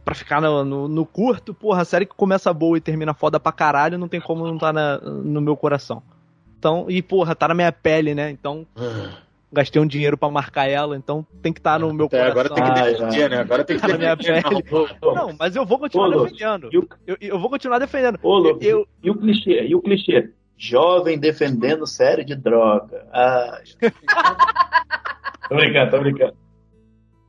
pra 0.07 0.15
ficar 0.15 0.41
no, 0.41 0.65
no, 0.65 0.87
no 0.89 1.05
curto, 1.05 1.53
porra, 1.53 1.83
a 1.83 1.85
série 1.85 2.07
que 2.07 2.15
começa 2.15 2.55
boa 2.55 2.79
e 2.79 2.81
termina 2.81 3.13
foda 3.13 3.41
pra 3.41 3.51
caralho, 3.51 3.99
não 3.99 4.07
tem 4.07 4.21
como 4.21 4.47
não 4.47 4.57
tá 4.57 4.73
na- 4.73 4.99
no 4.99 5.41
meu 5.41 5.57
coração. 5.57 6.01
Então, 6.57 6.87
e, 6.89 7.03
porra, 7.03 7.35
tá 7.35 7.49
na 7.49 7.55
minha 7.55 7.73
pele, 7.73 8.15
né? 8.15 8.31
Então, 8.31 8.65
gastei 9.53 9.83
um 9.83 9.87
dinheiro 9.87 10.17
pra 10.17 10.31
marcar 10.31 10.69
ela, 10.69 10.97
então 10.97 11.27
tem 11.43 11.53
que 11.53 11.59
estar 11.59 11.79
no 11.81 11.93
meu 11.93 12.07
Até 12.07 12.19
coração. 12.31 12.41
agora 12.41 12.55
tem 12.55 12.65
que 12.65 12.71
Ah, 12.71 12.85
defender, 12.85 13.21
já. 13.21 13.29
né? 13.29 13.37
Agora 13.41 13.65
tem 13.65 13.77
que 13.77 13.83
Tá 13.83 13.89
na 13.89 13.99
minha 13.99 14.15
defender. 14.15 14.43
pele. 14.45 14.65
Não, 15.03 15.37
mas 15.37 15.57
eu 15.57 15.67
vou 15.67 15.79
continuar 15.79 16.07
Ô, 16.09 16.23
defendendo. 16.25 16.65
o- 16.69 16.89
Eu, 17.05 17.17
eu 17.21 17.39
vou 17.41 17.51
continuar 17.51 17.81
defendendo. 17.81 18.19
Ô, 18.23 18.39
Lu, 18.39 18.59
Eu, 18.63 18.87
E 19.03 19.11
o 19.11 19.15
clichê? 19.17 19.67
E 19.67 19.75
o 19.75 19.83
clichê? 19.83 20.31
Jovem 20.57 21.19
defendendo 21.19 21.85
série 21.85 22.25
de 22.25 22.35
droga. 22.37 23.07
Ai. 23.13 23.63
tô 25.49 25.55
brincando, 25.57 25.91
tô 25.91 25.99
brincando. 26.01 26.35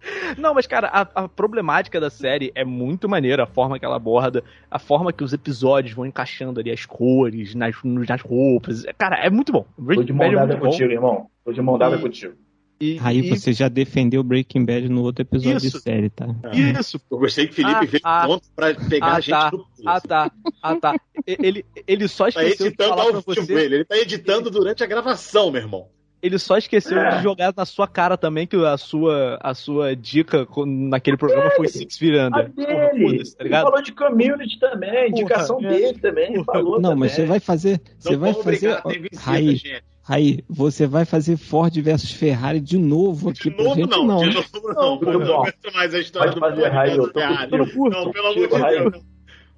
Não, 0.37 0.53
mas, 0.53 0.67
cara, 0.67 0.87
a, 0.87 1.01
a 1.23 1.27
problemática 1.27 1.99
da 1.99 2.09
série 2.09 2.51
é 2.55 2.63
muito 2.65 3.07
maneira, 3.09 3.43
a 3.43 3.47
forma 3.47 3.77
que 3.79 3.85
ela 3.85 3.95
aborda, 3.95 4.43
a 4.69 4.79
forma 4.79 5.11
que 5.13 5.23
os 5.23 5.33
episódios 5.33 5.93
vão 5.93 6.05
encaixando 6.05 6.59
ali, 6.59 6.71
as 6.71 6.85
cores, 6.85 7.53
nas, 7.55 7.75
nas 7.83 8.21
roupas. 8.21 8.83
Cara, 8.97 9.17
é 9.17 9.29
muito 9.29 9.51
bom. 9.51 9.65
Tô 9.75 9.81
Breaking 9.81 10.05
de 10.05 10.13
mão 10.13 10.19
Bad 10.27 10.33
é 10.35 10.35
dada 10.39 10.47
muito 10.53 10.63
bom. 10.63 10.71
contigo, 10.71 10.91
irmão. 10.91 11.27
Tô 11.45 11.51
de 11.53 11.61
mão 11.61 11.77
dada 11.77 11.95
E- 11.95 12.01
contigo. 12.01 12.33
E, 12.79 12.99
Aí 13.01 13.21
e- 13.21 13.29
você 13.35 13.53
já 13.53 13.67
defendeu 13.69 14.21
Breaking 14.23 14.63
Bad 14.63 14.87
no 14.87 15.01
outro 15.01 15.23
episódio 15.23 15.57
Isso. 15.65 15.77
de 15.77 15.83
série, 15.83 16.11
tá? 16.11 16.27
Isso. 16.53 17.01
Eu 17.09 17.17
gostei 17.17 17.47
que 17.47 17.55
Felipe 17.55 17.73
Ah, 17.75 17.79
veio 17.85 18.01
ah. 18.03 18.21
pronto 18.25 18.43
pra 18.55 18.75
pegar 18.75 19.07
Ah, 19.07 19.15
a 19.15 19.19
gente 19.19 19.29
tá. 19.31 19.45
no 19.45 19.49
pulo. 19.51 19.67
Ah, 19.83 19.99
tá. 20.01 20.31
Ah, 20.61 20.75
tá. 20.75 20.95
Ele, 21.25 21.65
ele 21.87 22.07
só 22.07 22.25
Tá 22.25 22.43
esqueceu 22.43 22.57
de 22.57 22.63
editando 22.73 22.89
falar 22.91 23.01
ao 23.15 23.23
pra 23.23 23.33
vivo 23.33 23.45
você. 23.47 23.53
ele. 23.53 23.75
Ele 23.77 23.85
tá 23.85 23.97
editando 23.97 24.51
durante 24.51 24.83
a 24.83 24.85
gravação, 24.85 25.49
meu 25.51 25.59
irmão. 25.61 25.87
Ele 26.27 26.39
só 26.39 26.57
esqueceu 26.57 26.97
É. 26.99 27.17
de 27.17 27.23
jogar 27.23 27.53
na 27.55 27.65
sua 27.65 27.87
cara 27.87 28.17
também 28.17 28.45
que 28.45 28.55
a 28.55 28.77
sua, 28.77 29.37
a 29.41 29.53
sua 29.53 29.95
dica 29.95 30.47
naquele 30.65 31.17
programa 31.17 31.49
foi 31.51 31.67
Six 31.67 31.97
Feet 31.97 32.17
A 32.19 32.27
Under. 32.27 32.49
Porra, 32.51 32.67
dele. 32.93 33.09
foda-se, 33.11 33.31
tá 33.35 33.43
ele 33.43 33.49
ligado? 33.49 33.63
falou 33.65 33.81
de 33.81 33.91
community 33.93 34.59
também, 34.59 35.09
indicação 35.09 35.59
é. 35.63 35.69
dele 35.69 35.99
também. 35.99 36.43
Falou 36.43 36.79
Não, 36.79 36.95
mas 36.95 37.11
também. 37.11 37.25
você 37.25 37.25
vai 37.25 37.39
fazer. 37.39 37.81
Você 37.97 38.11
Não 38.13 38.19
vai 38.19 38.33
fazer. 38.33 38.81
Raí, 39.17 39.55
gente. 39.55 39.83
Raí, 40.03 40.39
você 40.47 40.87
vai 40.87 41.03
fazer 41.03 41.35
Ford 41.35 41.75
versus 41.81 42.11
Ferrari 42.13 42.61
de 42.61 42.77
novo 42.77 43.29
aqui 43.29 43.49
De 43.49 43.51
pra 43.51 43.63
novo, 43.65 43.75
gente, 43.75 43.89
não. 43.89 44.05
não. 44.05 44.19
De 44.19 44.33
novo, 44.35 44.47
não. 44.73 44.99
Não 45.01 45.39
aguento 45.41 45.73
mais 45.73 45.93
a 45.93 45.99
história 45.99 46.31
Pode 46.31 46.39
do 46.39 46.39
fazer, 46.47 46.61
Ford 46.61 46.73
Raí, 46.73 46.89
eu 46.91 46.95
versus 46.95 47.13
tô 47.13 47.19
Ferrari. 47.19 47.49
contigo, 47.51 47.73
curto. 47.77 47.97
Não, 47.97 48.11
pelo 48.11 48.27
amor 48.27 48.47
de 48.47 48.55
Raí. 48.55 48.79
Deus. 48.79 48.91
não. 48.93 48.99
Não. 48.99 49.16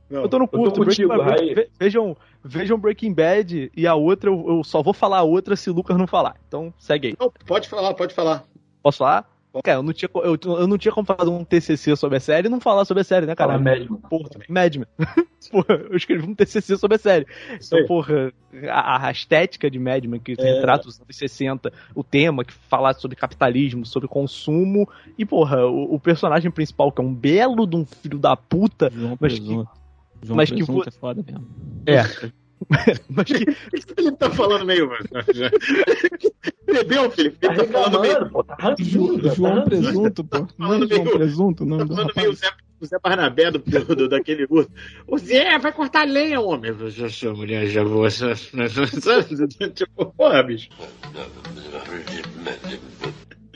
Eu 0.10 0.28
tô 0.28 0.40
no 0.40 0.48
curto, 0.48 0.80
Breaking 0.84 1.08
contigo, 1.08 1.24
Bad- 1.24 1.70
vejam, 1.80 2.18
vejam 2.44 2.78
Breaking 2.80 3.14
Bad 3.14 3.72
e 3.76 3.88
a 3.88 3.94
outra, 3.96 4.30
eu, 4.30 4.46
eu 4.48 4.64
só 4.64 4.82
vou 4.82 4.94
falar 4.94 5.20
a 5.20 5.24
outra 5.24 5.56
se 5.56 5.70
o 5.70 5.74
Lucas 5.74 5.98
não 5.98 6.08
falar. 6.08 6.36
Então 6.48 6.74
segue 6.80 7.10
aí. 7.10 7.16
Não, 7.20 7.32
pode 7.46 7.70
falar, 7.70 7.94
pode 7.94 8.14
falar. 8.14 8.44
Posso 8.82 9.00
falar? 9.00 9.30
Cara, 9.64 9.80
eu 9.80 9.84
não, 9.84 9.92
tinha, 9.92 10.08
eu, 10.14 10.38
eu 10.44 10.68
não 10.68 10.78
tinha 10.78 10.92
como 10.92 11.08
fazer 11.08 11.30
um 11.30 11.44
TCC 11.44 11.96
sobre 11.96 12.18
a 12.18 12.20
série 12.20 12.48
e 12.48 12.52
não 12.52 12.62
falar 12.62 12.86
sobre 12.86 13.02
a 13.02 13.04
série, 13.04 13.26
né, 13.26 13.34
cara? 13.34 13.54
Fala 13.54 13.64
médico. 13.64 14.00
Porra, 14.08 14.30
Mad 14.48 14.76
Men. 14.76 14.86
porra, 15.52 15.74
eu 15.90 15.98
escrevi 15.98 16.24
um 16.24 16.36
TCC 16.36 16.78
sobre 16.78 16.96
a 16.96 17.00
série. 17.00 17.26
Então, 17.56 17.84
porra, 17.88 18.32
a, 18.70 19.08
a 19.08 19.12
estética 19.12 19.70
de 19.70 19.80
Mad 19.80 20.06
Men, 20.06 20.20
que 20.20 20.36
É. 20.38 20.54
retrata 20.54 20.88
os 20.88 21.02
anos 21.02 21.16
60, 21.18 21.74
o 21.96 22.04
tema, 22.04 22.46
que 22.46 22.54
fala 22.54 22.94
sobre 22.94 23.18
capitalismo, 23.18 23.88
sobre 23.88 24.08
consumo, 24.08 24.88
e, 25.18 25.26
porra, 25.26 25.66
o, 25.66 25.96
o 25.96 26.00
personagem 26.00 26.52
principal, 26.52 26.92
que 26.92 27.02
é 27.02 27.04
um 27.04 27.14
belo 27.14 27.66
de 27.66 27.76
um 27.76 27.86
filho 27.88 28.20
da 28.20 28.38
puta, 28.38 28.92
João 28.94 29.18
mas 29.20 29.40
que. 29.40 29.64
João 30.24 30.38
mas 30.38 30.52
que 30.52 30.64
vo- 30.64 30.84
é 30.86 30.92
foda 30.92 31.24
mesmo. 31.26 31.48
é. 31.86 32.04
mas 33.10 33.26
que, 33.26 33.46
Ele 33.98 34.12
tá 34.18 34.30
falando 34.30 34.66
meio. 34.66 34.90
Bebeu, 36.66 37.10
Felipe? 37.10 37.38
Tá 37.40 37.54
Ele 37.54 37.64
tá 37.64 37.72
falando 37.72 38.02
meio. 38.02 38.30
pô. 38.30 38.44
Tá 38.44 38.56
ranzinho. 38.60 39.22
tá 39.22 39.34
João. 39.34 39.64
Presunto, 39.64 40.24
pô. 40.24 40.48
Não 40.58 40.74
é 40.74 40.88
João 40.88 41.04
Presunto 41.06 41.64
o 41.64 41.68
nome 41.68 41.80
Tá 41.84 41.86
do 41.88 41.96
falando 41.96 42.14
meio? 42.16 42.34
Zé, 42.34 42.48
o 42.82 42.86
Zé 42.86 42.98
Barnabé 43.02 43.52
do, 43.52 43.60
do, 43.60 43.96
do- 43.96 44.10
daquele 44.10 44.46
urso. 44.50 44.70
O 45.08 45.18
Zé 45.18 45.58
vai 45.58 45.72
cortar 45.72 46.06
lenha, 46.08 46.42
homem. 46.42 46.72
Eu 46.78 46.90
já 46.90 47.10
sou 47.10 47.36
mulher, 47.36 47.66
já 47.68 47.84
vou. 47.84 48.06
tipo, 49.74 50.06
porra, 50.18 50.44
bicho. 50.44 50.70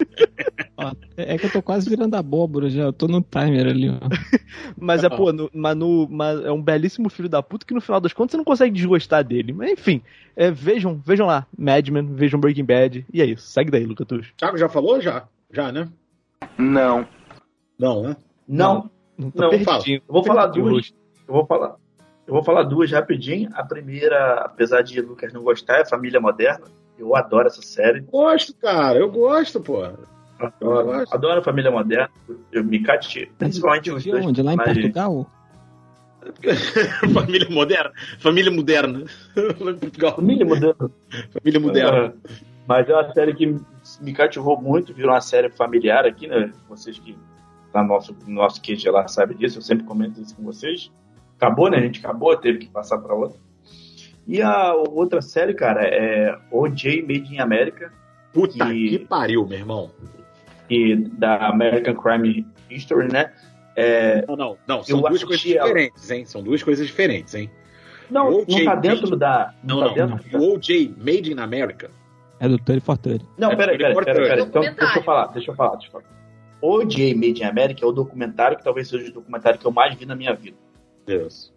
Ó, 0.77 0.91
É 1.17 1.38
que 1.38 1.45
eu 1.45 1.51
tô 1.51 1.61
quase 1.61 1.89
virando 1.89 2.15
abóbora 2.15 2.69
já. 2.69 2.84
Eu 2.84 2.93
tô 2.93 3.07
no 3.07 3.21
timer 3.21 3.67
ali, 3.67 3.89
ó. 3.89 3.99
Mas 4.77 5.03
é, 5.03 5.09
pô, 5.09 5.31
no, 5.31 5.49
mas 5.53 5.75
no, 5.75 6.07
mas 6.09 6.43
é 6.43 6.51
um 6.51 6.61
belíssimo 6.61 7.09
filho 7.09 7.30
da 7.30 7.41
puta 7.41 7.65
que 7.65 7.73
no 7.73 7.81
final 7.81 7.99
das 8.01 8.13
contas 8.13 8.31
você 8.31 8.38
não 8.38 8.43
consegue 8.43 8.73
desgostar 8.75 9.23
dele. 9.23 9.53
Mas 9.53 9.71
enfim, 9.71 10.01
é, 10.35 10.49
vejam, 10.51 11.01
vejam 11.05 11.25
lá, 11.27 11.45
Mad 11.57 11.88
Men, 11.89 12.05
vejam 12.13 12.39
Breaking 12.39 12.65
Bad, 12.65 13.05
e 13.11 13.21
é 13.21 13.25
isso. 13.25 13.47
Segue 13.47 13.71
daí, 13.71 13.85
Luca 13.85 14.05
Tuxo. 14.05 14.34
Thiago 14.38 14.57
já 14.57 14.67
falou? 14.69 14.99
Já. 15.01 15.25
Já, 15.51 15.71
né? 15.71 15.88
Não. 16.57 17.07
Não, 17.80 18.03
né? 18.03 18.17
Não, 18.47 18.89
Não, 19.17 19.31
tá 19.31 19.43
Não, 19.43 19.49
perdidinho. 19.49 20.01
eu 20.07 20.13
vou 20.13 20.23
falar 20.23 20.47
duas. 20.47 20.93
Eu 21.27 21.34
vou 21.34 21.45
falar. 21.45 21.75
Eu 22.25 22.34
vou 22.34 22.43
falar 22.43 22.63
duas 22.63 22.91
rapidinho. 22.91 23.49
A 23.53 23.63
primeira, 23.63 24.35
apesar 24.41 24.81
de 24.81 24.99
Lucas 25.01 25.34
não 25.34 25.43
gostar, 25.43 25.80
é 25.80 25.85
Família 25.85 26.19
Moderna. 26.19 26.65
Eu 27.03 27.15
adoro 27.15 27.47
essa 27.47 27.61
série. 27.61 27.99
Gosto, 28.01 28.55
cara, 28.55 28.97
eu 28.97 29.11
gosto, 29.11 29.59
pô. 29.59 29.84
Adoro, 30.39 31.05
adoro 31.11 31.39
a 31.39 31.43
família 31.43 31.69
moderna. 31.69 32.09
Eu 32.51 32.63
me 32.63 32.81
cate, 32.81 33.31
principalmente 33.38 33.91
os 33.91 34.03
dois. 34.03 34.25
Onde? 34.25 34.41
Lá 34.43 34.53
em. 34.53 34.57
Portugal? 34.57 35.30
Família 37.13 37.49
moderna. 37.49 37.91
Família 38.19 38.51
moderna. 38.51 39.05
Família 40.15 40.45
moderna. 40.45 40.91
Família 41.34 41.59
moderna. 41.59 42.13
Mas 42.65 42.89
é 42.89 42.93
uma 42.93 43.13
série 43.13 43.35
que 43.35 43.57
me 43.99 44.13
cativou 44.13 44.59
muito, 44.61 44.93
virou 44.93 45.11
uma 45.11 45.19
série 45.19 45.49
familiar 45.49 46.05
aqui, 46.05 46.27
né? 46.27 46.51
Vocês 46.69 46.97
que 46.97 47.17
tá 47.73 47.81
no 47.81 47.89
nosso, 47.89 48.15
no 48.25 48.35
nosso 48.35 48.61
QG 48.61 48.89
lá 48.89 49.05
sabem 49.07 49.35
disso, 49.35 49.57
eu 49.57 49.61
sempre 49.61 49.84
comento 49.84 50.21
isso 50.21 50.34
com 50.35 50.43
vocês. 50.43 50.89
Acabou, 51.35 51.69
né? 51.69 51.77
A 51.77 51.81
gente 51.81 51.99
acabou, 51.99 52.38
teve 52.38 52.59
que 52.59 52.69
passar 52.69 52.99
para 52.99 53.13
outra. 53.13 53.38
E 54.28 54.41
a 54.41 54.74
outra 54.74 55.22
série, 55.22 55.54
cara, 55.54 55.84
é 55.86 56.38
OJ 56.52 57.02
Made 57.02 57.36
in 57.36 57.40
America. 57.40 57.91
Puta 58.32 58.66
que, 58.66 59.00
pariu, 59.00 59.45
meu 59.45 59.58
irmão. 59.60 59.91
E 60.70 60.95
da 60.95 61.48
American 61.48 61.94
Crime 61.95 62.48
History, 62.70 63.12
né? 63.12 63.32
É, 63.76 64.26
Não, 64.28 64.36
não, 64.36 64.58
não. 64.68 64.84
São 64.84 65.02
duas 65.02 65.24
coisas 65.24 65.41
diferentes, 65.44 66.10
hein? 66.12 66.26
São 66.26 66.41
duas 66.44 66.64
coisas 66.64 66.88
diferentes, 66.88 67.34
hein? 67.36 67.50
Não, 68.10 68.28
O 68.28 68.32
não 68.32 68.38
OJ 68.41 68.66
tá 68.66 68.76
dentro 68.76 69.02
Made- 69.10 69.20
da. 69.20 69.54
Não, 69.64 69.80
tá 69.80 69.86
não. 70.06 70.16
dentro 70.18 70.40
O 70.40 70.54
OJ 70.56 70.95
Made 70.98 71.32
in 71.34 71.40
America. 71.40 71.91
É 72.40 72.48
do 72.48 72.58
Tony 72.58 72.80
Fortani. 72.80 73.22
Não, 73.38 73.52
É 73.52 73.56
peraí, 73.56 73.78
peraí, 73.78 73.95
peraí, 73.95 74.28
peraí. 74.28 74.41
Então, 74.44 74.62
deixa 74.62 75.00
eu 75.00 75.04
falar, 75.04 75.28
deixa 75.28 75.52
eu 75.52 75.56
falar, 75.56 75.76
deixa 75.76 75.88
eu 75.88 75.91
falar. 75.91 76.06
OJ 76.62 77.14
Made 77.16 77.41
in 77.41 77.45
America 77.45 77.84
é 77.86 77.88
o 77.88 77.91
documentário 77.91 78.58
que 78.58 78.64
talvez 78.64 78.88
seja 78.88 79.10
o 79.10 79.14
documentário 79.14 79.60
que 79.60 79.66
eu 79.66 79.72
mais 79.72 79.95
vi 79.95 80.06
na 80.06 80.16
minha 80.16 80.34
vida. 80.34 80.58
Deus. 81.06 81.52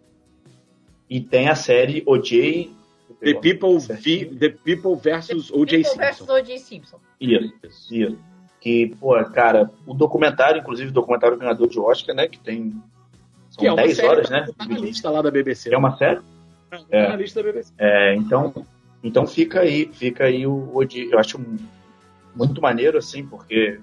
E 1.09 1.19
tem 1.21 1.47
a 1.49 1.55
série 1.55 2.03
OJ. 2.05 2.75
The 3.19 3.33
People, 3.35 3.79
v, 3.79 4.25
the 4.25 4.49
people 4.49 4.95
versus 4.95 5.49
O.J. 5.49 5.83
Simpson. 5.85 6.25
O.J. 6.31 6.59
Simpson. 6.59 6.99
Isso, 7.19 7.51
isso. 7.91 8.17
Que, 8.61 8.95
pô, 8.99 9.15
cara, 9.25 9.71
o 9.87 9.93
documentário, 9.93 10.59
inclusive 10.59 10.89
o 10.89 10.93
documentário 10.93 11.37
ganhador 11.37 11.67
de 11.67 11.79
Oscar, 11.79 12.13
né? 12.15 12.27
Que 12.27 12.37
tem. 12.37 12.71
São 13.49 13.59
Que 13.59 13.67
é 13.67 13.71
uma 13.71 13.81
10 13.81 13.95
série, 13.95 14.07
horas, 14.07 14.29
né? 14.29 14.45
Tá 14.57 14.65
na 14.65 14.77
lista 14.77 15.09
lá 15.09 15.21
da 15.21 15.31
BBC. 15.31 15.73
É 15.73 15.77
uma 15.77 15.97
série? 15.97 16.19
Tá 16.69 16.79
É. 16.91 17.07
na 17.09 17.15
lista 17.15 17.41
da 17.41 17.49
BBC. 17.51 17.73
É, 17.77 18.13
então, 18.15 18.53
então 19.03 19.25
fica 19.25 19.61
aí, 19.61 19.89
fica 19.91 20.25
aí 20.25 20.45
o 20.45 20.69
OJ. 20.75 21.09
Eu 21.11 21.17
acho 21.17 21.39
muito 22.35 22.61
maneiro, 22.61 22.97
assim, 22.97 23.25
porque 23.25 23.79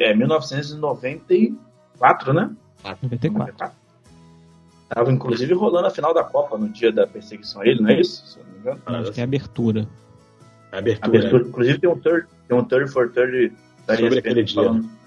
é 0.00 0.14
1994, 0.14 2.32
né? 2.32 2.50
94. 2.82 3.81
Tava 4.94 5.10
inclusive 5.10 5.54
rolando 5.54 5.86
a 5.86 5.90
final 5.90 6.12
da 6.12 6.22
Copa 6.24 6.58
no 6.58 6.68
dia 6.68 6.92
da 6.92 7.06
perseguição 7.06 7.62
a 7.62 7.66
ele, 7.66 7.80
não 7.80 7.90
é 7.90 8.00
isso? 8.00 8.26
Se 8.26 8.38
eu 8.38 8.44
não 8.44 8.52
me 8.52 8.58
engano. 8.58 8.80
Acho 8.86 9.12
que 9.12 9.20
é 9.20 9.24
abertura. 9.24 9.88
Abertura. 10.70 11.18
Abertura. 11.18 11.42
Inclusive 11.48 11.78
tem 11.78 11.90
um 11.90 11.98
third, 11.98 12.26
tem 12.48 12.56
um 12.58 12.64
third 12.64 12.90
for 12.90 13.10
third 13.10 13.52
da 13.86 13.96
Sobre 13.96 14.18
aquele 14.18 14.42
dia. 14.44 14.54
falando 14.62 15.02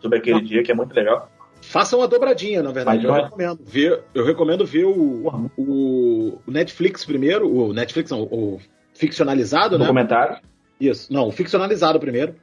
sobre 0.00 0.18
aquele 0.18 0.40
dia 0.40 0.62
que 0.62 0.72
é 0.72 0.74
muito 0.74 0.94
legal. 0.94 1.30
Faça 1.60 1.96
uma 1.96 2.08
dobradinha, 2.08 2.62
na 2.62 2.72
verdade. 2.72 3.06
Mas 3.06 3.18
Eu 3.18 3.24
recomendo 3.24 3.60
ver, 3.64 4.02
eu 4.14 4.24
recomendo 4.24 4.66
ver 4.66 4.84
o, 4.86 5.50
o, 5.56 6.38
o 6.46 6.50
Netflix 6.50 7.04
primeiro, 7.04 7.54
o 7.54 7.72
Netflix 7.72 8.10
não, 8.10 8.22
o 8.22 8.58
ficcionalizado, 8.94 9.78
né? 9.78 9.84
Documentário. 9.84 10.38
Isso. 10.80 11.12
Não, 11.12 11.28
o 11.28 11.32
ficcionalizado 11.32 12.00
primeiro. 12.00 12.34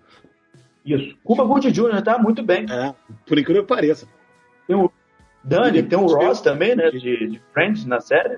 Isso. 0.85 1.17
Cuba 1.23 1.43
Gooding 1.43 1.71
Jr. 1.71 2.01
tá 2.03 2.17
muito 2.19 2.43
bem. 2.43 2.65
É, 2.69 2.93
por 3.25 3.37
incrível 3.37 3.63
que 3.63 3.67
pareça. 3.67 4.07
Tem 4.67 4.75
o 4.75 4.91
Dani, 5.47 5.81
tem 5.83 5.97
o 5.97 6.05
Ross 6.07 6.41
também, 6.41 6.75
né? 6.75 6.89
De, 6.91 6.99
de 6.99 7.41
Friends 7.53 7.85
na 7.85 7.99
série. 8.01 8.37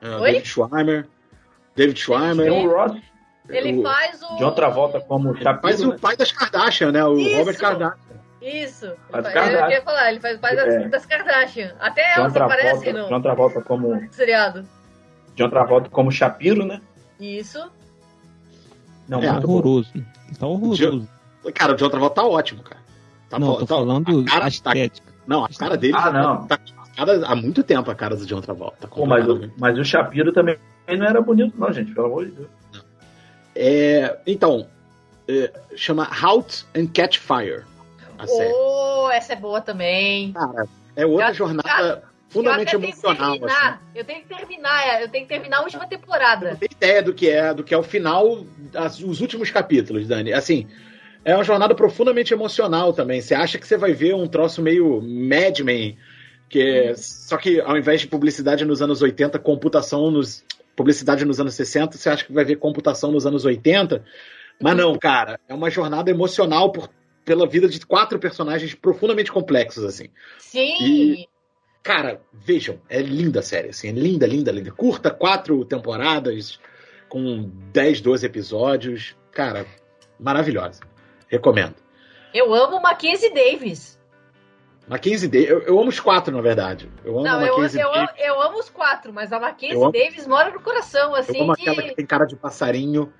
É, 0.00 0.08
Oi? 0.16 0.32
David 0.32 0.48
Schwimmer. 0.48 1.06
David 1.74 2.00
Schwimmer. 2.00 2.48
Tem 2.50 2.66
o 2.66 2.70
Ross. 2.70 2.96
Ele 3.48 3.78
O- 3.78 3.82
faz 3.82 4.22
o. 4.22 4.36
John 4.36 4.52
Travolta 4.52 5.00
como 5.00 5.34
Shapiro. 5.36 5.60
Faz 5.62 5.80
o 5.82 5.88
né? 5.90 5.98
pai 6.00 6.16
das 6.16 6.32
Kardashian, 6.32 6.92
né? 6.92 7.04
O 7.04 7.18
Isso. 7.18 7.36
Robert 7.36 7.58
Kardashian. 7.58 7.98
Isso. 8.40 8.86
Ele 8.86 8.96
Faz 9.10 9.28
Kardashian. 9.28 9.60
eu 9.66 9.70
ia 9.70 9.82
falar, 9.82 10.10
ele 10.10 10.20
faz 10.20 10.38
pai 10.38 10.56
das, 10.56 10.74
É. 10.74 10.88
das 10.88 11.06
Kardashian. 11.06 11.74
Até 11.80 12.14
John 12.14 12.20
elas 12.20 12.36
aparecem 12.36 12.80
Travolta, 12.80 13.02
no 13.02 13.08
John 13.08 13.22
Travolta 13.22 13.60
como 13.62 14.08
seriado. 14.12 14.64
John 15.34 15.50
Travolta 15.50 15.90
como 15.90 16.10
Shapiro, 16.12 16.64
né? 16.64 16.80
Isso. 17.18 17.58
Não, 19.08 19.22
É, 19.22 19.30
muito 19.32 19.46
bom. 19.46 19.52
horroroso. 19.54 19.92
Tá 20.38 20.46
horroroso. 20.46 21.08
Cara, 21.54 21.72
o 21.72 21.76
John 21.76 21.90
Travolta 21.90 22.14
tá 22.16 22.24
ótimo, 22.26 22.62
cara. 22.62 22.80
Tá 23.28 23.38
não, 23.38 23.48
bom, 23.48 23.54
tô 23.58 23.66
tá- 23.66 23.74
falando 23.74 24.20
a 24.20 24.24
cara 24.24 24.36
a 24.38 24.40
tá- 24.42 24.48
estética. 24.48 25.13
Não, 25.26 25.44
a 25.44 25.48
cara 25.48 25.76
dele 25.76 25.94
Ah, 25.96 26.00
já 26.02 26.12
não. 26.12 26.46
tá 26.46 26.54
a 26.56 26.96
cara- 26.96 27.26
há 27.26 27.34
muito 27.34 27.62
tempo 27.62 27.90
a 27.90 27.94
cara 27.94 28.14
do 28.16 28.26
John 28.26 28.40
Travolta. 28.40 28.76
Tá 28.82 28.88
Pô, 28.88 29.06
mas, 29.06 29.24
o, 29.24 29.28
completamente. 29.28 29.60
mas 29.60 29.78
o 29.78 29.84
Shapiro 29.84 30.32
também 30.32 30.58
não 30.88 31.06
era 31.06 31.20
bonito, 31.20 31.58
não, 31.58 31.72
gente, 31.72 31.92
pelo 31.94 32.06
amor 32.06 32.26
de 32.26 32.32
Deus. 32.32 32.48
É, 33.54 34.18
então, 34.26 34.66
é, 35.28 35.52
chama 35.76 36.08
Halt 36.10 36.64
and 36.76 36.86
Catch 36.88 37.18
Fire. 37.18 37.62
A 38.18 38.26
série. 38.26 38.52
Oh, 38.54 39.08
essa 39.10 39.32
é 39.32 39.36
boa 39.36 39.60
também. 39.60 40.32
Cara, 40.32 40.66
é 40.96 41.04
outra 41.06 41.28
Eu- 41.30 41.34
jornada 41.34 42.02
fundamentalmente 42.28 42.74
eu 42.74 42.80
tenho 42.80 42.92
que 42.92 42.98
emocional. 43.06 43.30
assim. 43.32 43.40
terminar. 43.40 43.82
Eu 43.94 44.04
tenho 44.04 44.22
que 44.22 44.28
terminar, 44.28 45.02
eu 45.02 45.08
tenho 45.08 45.24
que 45.26 45.28
terminar 45.32 45.58
a 45.58 45.62
última 45.62 45.86
temporada. 45.86 46.56
tem 46.56 46.68
ideia 46.70 47.02
do 47.02 47.14
que 47.14 47.28
é, 47.28 47.54
do 47.54 47.62
que 47.64 47.72
é 47.74 47.78
o 47.78 47.82
final, 47.82 48.44
as- 48.74 49.00
os 49.00 49.20
últimos 49.20 49.50
capítulos, 49.50 50.06
Dani. 50.06 50.32
Assim, 50.32 50.66
é 51.24 51.34
uma 51.34 51.44
jornada 51.44 51.74
profundamente 51.74 52.34
emocional 52.34 52.92
também. 52.92 53.20
Você 53.20 53.34
acha 53.34 53.58
que 53.58 53.66
você 53.66 53.76
vai 53.76 53.92
ver 53.92 54.14
um 54.14 54.26
troço 54.26 54.60
meio 54.60 55.00
Mad 55.00 55.58
Men, 55.60 55.96
que 56.48 56.60
é, 56.60 56.94
só 56.94 57.36
que 57.36 57.60
ao 57.60 57.76
invés 57.76 58.02
de 58.02 58.06
publicidade 58.06 58.64
nos 58.64 58.82
anos 58.82 59.00
80, 59.00 59.38
computação 59.38 60.10
nos 60.10 60.44
publicidade 60.76 61.24
nos 61.24 61.40
anos 61.40 61.54
60, 61.54 61.96
você 61.96 62.08
acha 62.08 62.24
que 62.24 62.32
vai 62.32 62.44
ver 62.44 62.56
computação 62.56 63.10
nos 63.10 63.26
anos 63.26 63.44
80? 63.44 64.04
Mas 64.60 64.76
não, 64.76 64.98
cara, 64.98 65.40
é 65.48 65.54
uma 65.54 65.70
jornada 65.70 66.10
emocional 66.10 66.70
por, 66.70 66.90
pela 67.24 67.48
vida 67.48 67.68
de 67.68 67.84
quatro 67.86 68.18
personagens 68.18 68.74
profundamente 68.74 69.32
complexos 69.32 69.84
assim. 69.84 70.08
Sim. 70.38 70.76
E, 70.80 71.28
cara, 71.82 72.20
vejam, 72.32 72.80
é 72.88 73.00
linda 73.00 73.40
a 73.40 73.42
série, 73.42 73.70
assim, 73.70 73.88
é 73.88 73.92
linda, 73.92 74.26
linda, 74.26 74.52
linda. 74.52 74.70
Curta, 74.70 75.10
quatro 75.10 75.64
temporadas, 75.64 76.60
com 77.08 77.50
10, 77.72 78.00
12 78.00 78.26
episódios. 78.26 79.16
Cara, 79.32 79.66
maravilhosa. 80.20 80.93
Recomendo. 81.28 81.74
Eu 82.32 82.52
amo 82.54 82.80
Mackenzie 82.80 83.32
Davis. 83.32 84.00
Mackenzie 84.88 85.28
Davis, 85.28 85.48
eu, 85.48 85.62
eu 85.62 85.78
amo 85.78 85.88
os 85.88 86.00
quatro, 86.00 86.34
na 86.34 86.42
verdade. 86.42 86.90
Eu 87.04 87.14
amo 87.18 87.24
Não, 87.24 87.40
eu, 87.40 87.64
eu, 87.64 87.94
amo, 87.94 88.08
eu 88.18 88.42
amo 88.42 88.58
os 88.58 88.68
quatro, 88.68 89.12
mas 89.12 89.32
a 89.32 89.40
Mackenzie 89.40 89.76
amo- 89.76 89.92
Davis 89.92 90.26
mora 90.26 90.50
no 90.50 90.60
coração, 90.60 91.14
assim, 91.14 91.38
eu 91.38 91.44
amo 91.44 91.54
de... 91.54 91.62
aquela 91.62 91.82
que 91.88 91.94
tem 91.94 92.06
cara 92.06 92.26
de 92.26 92.36
passarinho. 92.36 93.12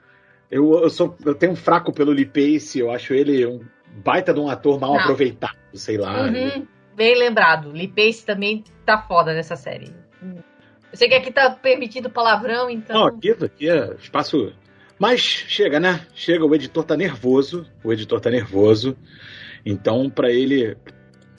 Eu, 0.50 0.82
eu, 0.82 0.90
sou, 0.90 1.16
eu 1.24 1.34
tenho 1.34 1.52
um 1.52 1.56
fraco 1.56 1.92
pelo 1.92 2.12
Lee 2.12 2.26
Pace, 2.26 2.78
eu 2.78 2.90
acho 2.90 3.14
ele 3.14 3.46
um 3.46 3.60
baita 4.04 4.34
de 4.34 4.40
um 4.40 4.48
ator 4.48 4.78
mal 4.78 4.94
Não. 4.94 5.00
aproveitado, 5.00 5.56
sei 5.72 5.96
lá. 5.96 6.22
Uhum, 6.22 6.66
bem 6.94 7.16
lembrado. 7.16 7.70
Lee 7.70 7.88
Pace 7.88 8.26
também 8.26 8.62
tá 8.84 8.98
foda 8.98 9.32
nessa 9.32 9.56
série. 9.56 9.94
Eu 10.22 10.98
sei 10.98 11.08
que 11.08 11.14
aqui 11.14 11.32
tá 11.32 11.50
permitido 11.50 12.10
palavrão, 12.10 12.68
então... 12.70 12.94
Não, 12.94 13.06
aqui, 13.06 13.30
aqui 13.30 13.68
é 13.68 13.94
espaço. 13.94 14.52
Mas 15.04 15.20
chega, 15.20 15.78
né? 15.78 16.00
Chega, 16.14 16.46
o 16.46 16.54
editor 16.54 16.82
tá 16.82 16.96
nervoso. 16.96 17.66
O 17.84 17.92
editor 17.92 18.22
tá 18.22 18.30
nervoso. 18.30 18.96
Então, 19.66 20.08
pra 20.08 20.32
ele. 20.32 20.78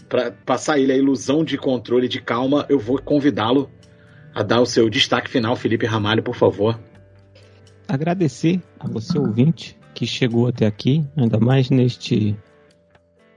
Pra 0.07 0.29
passar 0.29 0.77
ele 0.77 0.91
a 0.91 0.95
ilusão 0.95 1.43
de 1.43 1.57
controle 1.57 2.07
de 2.07 2.21
calma, 2.21 2.67
eu 2.69 2.77
vou 2.77 3.01
convidá-lo 3.01 3.67
a 4.35 4.43
dar 4.43 4.61
o 4.61 4.67
seu 4.67 4.87
destaque 4.87 5.31
final, 5.31 5.55
Felipe 5.55 5.83
Ramalho, 5.87 6.21
por 6.21 6.35
favor. 6.35 6.79
Agradecer 7.87 8.61
a 8.79 8.87
você, 8.87 9.17
ouvinte, 9.17 9.75
que 9.95 10.05
chegou 10.05 10.47
até 10.47 10.67
aqui, 10.67 11.03
ainda 11.17 11.39
mais 11.39 11.71
neste 11.71 12.37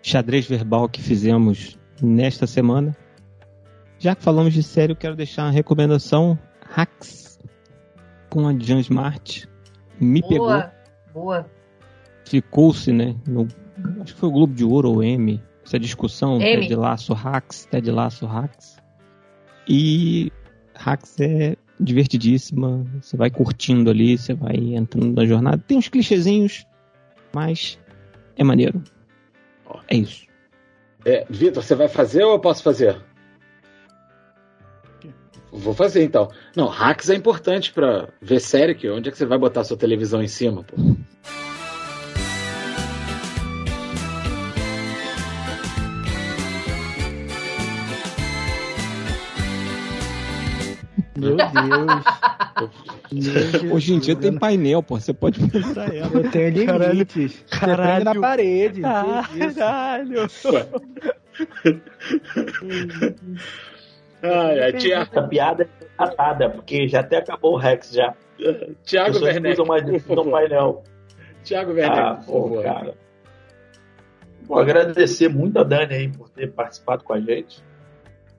xadrez 0.03 0.47
verbal 0.47 0.91
que 0.91 1.01
fizemos 1.01 1.79
nesta 2.03 2.47
semana. 2.47 2.95
Já 3.99 4.15
que 4.15 4.23
falamos 4.23 4.53
de 4.53 4.63
série, 4.63 4.93
eu 4.93 4.97
quero 4.97 5.17
deixar 5.17 5.45
uma 5.45 5.53
recomendação: 5.53 6.39
Hacks 6.71 7.39
com 8.29 8.47
a 8.47 8.53
Jan 8.53 8.81
Smart. 8.81 9.49
Me 10.01 10.23
pegou. 10.23 10.47
boa, 10.47 10.73
boa. 11.13 11.51
ficou-se, 12.25 12.93
né? 12.93 13.17
No, 13.27 13.49
acho 14.01 14.15
que 14.15 14.21
foi 14.21 14.29
o 14.29 14.33
Globo 14.33 14.55
de 14.55 14.65
Ouro 14.65 14.91
ou 14.91 15.03
M, 15.03 15.43
essa 15.65 15.79
discussão, 15.79 16.41
M. 16.41 16.63
Ted 16.63 16.75
Laço 16.75 17.13
Hacks, 17.13 17.67
Ted 17.67 17.91
Laço 17.91 18.27
Hacks. 18.27 18.79
E 19.69 20.33
Hacks 20.75 21.21
é 21.21 21.57
divertidíssima, 21.81 22.85
você 23.01 23.17
vai 23.17 23.31
curtindo 23.31 23.91
ali, 23.91 24.17
você 24.17 24.35
vai 24.35 24.57
entrando 24.57 25.15
na 25.15 25.27
jornada. 25.27 25.63
Tem 25.67 25.79
uns 25.79 25.89
clichêzinhos, 25.89 26.67
mas 27.33 27.79
é 28.37 28.45
maneiro. 28.45 28.83
É 29.89 29.97
isso. 29.97 30.27
É, 31.05 31.25
Vitor, 31.29 31.63
você 31.63 31.75
vai 31.75 31.89
fazer 31.89 32.25
ou 32.25 32.33
eu 32.33 32.41
posso 32.41 32.63
fazer? 32.63 33.01
Vou 35.59 35.75
fazer 35.75 36.05
então. 36.05 36.31
Não, 36.55 36.69
hacks 36.69 37.11
é 37.11 37.15
importante 37.15 37.73
pra 37.73 38.09
ver 38.23 38.41
série, 38.41 38.75
que 38.75 38.89
onde 38.89 39.09
é 39.09 39.13
que 39.13 39.19
você 39.19 39.27
vai 39.27 39.39
botar 39.39 39.65
sua 39.65 39.77
televisão 39.77 40.23
em 40.23 40.29
cima, 40.29 40.63
pô? 40.63 40.77
Meu 51.17 51.37
Deus. 51.37 52.05
Hoje 53.73 53.95
em 53.95 53.99
dia 53.99 54.15
tem 54.15 54.39
painel, 54.39 54.83
pô. 54.83 55.01
Você 55.01 55.13
pode 55.13 55.41
pendurar 55.41 55.93
ela. 55.93 56.11
Eu 56.15 56.31
tenho 56.31 56.51
limites. 56.51 57.45
Você 57.47 57.77
prende 57.77 58.05
na 58.05 58.15
parede. 58.15 58.81
Caralho. 58.81 60.29
Ai, 64.23 64.61
ai, 64.61 64.73
Tiago. 64.73 65.11
Essa 65.13 65.29
piada 65.29 65.63
é 65.65 65.87
datada, 65.99 66.51
porque 66.51 66.89
já 66.89 67.01
até 67.01 67.19
acabou 67.19 67.55
o 67.55 67.57
Rex 67.59 67.93
já. 67.93 68.15
Tiago 68.85 69.19
Werneck, 69.25 69.65
mais 69.67 69.85
no 69.85 70.31
painel. 70.31 70.83
Tiago 71.45 71.73
Werneck, 71.73 71.99
Ah, 72.01 72.15
por 72.15 72.25
favor. 72.51 72.63
cara. 72.65 72.95
Vou 74.43 74.59
agradecer 74.59 75.29
muito 75.29 75.59
a 75.59 75.63
Dani 75.65 75.95
aí 75.95 76.09
por 76.09 76.29
ter 76.31 76.51
participado 76.53 77.05
com 77.05 77.13
a 77.13 77.21
gente. 77.21 77.63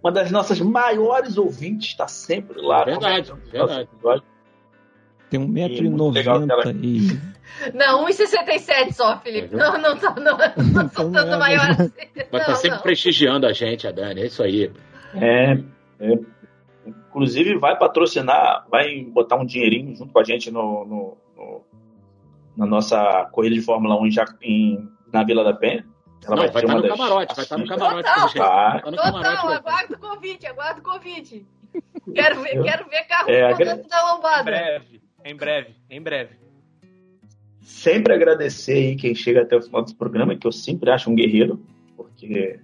Uma 0.04 0.12
das 0.12 0.32
nossas 0.32 0.60
maiores 0.60 1.38
ouvintes, 1.38 1.90
está 1.90 2.08
sempre 2.08 2.62
lá. 2.62 2.84
Verdade, 2.86 3.32
verdade. 3.52 3.88
Tem 5.30 5.40
muito 5.40 6.10
legal 6.12 6.42
que 6.46 6.52
ela- 6.52 6.64
1,90m 6.64 6.84
e. 6.84 7.40
Não, 7.74 8.06
1,67 8.06 8.94
só, 8.94 9.20
Felipe. 9.20 9.54
Não, 9.56 9.78
não, 9.80 9.98
tá, 9.98 10.16
não, 10.16 10.38
não 10.74 10.90
sou 10.90 11.12
tanto 11.12 11.38
maior 11.40 11.70
assim. 11.72 11.92
Mas 12.32 12.46
tá 12.46 12.52
Não, 12.52 12.56
sempre 12.56 12.78
não. 12.78 12.84
prestigiando 12.84 13.48
a 13.48 13.52
gente, 13.54 13.88
a 13.88 13.92
Dani. 13.92 14.22
É 14.22 14.26
isso 14.28 14.42
aí. 14.44 14.72
É, 15.14 15.54
é. 16.00 16.20
Inclusive 16.86 17.58
vai 17.58 17.78
patrocinar, 17.78 18.66
vai 18.70 19.04
botar 19.04 19.36
um 19.36 19.46
dinheirinho 19.46 19.96
junto 19.96 20.12
com 20.14 20.20
a 20.20 20.24
gente 20.24 20.50
no, 20.52 20.86
no- 20.86 21.18
no- 21.36 21.62
na 22.58 22.66
nossa 22.66 23.26
corrida 23.32 23.56
de 23.56 23.62
Fórmula 23.62 24.00
1 24.00 24.08
em, 24.08 24.12
Ja- 24.12 24.36
em- 24.42 24.90
na 25.12 25.24
Vila 25.24 25.44
da 25.44 25.54
Penha. 25.54 25.86
Ela 26.26 26.36
Não, 26.36 26.44
vai 26.44 26.52
ser 26.52 26.58
estar 26.60 26.68
uma 26.68 26.76
no 26.76 26.82
das 26.82 26.92
camarote, 26.98 27.36
vai 27.36 27.44
estar 27.44 27.58
no 27.58 27.68
camarote. 27.68 28.04
Total. 28.04 28.30
Vai. 28.34 28.82
Tá 28.82 28.92
no 28.92 28.98
camarote. 28.98 29.24
Total, 29.30 29.48
vai. 29.48 29.56
aguardo 29.58 29.94
o 29.96 30.00
convite, 30.00 30.48
aguardo 30.48 30.80
o 30.80 30.84
convite. 30.84 31.48
Quero 32.14 32.42
ver, 32.42 32.64
quero 32.64 32.90
ver 32.90 33.04
carro 33.08 33.30
É, 33.30 33.52
rodando 33.52 33.88
da 33.88 33.98
Em 34.02 34.12
lombada. 34.14 34.44
breve, 34.44 35.02
em 35.24 35.36
breve, 35.36 35.76
em 35.90 36.02
breve. 36.02 36.36
Sempre 37.62 38.14
agradecer 38.14 38.74
aí 38.74 38.96
quem 38.96 39.14
chega 39.14 39.42
até 39.44 39.56
o 39.56 39.62
final 39.62 39.82
desse 39.84 39.96
programa, 39.96 40.36
que 40.36 40.48
eu 40.48 40.52
sempre 40.52 40.90
acho 40.92 41.10
um 41.10 41.16
guerreiro, 41.16 41.62
porque 41.96 42.60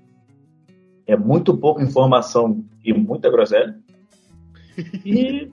é 1.07 1.15
muito 1.15 1.55
pouca 1.57 1.83
informação 1.83 2.63
e 2.83 2.93
muita 2.93 3.29
groselha. 3.29 3.77
E 5.05 5.49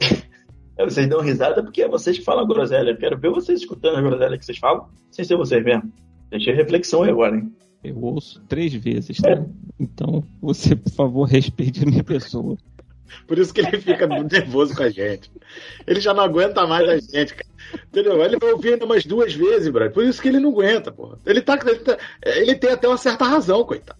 vocês 0.78 1.08
dão 1.08 1.20
risada 1.20 1.62
porque 1.62 1.82
é 1.82 1.88
vocês 1.88 2.18
que 2.18 2.24
falam 2.24 2.46
groselha. 2.46 2.90
Eu 2.90 2.96
quero 2.96 3.18
ver 3.18 3.30
vocês 3.30 3.60
escutando 3.60 3.96
a 3.96 4.02
groselha 4.02 4.38
que 4.38 4.44
vocês 4.44 4.58
falam, 4.58 4.88
sem 5.10 5.24
ser 5.24 5.36
vocês 5.36 5.62
mesmo. 5.64 5.92
Deixei 6.30 6.54
reflexão 6.54 7.02
aí 7.02 7.10
agora, 7.10 7.36
hein? 7.36 7.52
Eu 7.82 7.98
ouço 8.02 8.42
três 8.46 8.72
vezes, 8.74 9.16
tá? 9.18 9.42
Então, 9.78 10.22
você, 10.40 10.76
por 10.76 10.92
favor, 10.92 11.24
respeite 11.24 11.82
a 11.82 11.86
minha 11.86 12.04
pessoa. 12.04 12.56
Por 13.26 13.38
isso 13.38 13.52
que 13.52 13.60
ele 13.60 13.80
fica 13.80 14.06
nervoso 14.06 14.76
com 14.76 14.82
a 14.82 14.90
gente. 14.90 15.32
Ele 15.86 16.00
já 16.00 16.14
não 16.14 16.22
aguenta 16.22 16.66
mais 16.66 16.88
a 16.88 16.98
gente, 16.98 17.34
cara. 17.34 17.50
Entendeu? 17.88 18.22
Ele 18.22 18.38
vai 18.38 18.52
ouvir 18.52 18.74
ainda 18.74 18.84
umas 18.84 19.04
duas 19.04 19.34
vezes, 19.34 19.68
brother. 19.68 19.92
Por 19.92 20.04
isso 20.04 20.20
que 20.22 20.28
ele 20.28 20.38
não 20.38 20.50
aguenta, 20.50 20.92
porra. 20.92 21.18
Ele, 21.26 21.40
tá, 21.40 21.58
ele, 21.66 21.78
tá- 21.80 21.98
ele 22.24 22.54
tem 22.54 22.70
até 22.70 22.86
uma 22.86 22.96
certa 22.96 23.24
razão, 23.24 23.64
coitado. 23.64 23.98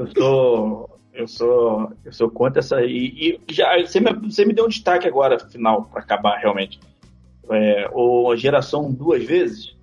Eu 0.00 0.06
sou. 0.16 1.00
Eu 1.12 1.28
sou. 1.28 1.92
Eu 2.04 2.12
sou 2.12 2.30
contra 2.30 2.60
essa. 2.60 2.82
E, 2.82 3.38
e 3.48 3.52
já, 3.52 3.78
você, 3.78 4.00
me, 4.00 4.12
você 4.12 4.44
me 4.44 4.54
deu 4.54 4.64
um 4.64 4.68
destaque 4.68 5.06
agora, 5.06 5.38
final, 5.38 5.84
para 5.84 6.00
acabar 6.00 6.38
realmente. 6.38 6.80
É, 7.50 7.90
o 7.92 8.34
geração 8.36 8.90
duas 8.90 9.24
vezes. 9.24 9.76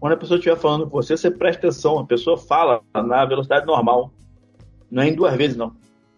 Quando 0.00 0.12
a 0.12 0.16
pessoa 0.16 0.38
estiver 0.38 0.56
falando 0.56 0.84
com 0.84 1.02
você, 1.02 1.16
você 1.16 1.30
presta 1.30 1.66
atenção. 1.66 1.98
A 1.98 2.06
pessoa 2.06 2.38
fala 2.38 2.80
na 2.94 3.24
velocidade 3.24 3.66
normal. 3.66 4.10
Não 4.90 5.02
é 5.02 5.08
em 5.08 5.14
duas 5.14 5.34
vezes, 5.36 5.56
não. 5.56 5.74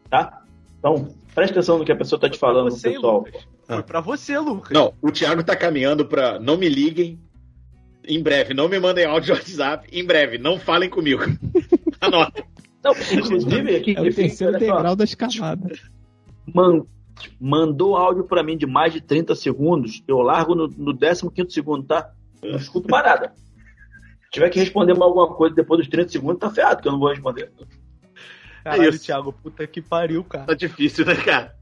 Tá? 0.09 0.43
Então, 0.79 1.09
presta 1.35 1.55
atenção 1.55 1.79
no 1.79 1.85
que 1.85 1.93
a 1.93 1.97
pessoa 1.97 2.19
está 2.19 2.29
te 2.29 2.39
falando, 2.39 2.71
você, 2.71 2.91
pessoal. 2.91 3.19
Lucas. 3.19 3.49
Foi 3.67 3.83
pra 3.83 4.01
você, 4.01 4.39
Lucas. 4.39 4.71
Não, 4.71 4.93
o 5.01 5.11
Thiago 5.11 5.43
tá 5.43 5.57
caminhando 5.57 6.05
pra 6.05 6.39
não 6.39 6.57
me 6.57 6.69
liguem. 6.69 7.19
Em 8.09 8.23
breve, 8.23 8.55
não 8.55 8.69
me 8.69 8.79
mandem 8.79 9.05
áudio 9.05 9.35
de 9.35 9.41
WhatsApp. 9.41 9.89
Em 9.91 10.05
breve, 10.05 10.39
não 10.39 10.61
falem 10.61 10.89
comigo. 10.89 11.25
Anota. 12.07 12.45
Não, 12.85 12.93
inclusive, 13.13 13.77
aqui, 13.77 13.97
É 13.97 14.01
o 14.01 14.15
terceiro 14.15 14.59
degrau 14.59 14.95
da 14.97 15.05
escalada. 15.05 15.73
Man- 16.55 16.85
mandou 17.41 17.97
áudio 17.97 18.25
pra 18.25 18.43
mim 18.43 18.57
de 18.57 18.67
mais 18.67 18.93
de 18.93 19.01
30 19.01 19.35
segundos, 19.35 20.03
eu 20.07 20.19
largo 20.19 20.55
no, 20.55 20.69
no 20.69 20.97
15 20.97 21.51
segundo, 21.51 21.85
tá? 21.85 22.11
Eu 22.43 22.53
não 22.53 22.59
escuto 22.59 22.89
mais 22.91 23.05
nada. 23.05 23.33
Se 24.25 24.31
tiver 24.33 24.51
que 24.51 24.59
responder 24.59 24.93
mais 24.93 25.03
alguma 25.05 25.35
coisa 25.35 25.55
depois 25.55 25.81
dos 25.81 25.89
30 25.89 26.11
segundos, 26.11 26.39
tá 26.39 26.51
ferrado, 26.51 26.83
que 26.83 26.89
eu 26.89 26.93
não 26.93 26.99
vou 26.99 27.09
responder. 27.09 27.51
Caralho, 28.63 28.83
É 28.85 28.89
isso. 28.89 29.05
Thiago, 29.05 29.33
puta 29.33 29.67
que 29.67 29.81
pariu, 29.81 30.23
cara. 30.25 30.45
Tá 30.47 30.55
difícil, 30.55 31.05
né, 31.07 31.15
cara? 31.15 31.55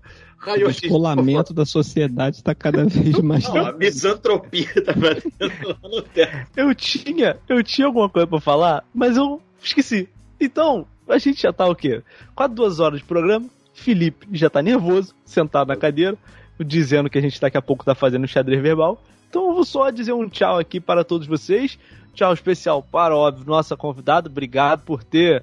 O 0.47 0.69
descolamento 0.69 1.55
da 1.55 1.65
sociedade 1.65 2.37
está 2.37 2.55
cada 2.55 2.85
vez 2.85 3.19
mais. 3.21 3.49
Não, 3.49 3.67
a 3.67 3.73
misantropia 3.73 4.69
tá 4.85 4.93
batendo 4.93 5.69
lá 5.69 5.89
no 5.89 6.03
teto. 6.03 6.51
Eu 6.57 6.75
tinha, 6.75 7.39
eu 7.49 7.63
tinha 7.63 7.87
alguma 7.87 8.11
coisa 8.11 8.27
pra 8.27 8.41
falar, 8.41 8.85
mas 8.95 9.17
eu 9.17 9.41
esqueci. 9.63 10.09
Então, 10.41 10.87
a 11.09 11.19
gente 11.19 11.41
já 11.43 11.53
tá 11.53 11.67
o 11.67 11.75
quê? 11.75 12.03
Quase 12.35 12.55
duas 12.55 12.81
horas 12.81 13.01
de 13.01 13.05
programa. 13.05 13.47
Felipe 13.73 14.27
já 14.33 14.49
tá 14.49 14.63
nervoso, 14.63 15.15
sentado 15.25 15.69
na 15.69 15.77
cadeira, 15.77 16.17
dizendo 16.61 17.11
que 17.11 17.19
a 17.19 17.21
gente 17.21 17.41
daqui 17.41 17.57
a 17.57 17.63
pouco 17.63 17.85
tá 17.85 17.95
fazendo 17.95 18.27
xadrez 18.29 18.63
verbal. 18.63 19.03
Então 19.29 19.49
eu 19.49 19.55
vou 19.55 19.65
só 19.65 19.91
dizer 19.91 20.13
um 20.13 20.29
tchau 20.29 20.59
aqui 20.59 20.81
para 20.81 21.03
todos 21.05 21.27
vocês. 21.27 21.79
Tchau 22.15 22.33
especial 22.33 22.83
para, 22.83 23.17
óbvio, 23.17 23.45
nossa 23.47 23.77
convidada. 23.77 24.29
Obrigado 24.29 24.83
por 24.85 25.03
ter 25.03 25.43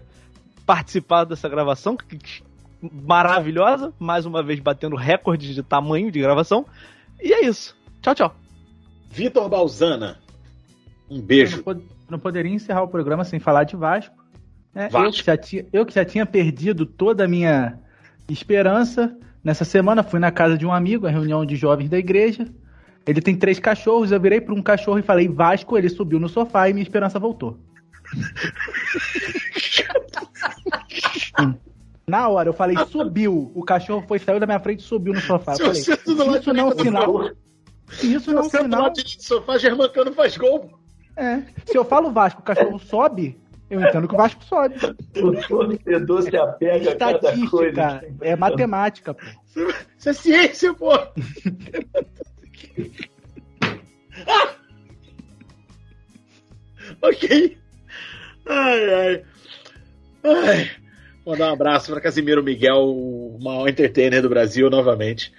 participado 0.66 1.32
dessa 1.32 1.50
gravação 1.50 1.98
que- 1.98 2.18
que- 2.18 2.44
maravilhosa. 2.82 3.94
Mais 4.00 4.26
uma 4.26 4.42
vez 4.42 4.60
batendo 4.62 4.96
recorde 4.96 5.54
de 5.54 5.62
tamanho 5.62 6.10
de 6.10 6.20
gravação. 6.22 6.66
E 7.22 7.34
é 7.34 7.46
isso. 7.46 7.76
Tchau, 8.02 8.16
tchau. 8.16 8.36
Vitor 9.10 9.50
Balzana, 9.50 10.18
um 11.10 11.18
Eu 11.18 11.22
beijo. 11.22 11.58
não, 11.58 11.64
pod- 11.64 11.84
não 12.10 12.20
poderia 12.20 12.54
encerrar 12.54 12.84
o 12.84 12.88
programa 12.88 13.26
sem 13.26 13.40
falar 13.40 13.66
de 13.66 13.76
Vasco. 13.76 14.16
Vasco. 14.74 14.98
Eu, 14.98 15.12
que 15.12 15.24
já 15.24 15.38
tinha, 15.38 15.66
eu 15.72 15.86
que 15.86 15.94
já 15.94 16.06
tinha 16.06 16.26
perdido 16.26 16.86
toda 16.86 17.26
a 17.26 17.28
minha 17.28 17.78
esperança. 18.30 19.16
Nessa 19.44 19.66
semana 19.66 20.04
fui 20.04 20.20
na 20.20 20.32
casa 20.32 20.58
de 20.58 20.66
um 20.66 20.72
amigo, 20.72 21.08
a 21.08 21.10
reunião 21.10 21.46
de 21.46 21.56
jovens 21.56 21.90
da 21.90 21.98
igreja. 21.98 22.48
Ele 23.06 23.22
tem 23.22 23.36
três 23.36 23.60
cachorros, 23.60 24.12
eu 24.12 24.20
virei 24.20 24.40
para 24.40 24.54
um 24.54 24.62
cachorro 24.62 25.00
e 25.00 25.04
falei 25.04 25.28
Vasco, 25.28 25.78
ele 25.78 25.90
subiu 25.90 26.20
no 26.20 26.30
sofá 26.30 26.70
e 26.70 26.74
minha 26.74 26.84
esperança 26.84 27.20
voltou. 27.20 27.60
Na 32.08 32.28
hora 32.28 32.50
eu 32.50 32.54
falei 32.54 32.76
subiu, 32.88 33.52
o 33.56 33.64
cachorro 33.64 34.04
foi 34.08 34.20
saiu 34.20 34.40
da 34.40 34.46
minha 34.46 34.60
frente 34.60 34.82
e 34.82 34.84
subiu 34.84 35.14
no 35.14 35.22
sofá. 35.22 35.54
Eu 35.54 35.58
falei, 35.58 35.76
se 35.76 35.92
isso 35.94 36.54
não 36.54 36.60
é 36.60 36.74
um 36.74 36.80
sinal, 36.80 37.30
se 37.90 38.14
isso 38.14 38.32
não 38.32 38.40
é 38.40 38.42
um 38.42 38.50
Você 38.50 38.58
do 38.58 38.64
sinal, 38.64 38.82
lado 38.84 38.94
do 38.94 39.24
sofá, 39.24 39.58
Germancano 39.58 40.14
faz 40.14 40.38
gol. 40.38 40.70
é. 41.16 41.42
Se 41.66 41.78
eu 41.78 41.86
falo 41.86 42.12
Vasco, 42.12 42.42
o 42.42 42.44
cachorro 42.44 42.80
sobe, 42.80 43.40
eu 43.72 43.82
entendo 43.82 44.06
que 44.06 44.14
o 44.14 44.18
Vasco 44.18 44.44
sobe. 44.44 44.76
O 45.16 45.32
torcedor 45.48 46.22
se 46.24 46.36
apega 46.36 46.92
a 46.92 46.96
cada 46.98 47.20
coisa. 47.50 47.70
Estatística, 47.70 48.16
é 48.22 48.36
matemática, 48.36 49.14
pô. 49.14 49.22
Isso 49.98 50.10
é 50.10 50.14
ciência, 50.14 50.74
pô. 50.74 50.92
Ah! 54.28 54.56
ok. 57.02 57.58
Ai, 58.46 58.94
ai. 58.94 59.24
Ai. 60.24 60.72
Mandar 61.26 61.52
um 61.52 61.54
abraço 61.54 61.92
para 61.92 62.02
Casimiro 62.02 62.44
Miguel, 62.44 62.84
o 62.84 63.40
maior 63.42 63.70
entertainer 63.70 64.22
do 64.22 64.30
Brasil, 64.30 64.70
novamente. 64.70 65.32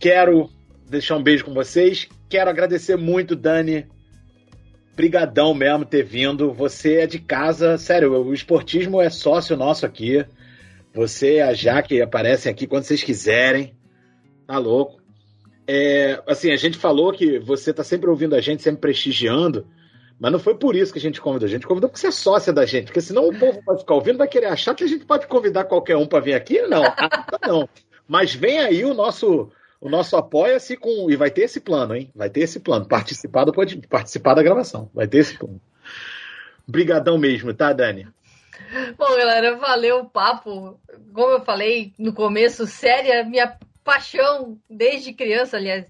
Quero 0.00 0.50
deixar 0.90 1.16
um 1.16 1.22
beijo 1.22 1.44
com 1.44 1.54
vocês. 1.54 2.08
Quero 2.28 2.50
agradecer 2.50 2.96
muito, 2.96 3.36
Dani. 3.36 3.86
Brigadão 4.96 5.54
mesmo 5.54 5.84
ter 5.84 6.04
vindo. 6.04 6.52
Você 6.52 6.96
é 7.00 7.06
de 7.06 7.18
casa. 7.18 7.76
Sério, 7.78 8.12
o 8.12 8.32
esportismo 8.32 9.00
é 9.00 9.10
sócio 9.10 9.56
nosso 9.56 9.84
aqui. 9.84 10.24
Você 10.94 11.40
a 11.40 11.52
Jaque 11.52 12.00
aparecem 12.00 12.50
aqui 12.50 12.66
quando 12.66 12.84
vocês 12.84 13.02
quiserem. 13.02 13.74
Tá 14.46 14.58
louco. 14.58 15.02
É, 15.66 16.22
assim, 16.26 16.52
a 16.52 16.56
gente 16.56 16.76
falou 16.78 17.12
que 17.12 17.38
você 17.38 17.72
tá 17.72 17.82
sempre 17.82 18.08
ouvindo 18.08 18.36
a 18.36 18.40
gente, 18.40 18.62
sempre 18.62 18.80
prestigiando. 18.80 19.66
Mas 20.18 20.30
não 20.30 20.38
foi 20.38 20.54
por 20.54 20.76
isso 20.76 20.92
que 20.92 20.98
a 20.98 21.02
gente 21.02 21.20
convidou. 21.20 21.46
A 21.46 21.50
gente 21.50 21.66
convidou 21.66 21.88
porque 21.88 22.00
você 22.00 22.08
é 22.08 22.12
sócia 22.12 22.52
da 22.52 22.64
gente. 22.64 22.86
Porque 22.86 23.00
senão 23.00 23.28
o 23.28 23.36
povo 23.36 23.60
vai 23.66 23.76
ficar 23.76 23.94
ouvindo, 23.94 24.18
vai 24.18 24.28
querer 24.28 24.46
achar 24.46 24.74
que 24.74 24.84
a 24.84 24.86
gente 24.86 25.04
pode 25.04 25.26
convidar 25.26 25.64
qualquer 25.64 25.96
um 25.96 26.06
para 26.06 26.20
vir 26.20 26.34
aqui. 26.34 26.62
Não, 26.62 26.82
não. 27.46 27.68
Mas 28.06 28.34
vem 28.34 28.60
aí 28.60 28.84
o 28.84 28.94
nosso 28.94 29.50
o 29.84 29.90
nosso 29.90 30.16
apoia-se 30.16 30.78
com. 30.78 31.10
E 31.10 31.14
vai 31.14 31.30
ter 31.30 31.42
esse 31.42 31.60
plano, 31.60 31.94
hein? 31.94 32.10
Vai 32.14 32.30
ter 32.30 32.40
esse 32.40 32.58
plano. 32.58 32.88
Participar, 32.88 33.44
do, 33.44 33.52
participar 33.86 34.32
da 34.32 34.42
gravação. 34.42 34.90
Vai 34.94 35.06
ter 35.06 35.18
esse 35.18 35.36
plano. 35.36 35.60
Brigadão 36.66 37.18
mesmo, 37.18 37.52
tá, 37.52 37.70
Dani? 37.70 38.08
Bom, 38.96 39.14
galera, 39.14 39.56
valeu 39.56 39.98
o 39.98 40.08
papo. 40.08 40.80
Como 41.12 41.32
eu 41.32 41.44
falei 41.44 41.92
no 41.98 42.14
começo, 42.14 42.66
série 42.66 43.10
é 43.10 43.22
minha 43.22 43.58
paixão 43.84 44.58
desde 44.70 45.12
criança, 45.12 45.58
aliás. 45.58 45.86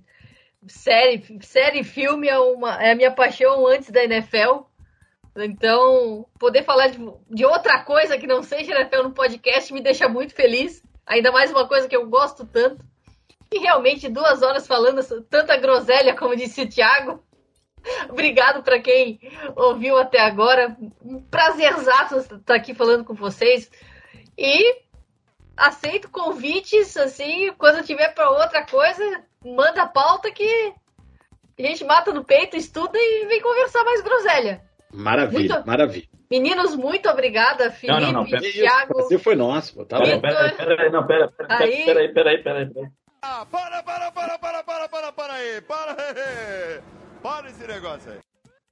Série, 0.67 1.23
série 1.43 1.81
e 1.81 1.85
filme 1.85 2.27
é, 2.27 2.37
uma, 2.37 2.83
é 2.83 2.91
a 2.91 2.97
minha 2.97 3.13
paixão 3.13 3.65
antes 3.65 3.91
da 3.91 4.03
NFL. 4.03 4.65
Então, 5.37 6.27
poder 6.37 6.65
falar 6.65 6.89
de, 6.89 6.99
de 7.31 7.45
outra 7.45 7.85
coisa 7.85 8.19
que 8.19 8.27
não 8.27 8.43
seja 8.43 8.73
NFL 8.73 9.05
no 9.05 9.13
podcast 9.13 9.73
me 9.73 9.81
deixa 9.81 10.09
muito 10.09 10.35
feliz. 10.35 10.83
Ainda 11.07 11.31
mais 11.31 11.53
uma 11.53 11.69
coisa 11.69 11.87
que 11.87 11.95
eu 11.95 12.09
gosto 12.09 12.45
tanto. 12.45 12.85
E 13.55 13.59
realmente, 13.61 14.09
duas 14.09 14.43
horas 14.43 14.67
falando 14.67 15.01
tanta 15.31 15.57
groselha, 15.57 16.17
como 16.17 16.35
disse 16.35 16.63
o 16.63 16.69
Thiago. 16.69 17.23
Obrigado 18.11 18.65
para 18.65 18.81
quem 18.81 19.21
ouviu 19.55 19.97
até 19.97 20.19
agora. 20.21 20.77
Um 21.05 21.23
prazerzaço 21.23 22.17
estar 22.19 22.55
aqui 22.57 22.75
falando 22.75 23.05
com 23.05 23.15
vocês. 23.15 23.71
E 24.37 24.83
aceito 25.57 26.11
convites, 26.11 26.97
assim, 26.97 27.53
quando 27.57 27.85
tiver 27.85 28.09
para 28.13 28.29
outra 28.29 28.67
coisa, 28.67 29.23
manda 29.45 29.83
a 29.83 29.87
pauta 29.87 30.33
que 30.33 30.73
a 31.57 31.63
gente 31.63 31.85
mata 31.85 32.13
no 32.13 32.25
peito, 32.25 32.57
estuda 32.57 32.99
e 32.99 33.27
vem 33.27 33.41
conversar 33.41 33.85
mais 33.85 34.01
groselha. 34.01 34.63
Maravilha, 34.93 35.55
Muito- 35.55 35.67
maravilha. 35.69 36.09
Meninos, 36.29 36.75
muito 36.75 37.09
obrigada, 37.09 37.71
Felipe, 37.71 38.01
Não, 38.01 38.01
não, 38.13 38.23
não, 38.23 38.29
pera- 38.29 38.43
Thiago. 38.43 39.19
Foi 39.21 39.37
nosso. 39.37 39.75
pô, 39.77 39.85
Tá 39.85 39.99
Pera, 40.01 40.15
bom. 40.17 40.21
pera, 40.23 40.51
pera 40.57 40.83
aí, 40.83 40.91
não, 40.91 41.07
pera, 41.07 41.29
pera, 41.29 41.65
aí, 41.65 42.43
pera 42.43 42.59
aí. 42.61 42.73
Ah, 43.27 43.47
para, 43.51 43.83
para, 43.83 44.13
para, 44.13 44.39
para, 44.39 44.63
para, 44.63 44.87
para, 44.87 45.13
para 45.13 45.33
aí, 45.33 45.61
para 45.63 45.93
aí. 45.93 46.83
Para 47.23 47.49
esse 47.49 47.67
negócio 47.67 48.13
aí. 48.13 48.21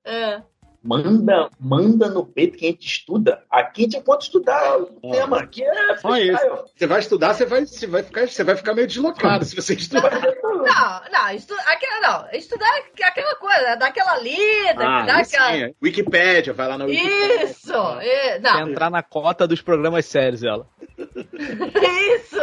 É. 0.04 0.42
Manda, 0.84 1.48
manda 1.60 2.08
no 2.08 2.26
peito 2.26 2.58
que 2.58 2.66
a 2.66 2.70
gente 2.70 2.86
estuda. 2.86 3.44
Aqui 3.48 3.82
a 3.82 3.84
gente 3.84 4.00
pode 4.00 4.24
estudar 4.24 4.78
o 4.78 5.12
tema. 5.12 5.38
Aqui 5.38 5.62
é 5.62 5.96
freestyle. 5.96 6.64
Você 6.76 6.86
vai 6.88 6.98
estudar, 6.98 7.34
você 7.34 7.46
vai, 7.46 7.64
você 7.64 7.86
vai, 7.86 8.02
ficar, 8.02 8.26
você 8.26 8.42
vai 8.42 8.56
ficar 8.56 8.74
meio 8.74 8.88
deslocado 8.88 9.44
se 9.44 9.54
você 9.54 9.74
estudar. 9.74 10.10
Não, 10.42 11.10
não, 11.12 11.30
estu... 11.30 11.54
aquela, 11.66 12.00
não, 12.00 12.30
estudar 12.32 12.66
é 12.98 13.04
aquela 13.04 13.34
coisa, 13.36 13.76
dar 13.76 13.86
aquela 13.86 14.18
lida, 14.18 14.84
Ah, 14.84 15.02
dar 15.02 15.22
isso 15.22 15.36
aquela... 15.36 15.52
sim, 15.52 15.62
é. 15.64 15.74
Wikipédia, 15.80 16.52
vai 16.52 16.68
lá 16.68 16.78
na 16.78 16.84
Wikipédia. 16.84 17.44
Isso! 17.44 17.72
é, 18.00 18.38
não, 18.40 18.68
Entrar 18.68 18.90
na 18.90 19.02
cota 19.02 19.46
dos 19.46 19.62
programas 19.62 20.06
sérios, 20.06 20.42
ela. 20.42 20.66
isso! 20.98 22.38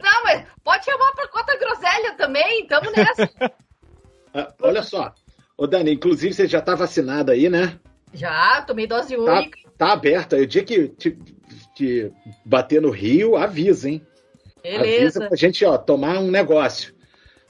Não, 0.00 0.24
mas 0.24 0.46
pode 0.62 0.84
chamar 0.84 1.12
pra 1.12 1.28
cota 1.28 1.56
groselha 1.58 2.14
também, 2.16 2.66
tamo 2.66 2.90
nessa. 2.92 3.28
Ah, 4.34 4.50
olha 4.62 4.82
só. 4.82 5.12
Ô, 5.62 5.66
Dani, 5.68 5.92
inclusive 5.92 6.34
você 6.34 6.48
já 6.48 6.60
tá 6.60 6.74
vacinado 6.74 7.30
aí, 7.30 7.48
né? 7.48 7.78
Já, 8.12 8.62
tomei 8.62 8.84
dose 8.84 9.14
Tá, 9.14 9.38
única. 9.38 9.58
tá 9.78 9.92
aberto 9.92 10.34
aí. 10.34 10.42
O 10.42 10.46
dia 10.46 10.64
que 10.64 10.88
te, 10.88 11.16
te 11.76 12.12
bater 12.44 12.82
no 12.82 12.90
Rio, 12.90 13.36
avisa, 13.36 13.88
hein? 13.88 14.04
Avisa 14.64 14.80
Beleza. 14.82 15.28
pra 15.28 15.36
gente, 15.36 15.64
ó, 15.64 15.78
tomar 15.78 16.18
um 16.18 16.32
negócio. 16.32 16.92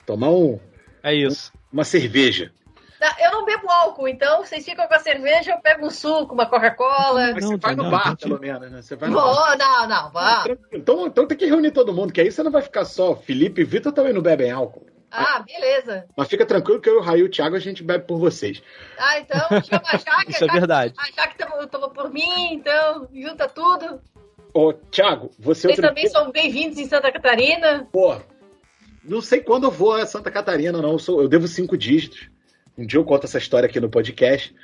Tomar 0.05 0.29
um. 0.29 0.61
É 1.03 1.15
isso. 1.15 1.51
Uma 1.73 1.85
cerveja. 1.85 2.53
Não, 3.01 3.09
Eu 3.25 3.33
não 3.33 3.45
bebo 3.47 3.71
álcool, 3.71 4.07
então 4.07 4.45
vocês 4.45 4.63
ficam 4.63 4.87
com 4.87 4.95
a 4.95 4.99
cerveja, 4.99 5.53
eu 5.53 5.61
pego 5.63 5.87
um 5.87 5.91
suco, 5.91 6.35
uma 6.35 6.45
Coca-Cola. 6.45 7.33
Mas 7.33 7.43
você 7.47 7.57
vai 7.57 7.75
no 7.75 7.91
bar, 7.91 8.15
pelo 8.19 8.39
menos, 8.39 8.71
né? 8.71 8.83
Você 8.83 8.95
vai 8.95 9.09
no 9.09 9.19
Vou, 9.19 9.35
bar. 9.35 9.57
não, 9.57 9.89
não, 9.89 10.11
vá. 10.11 10.45
Então, 10.71 11.07
então 11.07 11.27
tem 11.27 11.39
que 11.39 11.47
reunir 11.47 11.71
todo 11.71 11.95
mundo, 11.95 12.13
que 12.13 12.21
aí 12.21 12.31
você 12.31 12.43
não 12.43 12.51
vai 12.53 12.61
ficar 12.61 12.85
só. 12.85 13.17
Felipe 13.17 13.63
e 13.63 13.65
Vitor 13.65 13.91
também 13.91 14.13
não 14.13 14.21
bebem 14.21 14.51
álcool. 14.51 14.85
Ah, 15.13 15.45
beleza. 15.47 16.07
Mas 16.17 16.29
fica 16.29 16.47
tranquilo 16.47 16.81
que 16.81 16.89
eu, 16.89 16.99
o 16.99 17.03
Raí 17.03 17.21
e 17.21 17.25
o 17.25 17.29
Thiago 17.31 17.55
a 17.55 17.59
gente 17.59 17.83
bebe 17.83 18.07
por 18.07 18.19
vocês. 18.19 18.63
Ah, 18.99 19.19
então 19.19 19.39
chama 19.63 19.83
a 19.87 19.97
Jaque. 19.99 20.31
Isso 20.31 20.45
é 20.45 20.49
verdade. 20.49 20.95
A 20.99 21.11
Jaque 21.15 21.37
toma, 21.39 21.67
toma 21.67 21.91
por 21.91 22.11
mim, 22.11 22.55
então 22.55 23.09
junta 23.13 23.47
tudo. 23.49 24.01
Ô, 24.55 24.73
Thiago, 24.73 25.31
você 25.39 25.63
Vocês 25.69 25.79
outro 25.79 25.89
também 25.89 26.05
dia- 26.05 26.13
são 26.13 26.31
bem-vindos 26.33 26.79
em 26.79 26.87
Santa 26.87 27.13
Catarina. 27.13 27.87
Pô, 27.93 28.17
não 29.05 29.21
sei 29.21 29.41
quando 29.41 29.65
eu 29.65 29.71
vou 29.71 29.93
a 29.95 30.07
Santa 30.07 30.31
Catarina, 30.31 30.81
não. 30.81 30.93
Eu, 30.93 30.99
sou, 30.99 31.21
eu 31.23 31.29
devo 31.29 31.47
cinco 31.47 31.77
dígitos. 31.77 32.29
Um 32.77 32.87
dia 32.87 32.99
eu 32.99 33.05
conto 33.05 33.25
essa 33.25 33.39
história 33.39 33.67
aqui 33.69 33.79
no 33.81 33.91
podcast, 33.91 34.55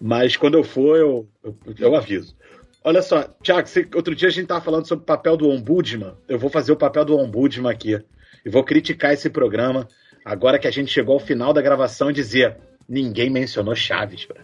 mas 0.00 0.36
quando 0.36 0.54
eu 0.58 0.64
for, 0.64 0.96
eu, 0.98 1.28
eu, 1.42 1.56
eu 1.78 1.94
aviso. 1.96 2.36
Olha 2.82 3.00
só, 3.00 3.22
Thiago, 3.42 3.66
você- 3.66 3.88
outro 3.94 4.14
dia 4.14 4.28
a 4.28 4.30
gente 4.30 4.46
tava 4.46 4.60
falando 4.60 4.86
sobre 4.86 5.02
o 5.02 5.06
papel 5.06 5.36
do 5.36 5.48
ombudsman. 5.48 6.14
Eu 6.28 6.38
vou 6.38 6.50
fazer 6.50 6.72
o 6.72 6.76
papel 6.76 7.04
do 7.06 7.16
ombudsman 7.18 7.70
aqui. 7.72 7.98
E 8.44 8.50
vou 8.50 8.62
criticar 8.62 9.12
esse 9.12 9.30
programa 9.30 9.88
agora 10.24 10.58
que 10.58 10.66
a 10.68 10.70
gente 10.70 10.90
chegou 10.92 11.14
ao 11.14 11.20
final 11.20 11.52
da 11.52 11.62
gravação 11.62 12.10
e 12.10 12.12
dizer: 12.12 12.56
ninguém 12.88 13.30
mencionou 13.30 13.74
Chaves, 13.74 14.24
bro. 14.26 14.42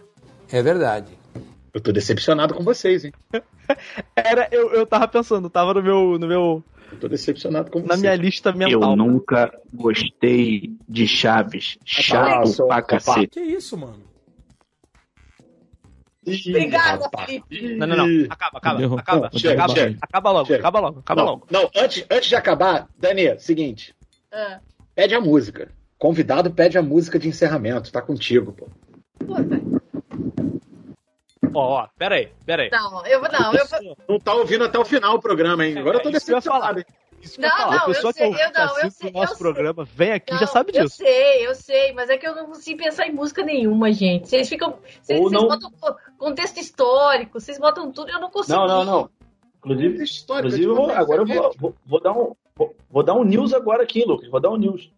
É 0.51 0.61
verdade. 0.61 1.11
Eu 1.73 1.79
tô 1.79 1.91
decepcionado 1.91 2.53
com 2.53 2.63
vocês, 2.63 3.05
hein? 3.05 3.13
Era, 4.15 4.47
eu, 4.51 4.71
eu 4.73 4.85
tava 4.85 5.07
pensando, 5.07 5.49
tava 5.49 5.73
no 5.73 5.81
meu. 5.81 6.19
No 6.19 6.27
meu 6.27 6.63
eu 6.91 6.99
tô 6.99 7.07
decepcionado 7.07 7.71
com 7.71 7.79
Na 7.79 7.87
vocês. 7.87 8.01
minha 8.01 8.15
lista 8.15 8.51
mental. 8.51 8.91
Eu 8.91 8.95
nunca 8.97 9.49
gostei 9.73 10.75
de 10.89 11.07
Chaves. 11.07 11.77
Chato 11.85 12.47
seu 12.47 12.67
pra 12.67 12.81
cacete. 12.81 13.27
Que 13.27 13.39
isso, 13.39 13.77
mano? 13.77 14.10
Obrigada. 16.25 17.09
Felipe. 17.25 17.75
Não, 17.75 17.87
não, 17.87 17.97
não. 17.97 18.25
Acaba, 18.29 18.57
acaba, 18.59 18.77
Derrubou. 18.77 18.99
acaba. 18.99 19.29
Chega, 19.33 19.53
acaba, 19.53 19.73
chega. 19.73 19.97
acaba 20.01 20.31
logo, 20.31 20.45
Chega. 20.45 20.59
acaba 20.59 20.79
logo, 20.79 20.99
acaba 20.99 21.21
não, 21.21 21.29
logo. 21.31 21.47
Não, 21.49 21.69
antes, 21.75 22.05
antes 22.09 22.29
de 22.29 22.35
acabar, 22.35 22.87
Dani, 22.97 23.39
seguinte. 23.39 23.95
Ah, 24.31 24.59
Pede 24.93 25.15
a 25.15 25.21
música. 25.21 25.71
Convidado 25.97 26.51
pede 26.51 26.77
a 26.77 26.81
música 26.81 27.17
de 27.17 27.27
encerramento. 27.27 27.91
Tá 27.91 28.01
contigo, 28.01 28.53
pô. 28.53 28.67
Ó, 31.53 31.81
ó, 31.81 31.87
pera 31.97 32.15
aí, 32.15 32.29
pera 32.45 32.63
aí. 32.63 32.69
Não, 32.71 33.05
eu 33.05 33.19
vou. 33.19 33.29
Não, 33.31 33.53
eu. 33.53 33.97
Não 34.07 34.19
tá 34.19 34.33
ouvindo 34.33 34.63
até 34.63 34.79
o 34.79 34.85
final 34.85 35.15
o 35.15 35.21
programa, 35.21 35.65
hein? 35.65 35.77
Agora 35.77 35.97
eu 35.97 36.01
tô 36.01 36.09
É, 36.09 36.11
isso 37.21 37.39
eu 37.39 37.43
decepcionado. 37.43 37.61
hein? 37.61 37.69
Não, 37.69 37.71
a 37.71 37.71
não, 37.71 37.87
eu 37.87 37.93
pessoa 37.93 38.13
sei, 38.13 38.29
que, 38.33 38.41
eu 38.41 38.51
não, 38.53 38.61
eu 38.61 38.67
assiste 38.71 38.93
sei, 38.97 39.09
o 39.09 39.13
nosso 39.13 39.33
eu 39.33 39.37
programa 39.37 39.85
vem 39.85 40.11
aqui 40.11 40.33
já 40.33 40.39
Não, 40.41 40.47
sabe 40.47 40.71
Eu 40.75 40.83
disso. 40.83 40.95
sei, 40.97 41.47
eu 41.47 41.55
sei, 41.55 41.93
mas 41.93 42.09
é 42.09 42.17
que 42.17 42.27
eu 42.27 42.35
não 42.35 42.45
consigo 42.47 42.83
pensar 42.83 43.07
em 43.07 43.11
música 43.13 43.43
nenhuma, 43.43 43.91
gente. 43.91 44.27
Vocês 44.29 44.49
ficam. 44.49 44.77
Vocês, 45.01 45.19
vocês 45.19 45.31
não- 45.31 45.47
botam 45.47 45.71
co- 45.79 45.95
contexto 46.17 46.57
histórico, 46.59 47.39
vocês 47.39 47.57
botam 47.59 47.91
tudo, 47.91 48.09
eu 48.11 48.19
não 48.19 48.29
consigo. 48.29 48.57
Não, 48.57 48.67
não, 48.67 48.83
não. 48.83 49.09
Inclusive, 49.59 50.03
inclusive 50.03 50.63
eu 50.65 50.75
vou- 50.75 50.89
agora 50.91 51.21
eu 51.21 51.25
vou, 51.27 51.51
vou, 51.59 51.75
vou 51.85 52.01
dar 52.01 52.11
um, 52.13 52.33
vou, 52.55 52.75
vou 52.89 53.03
dar 53.03 53.13
um 53.13 53.23
news 53.23 53.53
agora 53.53 53.83
aqui, 53.83 54.03
Lucas. 54.05 54.29
Vou 54.29 54.39
dar 54.39 54.49
um 54.49 54.57
news. 54.57 54.91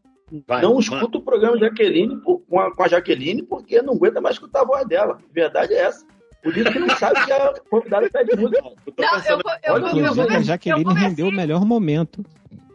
Vai, 0.48 0.62
não 0.62 0.80
escuta 0.80 1.18
o 1.18 1.22
programa 1.22 1.58
Jaqueline 1.60 2.16
por- 2.22 2.40
com, 2.50 2.60
a, 2.60 2.74
com 2.74 2.82
a 2.84 2.88
Jaqueline 2.88 3.44
porque 3.44 3.82
não 3.82 3.94
aguenta 3.94 4.20
mais 4.22 4.36
escutar 4.36 4.62
a 4.62 4.66
voz 4.66 4.88
dela. 4.88 5.20
A 5.30 5.34
verdade 5.34 5.74
é 5.74 5.80
essa. 5.82 6.06
Por 6.44 6.58
isso 6.58 6.72
que 6.72 6.80
não 6.80 6.90
sabe 6.98 7.26
que 7.26 7.32
a 7.32 7.54
convidada 7.70 8.10
pede 8.12 8.36
música. 8.36 8.62
Não, 8.62 8.74
eu, 8.76 9.38
vou- 9.38 9.52
eu, 9.64 9.74
Olha, 9.74 10.00
eu, 10.08 10.14
vou- 10.14 10.30
a 10.30 10.42
Jaqueline 10.42 10.82
eu 10.82 10.88
comecei- 10.88 11.10
rendeu 11.10 11.28
o 11.28 11.32
melhor 11.32 11.66
momento. 11.66 12.24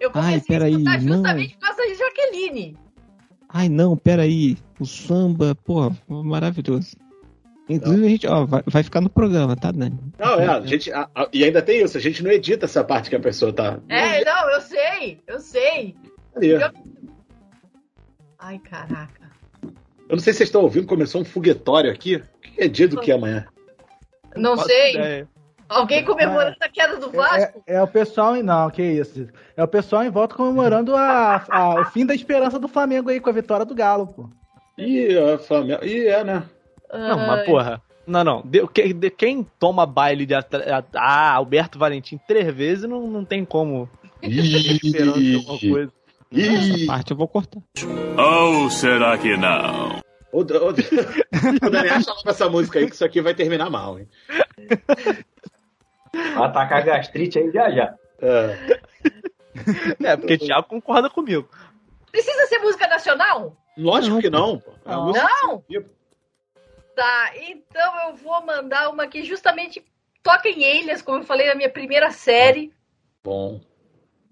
Eu 0.01 0.11
Ai, 0.15 0.40
peraí, 0.40 0.74
a 0.74 0.78
escutar 0.78 1.01
não. 1.03 1.15
justamente 1.16 1.55
por 1.57 1.61
causa 1.66 1.82
de 1.82 1.95
Jaqueline. 1.95 2.77
Ai, 3.49 3.69
não, 3.69 3.97
peraí. 3.97 4.57
O 4.81 4.86
samba, 4.86 5.55
pô, 5.55 5.93
maravilhoso. 6.09 6.97
Inclusive, 7.69 8.07
a 8.07 8.09
gente, 8.09 8.27
ó, 8.27 8.47
vai, 8.47 8.62
vai 8.66 8.82
ficar 8.82 9.01
no 9.03 9.11
programa, 9.11 9.55
tá, 9.55 9.70
Dani? 9.70 9.99
Não, 10.19 10.40
é, 10.40 10.47
a 10.47 10.61
gente. 10.65 10.90
a- 10.90 11.09
a- 11.15 11.28
e 11.32 11.45
ainda 11.45 11.61
tem 11.61 11.82
isso, 11.82 11.99
a 11.99 12.01
gente 12.01 12.23
não 12.23 12.31
edita 12.31 12.65
essa 12.65 12.82
parte 12.82 13.11
que 13.11 13.16
a 13.16 13.20
pessoa 13.20 13.53
tá. 13.53 13.78
É, 13.89 14.24
não, 14.24 14.51
eu 14.51 14.61
sei, 14.62 15.20
eu 15.27 15.39
sei. 15.40 15.95
Ali. 16.35 16.49
Eu- 16.49 16.61
Ai, 18.39 18.59
caraca. 18.61 19.28
Eu 19.62 20.16
não 20.16 20.19
sei 20.20 20.32
se 20.32 20.39
vocês 20.39 20.49
estão 20.49 20.62
ouvindo, 20.62 20.86
começou 20.86 21.20
um 21.20 21.24
foguetório 21.24 21.90
aqui. 21.90 22.16
O 22.16 22.23
que 22.40 22.62
é 22.62 22.69
dia 22.69 22.89
do 22.89 22.99
que 23.01 23.12
amanhã? 23.12 23.47
Não 24.37 24.57
Faço 24.57 24.69
sei. 24.69 24.95
ideia. 24.95 25.29
Alguém 25.69 26.03
comemorando 26.05 26.57
a 26.61 26.69
queda 26.69 26.97
do 26.97 27.11
Vasco? 27.11 27.63
É, 27.67 27.75
é 27.75 27.83
o 27.83 27.87
pessoal 27.87 28.35
em. 28.37 28.43
Não, 28.43 28.71
que 28.71 28.83
isso. 28.83 29.29
É 29.57 29.63
o 29.63 29.69
pessoal 29.69 30.03
em 30.03 30.09
volta 30.11 30.35
comemorando 30.35 30.97
a, 30.97 31.45
a- 31.51 31.81
o 31.81 31.85
fim 31.87 32.07
da 32.07 32.15
esperança 32.15 32.59
do 32.59 32.69
Flamengo 32.69 33.11
aí 33.11 33.21
com 33.21 33.29
a 33.29 33.33
vitória 33.35 33.67
do 33.67 33.75
Galo, 33.75 34.07
pô. 34.07 34.31
Ih, 34.79 35.19
a 35.19 35.39
Flamengo. 35.39 35.85
Ih, 35.85 36.07
é, 36.07 36.25
né? 36.25 36.43
Não, 36.93 37.19
mas 37.19 37.45
porra. 37.45 37.83
Não, 38.07 38.25
não. 38.25 38.41
De, 38.43 38.67
que- 38.69 38.95
de- 38.95 39.11
quem 39.11 39.47
toma 39.59 39.85
baile 39.85 40.25
de 40.25 40.35
atra- 40.35 40.83
ah, 40.95 41.33
Alberto 41.35 41.79
Valentim 41.79 42.19
três 42.27 42.47
vezes 42.55 42.89
não, 42.89 43.07
não 43.07 43.23
tem 43.23 43.45
como 43.45 43.91
de 44.23 45.03
alguma 45.03 45.59
coisa. 45.59 45.93
Essa 46.33 46.87
parte 46.87 47.11
eu 47.11 47.17
vou 47.17 47.29
cortar. 47.29 47.61
Ou 48.17 48.71
será 48.71 49.19
que 49.19 49.37
não? 49.37 50.01
Ô, 50.33 50.45
D- 50.45 50.57
ô, 50.59 50.69
ô, 51.67 51.71
Dani, 51.71 51.89
acha 51.89 52.11
logo 52.13 52.29
essa 52.29 52.49
música 52.49 52.79
aí 52.79 52.87
que 52.87 52.95
isso 52.95 53.05
aqui 53.05 53.21
vai 53.21 53.35
terminar 53.35 53.71
mal, 53.71 53.99
hein? 53.99 54.09
Atacar 56.37 56.79
a 56.79 56.83
gastrite 56.83 57.39
aí 57.39 57.51
já 57.51 57.71
já. 57.71 57.95
É. 58.21 58.79
É, 60.05 60.17
porque 60.17 60.39
Thiago 60.39 60.69
concorda 60.69 61.09
comigo. 61.11 61.49
Precisa 62.11 62.47
ser 62.47 62.59
música 62.59 62.87
nacional? 62.87 63.57
Lógico 63.77 64.21
que 64.21 64.31
não, 64.31 64.59
pô. 64.59 64.73
É 64.85 64.97
uma 64.97 65.07
música 65.07 65.27
Não? 65.43 65.65
Tá, 66.97 67.33
então 67.37 68.09
eu 68.09 68.17
vou 68.17 68.45
mandar 68.45 68.91
uma 68.91 69.07
que 69.07 69.23
justamente 69.23 69.85
toca 70.23 70.49
em 70.49 70.63
Elias, 70.65 71.01
como 71.01 71.19
eu 71.19 71.25
falei 71.25 71.47
na 71.47 71.55
minha 71.55 71.71
primeira 71.71 72.11
série, 72.11 72.73
bom. 73.23 73.61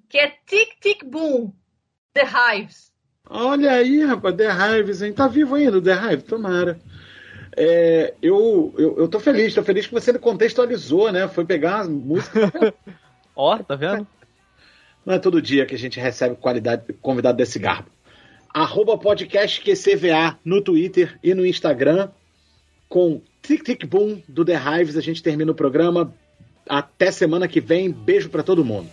que 0.08 0.18
é 0.18 0.30
Tic 0.46 0.80
Tic 0.80 1.04
Boom, 1.04 1.52
The 2.12 2.24
Hives. 2.24 2.92
Olha 3.28 3.72
aí, 3.72 4.04
rapaz, 4.04 4.36
The 4.36 4.48
Hives, 4.48 5.02
hein? 5.02 5.12
Tá 5.12 5.26
vivo 5.26 5.56
ainda 5.56 5.82
The 5.82 5.92
Hive? 5.92 6.22
Tomara. 6.22 6.78
É, 7.56 8.14
eu, 8.22 8.74
eu, 8.76 8.98
eu 8.98 9.08
tô 9.08 9.18
feliz, 9.18 9.54
tô 9.54 9.62
feliz 9.62 9.86
que 9.86 9.94
você 9.94 10.16
contextualizou, 10.18 11.10
né? 11.10 11.26
Foi 11.26 11.44
pegar 11.44 11.80
as 11.80 11.88
músicas. 11.88 12.50
Ó, 13.34 13.58
tá 13.58 13.74
vendo? 13.74 14.06
Não 15.04 15.14
é 15.14 15.18
todo 15.18 15.40
dia 15.40 15.64
que 15.64 15.74
a 15.74 15.78
gente 15.78 15.98
recebe 15.98 16.36
qualidade, 16.36 16.92
convidado 17.00 17.38
desse 17.38 17.58
garbo. 17.58 17.88
Arroba 18.52 18.98
podcast 18.98 19.60
QCVA 19.60 20.38
no 20.44 20.60
Twitter 20.60 21.18
e 21.22 21.34
no 21.34 21.46
Instagram. 21.46 22.10
Com 22.88 23.20
Tic 23.42 23.62
Tic 23.62 23.86
Boom 23.86 24.22
do 24.28 24.44
The 24.44 24.54
Hives, 24.56 24.96
a 24.96 25.00
gente 25.00 25.22
termina 25.22 25.52
o 25.52 25.54
programa. 25.54 26.14
Até 26.68 27.10
semana 27.10 27.48
que 27.48 27.60
vem. 27.60 27.90
Beijo 27.90 28.28
pra 28.28 28.42
todo 28.42 28.64
mundo. 28.64 28.88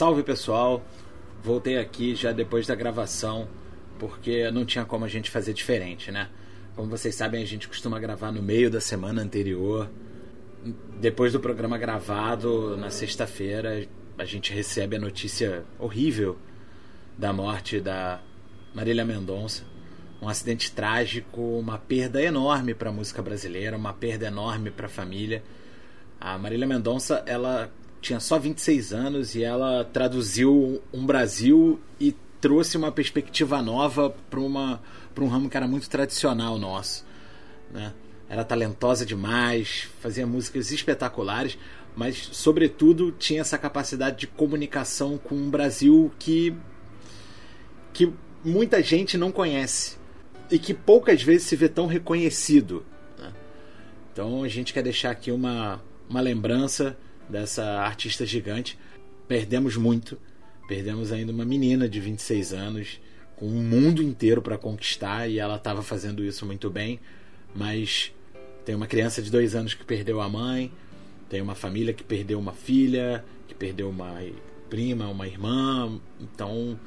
Salve 0.00 0.22
pessoal, 0.22 0.82
voltei 1.42 1.76
aqui 1.76 2.14
já 2.14 2.32
depois 2.32 2.66
da 2.66 2.74
gravação, 2.74 3.46
porque 3.98 4.50
não 4.50 4.64
tinha 4.64 4.82
como 4.82 5.04
a 5.04 5.08
gente 5.08 5.30
fazer 5.30 5.52
diferente, 5.52 6.10
né? 6.10 6.30
Como 6.74 6.88
vocês 6.88 7.14
sabem, 7.14 7.42
a 7.42 7.46
gente 7.46 7.68
costuma 7.68 8.00
gravar 8.00 8.32
no 8.32 8.42
meio 8.42 8.70
da 8.70 8.80
semana 8.80 9.20
anterior. 9.20 9.90
Depois 10.98 11.34
do 11.34 11.38
programa 11.38 11.76
gravado, 11.76 12.78
na 12.78 12.88
sexta-feira, 12.88 13.86
a 14.16 14.24
gente 14.24 14.54
recebe 14.54 14.96
a 14.96 14.98
notícia 14.98 15.64
horrível 15.78 16.38
da 17.18 17.30
morte 17.30 17.78
da 17.78 18.22
Marília 18.74 19.04
Mendonça. 19.04 19.64
Um 20.22 20.30
acidente 20.30 20.72
trágico, 20.72 21.42
uma 21.42 21.76
perda 21.76 22.22
enorme 22.22 22.72
para 22.72 22.88
a 22.88 22.92
música 22.92 23.20
brasileira, 23.20 23.76
uma 23.76 23.92
perda 23.92 24.28
enorme 24.28 24.70
para 24.70 24.86
a 24.86 24.88
família. 24.88 25.42
A 26.18 26.38
Marília 26.38 26.66
Mendonça, 26.66 27.22
ela 27.26 27.70
tinha 28.00 28.18
só 28.18 28.38
26 28.38 28.92
anos 28.92 29.34
e 29.34 29.44
ela 29.44 29.84
traduziu 29.84 30.82
um 30.92 31.04
Brasil 31.04 31.78
e 31.98 32.14
trouxe 32.40 32.76
uma 32.76 32.90
perspectiva 32.90 33.60
nova 33.60 34.14
para 34.30 34.40
um 34.40 35.28
ramo 35.28 35.50
que 35.50 35.56
era 35.56 35.68
muito 35.68 35.88
tradicional 35.88 36.58
nosso, 36.58 37.04
né? 37.70 37.92
Era 38.28 38.44
talentosa 38.44 39.04
demais, 39.04 39.88
fazia 40.00 40.24
músicas 40.26 40.70
espetaculares, 40.70 41.58
mas 41.96 42.28
sobretudo 42.32 43.10
tinha 43.10 43.40
essa 43.40 43.58
capacidade 43.58 44.18
de 44.18 44.26
comunicação 44.28 45.18
com 45.18 45.34
um 45.34 45.50
Brasil 45.50 46.12
que 46.18 46.56
que 47.92 48.12
muita 48.44 48.80
gente 48.82 49.18
não 49.18 49.32
conhece 49.32 49.98
e 50.50 50.58
que 50.58 50.72
poucas 50.72 51.22
vezes 51.22 51.48
se 51.48 51.56
vê 51.56 51.68
tão 51.68 51.86
reconhecido. 51.86 52.86
Né? 53.18 53.32
Então 54.12 54.44
a 54.44 54.48
gente 54.48 54.72
quer 54.72 54.82
deixar 54.82 55.10
aqui 55.10 55.32
uma, 55.32 55.82
uma 56.08 56.20
lembrança 56.20 56.96
dessa 57.30 57.64
artista 57.80 58.26
gigante. 58.26 58.78
Perdemos 59.26 59.76
muito, 59.76 60.18
perdemos 60.68 61.12
ainda 61.12 61.32
uma 61.32 61.44
menina 61.44 61.88
de 61.88 62.00
26 62.00 62.52
anos 62.52 63.00
com 63.36 63.46
um 63.46 63.62
mundo 63.62 64.02
inteiro 64.02 64.42
para 64.42 64.58
conquistar 64.58 65.28
e 65.28 65.38
ela 65.38 65.56
estava 65.56 65.82
fazendo 65.82 66.22
isso 66.24 66.44
muito 66.44 66.68
bem, 66.68 67.00
mas 67.54 68.12
tem 68.64 68.74
uma 68.74 68.86
criança 68.86 69.22
de 69.22 69.30
dois 69.30 69.54
anos 69.54 69.72
que 69.72 69.84
perdeu 69.84 70.20
a 70.20 70.28
mãe, 70.28 70.70
tem 71.28 71.40
uma 71.40 71.54
família 71.54 71.94
que 71.94 72.04
perdeu 72.04 72.38
uma 72.38 72.52
filha, 72.52 73.24
que 73.48 73.54
perdeu 73.54 73.88
uma 73.88 74.20
prima, 74.68 75.08
uma 75.08 75.26
irmã, 75.26 75.98
então 76.20 76.78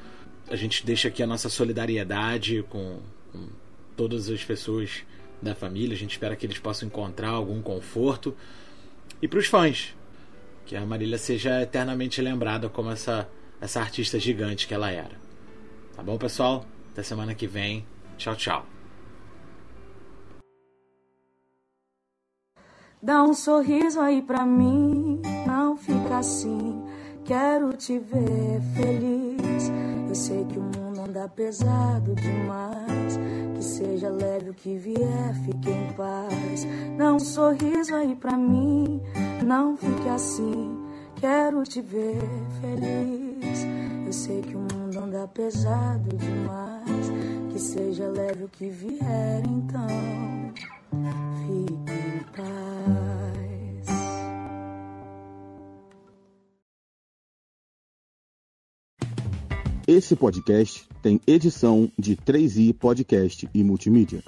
a 0.49 0.55
gente 0.55 0.85
deixa 0.85 1.07
aqui 1.07 1.23
a 1.23 1.27
nossa 1.27 1.49
solidariedade 1.49 2.63
com, 2.69 2.99
com 3.31 3.47
todas 3.95 4.29
as 4.29 4.43
pessoas 4.43 5.03
da 5.41 5.55
família. 5.55 5.95
A 5.95 5.97
gente 5.97 6.11
espera 6.11 6.35
que 6.35 6.45
eles 6.45 6.59
possam 6.59 6.87
encontrar 6.87 7.29
algum 7.29 7.61
conforto. 7.61 8.35
E 9.21 9.27
para 9.27 9.39
os 9.39 9.47
fãs, 9.47 9.95
que 10.65 10.75
a 10.75 10.85
Marília 10.85 11.17
seja 11.17 11.61
eternamente 11.61 12.21
lembrada 12.21 12.69
como 12.69 12.91
essa, 12.91 13.29
essa 13.59 13.79
artista 13.79 14.19
gigante 14.19 14.67
que 14.67 14.73
ela 14.73 14.91
era. 14.91 15.21
Tá 15.95 16.01
bom, 16.01 16.17
pessoal? 16.17 16.65
Até 16.91 17.03
semana 17.03 17.35
que 17.35 17.47
vem. 17.47 17.85
Tchau, 18.17 18.35
tchau. 18.35 18.65
Dá 23.01 23.21
um 23.21 23.33
sorriso 23.33 23.99
aí 23.99 24.21
pra 24.21 24.45
mim, 24.45 25.21
não 25.45 25.75
fica 25.75 26.19
assim. 26.19 26.81
Quero 27.25 27.73
te 27.73 27.99
ver 27.99 28.61
feliz. 28.75 29.69
Eu 30.07 30.15
sei 30.15 30.45
que 30.45 30.57
o 30.57 30.61
mundo 30.61 30.92
anda 31.03 31.27
pesado 31.27 32.15
demais. 32.15 33.19
Que 33.55 33.63
seja 33.63 34.09
leve 34.09 34.49
o 34.49 34.53
que 34.53 34.75
vier, 34.77 35.35
fique 35.45 35.69
em 35.69 35.93
paz. 35.93 36.65
Dá 36.97 37.13
um 37.13 37.19
sorriso 37.19 37.95
aí 37.95 38.15
pra 38.15 38.37
mim, 38.37 39.01
não 39.45 39.77
fique 39.77 40.09
assim. 40.09 40.77
Quero 41.19 41.63
te 41.63 41.81
ver 41.81 42.19
feliz. 42.59 43.65
Eu 44.05 44.13
sei 44.13 44.41
que 44.41 44.55
o 44.55 44.59
mundo 44.59 44.99
anda 44.99 45.27
pesado 45.27 46.15
demais. 46.17 47.11
Que 47.51 47.59
seja 47.59 48.07
leve 48.07 48.45
o 48.45 48.49
que 48.49 48.67
vier, 48.67 49.43
então 49.45 49.87
fique 51.45 51.91
em 51.91 52.19
paz. 52.35 53.03
Esse 59.85 60.15
podcast 60.15 60.92
tem 61.03 61.19
edição 61.27 61.91
de 61.99 62.15
3i 62.15 62.73
Podcast 62.73 63.49
e 63.53 63.61
Multimídia. 63.61 64.23